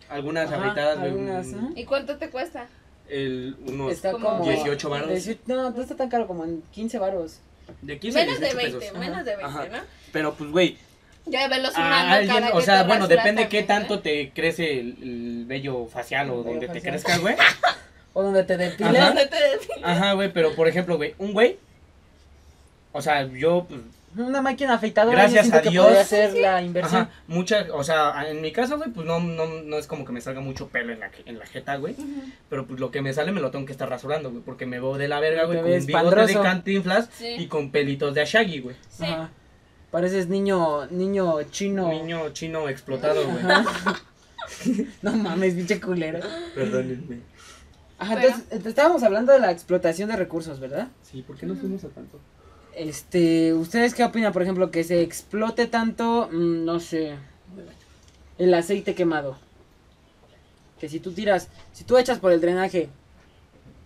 algunas 0.08 0.50
Ajá, 0.50 0.56
afeitadas, 0.62 0.98
güey, 0.98 1.10
algunas. 1.10 1.46
¿Y 1.76 1.84
cuánto 1.84 2.16
te 2.16 2.30
cuesta? 2.30 2.66
el, 3.08 3.56
unos 3.66 3.92
Está 3.92 4.12
como 4.12 4.28
como. 4.38 4.44
18 4.50 4.88
varos. 4.90 5.08
18 5.08 5.40
No, 5.46 5.70
no 5.70 5.80
está 5.82 5.96
tan 5.96 6.08
caro 6.10 6.26
como 6.26 6.44
en 6.44 6.62
15 6.72 6.98
varos. 6.98 7.40
de 7.82 7.98
15 7.98 8.20
a 8.20 8.24
Menos 8.24 8.40
de 8.40 8.46
18 8.46 8.56
20, 8.62 8.78
pesos. 8.80 8.98
menos 8.98 9.24
de 9.24 9.36
20, 9.36 9.44
Ajá. 9.44 9.66
¿no? 9.66 9.78
Pero 10.12 10.34
pues, 10.34 10.50
güey, 10.50 10.76
Ya 11.26 11.48
verlos 11.48 11.74
a 11.76 12.12
alguien, 12.12 12.34
cada 12.36 12.52
o 12.54 12.60
sea, 12.62 12.82
bueno, 12.84 13.06
depende 13.08 13.48
qué 13.48 13.62
también, 13.62 13.88
tanto 13.88 13.94
¿eh? 13.96 13.98
te 14.02 14.30
crece 14.34 14.80
el, 14.80 14.96
el 15.02 15.44
vello 15.46 15.86
facial 15.86 16.30
o 16.30 16.42
donde 16.42 16.68
te 16.68 16.80
crezca, 16.82 17.18
güey. 17.18 17.34
O 18.14 18.22
donde 18.22 18.42
te 18.42 18.56
depilas. 18.56 19.14
Ajá, 19.82 20.12
güey, 20.14 20.32
pero 20.32 20.54
por 20.56 20.66
ejemplo, 20.66 20.96
güey, 20.96 21.14
un 21.18 21.32
güey, 21.32 21.56
o 22.92 23.02
sea, 23.02 23.26
yo, 23.26 23.66
pues, 23.68 23.80
Una 24.16 24.40
máquina 24.42 24.74
afeitadora. 24.74 25.22
Gracias 25.22 25.50
yo 25.50 25.56
a 25.56 25.62
que 25.62 25.70
Dios. 25.70 25.84
podría 25.84 26.04
ser 26.04 26.34
la 26.38 26.62
inversión. 26.62 27.02
ajá, 27.02 27.10
muchas, 27.26 27.68
o 27.70 27.84
sea, 27.84 28.28
en 28.28 28.40
mi 28.40 28.52
caso, 28.52 28.78
güey, 28.78 28.90
pues 28.90 29.06
no, 29.06 29.20
no, 29.20 29.46
no 29.46 29.76
es 29.76 29.86
como 29.86 30.04
que 30.04 30.12
me 30.12 30.20
salga 30.20 30.40
mucho 30.40 30.68
pelo 30.68 30.92
en 30.92 31.00
la, 31.00 31.10
en 31.26 31.38
la 31.38 31.46
jeta, 31.46 31.76
güey. 31.76 31.94
Pero 32.48 32.66
pues 32.66 32.80
lo 32.80 32.90
que 32.90 33.02
me 33.02 33.12
sale 33.12 33.30
me 33.32 33.40
lo 33.40 33.50
tengo 33.50 33.66
que 33.66 33.72
estar 33.72 33.88
rasurando, 33.88 34.30
güey. 34.30 34.42
Porque 34.42 34.64
me 34.66 34.80
veo 34.80 34.96
de 34.96 35.08
la 35.08 35.20
verga, 35.20 35.44
güey. 35.44 35.58
Con 35.60 35.86
bigote 35.86 36.26
de 36.26 36.34
cantinflas 36.34 37.08
Sí. 37.12 37.36
y 37.38 37.46
con 37.46 37.70
pelitos 37.70 38.14
de 38.14 38.22
Ashagi, 38.22 38.60
güey. 38.60 38.76
Sí. 38.88 39.04
Ajá. 39.04 39.30
Pareces 39.90 40.28
niño, 40.28 40.86
niño 40.86 41.42
chino. 41.50 41.88
Niño 41.88 42.30
chino 42.32 42.68
explotado, 42.68 43.22
güey. 43.26 43.42
No 45.02 45.12
mames, 45.12 45.54
pinche 45.54 45.80
culero. 45.80 46.20
Perdónenme. 46.54 47.20
Ajá, 47.98 48.14
entonces, 48.14 48.62
te 48.62 48.68
estábamos 48.68 49.02
hablando 49.02 49.32
de 49.32 49.40
la 49.40 49.50
explotación 49.50 50.08
de 50.08 50.16
recursos, 50.16 50.58
¿verdad? 50.60 50.88
Sí, 51.02 51.22
¿por 51.22 51.36
qué 51.36 51.46
no 51.46 51.54
fuimos 51.54 51.84
a 51.84 51.88
tanto? 51.88 52.18
Este, 52.78 53.52
¿ustedes 53.54 53.92
qué 53.94 54.04
opinan, 54.04 54.32
por 54.32 54.42
ejemplo, 54.42 54.70
que 54.70 54.84
se 54.84 55.02
explote 55.02 55.66
tanto, 55.66 56.28
mm, 56.30 56.64
no 56.64 56.78
sé, 56.78 57.16
el 58.38 58.54
aceite 58.54 58.94
quemado? 58.94 59.36
Que 60.78 60.88
si 60.88 61.00
tú 61.00 61.10
tiras, 61.12 61.48
si 61.72 61.82
tú 61.82 61.98
echas 61.98 62.20
por 62.20 62.30
el 62.32 62.40
drenaje, 62.40 62.88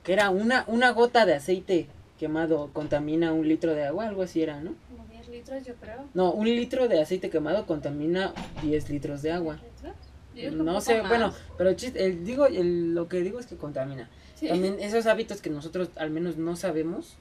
que 0.05 0.13
era 0.13 0.29
una, 0.29 0.65
una 0.67 0.91
gota 0.91 1.25
de 1.25 1.35
aceite 1.35 1.87
quemado 2.19 2.69
contamina 2.75 3.33
un 3.33 3.49
litro 3.49 3.73
de 3.75 3.85
agua, 3.85 4.07
algo 4.09 4.23
así 4.23 4.43
era, 4.43 4.61
¿no? 4.61 4.75
Como 4.91 5.07
10 5.11 5.29
litros, 5.29 5.65
yo 5.65 5.75
creo. 5.77 6.05
No, 6.13 6.31
un 6.33 6.45
litro 6.47 6.87
de 6.87 7.01
aceite 7.01 7.31
quemado 7.31 7.65
contamina 7.67 8.35
10 8.63 8.91
litros 8.91 9.23
de 9.23 9.33
agua. 9.33 9.59
¿Litros? 10.35 10.55
No 10.65 10.81
sé, 10.83 11.01
más. 11.01 11.09
bueno, 11.09 11.33
pero 11.57 11.71
el 11.71 11.77
chiste- 11.77 12.05
el, 12.05 12.25
digo, 12.25 12.47
el- 12.47 12.95
lo 12.95 13.09
que 13.09 13.21
digo 13.23 13.41
es 13.41 13.47
que 13.47 13.57
contamina. 13.57 14.11
Sí. 14.35 14.49
También 14.49 14.77
esos 14.81 15.07
hábitos 15.07 15.41
que 15.41 15.49
nosotros 15.51 15.89
al 15.97 16.11
menos 16.11 16.37
no 16.37 16.57
sabemos 16.57 17.17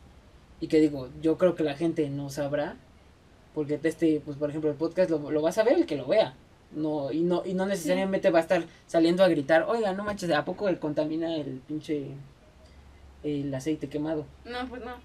y 0.61 0.67
que 0.67 0.79
digo, 0.79 1.09
yo 1.21 1.37
creo 1.37 1.55
que 1.55 1.63
la 1.63 1.75
gente 1.75 2.09
no 2.09 2.29
sabrá, 2.29 2.77
porque 3.53 3.77
este, 3.83 4.21
pues 4.23 4.37
por 4.37 4.49
ejemplo, 4.49 4.69
el 4.69 4.77
podcast 4.77 5.09
lo, 5.09 5.29
lo 5.29 5.41
va 5.41 5.49
a 5.49 5.53
saber 5.53 5.73
el 5.73 5.85
que 5.85 5.97
lo 5.97 6.07
vea. 6.07 6.35
No, 6.71 7.11
y 7.11 7.23
no, 7.23 7.43
y 7.45 7.53
no 7.53 7.65
necesariamente 7.65 8.29
va 8.29 8.39
a 8.39 8.43
estar 8.43 8.63
saliendo 8.87 9.25
a 9.25 9.27
gritar, 9.27 9.63
oiga, 9.67 9.91
no 9.91 10.05
manches, 10.05 10.31
¿a 10.31 10.45
poco 10.45 10.69
él 10.69 10.79
contamina 10.79 11.35
el 11.35 11.59
pinche 11.67 12.11
el 13.23 13.53
aceite 13.53 13.89
quemado? 13.89 14.25
No, 14.45 14.67
pues 14.69 14.83
no. 14.83 14.95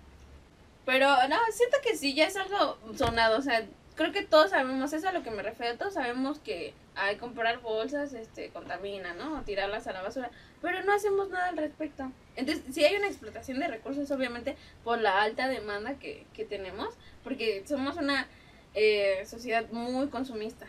Pero 0.85 1.09
no, 1.28 1.37
siento 1.53 1.78
que 1.83 1.97
sí, 1.97 2.15
ya 2.15 2.27
es 2.27 2.37
algo 2.37 2.78
sonado. 2.95 3.39
O 3.39 3.43
sea, 3.43 3.66
creo 3.97 4.12
que 4.12 4.23
todos 4.23 4.51
sabemos, 4.51 4.93
eso 4.93 4.97
es 4.97 5.05
a 5.05 5.12
lo 5.12 5.23
que 5.23 5.31
me 5.31 5.43
refiero. 5.43 5.77
Todos 5.77 5.95
sabemos 5.95 6.39
que 6.39 6.74
hay 6.95 7.16
comprar 7.16 7.61
bolsas, 7.61 8.12
este, 8.12 8.51
contamina, 8.51 9.15
¿no? 9.15 9.39
O 9.39 9.43
tirarlas 9.43 9.87
a 9.87 9.93
la 9.93 10.03
basura. 10.03 10.31
Pero 10.62 10.83
no 10.85 10.93
hacemos 10.95 11.28
nada 11.31 11.49
al 11.49 11.57
respecto. 11.57 12.11
Entonces, 12.35 12.65
sí 12.73 12.85
hay 12.85 12.97
una 12.97 13.07
explotación 13.07 13.59
de 13.59 13.69
recursos, 13.69 14.11
obviamente, 14.11 14.57
por 14.85 15.01
la 15.01 15.23
alta 15.23 15.49
demanda 15.49 15.95
que, 15.99 16.27
que 16.33 16.45
tenemos. 16.45 16.95
Porque 17.24 17.65
somos 17.66 17.97
una 17.97 18.27
eh, 18.74 19.24
sociedad 19.27 19.70
muy 19.70 20.09
consumista. 20.09 20.66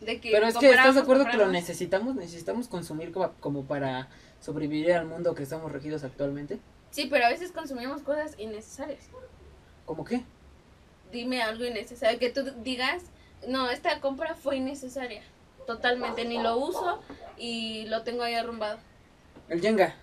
De 0.00 0.20
que 0.20 0.32
Pero 0.32 0.46
es 0.46 0.56
que 0.56 0.70
estás 0.70 0.96
de 0.96 1.00
acuerdo 1.00 1.26
que 1.26 1.36
lo 1.36 1.48
necesitamos, 1.48 2.16
necesitamos 2.16 2.66
consumir 2.66 3.12
como, 3.12 3.32
como 3.34 3.64
para 3.64 4.08
sobrevivir 4.40 4.92
al 4.92 5.06
mundo 5.06 5.34
que 5.34 5.44
estamos 5.44 5.70
regidos 5.70 6.02
actualmente. 6.02 6.58
Sí, 6.90 7.06
pero 7.08 7.26
a 7.26 7.28
veces 7.28 7.52
consumimos 7.52 8.02
cosas 8.02 8.34
innecesarias. 8.38 9.08
¿Cómo 9.86 10.04
qué? 10.04 10.24
dime 11.12 11.42
algo 11.42 11.64
innecesario, 11.64 12.18
que 12.18 12.30
tú 12.30 12.42
digas, 12.64 13.04
no, 13.46 13.70
esta 13.70 14.00
compra 14.00 14.34
fue 14.34 14.56
innecesaria, 14.56 15.22
totalmente, 15.66 16.24
ni 16.24 16.42
lo 16.42 16.56
uso 16.56 17.00
y 17.36 17.84
lo 17.86 18.02
tengo 18.02 18.22
ahí 18.22 18.34
arrumbado. 18.34 18.78
El 19.52 19.60
Jenga 19.60 19.94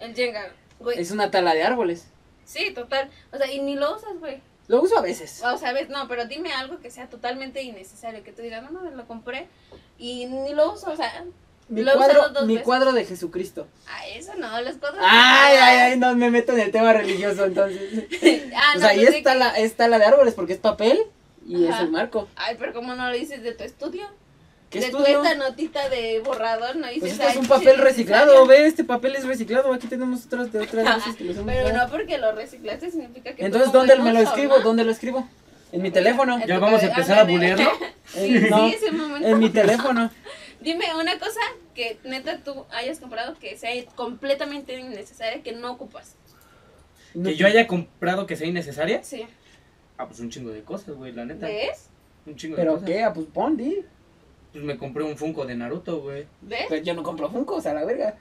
El 0.00 0.14
Jenga, 0.14 0.52
güey, 0.78 0.98
es 1.00 1.10
una 1.10 1.30
tala 1.30 1.54
de 1.54 1.62
árboles. 1.62 2.06
sí, 2.44 2.72
total, 2.72 3.10
o 3.32 3.36
sea, 3.36 3.50
y 3.52 3.60
ni 3.60 3.74
lo 3.74 3.96
usas, 3.96 4.18
güey, 4.18 4.40
Lo 4.68 4.80
uso 4.82 4.98
a 4.98 5.02
veces. 5.02 5.42
o 5.44 5.58
sea, 5.58 5.72
ves, 5.72 5.88
no, 5.88 6.06
pero 6.08 6.24
dime 6.26 6.52
algo 6.52 6.78
que 6.80 6.90
sea 6.90 7.08
totalmente 7.08 7.62
innecesario, 7.62 8.22
que 8.22 8.32
tú 8.32 8.42
digas, 8.42 8.62
no, 8.62 8.70
no, 8.70 8.88
lo 8.90 9.06
compré 9.06 9.48
y 9.98 10.26
ni 10.26 10.54
lo 10.54 10.72
uso, 10.72 10.90
o 10.92 10.96
sea, 10.96 11.24
Mi 11.68 11.82
lo 11.82 11.94
cuadro, 11.94 12.28
dos 12.28 12.46
mi 12.46 12.54
veces. 12.54 12.64
cuadro 12.64 12.92
de 12.92 13.04
Jesucristo. 13.04 13.66
a 13.88 14.06
eso 14.08 14.32
no, 14.38 14.60
las 14.60 14.76
cosas... 14.76 14.96
Ay, 15.00 15.56
ay, 15.56 15.76
ay, 15.92 15.98
no 15.98 16.14
me 16.14 16.30
meto 16.30 16.52
en 16.52 16.60
el 16.60 16.70
tema 16.70 16.92
religioso 16.92 17.44
entonces. 17.46 17.80
ah, 18.56 18.72
o 18.72 18.74
no, 18.74 18.80
sea, 18.80 18.90
ahí 18.90 19.04
pues 19.04 19.14
está 19.16 19.32
que- 19.32 19.38
la, 19.40 19.48
es 19.58 19.74
tala 19.74 19.98
de 19.98 20.04
árboles 20.04 20.34
porque 20.34 20.52
es 20.52 20.58
papel 20.60 21.00
y 21.46 21.66
es 21.66 21.78
el 21.80 21.90
marco. 21.90 22.28
Ay, 22.36 22.56
pero 22.58 22.72
¿cómo 22.72 22.94
no 22.94 23.08
lo 23.10 23.16
dices 23.16 23.42
de 23.42 23.52
tu 23.52 23.64
estudio? 23.64 24.06
¿Qué 24.70 24.80
de 24.80 24.90
tu 24.90 24.98
esta 25.04 25.34
notita 25.36 25.88
de 25.88 26.20
borrador, 26.20 26.76
no 26.76 26.86
dices. 26.88 27.00
Pues 27.00 27.12
este 27.12 27.24
es 27.24 27.30
"Ay, 27.30 27.36
un 27.38 27.44
sí, 27.44 27.48
papel 27.48 27.78
reciclado, 27.78 28.26
necesario". 28.26 28.46
ve, 28.48 28.66
este 28.66 28.84
papel 28.84 29.14
es 29.16 29.24
reciclado, 29.24 29.72
aquí 29.72 29.86
tenemos 29.86 30.26
otras 30.26 30.52
de 30.52 30.58
otras 30.60 30.96
veces 30.96 31.16
que 31.16 31.24
los 31.24 31.36
hemos 31.36 31.52
Pero 31.54 31.72
no 31.76 31.88
porque 31.90 32.18
lo 32.18 32.32
reciclaste 32.32 32.90
significa 32.90 33.34
que. 33.34 33.44
Entonces, 33.44 33.70
¿dónde 33.72 33.94
me 33.96 34.12
lo 34.12 34.20
escribo? 34.20 34.58
¿no? 34.58 34.64
¿Dónde 34.64 34.84
lo 34.84 34.90
escribo? 34.90 35.28
En 35.72 35.82
mi 35.82 35.90
teléfono. 35.90 36.44
¿Ya 36.46 36.58
vamos 36.58 36.82
a 36.82 36.86
empezar 36.86 37.18
a 37.20 37.24
bulearlo? 37.24 37.70
Sí, 38.06 38.46
No. 38.50 38.68
sí, 38.68 38.74
es 38.76 38.82
el 38.84 38.92
momento. 38.94 39.26
En 39.28 39.38
mi 39.38 39.50
teléfono. 39.50 40.10
Dime 40.60 40.86
una 40.98 41.18
cosa 41.18 41.40
que 41.74 41.98
neta 42.04 42.38
tú 42.38 42.64
hayas 42.70 42.98
comprado 43.00 43.36
que 43.38 43.56
sea 43.58 43.70
completamente 43.94 44.78
innecesaria, 44.78 45.42
que 45.42 45.52
no 45.52 45.72
ocupas. 45.72 46.14
Que 47.12 47.34
yo 47.36 47.46
haya 47.46 47.66
comprado 47.66 48.26
que 48.26 48.36
sea 48.36 48.46
innecesaria. 48.46 49.02
Sí. 49.02 49.26
Ah, 49.98 50.06
pues 50.06 50.20
un 50.20 50.30
chingo 50.30 50.50
de 50.50 50.62
cosas, 50.62 50.94
güey, 50.94 51.12
la 51.12 51.24
neta. 51.24 51.46
¿Ves? 51.46 51.88
Un 52.26 52.36
chingo 52.36 52.56
de 52.56 52.62
¿Pero 52.62 52.74
cosas. 52.74 52.86
qué? 52.88 53.02
Ah, 53.02 53.12
pues 53.12 53.26
pon, 53.32 53.56
di. 53.56 53.84
Pues 54.56 54.64
me 54.64 54.78
compré 54.78 55.04
un 55.04 55.18
Funko 55.18 55.44
de 55.44 55.54
Naruto, 55.54 56.00
güey. 56.00 56.26
¿Ves? 56.40 56.64
Pues 56.68 56.82
yo 56.82 56.94
no 56.94 57.02
compro 57.02 57.28
Funkos, 57.30 57.66
a 57.66 57.74
la 57.74 57.84
verga. 57.84 58.14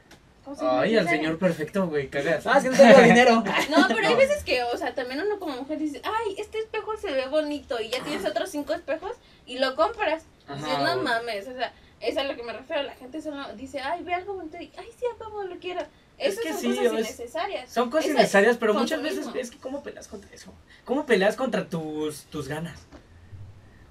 Cosas 0.43 0.67
Ay, 0.69 0.97
al 0.97 1.07
señor 1.07 1.39
perfecto, 1.39 1.87
güey, 1.87 2.09
cagas. 2.09 2.45
Ah, 2.45 2.57
es 2.57 2.65
que 2.65 2.71
no 2.71 2.75
tengo 2.75 3.01
dinero. 3.03 3.41
No, 3.69 3.87
pero 3.87 4.05
hay 4.09 4.15
veces 4.15 4.43
que, 4.43 4.61
o 4.63 4.75
sea, 4.77 4.93
también 4.93 5.21
uno 5.21 5.39
como 5.39 5.55
mujer 5.55 5.79
dice, 5.79 6.01
ay, 6.03 6.35
este 6.37 6.59
espejo 6.59 6.97
se 6.97 7.09
ve 7.13 7.25
bonito 7.29 7.79
y 7.79 7.87
ya 7.89 8.03
tienes 8.03 8.25
otros 8.25 8.49
cinco 8.49 8.73
espejos 8.73 9.13
y 9.45 9.59
lo 9.59 9.77
compras. 9.77 10.25
Ajá, 10.45 10.55
Dices, 10.57 10.77
no 10.79 10.91
güey. 10.91 11.03
mames, 11.05 11.47
o 11.47 11.53
sea, 11.53 11.71
es 12.01 12.17
a 12.17 12.25
lo 12.25 12.35
que 12.35 12.43
me 12.43 12.51
refiero. 12.51 12.83
La 12.83 12.95
gente 12.95 13.21
solo 13.21 13.37
dice, 13.55 13.79
ay, 13.79 14.03
ve 14.03 14.13
algo 14.13 14.33
bonito 14.33 14.57
y, 14.57 14.69
ay, 14.77 14.89
sí, 14.99 15.05
a 15.05 15.43
lo 15.45 15.55
quiero. 15.61 15.83
Es 16.17 16.33
Esas 16.33 16.43
que 16.43 16.51
son 16.51 16.59
sí, 16.59 16.67
cosas 16.67 16.83
es- 16.85 16.91
innecesarias. 16.91 17.71
Son 17.71 17.89
cosas 17.89 18.05
Esa- 18.07 18.13
innecesarias, 18.15 18.57
pero 18.57 18.73
muchas 18.73 19.01
veces 19.01 19.27
es 19.35 19.51
que 19.51 19.57
¿cómo 19.57 19.83
peleas 19.83 20.09
contra 20.09 20.29
eso? 20.33 20.53
¿Cómo 20.83 21.05
peleas 21.05 21.37
contra 21.37 21.65
tus, 21.69 22.23
tus 22.25 22.49
ganas? 22.49 22.85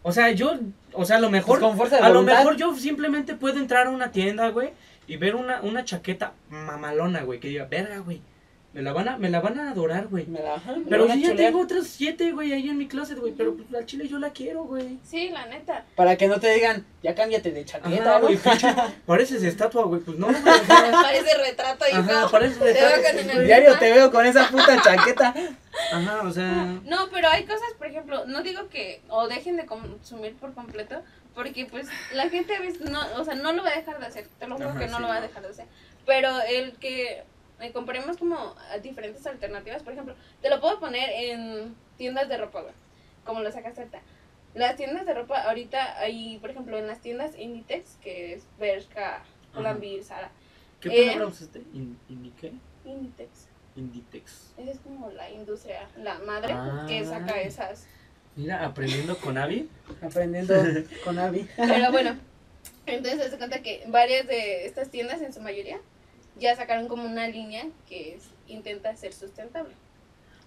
O 0.06 0.12
sea, 0.12 0.30
yo, 0.32 0.54
o 0.92 1.06
sea, 1.06 1.16
a 1.16 1.20
lo 1.20 1.30
mejor, 1.30 1.58
Pues 1.58 1.68
con 1.68 1.78
fuerza 1.78 1.96
de 1.96 2.02
a 2.02 2.10
lo 2.10 2.22
mejor 2.22 2.56
yo 2.56 2.76
simplemente 2.76 3.34
puedo 3.34 3.58
entrar 3.58 3.86
a 3.86 3.90
una 3.90 4.12
tienda, 4.12 4.50
güey, 4.50 4.70
y 5.06 5.16
ver 5.16 5.34
una, 5.34 5.62
una 5.62 5.82
chaqueta 5.82 6.34
mamalona, 6.50 7.22
güey, 7.22 7.40
que 7.40 7.48
diga, 7.48 7.64
verga, 7.64 7.98
güey, 8.00 8.20
me 8.74 8.82
la 8.82 8.92
van 8.92 9.08
a, 9.08 9.16
me 9.18 9.30
la 9.30 9.40
van 9.40 9.58
a 9.60 9.70
adorar, 9.70 10.08
güey. 10.08 10.26
Me 10.26 10.40
la, 10.40 10.54
ajá, 10.56 10.72
me 10.72 10.84
Pero 10.84 11.06
la 11.06 11.06
yo 11.06 11.08
van 11.08 11.18
a 11.18 11.22
ya 11.22 11.28
chulear. 11.30 11.50
tengo 11.52 11.62
otras 11.62 11.86
siete, 11.86 12.32
güey, 12.32 12.52
ahí 12.52 12.68
en 12.68 12.76
mi 12.76 12.88
closet, 12.88 13.18
güey, 13.18 13.32
pero 13.32 13.54
pues 13.56 13.72
al 13.72 13.86
chile 13.86 14.08
yo 14.08 14.18
la 14.18 14.30
quiero, 14.30 14.64
güey. 14.64 14.98
Sí, 15.04 15.30
la 15.30 15.46
neta. 15.46 15.84
Para 15.94 16.16
que 16.16 16.26
no 16.26 16.40
te 16.40 16.52
digan, 16.52 16.84
ya 17.02 17.14
cámbiate 17.14 17.52
de 17.52 17.64
chaqueta, 17.64 18.18
güey, 18.18 18.36
pareces 19.06 19.42
estatua, 19.44 19.84
güey, 19.84 20.00
pues 20.00 20.18
no, 20.18 20.26
güey, 20.26 20.42
Parece 20.42 21.38
retrato 21.38 21.84
y 21.90 21.94
ajá, 21.94 22.20
no. 22.22 22.30
pareces 22.30 22.58
Te 22.58 22.72
veo. 22.72 23.42
Diario 23.42 23.78
te 23.78 23.92
veo 23.92 24.10
con 24.10 24.26
esa 24.26 24.48
puta 24.48 24.80
chaqueta. 24.82 25.34
Ajá, 25.92 26.22
o 26.22 26.30
sea, 26.32 26.78
No, 26.84 27.08
pero 27.12 27.28
hay 27.28 27.44
cosas, 27.44 27.68
por 27.78 27.86
ejemplo, 27.86 28.26
no 28.26 28.42
digo 28.42 28.68
que 28.68 29.00
o 29.08 29.28
dejen 29.28 29.56
de 29.56 29.66
consumir 29.66 30.34
por 30.36 30.52
completo, 30.54 31.02
porque 31.34 31.66
pues 31.66 31.86
la 32.12 32.28
gente 32.28 32.54
a 32.56 32.60
veces 32.60 32.80
no, 32.90 33.00
o 33.16 33.24
sea, 33.24 33.34
no 33.34 33.52
lo 33.52 33.62
va 33.62 33.70
a 33.70 33.76
dejar 33.76 33.98
de 34.00 34.06
hacer, 34.06 34.26
te 34.38 34.46
lo 34.46 34.56
juro 34.56 34.70
Ajá, 34.70 34.78
que 34.80 34.86
no 34.88 34.96
sí, 34.96 35.02
lo 35.02 35.08
va 35.08 35.16
a 35.16 35.20
dejar 35.20 35.42
de 35.42 35.48
hacer. 35.50 35.66
Pero 36.06 36.28
el 36.48 36.72
que 36.78 37.24
compremos 37.72 38.16
como 38.16 38.54
a 38.70 38.78
diferentes 38.78 39.26
alternativas, 39.26 39.82
por 39.82 39.92
ejemplo, 39.92 40.14
te 40.42 40.50
lo 40.50 40.60
puedo 40.60 40.80
poner 40.80 41.10
en 41.10 41.74
tiendas 41.96 42.28
de 42.28 42.36
ropa, 42.36 42.62
güey, 42.62 42.74
como 43.24 43.40
lo 43.40 43.50
sacas 43.52 43.76
ahorita. 43.78 44.00
Las 44.54 44.76
tiendas 44.76 45.04
de 45.06 45.14
ropa 45.14 45.42
ahorita 45.42 45.98
hay, 45.98 46.38
por 46.38 46.50
ejemplo, 46.50 46.78
en 46.78 46.86
las 46.86 47.00
tiendas 47.00 47.36
Inditex, 47.38 47.96
que 48.02 48.34
es 48.34 48.44
Bershka, 48.58 49.22
Pull&Bear, 49.52 50.02
Zara, 50.04 50.30
¿qué 50.80 50.88
Eh. 50.90 51.06
palabra 51.06 51.26
usaste? 51.28 51.60
¿In, 51.72 51.98
in 52.08 52.32
qué? 52.40 52.52
Inditex. 52.84 53.48
Inditex. 53.76 54.52
Esa 54.56 54.70
es 54.70 54.78
como 54.80 55.10
la 55.10 55.28
industria, 55.30 55.88
la 55.96 56.18
madre 56.20 56.52
Ah. 56.52 56.84
que 56.88 57.04
saca 57.04 57.40
esas 57.40 57.86
Mira, 58.36 58.64
aprendiendo 58.64 59.16
con 59.18 59.38
Avi. 59.38 59.68
Aprendiendo 60.02 60.54
con 61.04 61.18
Abby. 61.18 61.48
Pero 61.56 61.90
bueno, 61.92 62.16
entonces 62.86 63.30
se 63.30 63.38
cuenta 63.38 63.62
que 63.62 63.84
varias 63.88 64.26
de 64.26 64.66
estas 64.66 64.90
tiendas, 64.90 65.20
en 65.22 65.32
su 65.32 65.40
mayoría, 65.40 65.78
ya 66.38 66.56
sacaron 66.56 66.88
como 66.88 67.04
una 67.04 67.28
línea 67.28 67.66
que 67.88 68.14
es, 68.14 68.22
intenta 68.48 68.94
ser 68.96 69.12
sustentable. 69.12 69.74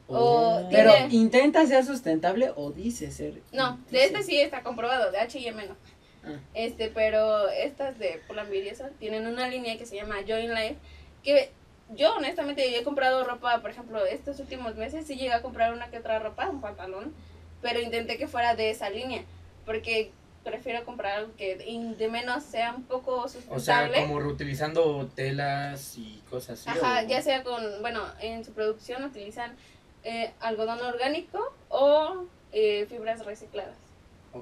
O 0.07 0.18
Oh. 0.19 0.68
Pero 0.72 0.91
Tiene- 0.93 1.14
intenta 1.15 1.65
ser 1.65 1.84
sustentable 1.85 2.51
o 2.55 2.72
dice 2.72 3.11
ser. 3.11 3.41
No, 3.51 3.77
de 3.91 4.05
este 4.05 4.23
sí 4.23 4.39
está 4.39 4.64
comprobado, 4.64 5.11
de 5.11 5.19
H&M 5.19 5.65
no. 5.68 5.76
Ah. 6.23 6.39
Este, 6.53 6.89
pero 6.89 7.49
estas 7.49 7.99
de 7.99 8.22
Pull&Bear 8.27 8.65
y 8.65 8.69
eso, 8.69 8.85
tienen 8.99 9.27
una 9.27 9.47
línea 9.49 9.77
que 9.77 9.85
se 9.85 9.95
llama 9.95 10.15
Join 10.27 10.53
Life, 10.53 10.77
que 11.23 11.51
yo 11.95 12.15
honestamente 12.15 12.69
yo 12.72 12.77
he 12.80 12.84
comprado 12.84 13.23
ropa, 13.26 13.61
por 13.61 13.69
ejemplo, 13.72 14.05
estos 14.05 14.39
últimos 14.39 14.76
meses 14.76 15.05
sí 15.07 15.15
llegué 15.15 15.34
a 15.34 15.41
comprar 15.41 15.73
una 15.73 15.89
que 15.89 15.97
otra 15.99 16.19
ropa, 16.19 16.49
un 16.49 16.61
pantalón, 16.61 17.14
pero 17.61 17.80
intenté 17.81 18.18
que 18.18 18.27
fuera 18.27 18.55
de 18.55 18.69
esa 18.72 18.89
línea, 18.89 19.23
porque 19.65 20.11
prefiero 20.48 20.84
comprar 20.86 21.18
algo 21.19 21.32
que 21.36 21.56
de- 21.57 22.07
menos 22.10 22.44
sea 22.44 22.74
un 22.74 22.84
poco 22.84 23.24
O 23.24 23.28
sea, 23.28 23.41
sustentable. 23.41 24.02
como 24.02 24.19
reutilizando 24.19 25.10
telas 25.15 25.98
y 25.98 26.22
cosas 26.30 26.65
así. 26.65 26.80
Ajá, 26.80 27.02
o- 27.03 27.07
ya 27.07 27.22
sea 27.22 27.44
con, 27.44 27.61
bueno, 27.82 28.02
en 28.22 28.44
su 28.45 28.53
producción 28.53 29.03
utilizan 29.03 29.56
eh, 30.03 30.32
algodón 30.40 30.80
orgánico 30.82 31.53
o 31.69 32.26
eh, 32.53 32.86
fibras 32.90 33.26
recicladas. 33.26 33.76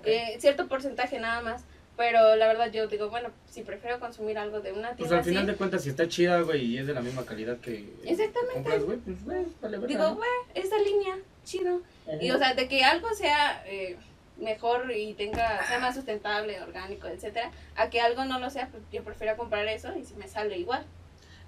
Eh, 0.03 0.37
cierto 0.39 0.67
porcentaje 0.67 1.19
nada 1.19 1.41
más, 1.41 1.63
pero 1.97 2.35
la 2.35 2.47
verdad 2.47 2.71
yo 2.71 2.87
digo, 2.87 3.09
bueno, 3.09 3.29
si 3.49 3.63
prefiero 3.63 3.99
consumir 3.99 4.37
algo 4.37 4.59
de 4.59 4.73
una 4.73 4.89
Pues 4.89 4.97
tienda 4.97 5.17
al 5.17 5.23
final 5.23 5.43
así, 5.43 5.51
de 5.51 5.57
cuentas, 5.57 5.83
si 5.83 5.89
está 5.89 6.07
chida, 6.07 6.41
güey, 6.41 6.65
y 6.65 6.77
es 6.77 6.85
de 6.87 6.93
la 6.93 7.01
misma 7.01 7.25
calidad 7.25 7.57
que 7.59 7.89
Exactamente. 8.03 8.53
compras, 8.53 8.83
güey, 8.83 8.97
pues, 8.99 9.23
güey, 9.23 9.45
vale, 9.61 9.79
digo, 9.87 10.15
güey, 10.15 10.29
esta 10.53 10.77
línea, 10.77 11.17
chido. 11.45 11.81
Y 12.21 12.29
o 12.31 12.37
sea, 12.37 12.53
de 12.53 12.67
que 12.67 12.83
algo 12.83 13.07
sea 13.15 13.63
eh, 13.65 13.97
mejor 14.37 14.91
y 14.91 15.13
tenga, 15.13 15.65
sea 15.65 15.79
más 15.79 15.95
sustentable, 15.95 16.61
orgánico, 16.61 17.07
etcétera, 17.07 17.51
a 17.75 17.89
que 17.89 18.01
algo 18.01 18.25
no 18.25 18.39
lo 18.39 18.49
sea, 18.49 18.67
pues 18.69 18.83
yo 18.91 19.03
prefiero 19.03 19.37
comprar 19.37 19.65
eso 19.67 19.95
y 19.97 20.03
si 20.03 20.15
me 20.15 20.27
sale 20.27 20.57
igual. 20.57 20.85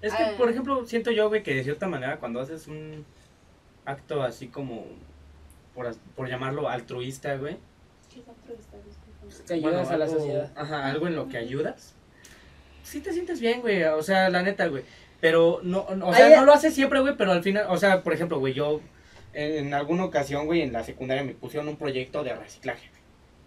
Es 0.00 0.14
que, 0.14 0.22
Ah. 0.22 0.34
por 0.38 0.48
ejemplo, 0.48 0.84
siento 0.86 1.10
yo, 1.10 1.28
güey, 1.28 1.42
que 1.42 1.54
de 1.54 1.64
cierta 1.64 1.86
manera 1.86 2.18
cuando 2.18 2.40
haces 2.40 2.66
un 2.68 3.04
acto 3.84 4.22
así 4.22 4.48
como, 4.48 4.84
por, 5.74 5.86
as- 5.86 5.98
por 6.16 6.28
llamarlo 6.28 6.68
altruista, 6.68 7.34
güey. 7.36 7.56
¿Qué 8.12 8.20
es 8.20 8.28
altruista? 8.28 8.76
Que 9.46 9.54
ayudas 9.54 9.72
bueno, 9.88 9.90
a 9.90 9.96
la 9.98 10.04
algo- 10.06 10.16
sociedad. 10.18 10.52
Ajá, 10.56 10.86
algo 10.86 11.06
en 11.06 11.16
lo 11.16 11.28
que 11.28 11.36
ayudas. 11.36 11.94
Sí 12.82 13.00
te 13.00 13.12
sientes 13.12 13.40
bien, 13.40 13.60
güey, 13.60 13.82
o 13.84 14.02
sea, 14.02 14.30
la 14.30 14.42
neta, 14.42 14.66
güey. 14.68 14.84
Pero 15.20 15.60
no, 15.62 15.86
no, 15.96 16.08
o 16.08 16.14
sea, 16.14 16.26
Ahí- 16.26 16.34
no 16.36 16.44
lo 16.46 16.52
haces 16.54 16.74
siempre, 16.74 17.00
güey, 17.00 17.16
pero 17.16 17.32
al 17.32 17.42
final, 17.42 17.66
o 17.68 17.76
sea, 17.76 18.02
por 18.02 18.12
ejemplo, 18.14 18.38
güey, 18.38 18.54
yo 18.54 18.80
en, 19.34 19.74
alguna 19.74 20.04
ocasión, 20.04 20.46
güey, 20.46 20.62
en 20.62 20.72
la 20.72 20.84
secundaria 20.84 21.22
me 21.24 21.32
pusieron 21.34 21.68
un 21.68 21.76
proyecto 21.76 22.24
de 22.24 22.34
reciclaje, 22.34 22.90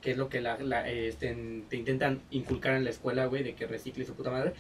que 0.01 0.11
es 0.11 0.17
lo 0.17 0.29
que 0.29 0.41
la, 0.41 0.57
la, 0.59 0.87
este, 0.89 1.35
te 1.69 1.75
intentan 1.75 2.21
inculcar 2.31 2.73
en 2.75 2.83
la 2.83 2.89
escuela, 2.89 3.25
güey, 3.25 3.43
de 3.43 3.53
que 3.55 3.67
recicles 3.67 4.07
su 4.07 4.13
puta 4.13 4.31
madre. 4.31 4.53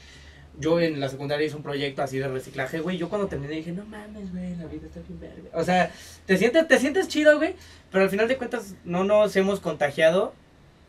Yo 0.59 0.81
en 0.81 0.99
la 0.99 1.07
secundaria 1.07 1.45
hice 1.47 1.55
un 1.55 1.63
proyecto 1.63 2.03
así 2.03 2.19
de 2.19 2.27
reciclaje, 2.27 2.81
güey. 2.81 2.97
Yo 2.97 3.07
cuando 3.07 3.27
terminé 3.27 3.53
dije, 3.55 3.71
no 3.71 3.85
mames, 3.85 4.31
güey, 4.33 4.53
la 4.57 4.65
vida 4.65 4.85
está 4.87 4.99
bien 5.07 5.19
verga. 5.19 5.49
O 5.53 5.63
sea, 5.63 5.89
te 6.25 6.37
sientes, 6.37 6.67
te 6.67 6.77
sientes 6.77 7.07
chido, 7.07 7.37
güey, 7.37 7.55
pero 7.89 8.03
al 8.03 8.09
final 8.09 8.27
de 8.27 8.35
cuentas 8.37 8.75
no 8.83 9.05
nos 9.05 9.33
hemos 9.37 9.61
contagiado. 9.61 10.33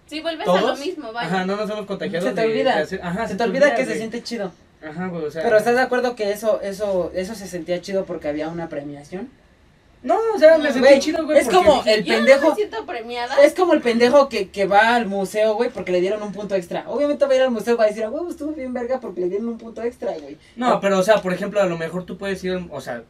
Sí, 0.06 0.20
vuelves 0.20 0.48
a 0.48 0.60
lo 0.60 0.76
mismo, 0.76 1.12
vaya. 1.12 1.28
Ajá, 1.28 1.46
no 1.46 1.56
nos 1.56 1.70
hemos 1.70 1.86
contagiado. 1.86 2.26
Se 2.26 2.34
te 2.34 2.40
de- 2.40 2.46
olvida. 2.48 2.76
de 2.76 2.82
hacer- 2.82 3.00
ajá, 3.02 3.28
Se 3.28 3.36
te 3.36 3.44
olvida 3.44 3.74
que 3.76 3.84
se 3.86 3.96
siente 3.96 4.20
chido. 4.22 4.52
Ajá, 4.84 5.06
güey, 5.06 5.26
o 5.26 5.30
sea. 5.30 5.44
Pero 5.44 5.56
¿estás 5.56 5.76
de 5.76 5.80
acuerdo 5.80 6.16
que 6.16 6.32
eso, 6.32 6.60
eso, 6.60 7.12
eso 7.14 7.36
se 7.36 7.46
sentía 7.46 7.80
chido 7.80 8.04
porque 8.04 8.26
había 8.26 8.48
una 8.48 8.68
premiación? 8.68 9.30
No, 10.02 10.18
o 10.34 10.38
sea, 10.38 10.58
me 10.58 10.72
sentí 10.72 10.80
güey, 10.80 10.98
chido, 10.98 11.24
güey. 11.24 11.38
es 11.38 11.48
como 11.48 11.74
dije, 11.76 11.94
el 11.94 12.04
Yo 12.04 12.14
no 12.14 12.18
pendejo. 12.18 12.48
me 12.50 12.54
siento 12.56 12.86
premiada. 12.86 13.36
Es 13.42 13.54
como 13.54 13.72
el 13.72 13.80
pendejo 13.80 14.28
que, 14.28 14.50
que 14.50 14.66
va 14.66 14.96
al 14.96 15.06
museo, 15.06 15.54
güey, 15.54 15.70
porque 15.70 15.92
le 15.92 16.00
dieron 16.00 16.22
un 16.22 16.32
punto 16.32 16.56
extra. 16.56 16.84
Obviamente 16.88 17.24
va 17.24 17.32
a 17.32 17.36
ir 17.36 17.42
al 17.42 17.50
museo 17.52 17.74
y 17.74 17.76
va 17.76 17.84
a 17.84 17.86
decir, 17.86 18.04
ah, 18.04 18.10
huevo, 18.10 18.28
estuvo 18.28 18.52
bien 18.52 18.72
verga 18.72 18.98
porque 18.98 19.20
le 19.20 19.28
dieron 19.28 19.48
un 19.48 19.58
punto 19.58 19.82
extra, 19.82 20.12
güey. 20.18 20.38
No, 20.56 20.80
pero, 20.80 20.98
o 20.98 21.02
sea, 21.04 21.22
por 21.22 21.32
ejemplo, 21.32 21.60
a 21.60 21.66
lo 21.66 21.78
mejor 21.78 22.04
tú 22.04 22.18
puedes 22.18 22.42
ir, 22.42 22.60
o 22.70 22.80
sea, 22.80 23.04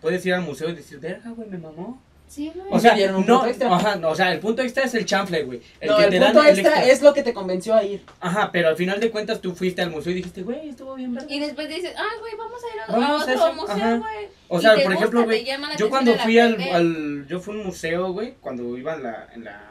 puedes 0.00 0.24
ir 0.24 0.32
al 0.32 0.42
museo 0.42 0.70
y 0.70 0.74
decir, 0.74 0.98
verga, 0.98 1.30
güey, 1.30 1.48
me 1.48 1.58
mamó. 1.58 2.00
Sí, 2.28 2.52
güey. 2.54 2.66
O 2.70 2.78
sea, 2.78 2.94
un 2.94 3.26
no, 3.26 3.38
punto 3.38 3.46
extra. 3.46 3.74
ajá, 3.74 3.96
no, 3.96 4.10
o 4.10 4.14
sea, 4.14 4.32
el 4.32 4.38
punto 4.40 4.62
extra 4.62 4.84
es 4.84 4.94
el 4.94 5.04
chanfle, 5.06 5.44
güey. 5.44 5.60
El 5.80 5.88
no, 5.88 5.96
que 5.96 6.04
el 6.04 6.10
te 6.10 6.18
punto 6.20 6.34
dan 6.34 6.46
el 6.48 6.58
extra, 6.58 6.84
es 6.84 7.02
lo 7.02 7.14
que 7.14 7.22
te 7.22 7.32
convenció 7.32 7.74
a 7.74 7.82
ir. 7.82 8.02
Ajá, 8.20 8.50
pero 8.52 8.68
al 8.68 8.76
final 8.76 9.00
de 9.00 9.10
cuentas 9.10 9.40
tú 9.40 9.54
fuiste 9.54 9.80
al 9.82 9.90
museo 9.90 10.12
y 10.12 10.16
dijiste, 10.16 10.42
güey, 10.42 10.68
estuvo 10.68 10.94
bien 10.94 11.14
verga. 11.14 11.32
Y 11.32 11.40
después 11.40 11.68
dices, 11.68 11.92
ah, 11.96 12.06
güey, 12.20 12.32
vamos 12.36 12.60
a 12.62 12.74
ir 12.74 12.80
a, 12.82 12.92
Vamos 12.92 13.08
a 13.08 13.30
a 13.30 13.34
otro 13.34 13.46
ese- 13.46 13.54
museo, 13.54 13.74
ajá. 13.76 13.96
güey. 13.96 14.28
O 14.48 14.60
sea, 14.60 14.70
por 14.74 14.80
gusta, 14.82 14.94
ejemplo, 14.94 15.24
güey, 15.24 15.46
yo 15.78 15.90
cuando 15.90 16.14
fui 16.16 16.38
al, 16.38 16.60
al, 16.60 17.26
yo 17.26 17.40
fui 17.40 17.54
a 17.54 17.58
un 17.60 17.66
museo, 17.66 18.12
güey, 18.12 18.34
cuando 18.40 18.76
iba 18.76 18.94
en 18.94 19.02
la, 19.02 19.28
en 19.34 19.44
la, 19.44 19.62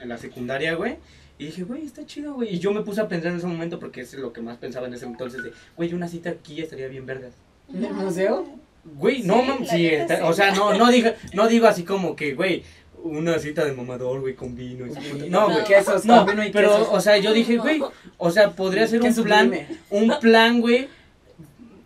en 0.00 0.08
la 0.08 0.18
secundaria, 0.18 0.74
güey, 0.74 0.96
y 1.38 1.46
dije, 1.46 1.64
güey, 1.64 1.84
está 1.86 2.04
chido, 2.06 2.34
güey, 2.34 2.54
y 2.54 2.58
yo 2.58 2.72
me 2.72 2.82
puse 2.82 3.00
a 3.00 3.08
pensar 3.08 3.32
en 3.32 3.38
ese 3.38 3.46
momento 3.46 3.78
porque 3.80 4.02
es 4.02 4.14
lo 4.14 4.32
que 4.32 4.40
más 4.42 4.58
pensaba 4.58 4.86
en 4.86 4.94
ese 4.94 5.06
entonces 5.06 5.42
de, 5.42 5.52
güey, 5.76 5.92
una 5.94 6.06
cita 6.06 6.30
aquí 6.30 6.60
estaría 6.60 6.86
bien 6.88 7.04
vergas. 7.06 7.32
¿En 7.72 7.84
el 7.84 7.92
museo? 7.94 8.46
Güey, 8.84 9.22
no, 9.22 9.40
Sí, 9.42 9.48
la 9.64 9.66
sí, 9.66 9.86
está- 9.86 10.16
sí. 10.16 10.22
o 10.24 10.32
sea, 10.32 10.50
no, 10.52 10.74
no 10.74 10.90
digo, 10.90 11.10
no 11.34 11.46
digo 11.48 11.66
así 11.68 11.84
como 11.84 12.16
que, 12.16 12.34
güey, 12.34 12.64
una 13.04 13.38
cita 13.38 13.64
de 13.64 13.72
mamador, 13.72 14.20
güey, 14.20 14.34
con 14.34 14.54
vino 14.56 14.86
y 14.86 14.90
puta- 14.90 15.24
No, 15.28 15.50
güey, 15.50 15.64
Quesos, 15.64 16.04
no, 16.04 16.18
con 16.24 16.26
vino 16.34 16.44
y 16.46 16.50
pero, 16.50 16.70
quesos. 16.70 16.88
o 16.90 17.00
sea, 17.00 17.16
yo 17.18 17.32
dije, 17.32 17.56
güey, 17.58 17.80
o 18.18 18.30
sea, 18.30 18.50
podría 18.50 18.86
ser 18.86 19.00
un 19.02 19.14
plan, 19.22 19.46
sublime. 19.46 19.66
un 19.90 20.18
plan, 20.20 20.60
güey, 20.60 20.88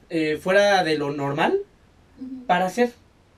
eh, 0.09 0.39
fuera 0.43 0.85
de 0.85 0.97
lo 0.99 1.11
normal 1.13 1.59
para 2.47 2.67
hacer. 2.67 2.93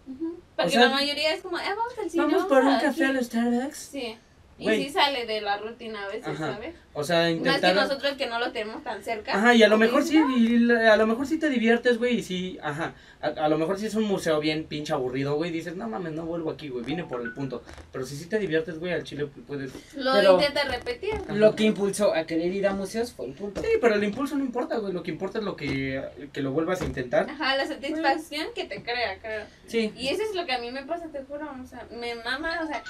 ujú. 0.06 0.36
Porque 0.56 0.68
o 0.68 0.70
sea, 0.72 0.80
la 0.88 0.90
mayoría 0.90 1.34
es 1.34 1.40
como, 1.40 1.56
ah, 1.56 1.62
vamos 1.68 1.92
al 2.02 2.10
cine. 2.10 2.24
Vamos 2.24 2.44
por 2.46 2.64
un 2.64 2.78
café 2.80 3.04
a 3.04 3.08
aquí". 3.08 3.16
los 3.16 3.26
Starbucks. 3.26 3.76
Sí. 3.92 4.16
Y 4.60 4.68
sí 4.70 4.88
sale 4.90 5.24
de 5.24 5.40
la 5.40 5.56
rutina 5.58 6.04
a 6.04 6.08
veces, 6.08 6.26
Ajá. 6.26 6.54
¿sabes? 6.54 6.74
O 6.92 7.04
sea, 7.04 7.18
Más 7.18 7.26
que 7.28 7.32
intentar... 7.36 7.74
nosotros 7.76 8.12
que 8.14 8.26
no 8.26 8.40
lo 8.40 8.50
tenemos 8.50 8.82
tan 8.82 9.04
cerca. 9.04 9.32
Ajá, 9.36 9.54
y 9.54 9.62
a 9.62 9.68
lo 9.68 9.78
mejor 9.78 10.02
sí, 10.02 10.16
y 10.36 10.70
a 10.72 10.96
lo 10.96 11.06
mejor 11.06 11.26
sí 11.28 11.38
te 11.38 11.48
diviertes, 11.48 11.98
güey, 11.98 12.18
y 12.18 12.22
sí, 12.24 12.58
ajá, 12.60 12.94
a, 13.20 13.26
a 13.28 13.48
lo 13.48 13.56
mejor 13.56 13.78
sí 13.78 13.86
es 13.86 13.94
un 13.94 14.02
museo 14.04 14.40
bien 14.40 14.64
pinche 14.64 14.92
aburrido, 14.92 15.36
güey, 15.36 15.52
dices, 15.52 15.76
no 15.76 15.88
mames, 15.88 16.12
no 16.12 16.24
vuelvo 16.26 16.50
aquí, 16.50 16.68
güey, 16.70 16.84
vine 16.84 17.04
por 17.04 17.20
el 17.20 17.32
punto, 17.32 17.62
pero 17.92 18.04
si 18.04 18.16
sí 18.16 18.26
te 18.26 18.40
diviertes, 18.40 18.80
güey, 18.80 18.92
al 18.92 19.04
chile 19.04 19.26
puedes... 19.46 19.70
Lo 19.94 20.12
Pero- 20.14 20.34
intenta 20.34 20.64
repetir. 20.64 21.14
Lo 21.28 21.54
que 21.54 21.62
impulsó 21.64 22.12
a 22.12 22.24
querer 22.26 22.52
ir 22.52 22.66
a 22.66 22.72
museos 22.74 23.12
fue 23.12 23.26
el 23.26 23.34
punto. 23.34 23.60
Sí, 23.62 23.68
pero 23.80 23.94
el 23.94 24.02
impulso 24.02 24.34
no 24.36 24.44
importa, 24.44 24.78
güey, 24.78 24.92
lo 24.92 25.04
que 25.04 25.12
importa 25.12 25.38
es 25.38 25.44
lo 25.44 25.54
que, 25.54 26.02
que 26.32 26.40
lo 26.42 26.50
vuelvas 26.50 26.82
a 26.82 26.84
intentar. 26.84 27.30
Ajá, 27.30 27.56
la 27.56 27.64
satisfacción 27.66 28.48
que 28.56 28.64
te 28.64 28.82
crea, 28.82 29.18
creo. 29.20 29.44
Sí. 29.68 29.92
Y 29.96 30.08
eso 30.08 30.22
es 30.28 30.34
lo 30.34 30.44
que 30.46 30.52
a 30.52 30.58
mí 30.58 30.72
me 30.72 30.82
pasa, 30.84 31.06
te 31.12 31.22
juro. 31.22 31.48
O 31.62 31.66
sea, 31.66 31.86
me 31.92 32.16
mama, 32.16 32.60
o 32.64 32.66
sea, 32.66 32.82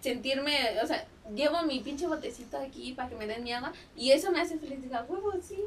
sentirme, 0.00 0.52
o 0.82 0.86
sea, 0.86 1.04
llevo 1.34 1.62
mi 1.62 1.80
pinche 1.80 2.06
botecito 2.06 2.58
aquí 2.58 2.92
para 2.94 3.08
que 3.08 3.14
me 3.16 3.26
den 3.26 3.44
mi 3.44 3.52
agua. 3.52 3.72
Y 3.96 4.12
eso 4.12 4.30
me 4.30 4.40
hace 4.40 4.58
feliz. 4.58 4.82
Digo, 4.82 4.96
"A 4.96 5.02
huevo, 5.04 5.32
sí. 5.42 5.58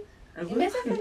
Y 0.50 0.54
me 0.54 0.66
hace 0.66 0.78
feliz, 0.84 1.00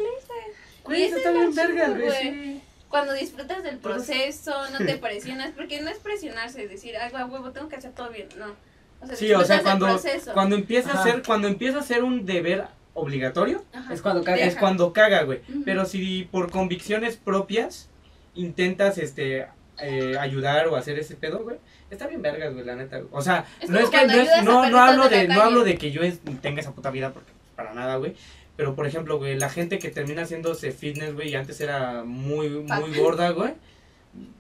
güey. 0.85 1.02
Eso 1.06 1.16
está 1.16 1.31
es 1.31 1.35
bien 1.36 1.55
verga, 1.55 1.89
güey. 1.89 2.60
Cuando 2.89 3.12
disfrutas 3.14 3.64
del 3.64 3.78
proceso, 3.78 4.52
no 4.70 4.78
te 4.86 4.97
presionas. 4.98 5.51
Porque 5.56 5.81
no 5.81 5.90
es 5.90 5.98
presionarse, 5.98 6.68
decir, 6.68 6.97
ay, 6.97 7.10
a 7.12 7.26
huevo, 7.26 7.51
tengo 7.51 7.68
que 7.68 7.76
hacer 7.76 7.93
todo 7.93 8.10
bien. 8.10 8.28
No. 8.39 8.55
O 9.01 9.06
sea, 9.06 9.16
Sí, 9.16 9.32
o 9.32 9.44
sea, 9.44 9.56
disfrutas 9.56 9.56
del 9.59 9.64
cuando, 9.64 9.86
proceso. 9.86 10.32
cuando 10.32 10.55
empieza 10.56 10.93
a 10.93 11.02
ser, 11.02 11.22
cuando 11.24 11.48
empieza 11.48 11.78
a 11.81 11.82
ser 11.82 12.05
un 12.05 12.24
deber 12.24 12.66
obligatorio, 12.94 13.64
Ajá. 13.72 13.93
Es 13.93 14.01
cuando 14.02 14.22
cagas. 14.22 14.40
es 14.47 14.56
cuando 14.56 14.93
caga, 14.93 15.22
güey. 15.24 15.40
Pero 15.64 15.85
si 15.85 16.28
por 16.31 16.52
convicciones 16.52 17.16
propias 17.16 17.89
intentas, 18.36 18.98
este, 18.98 19.48
eh, 19.80 20.16
ayudar 20.18 20.68
o 20.68 20.76
hacer 20.76 20.98
ese 20.98 21.16
pedo, 21.16 21.40
güey, 21.42 21.56
está 21.90 22.06
bien 22.06 22.22
vergas, 22.22 22.52
güey, 22.52 22.64
la 22.64 22.76
neta. 22.76 22.98
güey. 22.98 23.09
O 23.12 23.22
sea, 23.22 23.44
Es 23.60 23.68
no 23.70 23.78
es 23.78 23.90
que 23.90 24.06
no, 24.06 24.12
es- 24.14 24.42
no, 24.44 24.68
no 24.70 24.78
hablo 24.80 25.09
de 25.09 25.28
no 25.28 25.40
hablo 25.42 25.64
de 25.64 25.76
que 25.76 25.90
yo 25.90 26.02
es- 26.02 26.20
tenga 26.40 26.60
esa 26.60 26.72
puta 26.72 26.90
vida, 26.90 27.12
porque 27.12 27.32
para 27.56 27.74
nada, 27.74 27.96
güey. 27.96 28.14
Pero, 28.56 28.76
por 28.76 28.86
ejemplo, 28.86 29.18
güey, 29.18 29.36
la 29.36 29.51
gente 29.51 29.78
que 29.80 29.90
termina 29.90 30.22
haciéndose 30.22 30.70
fitness, 30.70 31.14
güey, 31.14 31.30
y 31.30 31.34
antes 31.34 31.60
era 31.60 32.05
muy, 32.05 32.48
muy 32.51 32.96
gorda, 32.96 33.30
güey. 33.30 33.55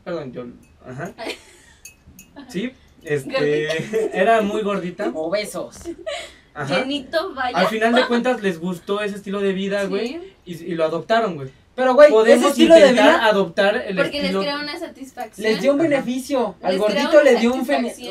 Perdón, 0.04 0.32
yo, 0.32 0.44
ajá. 0.88 1.12
Sí, 2.48 2.72
este, 3.02 4.18
era 4.20 4.40
muy 4.42 4.62
gordita. 4.62 5.10
Obesos. 5.14 5.80
Ajá. 6.52 6.80
Llenito, 6.80 7.34
vaya. 7.34 7.56
Al 7.58 7.66
final 7.68 7.94
de 7.94 8.04
cuentas 8.08 8.40
les 8.42 8.58
gustó 8.60 9.00
ese 9.02 9.16
estilo 9.16 9.40
de 9.40 9.52
vida, 9.52 9.84
güey, 9.84 10.34
y 10.44 10.74
lo 10.74 10.84
adoptaron, 10.84 11.34
güey. 11.36 11.48
Pero, 11.74 11.94
güey, 11.94 12.06
ese 12.06 12.14
Podemos 12.14 12.50
estilo 12.50 12.74
de 12.76 12.92
vida 12.92 13.24
adoptar 13.26 13.76
el 13.88 13.96
porque 13.96 14.22
les 14.22 14.36
crea 14.36 14.58
una 14.60 14.78
satisfacción. 14.78 15.44
les 15.50 15.60
dio 15.60 15.72
un 15.72 15.78
beneficio. 15.78 16.54
Al 16.62 16.72
Les 16.72 16.80
gordito 16.80 17.22
le 17.22 17.36
dio 17.36 17.52
un. 17.52 17.66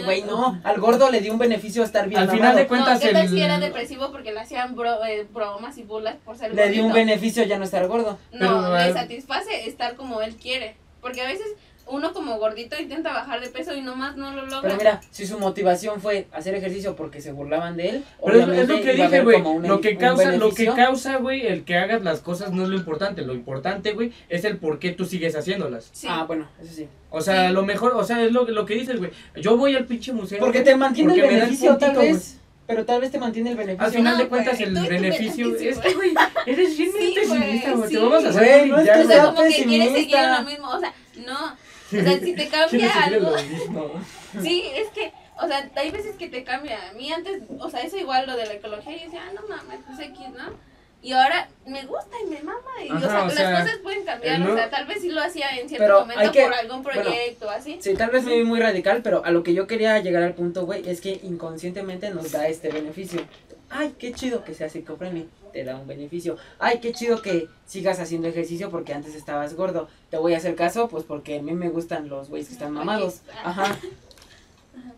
Güey, 0.06 0.24
no. 0.24 0.60
Al 0.64 0.80
gordo 0.82 1.10
le 1.10 1.22
dio 1.22 1.32
un 1.32 1.40
beneficio 1.40 1.84
estar 1.84 2.10
bien 2.10 2.22
Al 2.22 2.30
final 2.30 2.56
de 2.56 2.68
cuentas, 2.68 2.96
no, 2.96 3.00
¿qué 3.08 3.14
tal 3.14 3.24
el- 3.24 3.30
si 3.30 3.42
era 3.42 3.60
depresivo 3.60 4.12
porque 4.12 4.34
le 4.34 4.40
hacían 4.42 4.76
bro- 4.76 5.06
eh, 5.06 5.26
bromas 5.34 5.78
y 5.78 5.84
burlas 5.84 6.16
por 6.26 6.38
ser 6.38 6.54
Le 6.54 6.70
dio 6.70 6.86
un 6.86 6.94
beneficio 6.94 7.44
ya 7.44 7.58
no 7.58 7.64
estar 7.64 7.88
gordo. 7.88 8.18
No, 8.34 8.40
Pero, 8.40 8.78
le 8.78 8.94
satisface 8.94 9.68
estar 9.68 9.96
como 9.96 10.22
él 10.22 10.36
quiere. 10.36 10.76
Porque 11.02 11.22
a 11.22 11.26
veces 11.28 11.48
uno 11.88 12.14
como 12.14 12.38
gordito 12.40 12.80
intenta 12.80 13.14
bajar 13.14 13.42
de 13.42 13.50
peso 13.50 13.76
y 13.76 13.82
nomás 13.82 14.16
no 14.16 14.32
lo 14.34 14.44
logra. 14.46 14.62
Pero 14.62 14.76
mira, 14.78 15.02
si 15.12 15.28
su 15.28 15.38
motivación 15.40 16.02
fue 16.02 16.28
hacer 16.32 16.56
ejercicio 16.56 16.96
porque 16.96 17.22
se 17.22 17.32
burlaban 17.32 17.76
de 17.78 17.90
él, 17.90 18.04
Pero 18.26 18.40
es, 18.54 18.68
lo 18.68 18.82
que 18.82 18.94
dije, 18.94 19.22
güey. 19.22 19.44
Lo 19.62 19.82
que 19.82 19.98
causa, 19.98 20.32
lo 20.34 20.52
que 20.54 20.66
causa, 20.68 21.18
güey, 21.18 21.46
el 21.46 21.64
que 21.66 21.78
hagas 21.78 22.02
las 22.04 22.20
cosas 22.22 22.52
no 22.52 22.64
es 22.64 22.70
lo 22.70 22.76
importante. 22.78 23.22
Lo 23.24 23.34
importante, 23.34 23.94
güey, 23.94 24.12
es 24.30 24.44
el 24.46 24.58
por 24.58 24.80
qué 24.80 24.92
tú 24.92 25.06
sigues 25.06 25.36
haciéndolas. 25.36 25.90
Sí. 25.92 26.08
Ah, 26.10 26.24
bueno, 26.26 26.48
eso 26.62 26.74
sí. 26.74 26.88
O 27.10 27.22
sea, 27.22 27.48
Sí. 27.50 27.54
lo 27.54 27.64
mejor, 27.64 27.94
o 27.96 28.04
sea, 28.04 28.24
es 28.24 28.32
lo, 28.32 28.46
lo 28.46 28.66
que 28.66 28.76
dices, 28.76 28.98
güey. 28.98 29.12
Yo 29.36 29.58
voy 29.58 29.76
al 29.76 29.86
pinche 29.86 30.14
museo. 30.14 30.40
Porque 30.40 30.62
te 30.62 30.76
mantiene 30.76 31.14
porque 31.14 31.28
el 31.28 31.34
beneficio, 31.36 31.78
tal 31.78 31.94
puntito, 31.94 32.14
vez. 32.14 32.40
Pero 32.66 32.86
tal 32.86 33.02
vez 33.02 33.12
te 33.12 33.20
mantiene 33.20 33.52
el 33.52 33.58
beneficio. 33.58 33.86
Al 33.86 33.92
final 33.92 34.18
No, 34.18 34.24
de 34.24 34.30
cuentas, 34.30 34.60
el 34.62 34.74
beneficio. 34.74 35.54
Es 35.54 35.78
que, 35.80 35.94
güey, 35.94 36.14
eres 36.46 36.78
bien 36.78 36.92
Sí, 36.98 37.14
pesimista, 37.14 37.72
güey. 37.74 37.90
Te 37.90 37.96
sí. 37.96 38.02
vamos 38.02 38.24
a 38.26 38.30
hacer 38.30 38.58
Güey, 38.60 38.70
no 38.70 38.78
es 38.80 38.86
ya, 38.86 39.02
que 39.02 39.06
sea, 39.06 39.26
como 39.26 39.38
que 39.42 39.44
quieres 39.48 39.56
seguir 39.58 39.82
en 39.82 39.94
pesimista. 39.94 40.40
lo 40.42 40.50
mismo. 40.50 40.70
O 40.70 40.80
sea, 40.80 40.94
no. 41.28 41.63
O 42.00 42.04
sea, 42.04 42.20
si 42.20 42.36
te 42.36 42.48
cambia 42.50 43.04
algo. 43.04 43.36
Sí, 44.42 44.64
es 44.76 44.88
que, 44.90 45.12
o 45.42 45.48
sea, 45.48 45.70
hay 45.76 45.92
veces 45.92 46.16
que 46.16 46.28
te 46.28 46.44
cambia. 46.44 46.90
A 46.90 46.94
mí 46.94 47.12
antes, 47.12 47.44
o 47.60 47.70
sea, 47.70 47.82
eso 47.82 47.98
igual 47.98 48.26
lo 48.26 48.36
de 48.36 48.46
la 48.48 48.54
ecología, 48.54 48.98
yo 48.98 49.06
decía, 49.06 49.22
ah, 49.28 49.32
no 49.34 49.48
mames, 49.48 49.80
pues 49.86 50.00
X, 50.00 50.20
¿no? 50.36 50.74
Y 51.04 51.12
ahora 51.12 51.50
me 51.68 51.86
gusta 51.86 52.16
y 52.26 52.30
me 52.30 52.42
mama. 52.42 52.62
Y, 52.84 52.90
o 52.92 53.00
sea, 53.00 53.24
o 53.24 53.28
las 53.28 53.34
sea, 53.36 53.60
cosas 53.62 53.78
pueden 53.84 54.06
cambiar. 54.06 54.42
O 54.42 54.56
sea, 54.56 54.70
tal 54.70 54.88
vez 54.88 55.02
sí 55.02 55.10
lo 55.10 55.22
hacía 55.22 55.50
en 55.60 55.68
cierto 55.68 55.84
Pero 55.86 56.00
momento 56.02 56.32
que- 56.32 56.44
por 56.44 56.54
algún 56.54 56.82
bueno, 56.82 57.02
proyecto, 57.04 57.50
así. 57.50 57.78
Sí, 57.82 57.94
tal 57.94 58.10
vez 58.10 58.24
me 58.24 58.38
vi 58.38 58.44
muy 58.46 58.60
radical, 58.60 59.02
pero 59.04 59.24
a 59.26 59.30
lo 59.32 59.44
que 59.44 59.54
yo 59.54 59.68
quería 59.68 60.00
llegar 60.00 60.24
al 60.24 60.34
punto, 60.34 60.66
güey, 60.66 60.88
es 60.90 61.02
que 61.02 61.20
inconscientemente 61.24 62.10
nos 62.10 62.32
da 62.32 62.48
este 62.48 62.70
beneficio. 62.70 63.22
Ay, 63.70 63.94
qué 64.00 64.14
chido 64.14 64.44
que 64.46 64.54
seas 64.54 64.76
eco-friendly, 64.76 65.28
te 65.54 65.64
da 65.64 65.78
un 65.78 65.88
beneficio. 65.88 66.38
Ay, 66.60 66.80
qué 66.80 66.92
chido 66.92 67.22
que 67.22 67.48
sigas 67.66 68.00
haciendo 68.00 68.28
ejercicio 68.28 68.70
porque 68.70 68.94
antes 68.94 69.16
estabas 69.16 69.54
gordo. 69.56 69.88
Te 70.10 70.18
voy 70.18 70.34
a 70.34 70.38
hacer 70.38 70.56
caso, 70.56 70.90
pues 70.90 71.06
porque 71.06 71.40
a 71.40 71.42
mí 71.42 71.54
me 71.54 71.70
gustan 71.70 72.10
los 72.10 72.30
güeyes 72.30 72.48
que 72.48 72.54
están 72.54 72.74
mamados. 72.74 73.22
Ajá. 73.44 73.78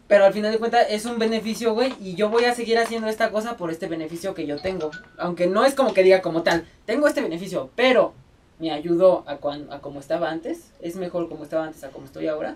Pero 0.08 0.26
al 0.26 0.34
final 0.34 0.52
de 0.52 0.60
cuentas 0.60 0.88
es 0.90 1.06
un 1.06 1.20
beneficio, 1.20 1.74
güey, 1.74 1.94
y 2.00 2.16
yo 2.16 2.30
voy 2.30 2.46
a 2.46 2.54
seguir 2.54 2.78
haciendo 2.78 3.08
esta 3.08 3.32
cosa 3.32 3.58
por 3.58 3.72
este 3.72 3.88
beneficio 3.88 4.34
que 4.34 4.46
yo 4.46 4.60
tengo. 4.60 4.92
Aunque 5.18 5.48
no 5.48 5.66
es 5.66 5.74
como 5.74 5.94
que 5.94 6.04
diga 6.04 6.22
como 6.22 6.44
tal, 6.44 6.66
tengo 6.86 7.08
este 7.08 7.22
beneficio, 7.22 7.70
pero 7.76 8.14
me 8.60 8.72
ayudó 8.72 9.24
a, 9.28 9.38
cuan, 9.38 9.68
a 9.72 9.80
como 9.80 10.00
estaba 10.00 10.30
antes, 10.30 10.72
es 10.80 10.96
mejor 10.96 11.28
como 11.28 11.44
estaba 11.44 11.66
antes 11.66 11.84
a 11.84 11.90
como 11.90 12.06
estoy 12.06 12.28
ahora, 12.28 12.56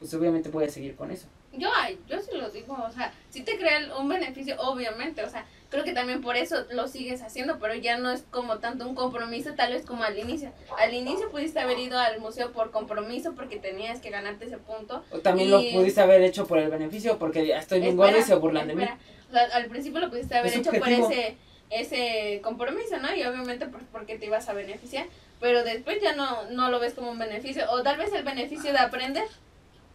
pues 0.00 0.12
obviamente 0.12 0.50
voy 0.50 0.64
a 0.64 0.68
seguir 0.68 0.96
con 0.96 1.10
eso. 1.10 1.26
Yo, 1.52 1.68
yo 2.08 2.20
sí 2.20 2.30
lo 2.36 2.48
digo, 2.50 2.74
o 2.86 2.90
sea, 2.92 3.12
sí 3.30 3.42
te 3.42 3.58
crea 3.58 3.94
un 3.98 4.08
beneficio, 4.08 4.56
obviamente, 4.58 5.22
o 5.22 5.28
sea, 5.28 5.44
creo 5.68 5.84
que 5.84 5.92
también 5.92 6.22
por 6.22 6.36
eso 6.36 6.64
lo 6.70 6.88
sigues 6.88 7.20
haciendo, 7.22 7.58
pero 7.58 7.74
ya 7.74 7.98
no 7.98 8.10
es 8.10 8.22
como 8.30 8.58
tanto 8.58 8.88
un 8.88 8.94
compromiso, 8.94 9.52
tal 9.54 9.72
vez 9.72 9.84
como 9.84 10.02
al 10.02 10.18
inicio. 10.18 10.50
Al 10.78 10.94
inicio 10.94 11.30
pudiste 11.30 11.60
haber 11.60 11.78
ido 11.78 11.98
al 11.98 12.20
museo 12.20 12.52
por 12.52 12.70
compromiso 12.70 13.34
porque 13.34 13.58
tenías 13.58 14.00
que 14.00 14.08
ganarte 14.10 14.46
ese 14.46 14.56
punto. 14.58 15.04
O 15.10 15.18
también 15.18 15.48
Y- 15.48 15.50
lo 15.50 15.58
pudiste 15.80 16.00
haber 16.00 16.22
hecho 16.22 16.46
por 16.46 16.58
el 16.58 16.70
beneficio 16.70 17.18
porque 17.18 17.46
ya 17.46 17.58
estoy 17.58 17.80
bien 17.80 17.96
gordo 17.96 18.16
y 18.18 18.22
se 18.22 18.34
burlan 18.34 18.68
de 18.68 18.74
mí. 18.74 18.84
O 19.28 19.32
sea, 19.32 19.44
al 19.52 19.66
principio 19.66 20.00
lo 20.00 20.08
pudiste 20.10 20.34
haber 20.36 20.50
Es 20.52 20.58
hecho 20.58 20.72
por 20.72 20.88
ese, 20.88 21.36
ese 21.70 22.40
compromiso, 22.42 22.98
¿no? 22.98 23.14
Y 23.14 23.22
obviamente 23.24 23.66
por- 23.66 23.84
porque 23.86 24.18
te 24.18 24.26
ibas 24.26 24.48
a 24.48 24.52
beneficiar, 24.52 25.06
pero 25.40 25.64
después 25.64 26.00
ya 26.02 26.14
no, 26.14 26.50
no 26.50 26.70
lo 26.70 26.80
ves 26.80 26.94
como 26.94 27.10
un 27.10 27.18
beneficio, 27.18 27.64
o 27.70 27.82
tal 27.82 27.96
vez 27.98 28.12
el 28.12 28.22
beneficio 28.24 28.72
de 28.72 28.78
aprender, 28.78 29.24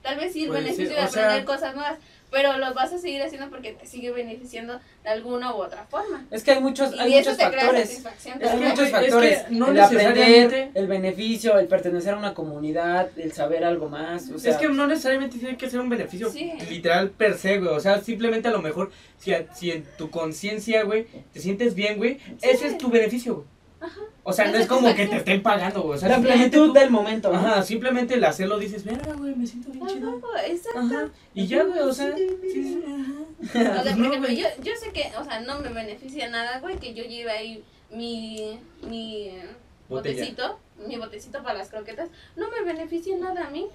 tal 0.02 0.18
vez 0.18 0.34
sí 0.34 0.44
el 0.44 0.48
Puede 0.49 0.61
beneficio 0.64 0.90
de 0.90 0.95
sea- 0.95 1.06
aprender 1.06 1.45
cosas 1.45 1.76
nuevas, 1.76 1.98
pero 2.30 2.57
lo 2.57 2.74
vas 2.74 2.91
a 2.91 2.98
seguir 2.98 3.22
haciendo 3.22 3.49
porque 3.49 3.72
te 3.72 3.86
sigue 3.86 4.11
beneficiando 4.11 4.80
de 5.03 5.10
alguna 5.10 5.56
u 5.56 5.60
otra 5.60 5.86
forma. 5.86 6.26
Es 6.30 6.44
que 6.44 6.52
hay 6.52 6.60
muchos, 6.60 6.94
Y 6.94 6.99
hay 6.99 7.14
eso 7.14 7.32
muchos 7.32 7.38
te 7.38 7.52
crea 7.52 7.64
factores. 7.65 8.06
hay 8.06 8.60
muchos 8.60 8.80
Es 8.80 8.86
que 8.86 8.91
factores. 8.91 9.52
no 9.52 9.68
el 9.72 9.80
aprender, 9.80 10.14
necesariamente- 10.14 10.72
el 10.80 10.88
beneficio, 10.88 11.57
el 11.57 11.68
pertenecer 11.68 12.14
a 12.15 12.18
una 12.18 12.34
comunidad, 12.34 13.10
el 13.18 13.32
saber 13.32 13.64
algo 13.64 13.88
más. 13.88 14.30
O 14.30 14.40
sea, 14.40 14.52
es 14.52 14.57
que 14.57 14.68
no 14.68 14.88
necesariamente 14.88 15.38
tiene 15.40 15.56
que 15.57 15.69
ser 15.69 15.80
un 15.80 15.88
beneficio 15.88 16.30
Sí. 16.30 16.52
literal 16.69 17.11
per 17.11 17.38
se, 17.38 17.60
güey. 17.60 17.69
O 17.74 17.80
sea, 17.80 18.02
simplemente 18.02 18.49
a 18.49 18.52
lo 18.52 18.61
mejor, 18.61 18.91
si, 19.18 19.34
a- 19.34 19.53
si 19.53 19.72
en 19.72 19.86
tu 19.98 20.10
conciencia, 20.10 20.84
güey, 20.84 21.07
te 21.34 21.40
sientes 21.40 21.76
bien, 21.76 21.98
güey, 21.98 22.19
ese 22.41 22.68
es 22.68 22.78
tu 22.78 22.90
beneficio, 22.90 23.36
güey. 23.36 23.48
O 24.23 24.34
sea, 24.34 24.51
no 24.51 24.57
es 24.57 24.68
como 24.68 24.93
que 24.93 25.07
te 25.07 25.15
estén 25.18 25.41
pagando, 25.41 25.81
güey. 25.84 25.95
O 25.95 25.99
sea, 25.99 26.09
la 26.09 26.15
simplemente 26.15 26.49
plenitud 26.57 26.73
tú- 26.73 26.80
del 26.80 26.89
momento. 26.91 27.31
¿no? 27.31 27.38
Ajá, 27.39 27.64
simplemente 27.64 28.15
el 28.15 28.23
hacerlo 28.26 28.57
dices, 28.59 28.84
verga, 28.84 29.14
güey, 29.14 29.34
me 29.35 29.47
siento 29.47 29.72
bien 29.72 29.88
chido. 29.88 30.09
Ajá, 30.34 30.45
exacto. 30.47 30.80
Ajá. 30.80 31.09
Y 31.34 31.47
ya, 31.47 31.64
güey, 31.64 31.80
o 31.80 31.93
sea, 31.93 32.14
sí, 32.15 32.27
sí, 32.51 32.84
ajá. 32.85 33.22
O 33.39 33.84
sea, 33.84 33.93
por 33.93 33.97
No, 33.97 34.07
ejemplo, 34.07 34.19
güey. 34.19 34.35
yo, 34.38 34.47
yo 34.61 34.72
sé 34.76 34.91
que, 34.91 35.11
o 35.18 35.23
sea, 35.23 35.39
no 35.41 35.59
me 35.59 35.69
beneficia 35.69 36.30
nada, 36.30 36.59
güey, 36.59 36.77
que 36.77 36.93
yo 36.93 37.03
lleve 37.05 37.31
ahí 37.31 37.64
mi, 37.89 38.59
mi 38.81 39.31
Botella. 39.88 40.15
botecito, 40.18 40.59
mi 40.88 40.97
botecito 40.97 41.41
para 41.41 41.57
las 41.59 41.69
croquetas, 41.69 42.09
no 42.35 42.49
me 42.49 42.61
beneficia 42.64 43.15
nada 43.18 43.47
a 43.47 43.49
mí. 43.49 43.68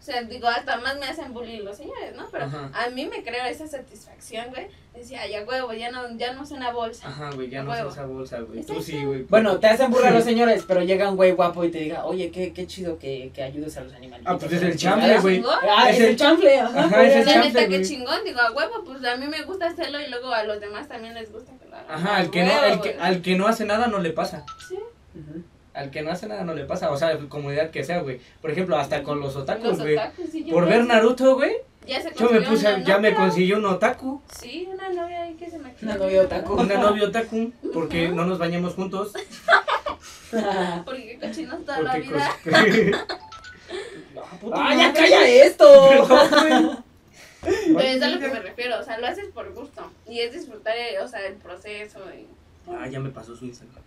O 0.00 0.02
sea, 0.02 0.22
digo, 0.22 0.48
hasta 0.48 0.78
más 0.78 0.98
me 0.98 1.04
hacen 1.04 1.34
bullying 1.34 1.60
los 1.62 1.76
señores, 1.76 2.16
¿no? 2.16 2.26
Pero 2.32 2.46
Ajá. 2.46 2.70
a 2.72 2.88
mí 2.88 3.04
me 3.04 3.22
crea 3.22 3.50
esa 3.50 3.66
satisfacción, 3.66 4.46
güey. 4.48 4.68
Decía, 4.94 5.26
ya 5.28 5.44
huevo, 5.44 5.74
ya 5.74 5.90
no, 5.90 6.16
ya 6.16 6.32
no 6.32 6.42
es 6.42 6.50
una 6.52 6.72
bolsa. 6.72 7.06
Ajá, 7.08 7.30
güey, 7.34 7.50
ya 7.50 7.62
no 7.62 7.74
es 7.74 7.84
esa 7.84 8.06
bolsa, 8.06 8.40
güey. 8.40 8.64
Tú 8.64 8.82
sí, 8.82 9.04
güey. 9.04 9.24
Bueno, 9.24 9.58
te 9.60 9.66
hacen 9.66 9.90
burlar 9.90 10.12
los 10.14 10.24
señores, 10.24 10.64
pero 10.66 10.82
llega 10.82 11.10
un 11.10 11.16
güey 11.16 11.32
guapo 11.32 11.64
y 11.64 11.70
te 11.70 11.80
diga, 11.80 12.06
oye, 12.06 12.30
qué, 12.30 12.54
qué 12.54 12.66
chido 12.66 12.98
que, 12.98 13.30
que 13.34 13.42
ayudes 13.42 13.76
a 13.76 13.82
los 13.82 13.92
animales. 13.92 14.24
Ah, 14.26 14.38
pues 14.38 14.50
es 14.52 14.62
el 14.62 14.76
chamble, 14.78 15.06
¿Verdad, 15.08 15.22
güey. 15.22 15.44
Ah, 15.68 15.90
Es 15.90 15.96
es 15.96 16.00
el- 16.02 16.08
el 16.08 16.16
chanfle, 16.16 16.58
ajá. 16.58 16.80
Ajá, 16.84 17.02
es 17.04 17.16
el 17.16 17.26
La 17.26 17.32
chanfle, 17.34 17.52
neta, 17.60 17.68
qué 17.68 17.82
chingón, 17.82 18.24
digo, 18.24 18.40
a 18.40 18.50
huevo, 18.52 18.82
pues 18.84 19.04
a 19.04 19.16
mí 19.16 19.26
me 19.28 19.42
gusta 19.42 19.66
hacerlo 19.66 20.00
y 20.00 20.08
luego 20.08 20.32
a 20.32 20.44
los 20.44 20.58
demás 20.60 20.88
también 20.88 21.12
les 21.12 21.30
gusta 21.30 21.52
que 21.62 21.68
lo 21.68 21.76
hagan. 21.76 21.90
Ajá, 21.94 22.16
al 22.16 22.30
que, 22.30 22.42
no, 22.44 22.52
al, 22.58 22.80
que, 22.80 22.96
al 22.98 23.20
que 23.22 23.36
no 23.36 23.46
hace 23.46 23.66
nada 23.66 23.86
no 23.86 23.98
le 23.98 24.10
pasa. 24.12 24.44
Sí, 24.66 24.76
Ujú. 25.14 25.42
Al 25.80 25.90
que 25.90 26.02
no 26.02 26.10
hace 26.10 26.26
nada 26.26 26.44
no 26.44 26.52
le 26.52 26.66
pasa. 26.66 26.90
O 26.90 26.96
sea, 26.98 27.16
comunidad 27.30 27.70
que 27.70 27.82
sea, 27.84 28.00
güey. 28.00 28.20
Por 28.42 28.50
ejemplo, 28.50 28.76
hasta 28.76 29.02
con 29.02 29.18
los 29.18 29.34
otakus, 29.34 29.80
güey. 29.80 29.96
sí, 30.30 30.42
Por 30.50 30.66
ver. 30.66 30.84
Naruto, 30.84 31.36
güey. 31.36 31.52
Ya 31.86 32.02
se 32.02 32.12
Yo 32.14 32.28
me 32.30 32.44
consiguió 32.44 32.48
puse, 32.50 32.74
una 32.74 32.84
ya 32.84 32.98
me 32.98 33.14
consiguió 33.14 33.56
un 33.56 33.64
otaku. 33.64 34.20
Sí, 34.38 34.68
una 34.70 34.90
novia 34.90 35.22
ahí 35.22 35.32
que 35.36 35.48
se 35.48 35.58
me 35.58 35.74
Una 35.80 35.94
novia 35.96 36.20
otaku. 36.20 36.52
Una 36.52 36.74
novia 36.74 37.08
otaku. 37.08 37.50
Porque 37.72 38.10
no 38.10 38.26
nos 38.26 38.38
bañamos 38.38 38.74
juntos. 38.74 39.12
Porque 40.84 41.18
cochinos 41.18 41.64
toda 41.64 41.80
la 41.80 41.96
vida. 41.96 42.30
cos- 42.44 43.06
¡Ah, 44.52 44.74
ya 44.76 44.92
calla 44.92 45.26
esto! 45.26 45.64
Pero 47.42 47.80
es 47.80 48.02
a 48.02 48.08
lo 48.08 48.20
que 48.20 48.28
me 48.28 48.40
refiero, 48.40 48.78
o 48.78 48.82
sea, 48.82 48.98
lo 48.98 49.06
haces 49.06 49.28
por 49.32 49.50
gusto. 49.54 49.90
Y 50.06 50.20
es 50.20 50.34
disfrutar, 50.34 50.76
eh, 50.76 50.98
o 51.02 51.08
sea, 51.08 51.26
el 51.26 51.36
proceso. 51.36 52.00
Y... 52.14 52.26
Ah, 52.70 52.86
ya 52.86 53.00
me 53.00 53.08
pasó 53.08 53.34
su 53.34 53.46
Instagram. 53.46 53.82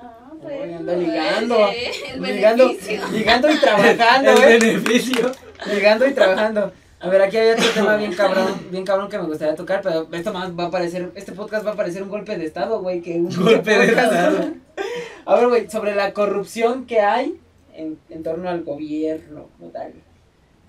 Ah, 0.00 0.30
Oye, 0.42 0.74
anda 0.74 0.94
ligando. 0.96 1.56
El 1.68 2.22
Ligando, 2.22 2.66
beneficio. 2.68 3.08
ligando 3.12 3.50
y 3.50 3.56
trabajando, 3.60 4.30
El 4.32 4.42
¿eh? 4.42 4.58
beneficio. 4.58 5.32
Ligando 5.72 6.06
y 6.06 6.12
trabajando. 6.12 6.72
A 7.00 7.08
ver, 7.08 7.22
aquí 7.22 7.36
hay 7.36 7.50
otro 7.50 7.68
tema 7.74 7.96
bien 7.96 8.14
cabrón, 8.14 8.66
bien 8.70 8.84
cabrón 8.84 9.08
que 9.10 9.18
me 9.18 9.24
gustaría 9.26 9.54
tocar, 9.54 9.82
pero 9.82 10.08
esto 10.10 10.32
más 10.32 10.58
va 10.58 10.64
a 10.66 10.70
parecer, 10.70 11.10
este 11.14 11.32
podcast 11.32 11.66
va 11.66 11.72
a 11.72 11.76
parecer 11.76 12.02
un 12.02 12.08
golpe 12.08 12.36
de 12.38 12.46
estado, 12.46 12.80
güey, 12.80 13.02
que 13.02 13.14
un 13.16 13.34
Golpe 13.44 13.78
de 13.78 13.84
estado. 13.86 14.52
A 15.26 15.34
ver, 15.36 15.48
güey, 15.48 15.70
sobre 15.70 15.94
la 15.94 16.12
corrupción 16.12 16.86
que 16.86 17.00
hay 17.00 17.38
en, 17.74 17.98
en 18.10 18.22
torno 18.22 18.48
al 18.48 18.62
gobierno, 18.64 19.48
como 19.58 19.70
tal. 19.70 19.92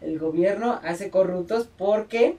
El 0.02 0.20
gobierno 0.20 0.80
hace 0.84 1.10
corruptos 1.10 1.68
porque 1.78 2.38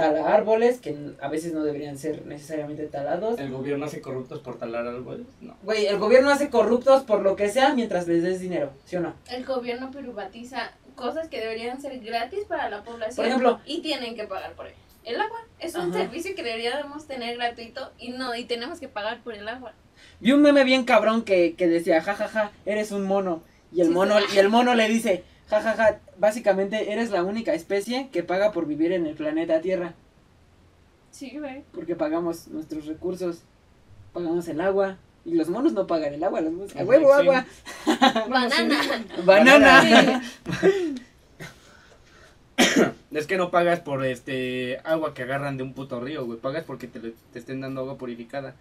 tala 0.00 0.34
árboles 0.34 0.80
que 0.80 0.96
a 1.20 1.28
veces 1.28 1.52
no 1.52 1.62
deberían 1.64 1.98
ser 1.98 2.26
necesariamente 2.26 2.86
talados. 2.86 3.38
¿El 3.38 3.50
gobierno 3.50 3.84
hace 3.86 4.00
corruptos 4.00 4.40
por 4.40 4.58
talar 4.58 4.86
árboles? 4.86 5.26
No. 5.40 5.56
Güey, 5.62 5.86
el 5.86 5.98
gobierno 5.98 6.30
hace 6.30 6.50
corruptos 6.50 7.02
por 7.04 7.20
lo 7.22 7.36
que 7.36 7.48
sea 7.48 7.74
mientras 7.74 8.06
les 8.08 8.22
des 8.22 8.40
dinero, 8.40 8.72
¿sí 8.84 8.96
o 8.96 9.00
no? 9.00 9.14
El 9.30 9.44
gobierno 9.44 9.90
privatiza 9.90 10.72
cosas 10.94 11.28
que 11.28 11.40
deberían 11.40 11.80
ser 11.80 11.98
gratis 12.00 12.44
para 12.48 12.68
la 12.68 12.82
población. 12.82 13.16
Por 13.16 13.26
ejemplo. 13.26 13.60
Y 13.66 13.80
tienen 13.82 14.14
que 14.14 14.24
pagar 14.24 14.52
por 14.54 14.66
ello. 14.66 14.76
El 15.04 15.18
agua 15.20 15.38
es 15.58 15.74
un 15.76 15.90
Ajá. 15.90 15.92
servicio 16.00 16.34
que 16.34 16.42
deberíamos 16.42 17.06
tener 17.06 17.36
gratuito 17.36 17.90
y 17.98 18.10
no, 18.10 18.34
y 18.34 18.44
tenemos 18.44 18.80
que 18.80 18.88
pagar 18.88 19.20
por 19.22 19.34
el 19.34 19.48
agua. 19.48 19.72
Vi 20.20 20.32
un 20.32 20.42
meme 20.42 20.62
bien 20.64 20.84
cabrón 20.84 21.22
que, 21.22 21.54
que 21.54 21.66
decía, 21.68 22.02
jajaja, 22.02 22.52
eres 22.66 22.92
un 22.92 23.04
mono. 23.06 23.42
Y 23.72 23.80
el 23.80 23.86
Sí, 23.88 23.92
mono, 23.94 24.18
sí. 24.18 24.24
y 24.34 24.38
el 24.38 24.48
mono 24.50 24.74
le 24.74 24.88
dice, 24.88 25.24
jajaja, 25.50 25.98
básicamente 26.18 26.92
eres 26.92 27.10
la 27.10 27.22
única 27.24 27.52
especie 27.52 28.08
que 28.10 28.22
paga 28.22 28.52
por 28.52 28.66
vivir 28.66 28.92
en 28.92 29.06
el 29.06 29.14
planeta 29.14 29.60
Tierra. 29.60 29.92
Sí, 31.10 31.36
güey. 31.38 31.62
Porque 31.72 31.96
pagamos 31.96 32.48
nuestros 32.48 32.86
recursos, 32.86 33.42
pagamos 34.12 34.48
el 34.48 34.60
agua. 34.60 34.96
Y 35.24 35.34
los 35.34 35.50
monos 35.50 35.74
no 35.74 35.86
pagan 35.86 36.14
el 36.14 36.24
agua, 36.24 36.40
los 36.40 36.52
monos, 36.52 36.74
a 36.74 36.82
huevo, 36.82 37.12
sí. 37.14 37.20
agua. 37.20 37.44
Banana. 38.30 39.04
Banana. 39.24 40.22
Es 43.10 43.26
que 43.26 43.36
no 43.36 43.50
pagas 43.50 43.80
por 43.80 44.04
este 44.04 44.78
agua 44.84 45.14
que 45.14 45.22
agarran 45.22 45.56
de 45.56 45.62
un 45.62 45.72
puto 45.74 45.98
río, 46.00 46.24
güey. 46.26 46.38
Pagas 46.38 46.64
porque 46.64 46.86
te, 46.86 47.00
le- 47.00 47.14
te 47.32 47.38
estén 47.38 47.60
dando 47.60 47.80
agua 47.80 47.98
purificada. 47.98 48.54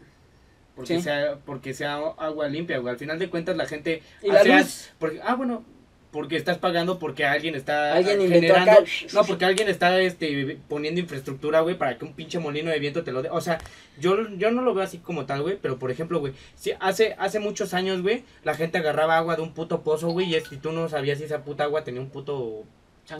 Porque 0.75 0.97
Sí. 0.97 1.01
sea 1.03 1.37
porque 1.45 1.73
sea 1.73 1.95
agua 2.17 2.47
limpia, 2.47 2.77
güey. 2.79 2.93
Al 2.93 2.97
final 2.99 3.19
de 3.19 3.29
cuentas 3.29 3.55
la 3.57 3.65
gente 3.67 4.01
Y 4.23 4.31
la 4.31 4.39
hace- 4.39 4.57
luz. 4.57 4.89
porque 4.97 5.19
ah, 5.23 5.35
bueno, 5.35 5.63
porque 6.11 6.37
estás 6.37 6.57
pagando 6.57 6.97
porque 6.97 7.23
alguien 7.25 7.53
está 7.55 7.93
Alguien 7.93 8.21
inventó 8.21 8.53
generando 8.55 8.71
acá. 8.81 8.89
No, 9.13 9.23
porque 9.25 9.45
alguien 9.45 9.69
está 9.69 9.99
este 10.01 10.57
poniendo 10.67 10.99
infraestructura, 10.99 11.61
güey, 11.61 11.77
para 11.77 11.97
que 11.97 12.05
un 12.05 12.13
pinche 12.13 12.39
molino 12.39 12.71
de 12.71 12.79
viento 12.79 13.03
te 13.03 13.11
lo 13.11 13.21
dé. 13.21 13.29
O 13.29 13.41
sea, 13.41 13.59
yo 13.99 14.27
yo 14.37 14.49
no 14.51 14.61
lo 14.63 14.73
veo 14.73 14.83
así 14.83 14.97
como 14.97 15.25
tal, 15.25 15.41
güey, 15.43 15.57
pero 15.61 15.77
por 15.77 15.91
ejemplo, 15.91 16.19
güey, 16.19 16.33
si 16.55 16.71
hace 16.79 17.15
hace 17.19 17.39
muchos 17.39 17.73
años, 17.75 18.01
güey, 18.01 18.23
la 18.43 18.55
gente 18.55 18.79
agarraba 18.79 19.17
agua 19.17 19.35
de 19.35 19.43
un 19.43 19.53
puto 19.53 19.81
pozo, 19.81 20.09
güey, 20.09 20.27
y 20.29 20.35
es- 20.35 20.51
y 20.51 20.57
tú 20.57 20.71
no 20.71 20.89
sabías 20.89 21.19
si 21.19 21.25
esa 21.25 21.43
puta 21.43 21.65
agua 21.65 21.83
tenía 21.83 22.01
un 22.01 22.09
puto 22.09 22.63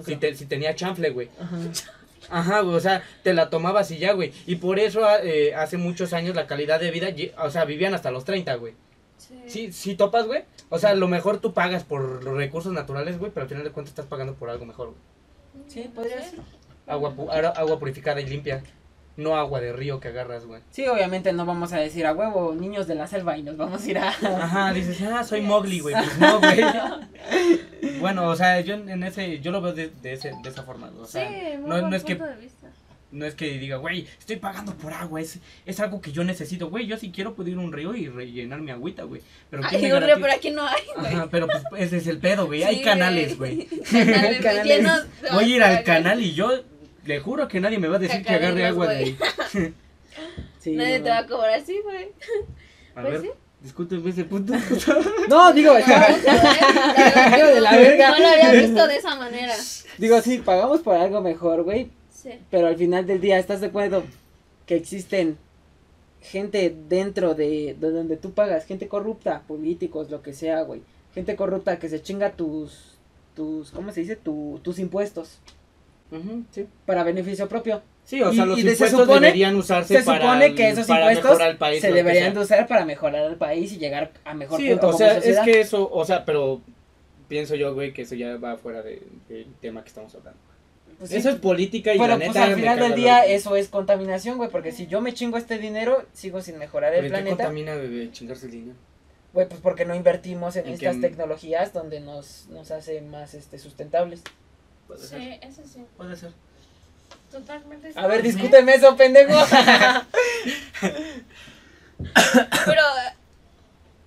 si, 0.05 0.15
te- 0.15 0.35
si 0.35 0.45
tenía 0.47 0.73
chanfle, 0.75 1.11
güey. 1.11 1.29
Ajá. 1.39 1.57
Ajá, 2.31 2.59
güey, 2.61 2.75
o 2.75 2.79
sea, 2.79 3.01
te 3.23 3.33
la 3.33 3.49
tomabas 3.49 3.89
y 3.91 3.97
ya, 3.97 4.11
güey. 4.13 4.31
Y 4.45 4.55
por 4.57 4.77
eso 4.77 5.01
eh, 5.23 5.55
hace 5.55 5.77
muchos 5.77 6.13
años 6.13 6.35
la 6.35 6.45
calidad 6.47 6.79
de 6.79 6.91
vida, 6.91 7.07
o 7.43 7.49
sea, 7.49 7.65
vivían 7.65 7.93
hasta 7.93 8.11
los 8.11 8.23
30, 8.25 8.53
güey. 8.55 8.73
Sí, 9.47 9.71
sí 9.71 9.95
topas, 9.95 10.27
güey. 10.27 10.43
O 10.69 10.77
sea, 10.79 10.91
a 10.91 10.95
lo 10.95 11.07
mejor 11.07 11.39
tú 11.39 11.53
pagas 11.53 11.83
por 11.83 12.23
los 12.23 12.35
recursos 12.37 12.71
naturales, 12.73 13.17
güey, 13.17 13.31
pero 13.31 13.43
al 13.43 13.49
final 13.49 13.63
de 13.63 13.71
cuentas 13.71 13.91
estás 13.91 14.05
pagando 14.05 14.35
por 14.35 14.49
algo 14.49 14.65
mejor, 14.65 14.89
güey. 14.89 15.65
Sí, 15.67 15.89
podría 15.93 16.21
ser. 16.21 16.39
Agua, 16.87 17.15
pu- 17.15 17.53
agua 17.55 17.79
purificada 17.79 18.21
y 18.21 18.25
limpia. 18.27 18.63
No 19.17 19.35
agua 19.35 19.59
de 19.59 19.73
río 19.73 19.99
que 19.99 20.07
agarras, 20.07 20.45
güey. 20.45 20.61
Sí, 20.71 20.87
obviamente 20.87 21.33
no 21.33 21.45
vamos 21.45 21.73
a 21.73 21.77
decir 21.77 22.05
a 22.05 22.13
huevo, 22.13 22.55
niños 22.55 22.87
de 22.87 22.95
la 22.95 23.05
selva, 23.05 23.37
y 23.37 23.43
nos 23.43 23.57
vamos 23.57 23.83
a 23.83 23.89
ir 23.89 23.97
a... 23.97 24.09
Ajá, 24.09 24.71
dices, 24.73 25.01
ah, 25.01 25.23
soy 25.25 25.41
Mowgli, 25.41 25.81
güey. 25.81 25.93
Pues 25.95 26.17
no, 26.19 26.39
güey. 26.39 27.99
bueno, 27.99 28.27
o 28.29 28.35
sea, 28.35 28.61
yo 28.61 28.75
en 28.75 29.03
ese, 29.03 29.39
yo 29.39 29.51
lo 29.51 29.61
veo 29.61 29.73
de, 29.73 29.89
de, 29.89 30.13
ese, 30.13 30.31
de 30.41 30.49
esa 30.49 30.63
forma. 30.63 30.89
O 31.01 31.05
sea, 31.05 31.27
sí, 31.27 31.57
muy 31.57 31.69
no, 31.69 31.75
buen 31.79 31.89
no 31.89 31.95
es 31.97 32.03
que 32.05 32.15
punto 32.15 32.31
de 32.31 32.37
vista. 32.41 32.67
No 33.11 33.25
es 33.25 33.33
que 33.33 33.57
diga, 33.57 33.77
güey, 33.77 34.05
estoy 34.19 34.35
pagando 34.35 34.75
por 34.75 34.93
agua, 34.93 35.19
es, 35.19 35.39
es 35.65 35.79
algo 35.79 35.99
que 35.99 36.11
yo 36.11 36.23
necesito, 36.23 36.69
güey, 36.69 36.85
yo 36.85 36.95
si 36.95 37.11
quiero 37.11 37.33
puedo 37.33 37.49
ir 37.49 37.57
a 37.57 37.59
un 37.59 37.73
río 37.73 37.95
y 37.95 38.07
rellenar 38.07 38.61
mi 38.61 38.69
agüita, 38.69 39.01
güey. 39.03 39.21
Pero 39.49 39.63
¿quién 39.67 39.83
Ay, 39.85 39.91
un 39.91 40.03
río, 40.03 40.15
pero 40.21 40.31
aquí 40.33 40.51
no 40.51 40.61
hay, 40.67 40.83
güey. 40.95 41.13
Ajá, 41.15 41.27
pero 41.31 41.47
pues 41.47 41.63
ese 41.77 41.97
es 41.97 42.05
el 42.07 42.19
pedo, 42.19 42.45
güey, 42.45 42.63
hay 42.63 42.75
Sí, 42.77 42.81
canales, 42.83 43.35
güey. 43.37 43.65
Canales, 43.91 44.41
Canales. 44.41 44.65
llenos 44.65 45.21
de 45.21 45.29
Voy 45.31 45.43
a 45.43 45.55
ir 45.55 45.63
al 45.63 45.83
canal 45.83 46.21
y 46.21 46.33
yo 46.35 46.51
le 47.05 47.19
juro 47.19 47.47
que 47.47 47.59
nadie 47.59 47.79
me 47.79 47.87
va 47.87 47.95
a 47.95 47.99
decir 47.99 48.23
que 48.23 48.33
agarre 48.33 48.67
agua 48.67 48.87
de 48.89 49.13
güey. 49.15 49.17
ahí. 49.55 49.73
Sí, 50.59 50.71
Nadie 50.73 50.99
no. 50.99 51.05
te 51.05 51.09
va 51.09 51.17
a 51.19 51.25
cobrar 51.25 51.53
así, 51.53 51.79
güey. 51.83 52.09
A 52.95 53.01
Pues 53.01 53.13
ver, 53.13 53.21
sí. 53.21 53.29
discúlpeme 53.61 54.09
ese 54.11 54.25
punto. 54.25 54.53
No, 55.29 55.51
digo, 55.53 55.75
está- 55.77 56.11
Hijo 56.11 57.47
de 57.47 57.61
la 57.61 57.71
verga. 57.75 58.11
No 58.11 58.19
lo 58.19 58.27
había 58.27 58.51
visto 58.51 58.87
de 58.87 58.95
esa 58.97 59.15
manera. 59.15 59.55
digo, 59.97 60.21
sí, 60.21 60.39
pagamos 60.39 60.81
por 60.81 60.95
algo 60.95 61.21
mejor, 61.21 61.63
güey, 61.63 61.89
Sí. 62.21 62.31
pero 62.51 62.67
al 62.67 62.75
final 62.75 63.05
del 63.07 63.21
día, 63.21 63.37
¿estás 63.39 63.61
de 63.61 63.67
acuerdo 63.67 64.03
que 64.65 64.75
existen 64.75 65.37
gente 66.21 66.75
dentro 66.89 67.33
de, 67.33 67.75
de 67.79 67.91
donde 67.91 68.17
tú 68.17 68.31
pagas, 68.33 68.65
gente 68.65 68.87
corrupta, 68.89 69.43
políticos, 69.47 70.09
lo 70.11 70.21
que 70.21 70.33
sea, 70.33 70.61
güey, 70.63 70.81
gente 71.13 71.35
corrupta 71.35 71.79
que 71.79 71.87
se 71.87 72.01
chinga 72.01 72.31
tus, 72.33 72.97
tus, 73.35 73.71
¿cómo 73.71 73.91
se 73.93 74.01
dice? 74.01 74.15
Tu, 74.17 74.59
tus 74.61 74.79
impuestos 74.79 75.39
sí. 76.51 76.65
para 76.85 77.03
beneficio 77.03 77.47
propio. 77.47 77.81
Sí, 78.03 78.21
o 78.23 78.31
Y- 78.31 78.35
sea, 78.35 78.45
los 78.45 78.57
y 78.59 78.63
de- 78.63 78.69
se 78.69 78.73
impuestos 78.85 79.01
supone- 79.01 79.21
deberían 79.27 79.55
usarse 79.55 79.97
Se 79.99 80.03
para, 80.03 80.39
que 80.55 80.69
esos 80.69 80.87
para 80.87 81.01
impuestos 81.01 81.29
mejorar 81.29 81.51
el 81.51 81.57
país. 81.57 81.81
se 81.81 81.91
deberían 81.93 82.33
de 82.33 82.39
usar 82.41 82.67
para 82.67 82.83
mejorar 82.83 83.29
el 83.31 83.35
país 83.37 83.71
y 83.73 83.77
llegar 83.77 84.11
a 84.25 84.33
mejor 84.33 84.59
Sí, 84.59 84.67
punto 84.69 84.87
o 84.87 84.91
como 84.91 84.97
sea, 84.97 85.17
es 85.19 85.39
que 85.41 85.61
eso, 85.61 85.87
o 85.91 86.03
sea, 86.05 86.25
pero 86.25 86.59
pienso 87.27 87.53
yo, 87.55 87.73
güey, 87.75 87.93
que 87.93 88.01
eso 88.01 88.15
ya 88.15 88.35
va 88.37 88.57
fuera 88.57 88.81
de- 88.81 89.03
del 89.29 89.45
tema 89.61 89.83
que 89.83 89.89
estamos 89.89 90.13
hablando. 90.15 90.39
Pues 90.99 91.11
sí. 91.11 91.17
Eso 91.17 91.29
es 91.29 91.37
política 91.37 91.93
y 91.93 91.97
Pero 91.97 92.17
la 92.17 92.25
pues 92.25 92.37
al 92.37 92.55
final 92.55 92.77
del 92.77 92.93
día 92.93 93.25
eso 93.25 93.55
es 93.55 93.69
contaminación, 93.69 94.37
güey, 94.37 94.49
porque 94.49 94.73
si 94.73 94.85
yo 94.85 94.99
me 94.99 95.13
chingo 95.13 95.37
este 95.37 95.57
dinero, 95.57 96.05
sigo 96.13 96.41
sin 96.41 96.57
mejorar 96.57 96.93
el 96.93 97.05
¿Pero 97.05 97.07
en 97.07 97.11
qué 97.11 97.17
planeta. 97.23 97.43
contamina, 97.45 97.75
bebé, 97.75 98.11
chingarse 98.11 98.47
el 98.47 98.51
dinero? 98.51 98.75
Güey, 99.31 99.47
pues 99.47 99.61
porque 99.61 99.85
no 99.85 99.95
invertimos 99.95 100.57
en, 100.57 100.67
¿En 100.67 100.73
estas 100.73 100.99
tecnologías 100.99 101.71
donde 101.71 102.01
nos, 102.01 102.47
nos 102.49 102.71
hace 102.71 102.99
más 103.01 103.33
este 103.33 103.59
sustentables. 103.59 104.23
Puede 104.87 105.07
ser. 105.07 105.21
Sí, 105.21 105.39
eso 105.41 105.61
sí. 105.65 105.85
Puede 105.95 106.17
ser. 106.17 106.31
Totalmente. 107.31 107.91
A 107.95 108.07
ver, 108.07 108.21
discúteme 108.21 108.73
eso, 108.73 108.97
pendejo. 108.97 109.33
Pero. 112.65 112.81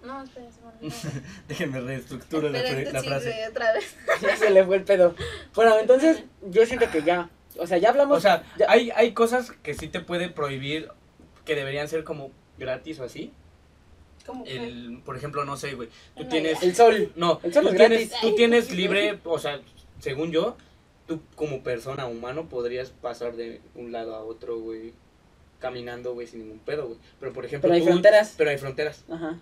No, 0.05 0.23
espera, 0.23 0.47
se 0.51 0.61
me. 0.63 1.23
Déjenme 1.49 1.81
reestructurar 1.81 2.51
la, 2.51 3.03
frase. 3.03 3.33
sí, 3.33 3.39
otra 3.49 3.73
vez. 3.73 3.97
ya 4.23 4.37
se 4.37 4.51
le 4.51 4.65
fue 4.65 4.77
el 4.77 4.85
pedo. 4.85 5.15
Bueno, 5.55 5.79
entonces 5.79 6.25
yo 6.51 6.67
siento 6.67 6.91
que 6.91 7.03
ya, 7.03 7.31
o 7.59 7.67
sea, 7.67 7.79
ya 7.79 7.91
hablamos. 7.91 8.19
O 8.19 8.21
sea, 8.21 8.43
ya- 8.59 8.67
hay, 8.71 8.91
hay 8.91 9.13
cosas 9.13 9.53
que 9.63 9.75
sí 9.75 9.89
te 9.89 10.01
puede 10.01 10.29
prohibir 10.29 10.89
que 11.45 11.55
deberían 11.55 11.89
ser 11.89 12.05
como 12.05 12.31
gratis 12.59 12.99
o 13.01 13.05
así. 13.05 13.33
Que. 14.45 14.57
El, 14.57 15.01
por 15.05 15.17
ejemplo, 15.17 15.45
no 15.45 15.57
sé, 15.57 15.75
güey. 15.75 15.89
Tú 16.17 16.23
No, 16.25 16.29
tienes... 16.29 16.63
el 16.63 16.77
sol. 16.77 17.13
No, 17.17 17.41
El 17.43 17.53
sol 17.53 17.65
tú 17.65 17.71
es 17.71 17.77
tienes, 17.77 18.11
gratis. 18.11 18.21
tú 18.21 18.35
tienes 18.37 18.71
libre, 18.73 19.19
o 19.25 19.39
sea, 19.39 19.61
según 19.99 20.31
yo, 20.31 20.57
tú 21.09 21.21
como 21.35 21.63
persona 21.65 22.07
humano 22.07 22.49
podrías 22.49 22.91
pasar 22.91 23.35
de 23.35 23.61
un 23.75 23.91
lado 23.91 24.15
a 24.15 24.21
otro, 24.25 24.59
güey, 24.61 24.93
caminando, 25.59 26.15
güey, 26.15 26.27
sin 26.29 26.41
ningún 26.41 26.61
pedo, 26.61 26.87
güey. 26.87 26.99
Pero 27.19 27.33
por 27.33 27.45
ejemplo, 27.45 27.69
Pero 27.69 27.75
hay 27.75 27.81
tú- 27.81 27.87
fronteras. 27.87 28.35
Pero 28.37 28.51
hay 28.51 28.59
fronteras. 28.59 29.05
Ajá. 29.11 29.39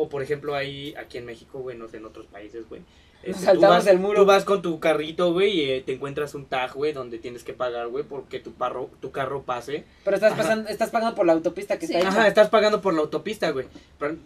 O 0.00 0.08
por 0.08 0.22
ejemplo, 0.22 0.54
hay 0.54 0.94
aquí 0.94 1.18
en 1.18 1.24
México, 1.26 1.58
güey, 1.58 1.76
no 1.76 1.88
sé, 1.88 1.96
en 1.96 2.04
otros 2.04 2.26
países, 2.26 2.68
güey. 2.68 2.82
Este, 3.24 3.46
saltamos 3.46 3.78
tú 3.80 3.84
vas, 3.84 3.86
el 3.88 3.98
muro. 3.98 4.20
Tú 4.20 4.26
vas 4.26 4.44
con 4.44 4.62
tu 4.62 4.78
carrito, 4.78 5.32
güey, 5.32 5.50
y 5.50 5.70
eh, 5.72 5.82
te 5.84 5.94
encuentras 5.94 6.36
un 6.36 6.46
tag, 6.46 6.72
güey, 6.74 6.92
donde 6.92 7.18
tienes 7.18 7.42
que 7.42 7.52
pagar, 7.52 7.88
güey, 7.88 8.04
porque 8.04 8.38
tu, 8.38 8.52
parro, 8.52 8.90
tu 9.00 9.10
carro 9.10 9.42
pase. 9.42 9.84
Pero 10.04 10.14
estás 10.14 10.34
pasando, 10.34 10.68
estás 10.70 10.90
pagando 10.90 11.16
por 11.16 11.26
la 11.26 11.32
autopista 11.32 11.80
que 11.80 11.88
Sí. 11.88 11.94
está 11.94 12.08
hecha. 12.08 12.16
Ajá, 12.16 12.28
estás 12.28 12.48
pagando 12.48 12.80
por 12.80 12.94
la 12.94 13.00
autopista, 13.00 13.50
güey. 13.50 13.66
Pero... 13.98 14.16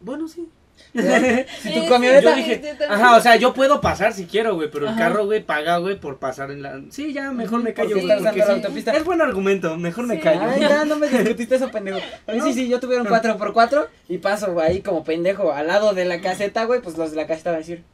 Bueno, 0.00 0.28
sí. 0.28 0.46
Sí, 0.94 1.72
tu 1.72 1.80
sí, 1.80 1.86
camioneta. 1.88 2.30
Yo 2.30 2.34
sí, 2.34 2.42
dije, 2.42 2.54
sí, 2.56 2.60
también. 2.78 2.92
Ajá, 2.92 3.16
o 3.16 3.20
sea, 3.20 3.36
yo 3.36 3.54
puedo 3.54 3.80
pasar 3.80 4.12
si 4.12 4.26
quiero, 4.26 4.54
güey, 4.54 4.70
pero 4.70 4.86
el 4.86 4.92
Ajá. 4.92 4.98
carro, 4.98 5.24
güey, 5.24 5.42
paga, 5.42 5.78
güey, 5.78 5.98
por 5.98 6.18
pasar 6.18 6.50
en 6.50 6.62
la... 6.62 6.80
Sí, 6.90 7.12
ya, 7.12 7.32
mejor 7.32 7.62
me 7.62 7.72
callo, 7.72 7.98
güey, 7.98 8.06
sí. 8.06 8.84
Es 8.92 9.04
buen 9.04 9.20
argumento, 9.22 9.76
mejor 9.78 10.06
me 10.06 10.20
callo. 10.20 10.42
Ay, 10.42 10.60
ya 10.60 10.84
no 10.84 10.96
me 10.96 11.08
discutiste 11.08 11.54
eso, 11.56 11.70
pendejo. 11.70 11.98
No. 12.26 12.44
sí, 12.44 12.52
sí, 12.52 12.68
yo 12.68 12.78
tuviera 12.78 13.02
un 13.02 13.08
4x4 13.08 13.86
y 14.08 14.18
paso 14.18 14.60
ahí 14.60 14.82
como 14.82 15.02
pendejo 15.02 15.52
al 15.52 15.66
lado 15.66 15.94
de 15.94 16.04
la 16.04 16.20
caseta, 16.20 16.64
güey, 16.64 16.80
pues 16.80 16.96
los 16.98 17.10
de 17.10 17.16
la 17.16 17.26
caseta 17.26 17.50
van 17.50 17.56
a 17.56 17.58
decir. 17.60 17.84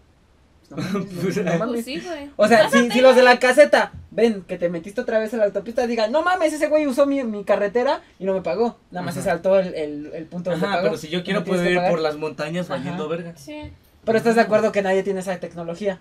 pues, 0.74 0.84
No 0.84 0.84
mames, 0.94 1.08
Pues, 1.22 1.36
no 1.58 1.66
Pues 1.68 1.84
sí, 1.84 2.00
güey. 2.00 2.30
O 2.36 2.46
sea, 2.48 2.68
si, 2.70 2.90
si 2.90 3.00
los 3.00 3.16
de 3.16 3.22
la 3.22 3.38
caseta 3.38 3.92
ven 4.10 4.42
que 4.42 4.58
te 4.58 4.68
metiste 4.68 5.00
otra 5.00 5.18
vez 5.18 5.32
a 5.34 5.38
la 5.38 5.44
autopista, 5.46 5.86
digan, 5.86 6.12
no 6.12 6.22
mames, 6.22 6.52
ese 6.52 6.68
güey 6.68 6.86
usó 6.86 7.06
mi, 7.06 7.22
mi 7.24 7.44
carretera 7.44 8.02
y 8.18 8.24
no 8.24 8.34
me 8.34 8.42
pagó. 8.42 8.78
Nada 8.90 9.04
más 9.04 9.14
Ajá. 9.14 9.22
se 9.22 9.30
saltó 9.30 9.58
el, 9.58 9.74
el, 9.74 10.10
el 10.14 10.26
punto 10.26 10.50
donde 10.50 10.66
Ajá, 10.66 10.76
pagó. 10.76 10.88
pero 10.88 10.98
si 10.98 11.08
yo 11.08 11.24
quiero 11.24 11.42
que 11.44 11.50
ir 11.52 11.76
pagar. 11.76 11.90
por 11.90 12.00
las 12.00 12.16
montañas 12.16 12.68
valiendo 12.68 13.08
verga. 13.08 13.34
Sí. 13.36 13.72
Pero 14.04 14.18
estás 14.18 14.34
de 14.36 14.40
acuerdo 14.42 14.72
que 14.72 14.82
nadie 14.82 15.02
tiene 15.02 15.20
esa 15.20 15.38
tecnología. 15.40 16.00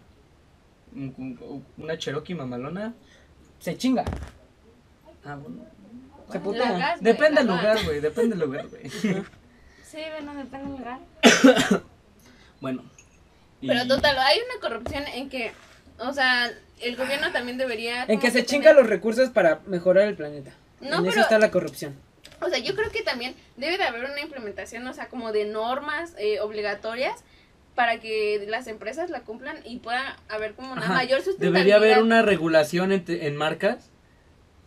un- 0.96 1.14
un- 1.18 1.66
una 1.78 1.98
Cherokee 1.98 2.36
mamalona. 2.36 2.94
Se 3.60 3.78
chinga. 3.78 4.04
Ah, 5.26 5.36
bueno. 5.36 5.64
Se 6.32 6.40
putea. 6.40 6.78
gas, 6.78 7.00
güey, 7.02 7.14
Depende 7.14 7.38
del 7.42 7.48
lugar, 7.48 7.78
güey. 7.86 8.00
Depende 8.02 8.36
del 8.36 8.46
lugar, 8.46 8.68
güey. 8.68 8.90
Sí, 8.92 10.00
bueno, 10.12 10.36
depende 10.36 10.58
del 10.68 10.78
lugar. 10.78 11.00
Bueno. 12.62 12.84
Y- 13.62 13.68
Pero 13.68 13.88
total, 13.88 14.18
hay 14.20 14.40
una 14.40 14.60
corrupción 14.70 15.04
en 15.14 15.30
que, 15.30 15.52
o 16.00 16.14
sea, 16.14 16.52
el 16.82 16.96
gobierno 16.96 17.32
también 17.32 17.58
debería... 17.58 18.04
En 18.08 18.20
que 18.20 18.28
se 18.28 18.34
tener- 18.44 18.46
chinga 18.46 18.74
los 18.74 18.88
recursos 18.88 19.30
para 19.30 19.62
mejorar 19.66 20.08
el 20.08 20.16
planeta. 20.16 20.52
No, 20.82 21.00
en 21.00 21.08
eso 21.08 21.22
está 21.22 21.40
la 21.40 21.50
corrupción. 21.52 21.96
O 22.40 22.50
sea, 22.50 22.60
yo 22.60 22.76
creo 22.76 22.92
que 22.92 23.02
también 23.02 23.34
debe 23.56 23.78
de 23.78 23.84
haber 23.84 24.06
una 24.06 24.22
implementación, 24.22 24.86
o 24.88 24.94
sea, 24.94 25.08
como 25.08 25.32
de 25.32 25.46
normas 25.46 26.14
eh, 26.20 26.40
obligatorias 26.40 27.16
para 27.74 28.00
que 28.00 28.46
las 28.48 28.68
empresas 28.68 29.10
la 29.10 29.22
cumplan 29.22 29.58
y 29.66 29.80
pueda 29.80 30.18
haber 30.30 30.54
como 30.54 30.74
una 30.74 30.84
Ajá, 30.84 30.94
mayor 30.94 31.22
sustentabilidad. 31.24 31.54
Debería 31.54 31.76
haber 31.78 32.04
una 32.04 32.22
regulación 32.22 32.92
en, 32.92 33.04
en 33.08 33.36
marcas. 33.36 33.90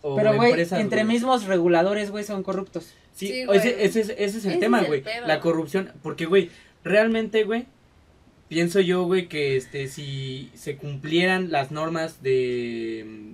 O 0.02 0.16
Pero, 0.16 0.34
güey, 0.34 0.50
empresas, 0.50 0.80
entre 0.80 1.02
güey. 1.04 1.14
mismos 1.14 1.44
reguladores, 1.44 2.10
güey, 2.10 2.24
son 2.24 2.42
corruptos. 2.42 2.94
Sí, 3.14 3.28
Sí, 3.28 3.44
güey. 3.44 3.58
ese, 3.58 3.84
ese, 3.84 4.00
es- 4.00 4.08
ese 4.10 4.38
es 4.38 4.44
el 4.44 4.50
Ese 4.52 4.60
tema, 4.60 4.82
güey. 4.82 5.04
La 5.26 5.38
corrupción. 5.40 5.92
Porque, 6.02 6.24
güey, 6.26 6.50
realmente, 6.82 7.44
güey, 7.44 7.66
pienso 8.50 8.80
yo, 8.80 9.04
güey, 9.04 9.28
que 9.28 9.56
este, 9.56 9.86
si 9.86 10.50
se 10.54 10.76
cumplieran 10.76 11.52
las 11.52 11.70
normas 11.70 12.20
de 12.20 13.06
mm, 13.06 13.32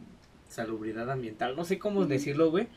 salubridad 0.49 1.11
ambiental, 1.11 1.57
no 1.57 1.65
sé 1.65 1.79
cómo 1.79 2.05
decirlo, 2.05 2.51
güey, 2.51 2.69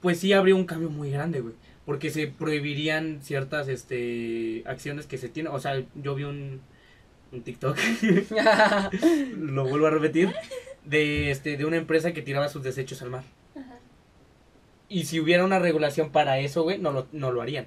pues 0.00 0.18
sí 0.18 0.32
habría 0.32 0.54
un 0.54 0.64
cambio 0.64 0.88
muy 0.90 1.10
grande, 1.10 1.40
güey. 1.40 1.54
Porque 1.84 2.10
se 2.10 2.26
prohibirían 2.26 3.20
ciertas 3.22 3.68
este, 3.68 4.62
acciones 4.66 5.06
que 5.06 5.18
se 5.18 5.28
tienen. 5.28 5.52
O 5.52 5.60
sea, 5.60 5.82
yo 5.94 6.14
vi 6.14 6.24
un, 6.24 6.60
un 7.32 7.42
TikTok, 7.42 7.76
lo 9.38 9.66
vuelvo 9.66 9.86
a 9.86 9.90
repetir, 9.90 10.32
de, 10.84 11.30
este, 11.30 11.56
de 11.56 11.64
una 11.66 11.76
empresa 11.76 12.12
que 12.12 12.22
tiraba 12.22 12.48
sus 12.48 12.62
desechos 12.62 13.02
al 13.02 13.10
mar. 13.10 13.24
Ajá. 13.54 13.78
Y 14.88 15.04
si 15.04 15.20
hubiera 15.20 15.44
una 15.44 15.58
regulación 15.58 16.10
para 16.12 16.38
eso, 16.38 16.62
güey, 16.62 16.78
no 16.78 16.92
lo, 16.92 17.06
no 17.12 17.30
lo 17.30 17.42
harían. 17.42 17.66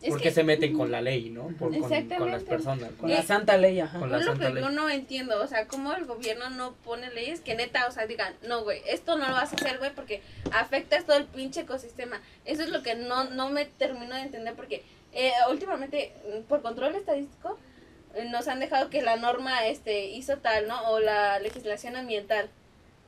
Es 0.00 0.10
porque 0.10 0.24
que- 0.24 0.30
se 0.30 0.44
meten 0.44 0.76
con 0.76 0.92
la 0.92 1.00
ley, 1.02 1.30
¿no? 1.30 1.48
Por- 1.58 1.76
con, 1.76 1.80
con 2.08 2.30
las 2.30 2.44
personas. 2.44 2.90
Con 3.00 3.10
la 3.10 3.22
santa 3.24 3.56
ley, 3.56 3.80
ajá. 3.80 3.98
con 3.98 4.08
Es 4.08 4.12
la 4.12 4.18
lo 4.18 4.24
santa 4.26 4.46
que 4.48 4.54
ley. 4.54 4.62
yo 4.62 4.70
no 4.70 4.88
entiendo, 4.88 5.42
o 5.42 5.46
sea, 5.48 5.66
cómo 5.66 5.92
el 5.94 6.04
gobierno 6.04 6.50
no 6.50 6.72
pone 6.84 7.10
leyes 7.10 7.40
que 7.40 7.56
neta, 7.56 7.86
o 7.88 7.90
sea, 7.90 8.06
digan, 8.06 8.32
no, 8.46 8.62
güey, 8.62 8.80
esto 8.86 9.16
no 9.18 9.26
lo 9.26 9.32
vas 9.34 9.52
a 9.52 9.56
hacer, 9.56 9.78
güey, 9.78 9.92
porque 9.92 10.22
afectas 10.52 11.04
todo 11.04 11.16
el 11.16 11.24
pinche 11.24 11.62
ecosistema. 11.62 12.20
Eso 12.44 12.62
es 12.62 12.68
lo 12.68 12.82
que 12.84 12.94
no, 12.94 13.24
no 13.24 13.50
me 13.50 13.64
termino 13.64 14.14
de 14.14 14.22
entender, 14.22 14.54
porque 14.54 14.84
eh, 15.14 15.32
últimamente, 15.50 16.12
mm, 16.32 16.42
por 16.42 16.62
control 16.62 16.94
estadístico, 16.94 17.58
eh, 18.14 18.24
nos 18.30 18.46
han 18.46 18.60
dejado 18.60 18.90
que 18.90 19.02
la 19.02 19.16
norma 19.16 19.66
este 19.66 20.06
hizo 20.10 20.36
tal, 20.38 20.68
¿no? 20.68 20.90
O 20.90 21.00
la 21.00 21.40
legislación 21.40 21.96
ambiental. 21.96 22.48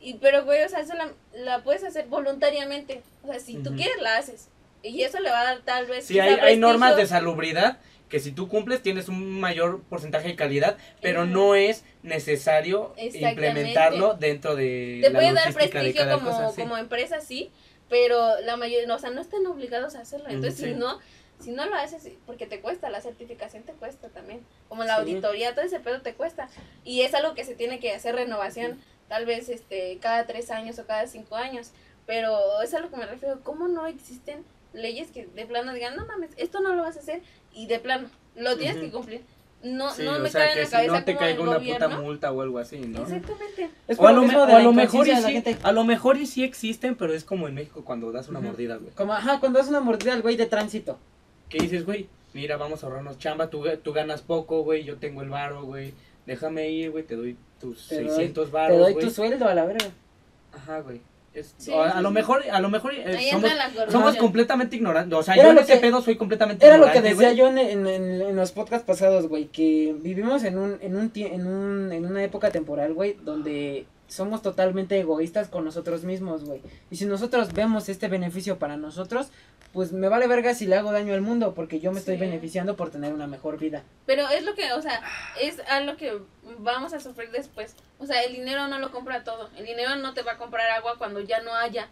Y, 0.01 0.15
pero, 0.15 0.45
güey, 0.45 0.65
o 0.65 0.69
sea, 0.69 0.81
eso 0.81 0.95
la, 0.95 1.11
la 1.35 1.63
puedes 1.63 1.85
hacer 1.85 2.07
voluntariamente. 2.09 3.03
O 3.23 3.29
sea, 3.31 3.39
si 3.39 3.55
tú 3.59 3.69
Ujú. 3.71 3.77
quieres, 3.79 4.01
la 4.03 4.17
haces. 4.17 4.49
Y 4.83 5.03
eso 5.03 5.21
le 5.21 5.31
va 5.31 5.41
a 5.41 5.45
dar 5.45 5.61
tal 5.61 5.87
vez... 5.87 6.07
Sí, 6.07 6.19
hay, 6.19 6.35
hay 6.35 6.57
normas 6.57 6.97
de 6.97 7.07
salubridad 7.07 7.79
que 8.09 8.19
si 8.19 8.33
tú 8.33 8.49
cumples 8.49 8.83
tienes 8.83 9.09
un 9.09 9.41
mayor 9.41 9.83
porcentaje 9.85 10.29
de 10.29 10.37
calidad, 10.37 10.77
pero 11.01 11.27
no 11.27 11.55
es 11.55 11.85
necesario 12.03 12.93
implementarlo 12.99 14.15
dentro 14.15 14.57
de 14.57 14.99
te 15.03 15.11
la 15.11 15.19
puede 15.19 15.33
dar 15.33 15.55
prestigio 15.55 16.11
como, 16.11 16.31
cosa, 16.31 16.51
sí. 16.51 16.61
como 16.61 16.77
empresa, 16.77 17.21
sí, 17.21 17.51
pero 17.89 18.41
la 18.41 18.57
mayoría, 18.57 18.93
o 18.93 18.99
sea, 18.99 19.11
no 19.11 19.21
están 19.21 19.47
obligados 19.47 19.95
a 19.95 20.01
hacerlo. 20.01 20.27
Mm, 20.29 20.33
Entonces, 20.33 20.59
sí. 20.61 20.67
si 20.67 20.75
no, 20.75 20.99
si 21.39 21.53
no 21.53 21.67
lo 21.67 21.75
haces, 21.77 22.09
porque 22.27 22.47
te 22.47 22.61
cuesta, 22.61 22.91
la 22.91 23.01
certificación 23.01 23.63
te 23.63 23.73
cuesta 23.73 24.09
también, 24.09 24.41
como 24.69 24.83
la 24.83 24.97
Sí. 24.97 25.01
auditoría, 25.03 25.55
todo 25.55 25.65
ese 25.65 25.79
pedo 25.79 26.03
te 26.03 26.15
cuesta. 26.15 26.49
Y 26.85 27.03
es 27.03 27.15
algo 27.15 27.35
que 27.35 27.45
se 27.45 27.55
tiene 27.55 27.79
que 27.79 27.93
hacer 27.95 28.17
renovación, 28.17 28.81
tal 29.09 29.25
vez 29.25 29.49
este 29.49 29.99
cada 30.01 30.27
tres 30.27 30.51
años 30.51 30.79
o 30.81 30.87
cada 30.87 31.07
cinco 31.07 31.37
años, 31.37 31.71
pero 32.07 32.61
es 32.63 32.75
a 32.75 32.81
lo 32.81 32.91
que 32.91 32.97
me 32.97 33.07
refiero, 33.07 33.41
¿cómo 33.45 33.69
no 33.69 33.87
existen 33.87 34.45
leyes 34.73 35.11
que 35.11 35.27
de 35.27 35.47
plano 35.47 35.73
digan, 35.75 35.97
no 35.97 36.07
mames, 36.07 36.31
esto 36.37 36.61
no 36.61 36.75
lo 36.75 36.83
vas 36.83 36.97
a 36.97 37.01
hacer 37.01 37.23
y 37.53 37.67
de 37.67 37.79
plano, 37.81 38.09
lo 38.37 38.57
tienes 38.57 38.77
que 38.79 38.91
cumplir? 38.91 39.23
No, 39.63 39.93
Sí, 39.93 40.05
no 40.05 40.19
me 40.21 40.31
sea, 40.31 40.41
cae 40.47 40.53
en 40.55 40.59
la 40.61 40.65
si 40.65 40.71
cabeza 40.73 40.93
no 41.01 41.05
te 41.05 41.13
como 41.13 41.19
caiga 41.21 41.35
el 41.43 41.49
una 41.49 41.57
gobierno. 41.59 41.87
puta 41.89 42.01
multa 42.01 42.33
o 42.33 42.41
algo 42.41 42.59
así, 42.59 42.79
¿no? 42.79 43.03
Exactamente. 43.03 43.69
Es 43.89 43.99
O 43.99 44.09
a 44.09 44.13
lo 44.13 44.23
mismo 44.23 44.47
de 44.47 44.55
a 44.55 44.73
mejor 44.73 45.07
y 45.07 45.15
sí, 45.17 45.57
a 45.63 45.73
lo 45.73 45.85
mejor 45.85 46.17
y 46.17 46.25
sí 46.27 46.45
existen, 46.45 46.95
pero 46.95 47.13
es 47.13 47.25
como 47.25 47.47
en 47.47 47.55
México 47.55 47.85
cuando 47.85 48.11
das 48.11 48.29
una 48.31 48.41
mordida, 48.41 48.77
güey. 48.77 48.91
Como, 48.95 49.13
ajá, 49.13 49.39
cuando 49.39 49.59
das 49.59 49.69
una 49.69 49.81
mordida 49.81 50.15
al 50.15 50.23
güey 50.23 50.37
de 50.37 50.47
tránsito. 50.47 50.99
Que 51.51 51.59
dices, 51.59 51.85
güey, 51.85 52.09
mira, 52.33 52.57
vamos 52.57 52.83
a 52.83 52.87
ahorrarnos 52.87 53.19
chamba, 53.19 53.51
tú, 53.51 53.65
tú 53.83 53.93
ganas 53.93 54.23
poco, 54.23 54.63
güey, 54.63 54.85
yo 54.85 54.97
tengo 54.97 55.21
el 55.21 55.29
varo, 55.29 55.65
güey, 55.65 55.93
déjame 56.25 56.71
ir, 56.71 56.91
güey, 56.93 57.05
te 57.05 57.17
doy 57.17 57.37
tus 57.61 57.87
Te 57.89 57.97
doy- 57.97 58.07
600 58.07 58.47
Te 58.47 58.53
varos, 58.53 58.79
doy 58.79 58.93
güey. 58.95 59.05
tu 59.05 59.11
sueldo 59.13 59.47
a 59.47 59.53
la 59.55 59.67
verga. 59.67 59.91
Ajá, 60.55 60.81
güey. 60.81 61.03
Es- 61.33 61.55
Sí, 61.59 61.73
a, 61.73 61.85
a 61.85 61.97
sí, 61.99 62.03
lo 62.03 62.09
sí. 62.09 62.15
mejor, 62.15 62.43
a 62.51 62.61
lo 62.61 62.69
mejor 62.71 62.93
eh, 62.93 63.31
somos, 63.89 64.17
completamente 64.17 64.75
ignorantes. 64.77 65.17
O 65.17 65.23
sea, 65.23 65.35
Era 65.35 65.45
yo 65.45 65.51
en 65.51 65.57
que- 65.75 65.77
pedo 65.77 66.03
soy 66.03 66.17
completamente 66.17 66.67
Era 66.67 66.77
lo 66.77 66.87
que 66.91 66.99
ignorante, 66.99 67.15
decía 67.15 67.33
yo 67.35 67.47
en, 67.49 67.59
en, 67.59 67.87
en- 67.87 68.21
en 68.23 68.37
los 68.37 68.51
podcasts 68.53 68.85
pasados, 68.87 69.29
güey, 69.29 69.47
que 69.47 69.95
vivimos 70.01 70.43
en 70.43 70.59
un, 70.59 70.79
en 70.81 70.97
un, 70.97 71.13
en 71.15 71.47
un, 71.47 71.93
en 71.93 72.05
una 72.07 72.25
época 72.25 72.51
temporal, 72.51 72.95
güey, 72.95 73.17
donde 73.23 73.87
somos 74.11 74.43
totalmente 74.43 74.99
egoístas 74.99 75.49
con 75.49 75.65
nosotros 75.65 76.05
mismos, 76.05 76.45
güey. 76.45 76.61
Y 76.91 76.97
si 76.97 77.07
nosotros 77.07 77.53
vemos 77.53 77.89
este 77.89 78.09
beneficio 78.09 78.59
para 78.59 78.77
nosotros, 78.77 79.29
pues 79.73 79.93
me 79.93 80.09
vale 80.09 80.27
verga 80.27 80.53
si 80.53 80.67
le 80.67 80.77
hago 80.77 80.91
daño 80.91 81.15
al 81.15 81.21
mundo, 81.21 81.55
porque 81.55 81.79
yo 81.79 81.93
me 81.93 82.01
estoy 82.01 82.17
beneficiando 82.17 82.77
por 82.77 82.91
tener 82.91 83.13
una 83.15 83.29
mejor 83.29 83.57
vida. 83.59 83.85
Pero 84.05 84.29
es 84.29 84.45
lo 84.45 84.55
que, 84.55 84.73
o 84.73 84.83
sea, 84.83 85.01
es 85.41 85.61
a 85.69 85.81
lo 85.81 85.97
que 85.97 86.19
vamos 86.59 86.93
a 86.93 86.99
sufrir 87.01 87.31
después. 87.31 87.77
O 88.01 88.07
sea, 88.07 88.23
el 88.25 88.33
dinero 88.33 88.67
no 88.67 88.81
lo 88.81 88.91
compra 88.91 89.23
todo. 89.23 89.49
El 89.57 89.65
dinero 89.67 89.95
no 89.97 90.13
te 90.13 90.23
va 90.23 90.33
a 90.33 90.39
comprar 90.39 90.69
agua 90.71 90.97
cuando 90.99 91.21
ya 91.21 91.41
no 91.43 91.55
haya. 91.55 91.89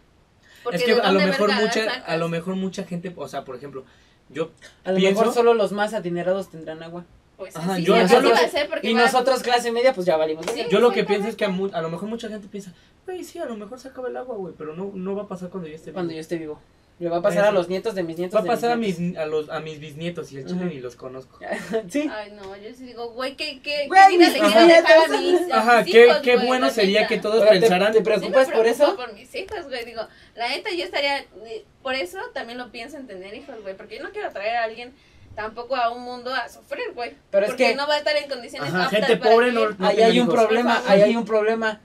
Porque 0.63 0.77
Es 0.77 0.83
que 0.83 0.95
¿de 0.95 1.01
a 1.01 1.11
lo 1.13 1.21
mejor 1.21 1.53
mucha, 1.53 1.89
a 2.05 2.17
lo 2.17 2.27
mejor 2.27 2.55
mucha 2.57 2.83
gente, 2.83 3.13
o 3.15 3.27
sea, 3.29 3.45
por 3.45 3.55
ejemplo, 3.55 3.85
yo 4.27 4.51
A 4.83 4.91
lo 4.91 4.97
Pienso- 4.97 5.21
mejor 5.21 5.33
solo 5.33 5.53
los 5.53 5.71
más 5.71 5.93
adinerados 5.93 6.51
tendrán 6.51 6.83
agua. 6.83 7.05
Pues 7.39 7.55
Ajá, 7.55 7.73
así, 7.73 7.83
yo- 7.85 7.95
así 7.95 8.13
yo 8.13 8.19
lo 8.21 8.29
va 8.31 8.39
que- 8.39 8.45
a 8.45 8.49
ser 8.49 8.69
porque 8.69 8.87
Y 8.89 8.93
va- 8.93 9.01
nosotros, 9.01 9.41
clase 9.41 9.71
media, 9.71 9.93
pues 9.93 10.05
ya 10.05 10.17
valimos. 10.17 10.45
Sí. 10.53 10.65
yo 10.69 10.79
lo 10.79 10.91
que 10.91 11.03
pienso 11.05 11.27
es 11.29 11.35
que 11.35 11.45
a, 11.45 11.49
mu- 11.49 11.71
a 11.73 11.81
lo 11.81 11.89
mejor 11.89 12.07
mucha 12.09 12.27
gente 12.29 12.47
piensa, 12.49 12.73
güey, 13.05 13.23
sí, 13.23 13.39
a 13.39 13.45
lo 13.45 13.55
mejor 13.55 13.79
se 13.79 13.87
acaba 13.87 14.09
el 14.09 14.17
agua, 14.17 14.35
güey, 14.35 14.53
pero 14.57 14.75
no, 14.75 14.91
no 14.93 15.15
va 15.15 15.23
a 15.23 15.27
pasar 15.27 15.49
cuando 15.49 15.67
yo 15.69 15.75
esté 15.75 15.91
Cuando 15.93 16.09
vivo. 16.09 16.17
yo 16.17 16.21
esté 16.21 16.37
vivo. 16.37 16.59
Le 16.99 17.07
va 17.07 17.15
a 17.19 17.21
pasar 17.21 17.45
a 17.45 17.51
los 17.53 17.69
nietos 17.69 17.95
de 17.95 18.03
mis 18.03 18.17
nietos. 18.17 18.37
Va 18.37 18.43
a 18.43 18.45
pasar 18.45 18.71
a 18.71 18.75
mis 18.75 18.99
a 19.15 19.25
los, 19.25 19.49
a 19.49 19.61
mis 19.61 19.79
bisnietos 19.79 20.33
y 20.33 20.37
el 20.39 20.45
chile 20.45 20.65
ni 20.65 20.81
los 20.81 20.97
conozco. 20.97 21.39
sí. 21.89 22.09
Ay, 22.13 22.31
no, 22.33 22.57
yo 22.57 22.73
sí 22.75 22.83
digo, 22.87 23.11
güey, 23.13 23.37
¿qué, 23.37 23.61
qué, 23.61 23.87
Güey, 23.87 24.01
qué 24.09 24.17
vida 24.17 24.25
mis 24.25 24.33
le 24.33 24.39
quiero 24.41 24.49
hijos. 24.49 24.67
dejar 24.67 24.97
a 24.99 25.07
mis, 25.07 25.51
a 25.53 25.57
Ajá, 25.59 25.81
mis 25.83 25.93
qué, 25.93 26.05
hijos, 26.07 26.17
qué 26.17 26.35
güey, 26.35 26.47
bueno 26.47 26.69
sería 26.69 26.99
neta? 27.03 27.07
que 27.15 27.21
todos 27.21 27.41
te- 27.45 27.51
pensaran... 27.51 27.93
te 27.93 27.99
Sí 27.99 27.99
me 27.99 28.03
preocupas 28.03 28.49
por 28.51 28.67
eso? 28.67 28.97
por 28.97 29.13
mis 29.13 29.33
hijos, 29.33 29.63
güey. 29.69 29.85
Digo, 29.85 30.01
la 30.35 30.49
neta, 30.49 30.71
yo 30.71 30.83
estaría. 30.83 31.19
eh, 31.19 31.63
Por 31.81 31.95
eso 31.95 32.17
también 32.33 32.57
lo 32.57 32.69
pienso 32.69 32.97
en 32.97 33.07
tener 33.07 33.33
hijos, 33.33 33.55
güey. 33.61 33.77
Porque 33.77 33.95
yo 33.95 34.03
no 34.03 34.09
quiero 34.11 34.29
traer 34.33 34.57
a 34.57 34.63
alguien 34.65 34.91
tampoco 35.39 35.75
a 35.75 35.89
un 35.89 36.03
mundo 36.03 36.33
a 36.33 36.49
sufrir, 36.49 36.91
güey. 36.93 37.15
Pero 37.31 37.45
es 37.45 37.51
porque 37.51 37.69
que- 37.69 37.75
no 37.75 37.87
va 37.87 37.93
a 37.95 37.97
estar 37.99 38.15
en 38.17 38.29
condiciones 38.29 38.73
Ajá, 38.73 38.89
gente 38.89 39.15
para 39.15 39.31
pobre 39.31 39.51
no- 39.53 39.69
no- 39.69 39.87
Ahí 39.87 40.01
hay 40.01 40.19
un 40.19 40.27
problema, 40.27 40.83
ahí 40.85 41.01
hay 41.01 41.15
un 41.15 41.23
problema. 41.25 41.79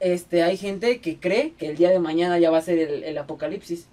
Este, 0.00 0.42
hay 0.42 0.56
gente 0.56 1.00
que 1.00 1.18
cree 1.18 1.52
que 1.58 1.68
el 1.68 1.76
día 1.76 1.90
de 1.90 1.98
mañana 1.98 2.38
ya 2.38 2.50
va 2.50 2.58
a 2.58 2.62
ser 2.62 2.78
el, 2.78 3.04
el 3.04 3.18
apocalipsis. 3.18 3.88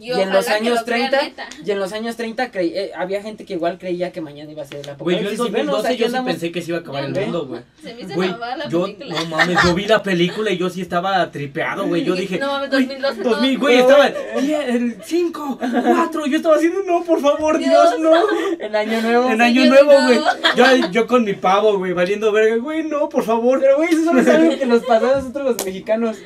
Y, 0.00 0.08
Y, 0.08 0.12
en 0.12 0.30
los 0.32 0.48
años 0.48 0.80
lo 0.80 0.84
crean 0.84 1.10
30, 1.10 1.22
neta. 1.22 1.48
y 1.64 1.70
en 1.70 1.78
los 1.78 1.92
años 1.92 2.16
30 2.16 2.50
creí- 2.50 2.72
eh, 2.74 2.90
había 2.96 3.22
gente 3.22 3.44
que 3.44 3.52
igual 3.54 3.78
creía 3.78 4.10
que 4.12 4.20
mañana 4.20 4.50
iba 4.50 4.62
a 4.62 4.66
ser 4.66 4.78
el 4.78 4.96
Güey, 4.96 5.16
yo 5.22 5.30
apocalipsis. 5.30 5.40
en 5.40 5.46
Y 5.46 5.50
bueno, 5.50 5.72
o 5.72 5.80
sea, 5.82 5.90
2012 5.90 5.96
yo 5.96 5.98
sí 5.98 6.04
andamos- 6.04 6.30
pensé 6.32 6.52
que 6.52 6.62
se 6.62 6.68
iba 6.70 6.78
a 6.78 6.80
acabar 6.80 7.04
el 7.04 7.12
no. 7.12 7.20
mundo, 7.20 7.46
güey. 7.46 7.60
Se 7.82 7.94
me 7.94 8.00
hizo 8.02 8.16
mamar 8.18 8.58
la 8.58 8.68
yo, 8.68 8.82
película. 8.82 9.14
no 9.20 9.26
mames, 9.26 9.58
yo 9.64 9.74
vi 9.74 9.84
la 9.86 10.02
película 10.02 10.50
y 10.50 10.58
yo 10.58 10.68
sí 10.70 10.80
estaba 10.80 11.30
tripeado, 11.30 11.86
güey. 11.86 12.04
Yo 12.04 12.14
dije, 12.16 12.38
no 12.38 12.48
mames, 12.48 12.70
güey, 12.70 12.86
2012 12.86 13.20
no. 13.22 13.30
2000, 13.30 13.58
güey, 13.58 13.78
estaba 13.78 14.06
el 14.08 14.96
5, 15.04 15.58
4. 15.60 16.26
Yo 16.26 16.36
estaba 16.36 16.56
haciendo, 16.56 16.82
no, 16.82 17.04
por 17.04 17.20
favor, 17.20 17.58
Dios, 17.58 17.70
Dios, 17.70 18.00
no. 18.00 18.12
En 18.58 18.74
año 18.76 19.00
nuevo. 19.02 19.30
En 19.30 19.40
año 19.40 19.64
yo 19.64 19.70
nuevo, 19.70 19.92
no. 19.92 20.06
güey. 20.06 20.20
Yo, 20.56 20.64
yo 20.90 21.06
con 21.06 21.24
mi 21.24 21.34
pavo, 21.34 21.78
güey, 21.78 21.92
valiendo 21.92 22.32
verga, 22.32 22.56
güey, 22.56 22.82
no, 22.84 23.08
por 23.08 23.22
favor. 23.24 23.60
Pero 23.60 23.76
güey, 23.76 23.90
eso 23.90 24.04
solo 24.04 24.20
es 24.20 24.28
algo 24.28 24.58
que 24.58 24.66
nos 24.66 24.82
pasó 24.84 25.12
a 25.12 25.16
nosotros 25.18 25.44
los 25.44 25.64
mexicanos. 25.64 26.16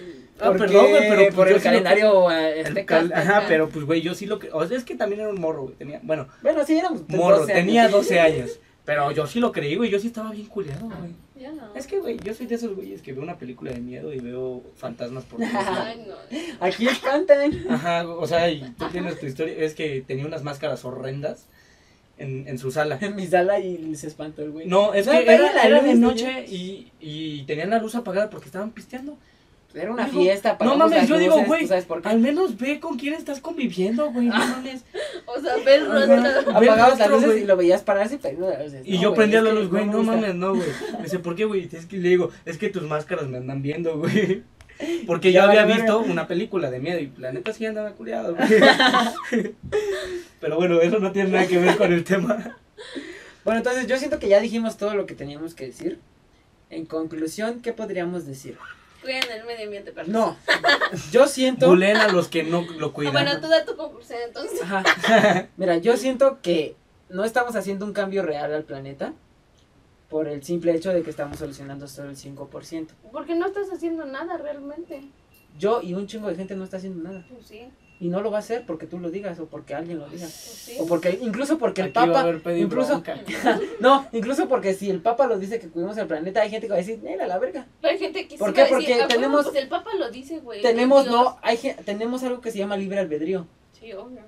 Ah, 0.40 0.52
perdón, 0.52 0.90
güey, 0.90 1.09
pero 1.09 1.23
pues 1.23 1.35
por 1.35 1.48
el 1.48 1.55
sí 1.55 1.59
lo- 1.59 1.65
calendario 1.65 2.27
cal- 2.86 3.12
Ajá, 3.15 3.44
pero 3.48 3.69
pues, 3.69 3.85
güey, 3.85 4.01
yo 4.02 4.15
sí 4.15 4.27
lo 4.27 4.39
que. 4.39 4.51
O 4.52 4.66
sea, 4.66 4.77
es 4.77 4.85
que 4.85 4.94
también 4.94 5.20
era 5.23 5.31
un 5.31 5.40
morro, 5.40 5.62
güey. 5.65 5.74
Tenía, 5.77 6.01
bueno, 6.02 6.28
Bueno, 6.43 6.65
sí, 6.65 6.78
éramos 6.78 7.09
morro, 7.09 7.40
12 7.40 7.52
tenía 7.52 7.82
años. 7.82 7.93
12 7.93 8.20
años. 8.20 8.60
Pero 8.85 9.10
yo 9.12 9.27
sí 9.27 9.39
lo 9.39 9.52
creí, 9.52 9.77
güey. 9.77 9.90
Yo 9.90 9.98
sí 10.01 10.06
estaba 10.06 10.31
bien 10.31 10.47
culiado, 10.47 10.86
güey. 10.86 11.12
Yo 11.39 11.52
no. 11.52 11.74
Es 11.74 11.86
que, 11.86 11.98
güey, 11.98 12.19
yo 12.20 12.32
soy 12.32 12.47
de 12.47 12.55
esos 12.55 12.74
güeyes 12.74 13.02
que 13.02 13.12
veo 13.12 13.23
una 13.23 13.36
película 13.36 13.70
de 13.70 13.81
miedo 13.81 14.12
y 14.15 14.19
veo 14.19 14.62
fantasmas 14.77 15.24
por 15.24 15.39
todos 15.40 15.52
lados. 15.52 15.78
Ay, 15.82 16.06
no. 16.09 16.15
Aquí 16.66 16.89
espantan. 16.89 17.66
Ajá, 17.69 18.09
o 18.09 18.27
sea, 18.27 18.48
y 18.51 18.62
tú 18.78 18.86
tienes 18.90 19.20
tu 19.20 19.27
historia. 19.27 19.55
Es 19.59 19.74
que 19.74 20.02
tenía 20.06 20.24
unas 20.24 20.43
máscaras 20.43 20.85
horrendas 20.86 21.47
en, 22.16 22.48
en 22.48 22.59
su 22.59 22.70
sala. 22.70 22.98
En 23.02 23.15
mi 23.15 23.27
sala 23.27 23.60
y 23.60 23.94
se 23.94 24.06
espantó 24.06 24.43
el 24.43 24.52
güey. 24.52 24.66
No, 24.66 24.94
es 24.94 25.05
No, 25.06 25.12
que 25.12 25.23
era, 25.35 25.62
era 25.66 25.81
de 25.82 25.94
¿no? 25.94 26.09
noche 26.09 26.47
y, 26.48 26.90
y 26.98 27.43
tenían 27.43 27.69
la 27.70 27.78
luz 27.81 27.94
apagada 27.94 28.31
porque 28.31 28.47
estaban 28.47 28.70
pisteando. 28.70 29.19
Era 29.79 29.93
una 29.93 30.07
Digo, 30.07 30.21
fiesta, 30.23 30.49
no 30.51 30.55
apagamos 30.55 30.91
mames, 30.91 31.09
yo 31.09 31.19
digo, 31.19 31.45
güey, 31.45 31.63
¿tú 31.63 31.69
sabes 31.69 31.85
por 31.85 32.03
qué? 32.03 32.09
Al 32.09 32.19
menos 32.19 32.59
ve 32.59 32.81
con 32.81 32.99
quién 32.99 33.15
estás 33.15 33.41
conviviendo, 33.41 34.11
güey. 34.11 34.27
No 34.27 34.39
mames. 34.39 34.85
O 35.27 35.41
sea, 35.41 35.57
ver 35.65 35.87
rostro. 35.87 36.57
Apagabas 36.57 36.99
las 36.99 37.11
luces 37.11 37.43
y 37.43 37.45
lo 37.45 37.57
veías 37.57 37.83
pararse 37.83 38.15
y 38.17 38.19
prendiendo 38.19 38.51
las 38.51 38.65
luces. 38.65 38.83
Y 38.85 38.97
No, 38.97 39.03
yo 39.03 39.09
güey, 39.11 39.17
prendía 39.19 39.43
la 39.43 39.53
luz, 39.53 39.69
güey, 39.69 39.87
no 39.87 40.03
mames, 40.03 40.35
no, 40.35 40.55
güey. 40.55 40.69
Me 40.97 41.05
dice, 41.05 41.19
¿por 41.19 41.37
qué, 41.37 41.45
güey? 41.45 41.69
Es 41.71 41.87
que 41.87 41.99
le 41.99 42.09
digo, 42.09 42.31
es 42.45 42.59
que 42.59 42.71
tus 42.71 42.83
máscaras 42.83 43.27
me 43.29 43.37
andan 43.37 43.63
viendo, 43.63 43.99
güey. 43.99 44.43
Porque 45.07 45.33
yo 45.33 45.43
había 45.43 45.65
visto 45.65 45.99
una 46.01 46.27
película 46.27 46.71
de 46.71 46.79
miedo 46.79 46.99
y 46.99 47.13
la 47.19 47.33
neta 47.33 47.53
sí 47.53 47.67
andaba 47.67 47.93
culiado, 47.93 48.35
güey. 48.35 48.49
Pero 50.41 50.57
bueno, 50.57 50.81
eso 50.81 50.99
no 50.99 51.13
tiene 51.13 51.31
nada 51.31 51.47
que 51.47 51.59
ver 51.59 51.77
con 51.77 51.93
el 51.93 52.05
tema. 52.05 52.57
Bueno, 53.45 53.59
entonces 53.59 53.87
yo 53.87 53.97
siento 53.99 54.19
que 54.19 54.29
ya 54.29 54.41
dijimos 54.41 54.77
todo 54.77 54.95
lo 54.95 55.07
que 55.07 55.15
teníamos 55.15 55.55
que 55.55 55.67
decir. 55.67 55.99
En 56.71 56.85
conclusión, 56.87 57.61
¿qué 57.61 57.73
podríamos 57.73 58.27
decir? 58.27 58.59
Cuiden 59.03 59.25
el 59.31 59.45
medio 59.45 59.65
ambiente, 59.65 59.93
perros. 59.93 60.09
No, 60.09 60.37
yo 61.12 61.27
siento... 61.29 61.69
Bulen 61.69 61.97
a 61.97 62.09
los 62.09 62.29
que 62.29 62.43
no 62.43 62.62
lo 62.79 62.89
Ah, 62.89 62.93
cuidan. 62.93 63.12
bueno, 63.12 63.41
tú 63.41 63.49
da 63.49 63.65
tu 63.65 63.77
conclusión 63.77 64.19
entonces. 64.27 64.61
Ajá. 64.62 65.49
Mira, 65.57 65.77
yo 65.79 65.97
siento 65.97 66.41
que 66.43 66.77
no 67.09 67.25
estamos 67.25 67.55
haciendo 67.57 67.85
un 67.87 67.93
cambio 67.93 68.23
real 68.23 68.53
al 68.53 68.65
planeta 68.65 69.12
por 70.09 70.27
el 70.27 70.43
simple 70.43 70.75
hecho 70.75 70.91
de 70.93 71.03
que 71.03 71.11
estamos 71.11 71.39
solucionando 71.39 71.87
solo 71.87 72.11
el 72.11 72.16
5%. 72.16 72.89
Porque 73.12 73.35
no 73.35 73.47
estás 73.47 73.70
haciendo 73.73 74.05
nada 74.07 74.37
realmente. 74.39 75.03
Yo 75.59 75.81
y 75.83 75.95
un 75.95 76.07
chingo 76.07 76.29
de 76.29 76.35
gente 76.37 76.55
no 76.57 76.65
está 76.65 76.79
haciendo 76.79 77.03
nada. 77.03 77.25
Pues 77.31 77.47
sí, 77.47 77.69
Y 78.01 78.09
no 78.09 78.20
lo 78.20 78.31
va 78.31 78.37
a 78.37 78.41
hacer 78.41 78.65
porque 78.65 78.87
tú 78.87 78.99
lo 79.01 79.11
digas 79.11 79.41
o 79.41 79.47
porque 79.47 79.75
alguien 79.75 79.99
lo 79.99 80.05
diga. 80.09 80.23
pues 80.27 80.33
sí. 80.33 80.77
O 80.79 80.87
porque, 80.87 81.19
incluso 81.20 81.59
porque 81.59 81.81
el 81.81 81.89
Aquí 81.89 82.09
va 82.09 82.23
Papa, 82.23 82.53
incluso, 82.57 83.03
no, 83.81 84.07
incluso 84.12 84.49
porque 84.49 84.75
si 84.75 84.89
el 84.89 85.01
Papa 85.01 85.27
lo 85.27 85.37
dice 85.39 85.59
que 85.59 85.69
cuidemos 85.69 85.97
el 85.99 86.07
planeta, 86.07 86.41
hay 86.43 86.51
gente 86.51 86.66
que 86.69 86.70
va 86.70 86.77
a 86.77 86.79
decir, 86.79 87.01
"Nela, 87.03 87.27
la 87.27 87.39
verga. 87.39 87.66
Pero 87.81 87.93
hay 87.93 87.99
gente 87.99 88.29
que 88.29 88.39
¿Por 88.39 88.51
va 88.51 88.55
qué? 88.55 88.61
a 88.61 88.65
decir, 88.65 88.77
Porque 88.77 88.93
"Ah, 88.95 88.97
huevo, 88.99 89.09
tenemos- 89.09 89.45
Pues 89.47 89.57
el 89.57 89.69
Papa 89.69 89.91
lo 89.99 90.11
dice, 90.11 90.39
güey. 90.39 90.62
Tenemos, 90.62 91.05
Dios". 91.05 91.15
no, 91.16 91.39
hay, 91.43 91.59
tenemos 91.85 92.23
algo 92.23 92.41
que 92.41 92.53
se 92.53 92.59
llama 92.59 92.77
libre 92.77 93.01
albedrío. 93.01 93.47
Sí, 93.81 93.93
obvio. 93.93 94.20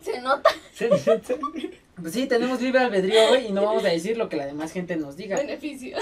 Se 0.00 0.20
nota 0.20 0.48
Pues 2.00 2.14
sí, 2.14 2.26
tenemos 2.26 2.60
libre 2.62 2.80
albedrío, 2.80 3.28
güey, 3.28 3.48
y 3.48 3.52
no 3.52 3.62
vamos 3.64 3.84
a 3.84 3.88
decir 3.88 4.16
lo 4.16 4.28
que 4.30 4.36
la 4.36 4.46
demás 4.46 4.72
gente 4.72 4.96
nos 4.96 5.16
diga. 5.16 5.36
beneficio. 5.36 5.98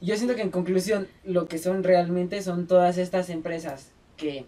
Yo 0.00 0.16
siento 0.16 0.36
que 0.36 0.42
en 0.42 0.50
conclusión, 0.50 1.08
lo 1.24 1.48
que 1.48 1.58
son 1.58 1.82
realmente 1.82 2.42
son 2.42 2.66
todas 2.66 2.98
estas 2.98 3.28
empresas 3.30 3.88
que 4.16 4.44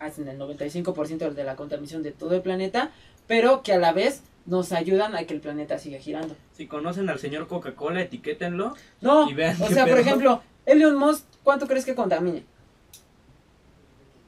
hacen 0.00 0.28
el 0.28 0.38
95% 0.38 1.32
de 1.32 1.44
la 1.44 1.56
contaminación 1.56 2.02
de 2.02 2.12
todo 2.12 2.34
el 2.34 2.42
planeta, 2.42 2.90
pero 3.26 3.62
que 3.62 3.72
a 3.72 3.78
la 3.78 3.92
vez 3.92 4.22
nos 4.46 4.72
ayudan 4.72 5.14
a 5.14 5.24
que 5.24 5.34
el 5.34 5.40
planeta 5.40 5.78
siga 5.78 5.98
girando. 5.98 6.34
Si 6.52 6.66
conocen 6.66 7.08
al 7.10 7.18
señor 7.18 7.48
Coca-Cola, 7.48 8.00
etiquétenlo. 8.02 8.74
No, 9.00 9.28
Y 9.28 9.34
vean 9.34 9.60
o 9.60 9.68
sea, 9.68 9.86
por 9.86 9.98
ejemplo, 9.98 10.42
Elon 10.66 10.96
Musk, 10.96 11.24
¿cuánto 11.42 11.66
crees 11.66 11.84
que 11.84 11.94
contamine? 11.94 12.44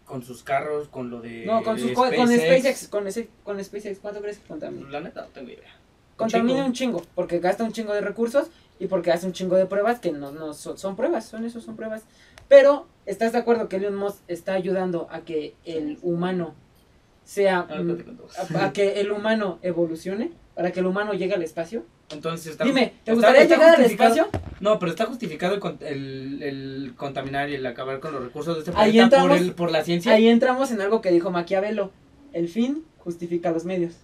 Con 0.04 0.22
sus 0.24 0.42
carros, 0.42 0.88
con 0.88 1.08
lo 1.08 1.20
de. 1.20 1.46
No, 1.46 1.62
con, 1.62 1.78
sus, 1.78 1.92
con, 1.92 2.12
con 2.14 2.26
SpaceX, 2.28 2.88
con, 2.88 3.06
ese- 3.06 3.28
con 3.44 3.62
SpaceX, 3.62 4.00
¿cuánto 4.00 4.20
crees 4.20 4.38
que 4.38 4.48
contamina? 4.48 4.90
La 4.90 5.00
neta, 5.00 5.22
no 5.22 5.28
tengo 5.28 5.50
idea. 5.50 5.70
Contamina 6.16 6.54
chingo. 6.54 6.66
un 6.66 6.72
chingo, 6.72 7.02
porque 7.14 7.38
gasta 7.38 7.62
un 7.64 7.72
chingo 7.72 7.94
de 7.94 8.00
recursos 8.00 8.48
y 8.80 8.88
porque 8.88 9.12
hace 9.12 9.26
un 9.26 9.32
chingo 9.32 9.56
de 9.56 9.66
pruebas 9.66 10.00
que 10.00 10.10
no, 10.10 10.32
no 10.32 10.52
son, 10.52 10.76
son 10.76 10.96
pruebas, 10.96 11.26
son 11.26 11.44
eso, 11.44 11.60
son 11.60 11.76
pruebas. 11.76 12.02
Pero, 12.50 12.86
¿estás 13.06 13.32
de 13.32 13.38
acuerdo 13.38 13.68
que 13.68 13.76
Elon 13.76 13.94
Musk 13.94 14.18
está 14.28 14.52
ayudando 14.54 15.06
a 15.10 15.20
que 15.20 15.54
el 15.64 15.98
humano 16.02 16.54
sea... 17.24 17.66
A, 18.58 18.64
a 18.66 18.72
que 18.72 19.00
el 19.00 19.12
humano 19.12 19.58
evolucione? 19.62 20.32
¿Para 20.54 20.72
que 20.72 20.80
el 20.80 20.86
humano 20.86 21.14
llegue 21.14 21.32
al 21.34 21.42
espacio? 21.44 21.84
Entonces 22.10 22.48
está. 22.52 22.64
Dime, 22.64 22.92
¿te 23.04 23.12
gustaría 23.14 23.42
está 23.42 23.54
llegar 23.54 23.76
al 23.76 23.84
espacio? 23.84 24.28
No, 24.58 24.80
pero 24.80 24.90
está 24.90 25.06
justificado 25.06 25.54
el, 25.54 25.62
el, 25.86 26.42
el 26.42 26.94
contaminar 26.96 27.48
y 27.48 27.54
el 27.54 27.64
acabar 27.64 28.00
con 28.00 28.12
los 28.12 28.22
recursos 28.24 28.56
de 28.56 28.60
este 28.62 28.72
Ahí 28.74 28.92
planeta 28.94 29.20
por, 29.22 29.30
entramos- 29.30 29.40
el, 29.48 29.54
por 29.54 29.70
la 29.70 29.84
ciencia. 29.84 30.12
Ahí 30.12 30.28
entramos 30.28 30.72
en 30.72 30.80
algo 30.80 31.00
que 31.00 31.12
dijo 31.12 31.30
Maquiavelo. 31.30 31.92
El 32.32 32.48
fin 32.48 32.84
justifica 32.98 33.52
los 33.52 33.64
medios. 33.64 33.94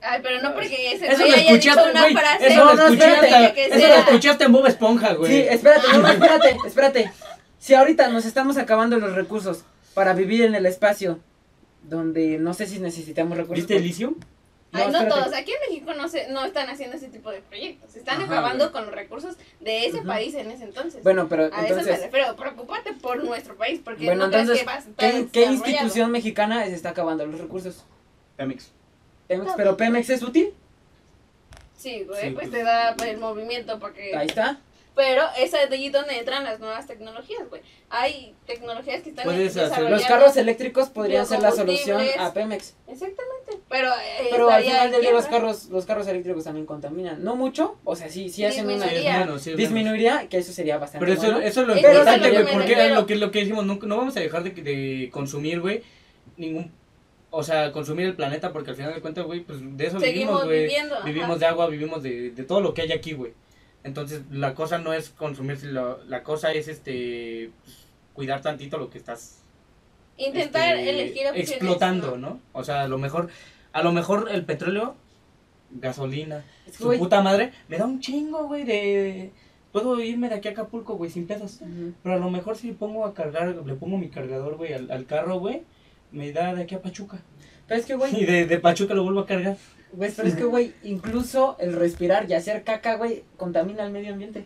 Ay, 0.00 0.20
pero 0.22 0.40
no 0.42 0.54
porque 0.54 0.92
ese 0.94 1.08
Eso 1.08 1.18
lo 1.18 1.24
haya 1.24 1.36
dicho 1.36 1.54
escuchaste, 1.54 1.90
una 1.90 2.00
güey. 2.02 2.14
frase. 2.14 2.46
Eso 2.46 2.56
No, 2.56 2.64
lo 2.64 2.74
no, 2.76 2.82
hasta- 2.84 3.54
que 3.54 3.64
Eso 3.66 3.74
lo 3.74 3.80
sea. 3.80 3.98
escuchaste 4.00 4.44
en 4.44 4.52
Bob 4.52 4.66
Esponja, 4.66 5.14
güey. 5.14 5.30
Sí, 5.32 5.46
espérate, 5.50 5.86
no, 5.92 6.08
espérate, 6.08 6.56
espérate. 6.66 7.12
Si 7.58 7.74
ahorita 7.74 8.08
nos 8.08 8.24
estamos 8.24 8.56
acabando 8.58 8.98
los 8.98 9.14
recursos 9.14 9.64
para 9.94 10.12
vivir 10.14 10.42
en 10.44 10.54
el 10.54 10.66
espacio, 10.66 11.18
donde 11.82 12.38
no 12.38 12.54
sé 12.54 12.66
si 12.66 12.78
necesitamos 12.78 13.36
recursos. 13.36 13.56
¿Viste 13.66 13.76
el 13.76 13.82
litio? 13.82 14.14
No, 14.70 14.78
Ay, 14.80 14.88
no 14.92 14.98
espérate. 14.98 15.08
todos. 15.22 15.34
Aquí 15.34 15.50
en 15.52 15.58
México 15.72 15.94
no, 15.94 16.08
se, 16.08 16.28
no 16.28 16.44
están 16.44 16.68
haciendo 16.68 16.96
ese 16.96 17.08
tipo 17.08 17.30
de 17.30 17.40
proyectos. 17.40 17.96
Están 17.96 18.16
Ajá, 18.22 18.26
acabando 18.32 18.64
güey. 18.64 18.72
con 18.72 18.84
los 18.86 18.94
recursos 18.94 19.36
de 19.60 19.86
ese 19.86 20.02
país 20.02 20.34
en 20.34 20.50
ese 20.50 20.64
entonces. 20.64 21.02
Bueno, 21.02 21.26
pero 21.28 21.44
a 21.44 21.46
eso 21.46 21.56
me 21.56 21.68
entonces, 21.68 22.00
refiero. 22.02 22.36
Preocúpate 22.36 22.92
por 22.92 23.24
nuestro 23.24 23.56
país. 23.56 23.80
Porque 23.82 24.04
bueno, 24.04 24.26
no 24.28 24.32
entonces, 24.36 24.58
que 24.60 24.64
vas 24.66 24.86
a 24.86 24.90
estar 24.90 25.10
¿qué, 25.10 25.26
qué 25.32 25.44
institución 25.46 26.10
mexicana 26.12 26.64
se 26.66 26.74
está 26.74 26.90
acabando 26.90 27.24
los 27.26 27.40
recursos? 27.40 27.84
Pemex. 28.36 28.70
Pemex, 29.28 29.52
pero 29.56 29.76
Pemex 29.76 30.10
es 30.10 30.22
útil. 30.22 30.52
Sí, 31.76 32.04
güey, 32.04 32.20
Sí, 32.20 32.30
pues 32.30 32.48
pues. 32.48 32.50
te 32.50 32.64
da 32.64 32.96
el 33.06 33.18
movimiento 33.18 33.78
porque... 33.78 34.16
Ahí 34.16 34.26
está. 34.26 34.58
Pero 34.98 35.22
es 35.38 35.52
de 35.52 35.58
allí 35.60 35.90
donde 35.90 36.18
entran 36.18 36.42
las 36.42 36.58
nuevas 36.58 36.88
tecnologías, 36.88 37.48
güey. 37.48 37.62
Hay 37.88 38.34
tecnologías 38.48 39.00
que 39.02 39.10
están 39.10 39.28
desarrollando. 39.28 39.90
Los 39.90 40.04
carros 40.04 40.36
eléctricos 40.36 40.88
podrían 40.88 41.24
ser 41.24 41.40
la 41.40 41.52
solución 41.52 42.02
a 42.18 42.32
Pemex. 42.32 42.74
Exactamente. 42.88 43.60
Pero, 43.68 43.92
eh, 43.92 44.26
Pero 44.32 44.50
al 44.50 44.64
final 44.64 44.90
del 44.90 45.00
día 45.00 45.12
los 45.12 45.26
carros, 45.26 45.66
los 45.66 45.86
carros 45.86 46.08
eléctricos 46.08 46.42
también 46.42 46.66
contaminan. 46.66 47.22
No 47.22 47.36
mucho, 47.36 47.76
o 47.84 47.94
sea, 47.94 48.08
sí, 48.08 48.28
sí 48.28 48.44
hacen 48.44 48.64
una 48.64 48.86
Disminuiría. 48.86 49.18
bueno, 49.18 49.38
sí, 49.38 49.50
es 49.50 49.56
bueno. 49.56 49.58
disminuiría, 49.58 50.28
que 50.28 50.38
eso 50.38 50.52
sería 50.52 50.78
bastante 50.78 51.06
Pero 51.06 51.16
eso, 51.16 51.30
bueno. 51.30 51.46
eso 51.46 51.60
es 51.60 51.68
lo 51.68 51.74
que 51.74 51.80
importante, 51.80 52.18
lo 52.18 52.24
que 52.34 52.42
güey, 52.42 52.54
porque 52.54 52.88
lo 52.88 53.06
que, 53.06 53.14
lo 53.14 53.30
que 53.30 53.38
decimos, 53.38 53.66
no, 53.66 53.78
no 53.80 53.96
vamos 53.96 54.16
a 54.16 54.20
dejar 54.20 54.42
de, 54.42 54.50
de 54.50 55.10
consumir, 55.12 55.60
güey, 55.60 55.84
ningún, 56.36 56.72
o 57.38 57.42
sea, 57.44 57.70
consumir 57.70 58.06
el 58.06 58.16
planeta, 58.16 58.52
porque 58.52 58.70
al 58.70 58.76
final 58.76 58.94
de 58.94 59.00
cuentas, 59.00 59.24
güey, 59.24 59.40
pues 59.40 59.58
de 59.76 59.86
eso 59.86 60.00
Seguimos 60.00 60.42
vivimos, 60.42 60.44
güey, 60.46 60.60
viviendo. 60.62 60.94
ajá. 60.96 61.04
vivimos 61.06 61.38
de 61.38 61.46
agua, 61.46 61.68
vivimos 61.68 62.02
de, 62.02 62.30
de 62.32 62.42
todo 62.42 62.60
lo 62.60 62.74
que 62.74 62.82
hay 62.82 62.90
aquí, 62.92 63.12
güey, 63.12 63.32
entonces 63.84 64.22
la 64.30 64.54
cosa 64.54 64.78
no 64.78 64.92
es 64.92 65.10
consumirse, 65.10 65.66
la, 65.66 65.98
la 66.08 66.22
cosa 66.24 66.50
es, 66.52 66.66
este, 66.68 67.50
pues, 67.62 67.76
cuidar 68.12 68.40
tantito 68.40 68.76
lo 68.78 68.90
que 68.90 68.98
estás 68.98 69.36
Intentar 70.16 70.76
este, 70.76 70.90
elegir 70.90 71.26
opciones. 71.28 71.50
explotando, 71.50 72.16
¿no? 72.18 72.40
O 72.52 72.64
sea, 72.64 72.82
a 72.82 72.88
lo 72.88 72.98
mejor, 72.98 73.28
a 73.72 73.82
lo 73.84 73.92
mejor 73.92 74.28
el 74.32 74.44
petróleo, 74.44 74.96
gasolina, 75.70 76.44
Es 76.66 76.76
que, 76.76 76.82
su 76.82 76.98
puta 76.98 77.22
madre, 77.22 77.52
me 77.68 77.78
da 77.78 77.84
un 77.86 78.00
chingo, 78.00 78.46
güey, 78.48 78.64
de... 78.64 79.30
Puedo 79.70 80.00
irme 80.00 80.28
de 80.28 80.36
aquí 80.36 80.48
a 80.48 80.52
Acapulco, 80.52 80.94
güey, 80.96 81.10
sin 81.10 81.26
pedos. 81.26 81.60
Ujú. 81.60 81.92
Pero 82.02 82.14
a 82.14 82.18
lo 82.18 82.30
mejor 82.30 82.56
si 82.56 82.72
pongo 82.72 83.04
a 83.04 83.14
cargar, 83.14 83.54
le 83.54 83.74
pongo 83.74 83.98
mi 83.98 84.08
cargador, 84.08 84.56
güey, 84.56 84.72
al, 84.72 84.90
al 84.90 85.04
carro, 85.06 85.38
güey, 85.38 85.62
me 86.12 86.32
da 86.32 86.54
de 86.54 86.62
aquí 86.62 86.74
a 86.74 86.82
Pachuca. 86.82 87.18
Pero 87.66 87.80
es 87.80 87.86
que, 87.86 87.94
güey, 87.94 88.14
Y 88.22 88.24
de, 88.24 88.46
de 88.46 88.58
Pachuca 88.58 88.94
lo 88.94 89.02
vuelvo 89.04 89.20
a 89.20 89.26
cargar. 89.26 89.56
Güey, 89.92 90.10
pero 90.14 90.28
es 90.28 90.34
que, 90.34 90.44
güey, 90.44 90.74
incluso 90.84 91.56
el 91.60 91.72
respirar 91.74 92.28
y 92.30 92.34
hacer 92.34 92.62
caca, 92.62 92.96
güey, 92.96 93.24
contamina 93.36 93.84
el 93.84 93.90
medio 93.90 94.12
ambiente. 94.12 94.44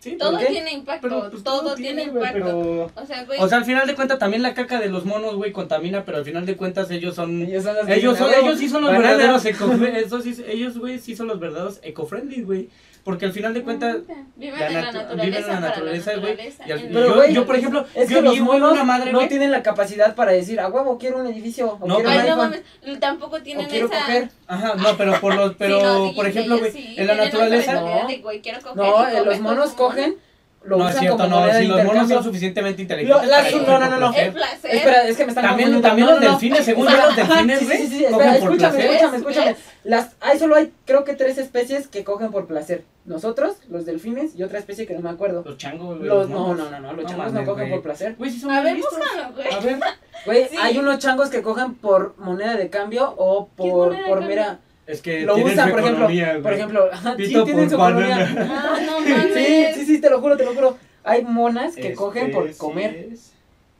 Sí, 0.00 0.16
Todo 0.18 0.32
¿Por 0.32 0.40
qué? 0.40 0.46
tiene 0.46 0.72
impacto. 0.72 1.08
pero 1.08 1.30
pues, 1.30 1.42
todo, 1.42 1.74
tiene, 1.74 2.02
impacto. 2.04 2.32
pero- 2.34 2.90
O 2.94 3.06
sea, 3.06 3.24
güey. 3.24 3.40
O 3.40 3.48
sea, 3.48 3.56
al 3.56 3.64
final 3.64 3.86
de 3.86 3.94
cuentas 3.94 4.18
también 4.18 4.42
la 4.42 4.52
caca 4.52 4.78
de 4.78 4.90
los 4.90 5.06
monos, 5.06 5.34
güey, 5.34 5.50
contamina, 5.50 6.04
pero 6.04 6.18
al 6.18 6.26
final 6.26 6.44
de 6.44 6.56
cuentas 6.58 6.90
ellos 6.90 7.14
son... 7.14 7.40
Ellos 7.40 7.64
son 7.64 7.76
Ellos, 7.90 8.12
dicen, 8.12 8.16
son, 8.16 8.30
"Ah, 8.34 8.40
ellos 8.42 8.58
sí 8.58 8.68
son 8.68 8.82
los 8.82 8.90
banana". 8.92 9.08
verdaderos 9.16 9.44
eco, 9.46 9.72
esos 9.96 10.26
ellos, 10.40 10.76
güey, 10.78 10.98
sí 10.98 11.16
son 11.16 11.28
los 11.28 11.40
verdaderos 11.40 11.80
eco-friendly, 11.82 12.42
güey. 12.42 12.68
Porque 13.04 13.26
al 13.26 13.32
final 13.32 13.52
de 13.52 13.62
cuentas, 13.62 13.96
viven 14.36 14.58
la 14.58 14.66
en 14.66 14.74
la 14.74 14.80
natu- 14.80 14.92
naturaleza. 14.94 15.24
viven 15.26 15.34
en 15.34 15.40
la 15.42 15.46
para 15.46 15.60
naturaleza, 15.60 16.10
güey, 16.12 16.22
naturaleza, 16.32 16.62
y 16.66 16.72
al- 16.72 16.78
en 16.80 16.88
Pero, 16.88 17.00
la 17.00 17.04
Pero, 17.04 17.14
güey, 17.16 17.34
yo, 17.34 17.46
por 17.46 17.56
ejemplo, 17.56 17.86
Es 17.94 18.08
yo 18.08 18.16
que 18.16 18.22
los 18.22 18.32
vi, 18.32 18.38
güey, 18.40 18.58
monos 18.60 18.72
una 18.72 18.84
madre, 18.84 19.12
no 19.12 19.18
güey. 19.18 19.28
tienen 19.28 19.50
la 19.50 19.62
capacidad 19.62 20.14
para 20.14 20.32
decir, 20.32 20.58
a 20.58 20.68
huevo, 20.68 20.96
quiero 20.98 21.18
un 21.18 21.26
edificio. 21.26 21.78
O 21.80 21.86
No, 21.86 21.96
quiero 21.96 22.10
un 22.10 22.16
Ay, 22.16 22.18
no 22.20 22.24
iPhone, 22.24 22.38
mames, 22.38 23.00
tampoco 23.00 23.36
o 23.36 23.42
tienen 23.42 23.66
quiero 23.68 23.86
esa... 23.88 23.98
coger. 24.00 24.28
Ajá, 24.46 24.74
no, 24.76 24.96
pero 24.96 25.20
por 25.20 25.34
los, 25.34 25.54
pero, 25.58 25.78
Sí, 25.80 25.84
no, 25.84 26.08
sí, 26.08 26.12
por 26.16 26.26
ejemplo, 26.26 26.58
güey, 26.58 26.72
sí 26.72 26.94
en 26.96 27.06
la 27.06 27.14
naturaleza... 27.14 27.72
No. 27.74 28.06
quiero 28.42 28.60
coger 28.62 28.76
No, 28.76 29.02
eh, 29.02 29.10
comer 29.10 29.26
los 29.26 29.40
monos 29.40 29.70
como 29.72 29.88
cogen, 29.90 30.16
lo 30.64 30.78
no 30.78 30.84
es 30.88 30.90
usan 30.94 31.00
cierto, 31.00 31.18
como 31.24 31.40
no, 31.46 31.52
si 31.52 31.66
los 31.66 31.84
monos 31.84 32.08
son 32.08 32.24
suficientemente 32.24 32.82
inteligentes. 32.82 33.28
Lo- 33.52 33.62
no, 33.66 33.78
no, 33.78 33.90
no, 33.90 33.98
no. 33.98 34.10
placer. 34.12 34.26
El 34.26 34.32
placer. 34.32 34.74
Espera, 34.74 35.02
es 35.08 35.16
que 35.16 35.24
me 35.24 35.28
están 35.30 35.44
También, 35.44 35.82
también 35.82 36.06
los 36.08 36.20
no, 36.20 36.24
no. 36.24 36.30
delfines, 36.32 36.64
según 36.64 36.88
yo, 36.88 36.96
los 36.96 37.16
delfines, 37.16 37.58
sí, 37.58 37.64
güey, 37.66 37.78
sí, 37.78 37.86
sí, 37.88 38.04
espera, 38.04 38.24
por 38.24 38.34
escúchame, 38.34 38.56
placer. 38.58 38.90
escúchame, 38.90 39.16
escúchame. 39.18 39.56
Las, 39.84 40.10
ahí 40.20 40.38
solo 40.38 40.56
hay, 40.56 40.72
creo 40.86 41.04
que 41.04 41.14
tres 41.14 41.36
especies 41.38 41.88
que 41.88 42.04
cogen 42.04 42.30
por 42.30 42.46
placer. 42.46 42.84
Nosotros, 43.04 43.56
los 43.68 43.84
delfines 43.84 44.34
y 44.34 44.42
otra 44.42 44.58
especie 44.58 44.86
que 44.86 44.94
no 44.94 45.00
me 45.00 45.10
acuerdo. 45.10 45.42
Los 45.44 45.58
changos, 45.58 45.98
güey. 45.98 46.08
Los, 46.08 46.30
no, 46.30 46.54
no, 46.54 46.70
no, 46.70 46.80
no, 46.80 46.92
los 46.94 47.04
No 47.04 47.10
changos 47.10 47.32
no 47.34 47.44
cogen 47.44 47.70
por 47.70 47.82
placer. 47.82 48.14
Güey, 48.16 48.30
sí 48.30 48.40
son 48.40 48.50
A 48.50 48.62
ver, 48.62 48.76
búscalo, 48.78 49.32
güey. 49.34 49.52
A 49.52 49.60
ver, 49.60 49.78
Güey, 50.24 50.48
Sí. 50.48 50.56
hay 50.58 50.78
unos 50.78 50.98
changos 51.00 51.28
que 51.28 51.42
cogen 51.42 51.74
por 51.74 52.14
moneda 52.16 52.56
de 52.56 52.70
cambio 52.70 53.12
o 53.18 53.50
¿Qué 53.56 53.64
es 53.64 53.70
por, 53.70 53.88
por 54.04 54.18
cambio? 54.20 54.58
Es 54.86 55.00
que 55.02 55.20
lo 55.22 55.34
tienen 55.34 55.52
usan, 55.54 55.68
su 55.68 55.72
por 55.74 55.80
ejemplo, 55.82 56.08
por 56.42 56.52
ejemplo, 56.52 56.90
sí 57.18 57.44
tienen 57.44 57.70
su 57.70 57.76
banana. 57.78 58.26
colonia. 58.26 58.48
Ah, 58.50 58.80
no 58.84 59.02
Sí, 59.02 59.10
mames. 59.12 59.74
sí, 59.76 59.86
sí, 59.86 60.00
te 60.00 60.10
lo 60.10 60.20
juro, 60.20 60.36
te 60.36 60.44
lo 60.44 60.54
juro. 60.54 60.78
Hay 61.02 61.22
monas 61.22 61.74
que 61.76 61.94
cogen 61.94 62.30
por 62.32 62.54
comer 62.56 63.08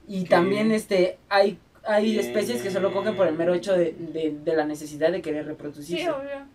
y 0.07 0.25
también 0.25 0.71
este 0.73 1.19
hay 1.29 1.59
hay 1.87 2.19
especies 2.19 2.63
que 2.63 2.71
solo 2.71 2.93
cogen 2.93 3.15
por 3.17 3.27
el 3.27 3.35
mero 3.35 3.53
hecho 3.55 3.73
de, 3.75 3.95
de, 3.99 4.35
de 4.43 4.57
la 4.57 4.65
necesidad 4.65 5.13
de 5.13 5.21
querer 5.21 5.47
reproducirse. 5.47 6.03
Sí, 6.05 6.09
obvio. 6.09 6.47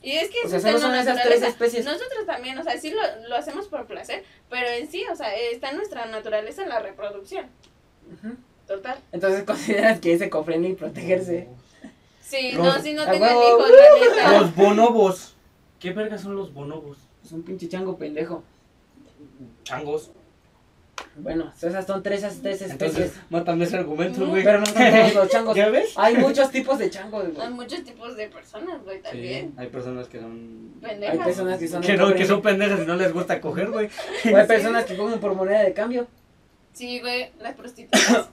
Y 0.00 0.12
es 0.12 0.30
que 0.30 0.36
O 0.44 0.46
eso 0.46 0.60
sea, 0.60 0.60
solo 0.60 0.78
son 0.78 0.94
esas 0.94 1.06
naturaleza. 1.16 1.38
tres 1.40 1.48
especies. 1.50 1.84
Nosotros 1.84 2.24
también, 2.24 2.56
o 2.56 2.62
sea, 2.62 2.78
sí 2.78 2.90
lo, 2.92 3.28
lo 3.28 3.36
hacemos 3.36 3.66
por 3.68 3.86
placer, 3.86 4.22
pero 4.48 4.68
en 4.68 4.88
sí, 4.90 5.04
o 5.10 5.16
sea, 5.16 5.34
está 5.34 5.70
en 5.70 5.76
nuestra 5.76 6.06
naturaleza 6.06 6.64
la 6.66 6.78
reproducción. 6.78 7.46
Total. 8.66 8.98
Entonces 9.12 9.42
consideras 9.46 9.98
que 10.00 10.12
es 10.12 10.20
eco-friendly 10.20 10.74
protegerse. 10.74 11.48
Sí, 12.28 12.52
Los- 12.52 12.66
no, 12.76 12.82
si 12.82 12.92
no 12.92 13.04
huevo. 13.04 13.24
hijos, 13.24 13.70
la 13.70 14.16
neta. 14.22 14.32
Los 14.40 14.54
bonobos. 14.54 15.34
¿Qué 15.80 15.92
verga 15.92 16.18
son 16.18 16.34
los 16.36 16.52
bonobos? 16.52 16.98
Es 17.24 17.32
un 17.32 17.42
pinche 17.42 17.68
chango 17.68 17.96
pendejo. 17.96 18.42
Changos. 19.62 20.10
Bueno, 21.16 21.52
esas 21.56 21.86
son 21.86 22.02
tres, 22.02 22.18
esas 22.20 22.40
tres 22.42 22.60
especies. 22.60 22.72
Entonces, 22.98 23.12
mátame 23.30 23.64
ese 23.64 23.76
argumento, 23.76 24.26
güey. 24.26 24.42
pero 24.44 24.60
no 24.60 24.66
son 24.66 24.74
todos 24.92 25.14
los 25.14 25.28
changos. 25.30 25.56
¿Ya 25.56 25.68
ves? 25.70 25.92
Hay 25.96 26.16
muchos 26.16 26.50
tipos 26.50 26.78
de 26.78 26.90
changos, 26.90 27.24
Hay 27.24 27.30
güey. 27.32 27.50
muchos 27.50 27.82
tipos 27.84 28.16
de 28.16 28.28
personas, 28.28 28.82
güey, 28.84 28.96
Sí, 28.98 29.02
también. 29.04 29.54
hay 29.56 29.68
personas 29.68 30.08
que 30.08 30.20
son. 30.20 30.74
Pendejas. 30.82 31.16
Hay 31.18 31.24
personas 31.24 31.58
que 31.58 31.68
son 31.68 31.82
Que, 31.82 31.96
no, 31.96 32.14
que 32.14 32.26
son 32.26 32.42
pendejas 32.42 32.80
y 32.82 32.86
no 32.86 32.96
les 32.96 33.12
gusta 33.12 33.40
coger, 33.40 33.70
güey. 33.70 33.88
Hay 34.24 34.46
personas 34.48 34.84
que 34.84 34.96
comen 34.96 35.18
por 35.20 35.34
moneda 35.34 35.62
de 35.62 35.72
cambio. 35.72 36.06
Sí, 36.72 37.00
güey, 37.00 37.30
las 37.40 37.54
prostitutas. 37.54 38.28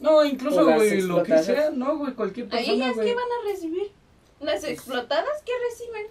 No, 0.00 0.24
incluso, 0.24 0.64
güey, 0.64 1.02
lo 1.02 1.22
que 1.22 1.38
sea, 1.42 1.70
no, 1.70 1.98
güey, 1.98 2.14
cualquier 2.14 2.46
¿A 2.46 2.50
persona, 2.50 2.72
ellas 2.74 2.94
güey. 2.94 3.08
qué 3.08 3.14
van 3.14 3.24
a 3.24 3.50
recibir? 3.52 3.90
¿Las 4.40 4.64
explotadas 4.64 5.42
qué 5.44 5.52
reciben? 5.70 6.06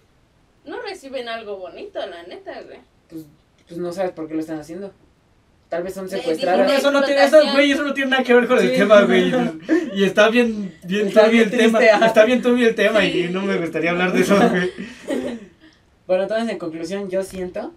No 0.66 0.80
reciben 0.82 1.28
algo 1.28 1.58
bonito, 1.58 2.00
la 2.06 2.24
neta, 2.24 2.62
güey. 2.62 2.78
Pues, 3.10 3.26
pues 3.68 3.80
no 3.80 3.92
sabes 3.92 4.12
por 4.12 4.28
qué 4.28 4.36
lo 4.36 4.40
están 4.42 4.60
haciendo. 4.60 4.94
Tal 5.70 5.84
vez 5.84 5.94
son 5.94 6.10
secuestradas. 6.10 6.66
dije- 6.68 6.78
eso 6.80 6.92
no 6.92 7.04
tiene, 7.04 7.24
eso, 7.24 7.38
güey, 7.54 7.72
eso 7.72 7.84
no 7.84 7.94
tiene 7.94 8.12
nada 8.12 8.24
que 8.24 8.34
ver 8.34 8.48
con 8.48 8.58
el 8.60 8.72
tema, 8.76 9.02
güey. 9.04 9.32
Y 9.96 10.04
está 10.04 10.30
bien, 10.30 10.76
bien 10.84 11.08
Está 11.08 11.26
turbio 11.26 11.32
bien 11.46 11.54
el 11.54 11.58
tema. 11.60 11.80
Está 12.06 12.26
bien 12.26 12.42
turbio 12.42 12.68
el 12.68 12.76
tema 12.76 13.02
Sí. 13.02 13.26
y 13.26 13.30
no 13.30 13.42
me 13.42 13.58
gustaría 13.58 13.92
hablar 13.92 14.12
de 14.14 14.22
eso, 14.22 14.36
güey. 14.36 14.72
Bueno, 16.08 16.24
entonces 16.24 16.50
en 16.50 16.58
conclusión 16.58 17.10
yo 17.10 17.22
siento 17.24 17.72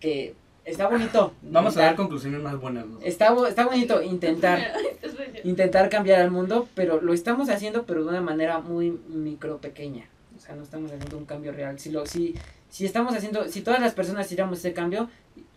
que 0.00 0.34
está 0.64 0.88
bonito. 0.88 1.32
Vamos 1.42 1.76
a 1.76 1.82
dar 1.82 1.96
conclusiones 1.96 2.40
más 2.42 2.60
buenas, 2.60 2.86
¿no? 2.86 3.00
Está, 3.00 3.34
está 3.48 3.66
bonito 3.66 4.02
intentar 4.02 4.72
intentar 5.44 5.88
cambiar 5.88 6.20
al 6.20 6.30
mundo, 6.30 6.68
pero 6.74 7.00
lo 7.00 7.12
estamos 7.12 7.48
haciendo 7.48 7.84
pero 7.84 8.02
de 8.02 8.10
una 8.10 8.20
manera 8.20 8.60
muy 8.60 8.90
micro 9.08 9.58
pequeña. 9.58 10.08
O 10.36 10.40
sea, 10.40 10.54
no 10.54 10.62
estamos 10.62 10.90
haciendo 10.90 11.16
un 11.16 11.24
cambio 11.24 11.52
real. 11.52 11.78
Si 11.78 11.90
lo 11.90 12.06
si 12.06 12.34
si 12.68 12.84
estamos 12.84 13.14
haciendo 13.14 13.48
si 13.48 13.60
todas 13.62 13.80
las 13.80 13.94
personas 13.94 14.26
hiciéramos 14.26 14.58
ese 14.58 14.72
cambio, 14.72 15.08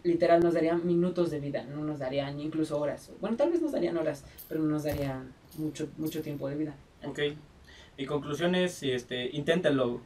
literal 0.04 0.42
nos 0.42 0.54
darían 0.54 0.86
minutos 0.86 1.32
de 1.32 1.40
vida, 1.40 1.64
no 1.64 1.84
nos 1.84 2.00
darían 2.00 2.40
incluso 2.40 2.80
horas. 2.80 3.12
Bueno, 3.20 3.38
tal 3.38 3.52
vez 3.52 3.62
nos 3.62 3.72
darían 3.72 3.98
horas, 3.98 4.24
pero 4.48 4.62
no 4.62 4.68
nos 4.70 4.84
darían 4.84 5.34
mucho 5.58 5.90
mucho 5.98 6.22
tiempo 6.22 6.48
de 6.48 6.56
vida. 6.56 6.76
Ok. 7.04 7.20
Mi 7.98 8.06
conclusión 8.06 8.54
es, 8.54 8.84
este, 8.84 9.36
inténtenlo. 9.36 10.02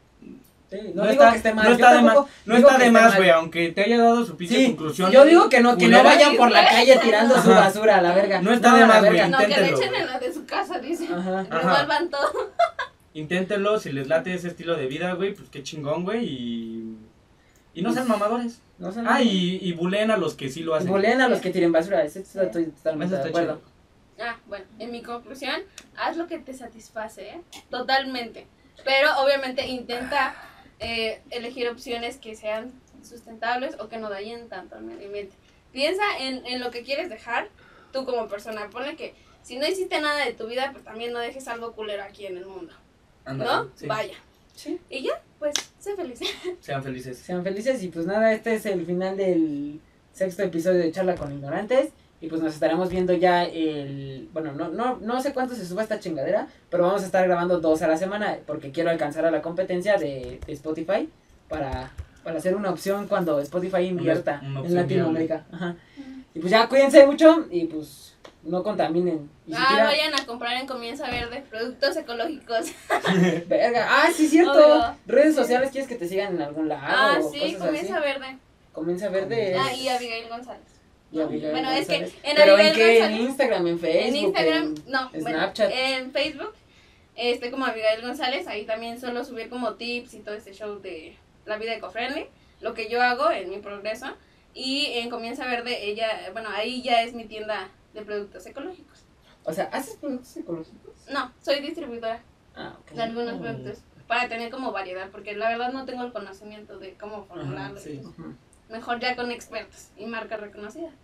Sí, 0.72 0.90
No, 0.94 1.02
no, 1.04 1.10
digo 1.10 1.22
está, 1.22 1.30
que 1.32 1.36
esté 1.36 1.54
mal. 1.54 1.66
no 1.66 1.72
está 1.72 1.94
de 1.94 2.02
más, 2.02 2.16
no 2.46 2.56
está 2.56 2.78
de 2.78 2.90
más, 2.90 3.16
güey, 3.16 3.30
aunque 3.30 3.68
te 3.72 3.82
haya 3.82 3.98
dado 3.98 4.24
su 4.24 4.36
pinche 4.36 4.54
Sí, 4.56 4.66
conclusión. 4.68 5.10
yo 5.12 5.24
digo 5.24 5.48
que 5.50 5.60
no, 5.60 5.76
que 5.76 5.88
no 5.88 6.02
vayan 6.02 6.36
por 6.36 6.50
la 6.50 6.64
calle 6.66 6.98
tirando 7.02 7.40
su 7.42 7.50
basura 7.50 7.98
a 7.98 8.02
la 8.02 8.14
verga. 8.14 8.40
No 8.40 8.52
está 8.52 8.72
a 8.72 8.74
de 8.74 8.80
la 8.80 8.86
más, 8.86 8.98
güey. 9.00 9.12
verga. 9.12 9.28
No, 9.28 9.38
que 9.38 9.46
le 9.48 9.68
echen 9.68 9.94
en 9.94 10.06
la 10.06 10.18
de 10.18 10.32
su 10.32 10.46
casa, 10.46 10.78
dice. 10.78 11.08
Ajá. 11.12 11.42
Revuelvan 11.50 12.08
todo. 12.10 12.52
Inténtenlo, 13.14 13.78
si 13.78 13.92
les 13.92 14.08
late 14.08 14.32
ese 14.32 14.48
estilo 14.48 14.74
de 14.76 14.86
vida, 14.86 15.12
güey, 15.12 15.34
pues 15.34 15.48
qué 15.50 15.62
chingón, 15.62 16.04
güey, 16.04 16.24
y... 16.24 16.96
Y 17.74 17.82
no 17.82 17.92
sean 17.92 18.08
mamadores. 18.08 18.60
No. 18.78 18.90
Ah, 19.06 19.22
y, 19.22 19.58
y 19.62 19.72
buleen 19.72 20.10
a 20.10 20.16
los 20.16 20.34
que 20.34 20.48
sí 20.50 20.62
lo 20.62 20.74
hacen. 20.74 20.88
Bolean 20.90 21.20
a 21.20 21.28
los 21.28 21.40
que 21.40 21.50
tiren 21.50 21.72
basura, 21.72 22.02
eso 22.04 22.18
estoy 22.18 22.66
totalmente 22.66 23.14
Eso 23.14 23.22
de 23.24 23.28
acuerdo. 23.30 23.60
chido. 24.16 24.28
Ah, 24.28 24.36
bueno, 24.46 24.64
en 24.78 24.90
mi 24.90 25.02
conclusión, 25.02 25.54
haz 25.96 26.16
lo 26.16 26.26
que 26.26 26.38
te 26.38 26.52
satisface, 26.54 27.28
¿eh? 27.28 27.40
Totalmente. 27.70 28.46
Pero 28.84 29.08
obviamente 29.22 29.66
intenta 29.66 30.34
eh, 30.80 31.20
elegir 31.30 31.68
opciones 31.68 32.16
que 32.16 32.34
sean 32.34 32.72
sustentables 33.02 33.76
o 33.80 33.88
que 33.88 33.98
no 33.98 34.10
dañen 34.10 34.48
tanto 34.48 34.76
al 34.76 34.82
medio 34.82 35.06
ambiente. 35.06 35.34
Piensa 35.72 36.02
en, 36.20 36.44
en 36.46 36.60
lo 36.60 36.70
que 36.70 36.82
quieres 36.82 37.08
dejar 37.08 37.48
tú 37.92 38.04
como 38.04 38.28
persona. 38.28 38.68
Ponle 38.70 38.96
que 38.96 39.14
si 39.42 39.58
no 39.58 39.66
hiciste 39.66 40.00
nada 40.00 40.24
de 40.24 40.32
tu 40.32 40.46
vida, 40.46 40.70
pues 40.72 40.84
también 40.84 41.12
no 41.12 41.18
dejes 41.18 41.48
algo 41.48 41.72
culero 41.72 42.02
aquí 42.02 42.26
en 42.26 42.36
el 42.36 42.46
mundo. 42.46 42.72
¿No? 43.26 43.70
sí. 43.74 43.86
Vaya. 43.86 44.16
Sí. 44.54 44.78
Y 44.90 45.02
ya, 45.02 45.22
pues, 45.38 45.54
sé 45.78 45.96
feliz. 45.96 46.20
Sean 46.60 46.82
felices. 46.82 47.18
Sean 47.18 47.42
felices 47.42 47.82
y 47.82 47.88
pues 47.88 48.06
nada, 48.06 48.32
este 48.32 48.54
es 48.54 48.66
el 48.66 48.84
final 48.84 49.16
del 49.16 49.80
sexto 50.12 50.42
episodio 50.42 50.80
de 50.80 50.92
Charla 50.92 51.14
con 51.14 51.32
Ignorantes. 51.32 51.90
Y 52.22 52.28
pues 52.28 52.40
nos 52.40 52.54
estaremos 52.54 52.88
viendo 52.88 53.12
ya 53.14 53.42
el... 53.42 54.28
Bueno, 54.32 54.52
no, 54.52 54.68
no, 54.68 54.98
no 55.02 55.20
sé 55.20 55.32
cuánto 55.34 55.56
se 55.56 55.66
suba 55.66 55.82
esta 55.82 55.98
chingadera, 55.98 56.46
pero 56.70 56.84
vamos 56.84 57.02
a 57.02 57.06
estar 57.06 57.26
grabando 57.26 57.58
dos 57.58 57.82
a 57.82 57.88
la 57.88 57.96
semana 57.96 58.38
porque 58.46 58.70
quiero 58.70 58.90
alcanzar 58.90 59.24
a 59.26 59.32
la 59.32 59.42
competencia 59.42 59.96
de, 59.96 60.38
de 60.46 60.52
Spotify 60.52 61.08
para, 61.48 61.90
para 62.22 62.38
hacer 62.38 62.54
una 62.54 62.70
opción 62.70 63.08
cuando 63.08 63.40
Spotify 63.40 63.82
invierta 63.86 64.40
una 64.44 64.60
en 64.60 64.74
Latinoamérica. 64.76 65.44
Ajá. 65.50 65.74
Y 66.32 66.38
pues 66.38 66.52
ya 66.52 66.68
cuídense 66.68 67.04
mucho 67.06 67.44
y 67.50 67.64
pues 67.64 68.14
no 68.44 68.62
contaminen. 68.62 69.28
Y 69.48 69.52
si 69.52 69.58
Ah, 69.60 69.82
vayan 69.82 70.14
a 70.14 70.24
comprar 70.24 70.56
en 70.60 70.68
Comienza 70.68 71.10
Verde 71.10 71.42
productos 71.50 71.96
ecológicos. 71.96 72.66
Verga. 73.48 73.86
Ah, 73.90 74.10
sí, 74.14 74.28
cierto. 74.28 74.52
Obvio. 74.52 74.96
Redes 75.06 75.34
sociales, 75.34 75.70
¿quieres 75.72 75.88
que 75.88 75.96
te 75.96 76.06
sigan 76.06 76.36
en 76.36 76.42
algún 76.42 76.68
lado? 76.68 76.82
Ah, 76.86 77.18
o 77.20 77.30
sí, 77.32 77.54
cosas 77.54 77.66
Comienza 77.66 77.98
así? 77.98 78.04
Verde. 78.04 78.38
Comienza 78.72 79.08
Verde. 79.08 79.56
Ah, 79.58 79.74
y 79.74 79.88
Abigail 79.88 80.28
González. 80.28 80.71
Bueno, 81.12 81.70
es 81.72 81.86
que 81.88 81.98
González. 81.98 82.14
en 82.22 82.36
¿Pero 82.36 82.58
en 82.58 82.74
qué? 82.74 82.96
¿En 82.98 83.02
González- 83.12 83.20
Instagram, 83.20 83.66
en 83.66 83.78
Facebook? 83.78 84.06
En 84.08 84.16
Instagram, 84.16 84.62
en 84.62 84.74
no, 84.92 85.10
bueno, 85.10 85.28
Snapchat. 85.38 85.70
en 85.74 86.12
Facebook, 86.12 86.52
este 87.16 87.50
como 87.50 87.66
Abigail 87.66 88.00
González, 88.02 88.46
ahí 88.48 88.64
también 88.64 88.98
suelo 88.98 89.24
subir 89.24 89.48
como 89.50 89.74
tips 89.74 90.14
y 90.14 90.20
todo 90.20 90.34
este 90.34 90.52
show 90.54 90.80
de 90.80 91.16
la 91.44 91.58
vida 91.58 91.74
eco-friendly, 91.74 92.26
lo 92.60 92.72
que 92.74 92.88
yo 92.88 93.02
hago 93.02 93.30
en 93.30 93.50
mi 93.50 93.58
progreso, 93.58 94.06
y 94.54 94.86
en 94.98 95.10
Comienza 95.10 95.46
Verde, 95.46 95.84
ella, 95.86 96.08
bueno, 96.32 96.48
ahí 96.54 96.82
ya 96.82 97.02
es 97.02 97.14
mi 97.14 97.24
tienda 97.24 97.68
de 97.94 98.02
productos 98.02 98.46
ecológicos. 98.46 99.00
O 99.44 99.52
sea, 99.52 99.64
¿haces 99.72 99.96
productos 99.96 100.36
ecológicos? 100.36 100.94
No, 101.10 101.32
soy 101.42 101.60
distribuidora 101.60 102.22
Ah, 102.54 102.76
de 102.94 103.02
algunos 103.02 103.34
Oh. 103.34 103.40
productos, 103.40 103.78
para 104.06 104.28
tener 104.28 104.50
como 104.50 104.72
variedad, 104.72 105.08
porque 105.10 105.34
la 105.34 105.48
verdad 105.48 105.72
no 105.72 105.84
tengo 105.86 106.02
el 106.04 106.12
conocimiento 106.12 106.78
de 106.78 106.94
cómo 106.94 107.24
formularlo. 107.24 107.80
sí. 107.80 108.00
Mejor 108.68 109.00
ya 109.00 109.16
con 109.16 109.30
expertos 109.30 109.88
y 109.98 110.06
marcas 110.06 110.40
reconocidas. 110.40 110.94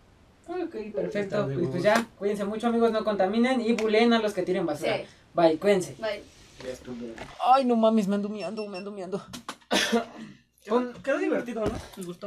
Ok, 0.48 0.94
perfecto. 0.94 1.46
Pues, 1.52 1.68
pues 1.68 1.82
ya, 1.82 2.06
cuídense 2.18 2.44
mucho, 2.44 2.66
amigos, 2.68 2.90
no 2.90 3.04
contaminen 3.04 3.60
y 3.60 3.74
bulen 3.74 4.12
a 4.14 4.18
los 4.18 4.32
que 4.32 4.42
tiren 4.42 4.62
Sí, 4.62 4.66
basura. 4.66 4.96
Bye, 5.34 5.58
cuídense. 5.58 5.94
bye. 6.00 6.22
Ay, 7.44 7.64
no 7.64 7.76
mames, 7.76 8.08
me 8.08 8.16
ando 8.16 8.28
miando, 8.28 8.66
me 8.66 8.78
ando 8.78 8.90
miando. 8.90 9.22
Quedó 11.02 11.18
divertido, 11.18 11.64
¿no? 11.64 11.72
Me 11.96 12.04
gustó. 12.04 12.26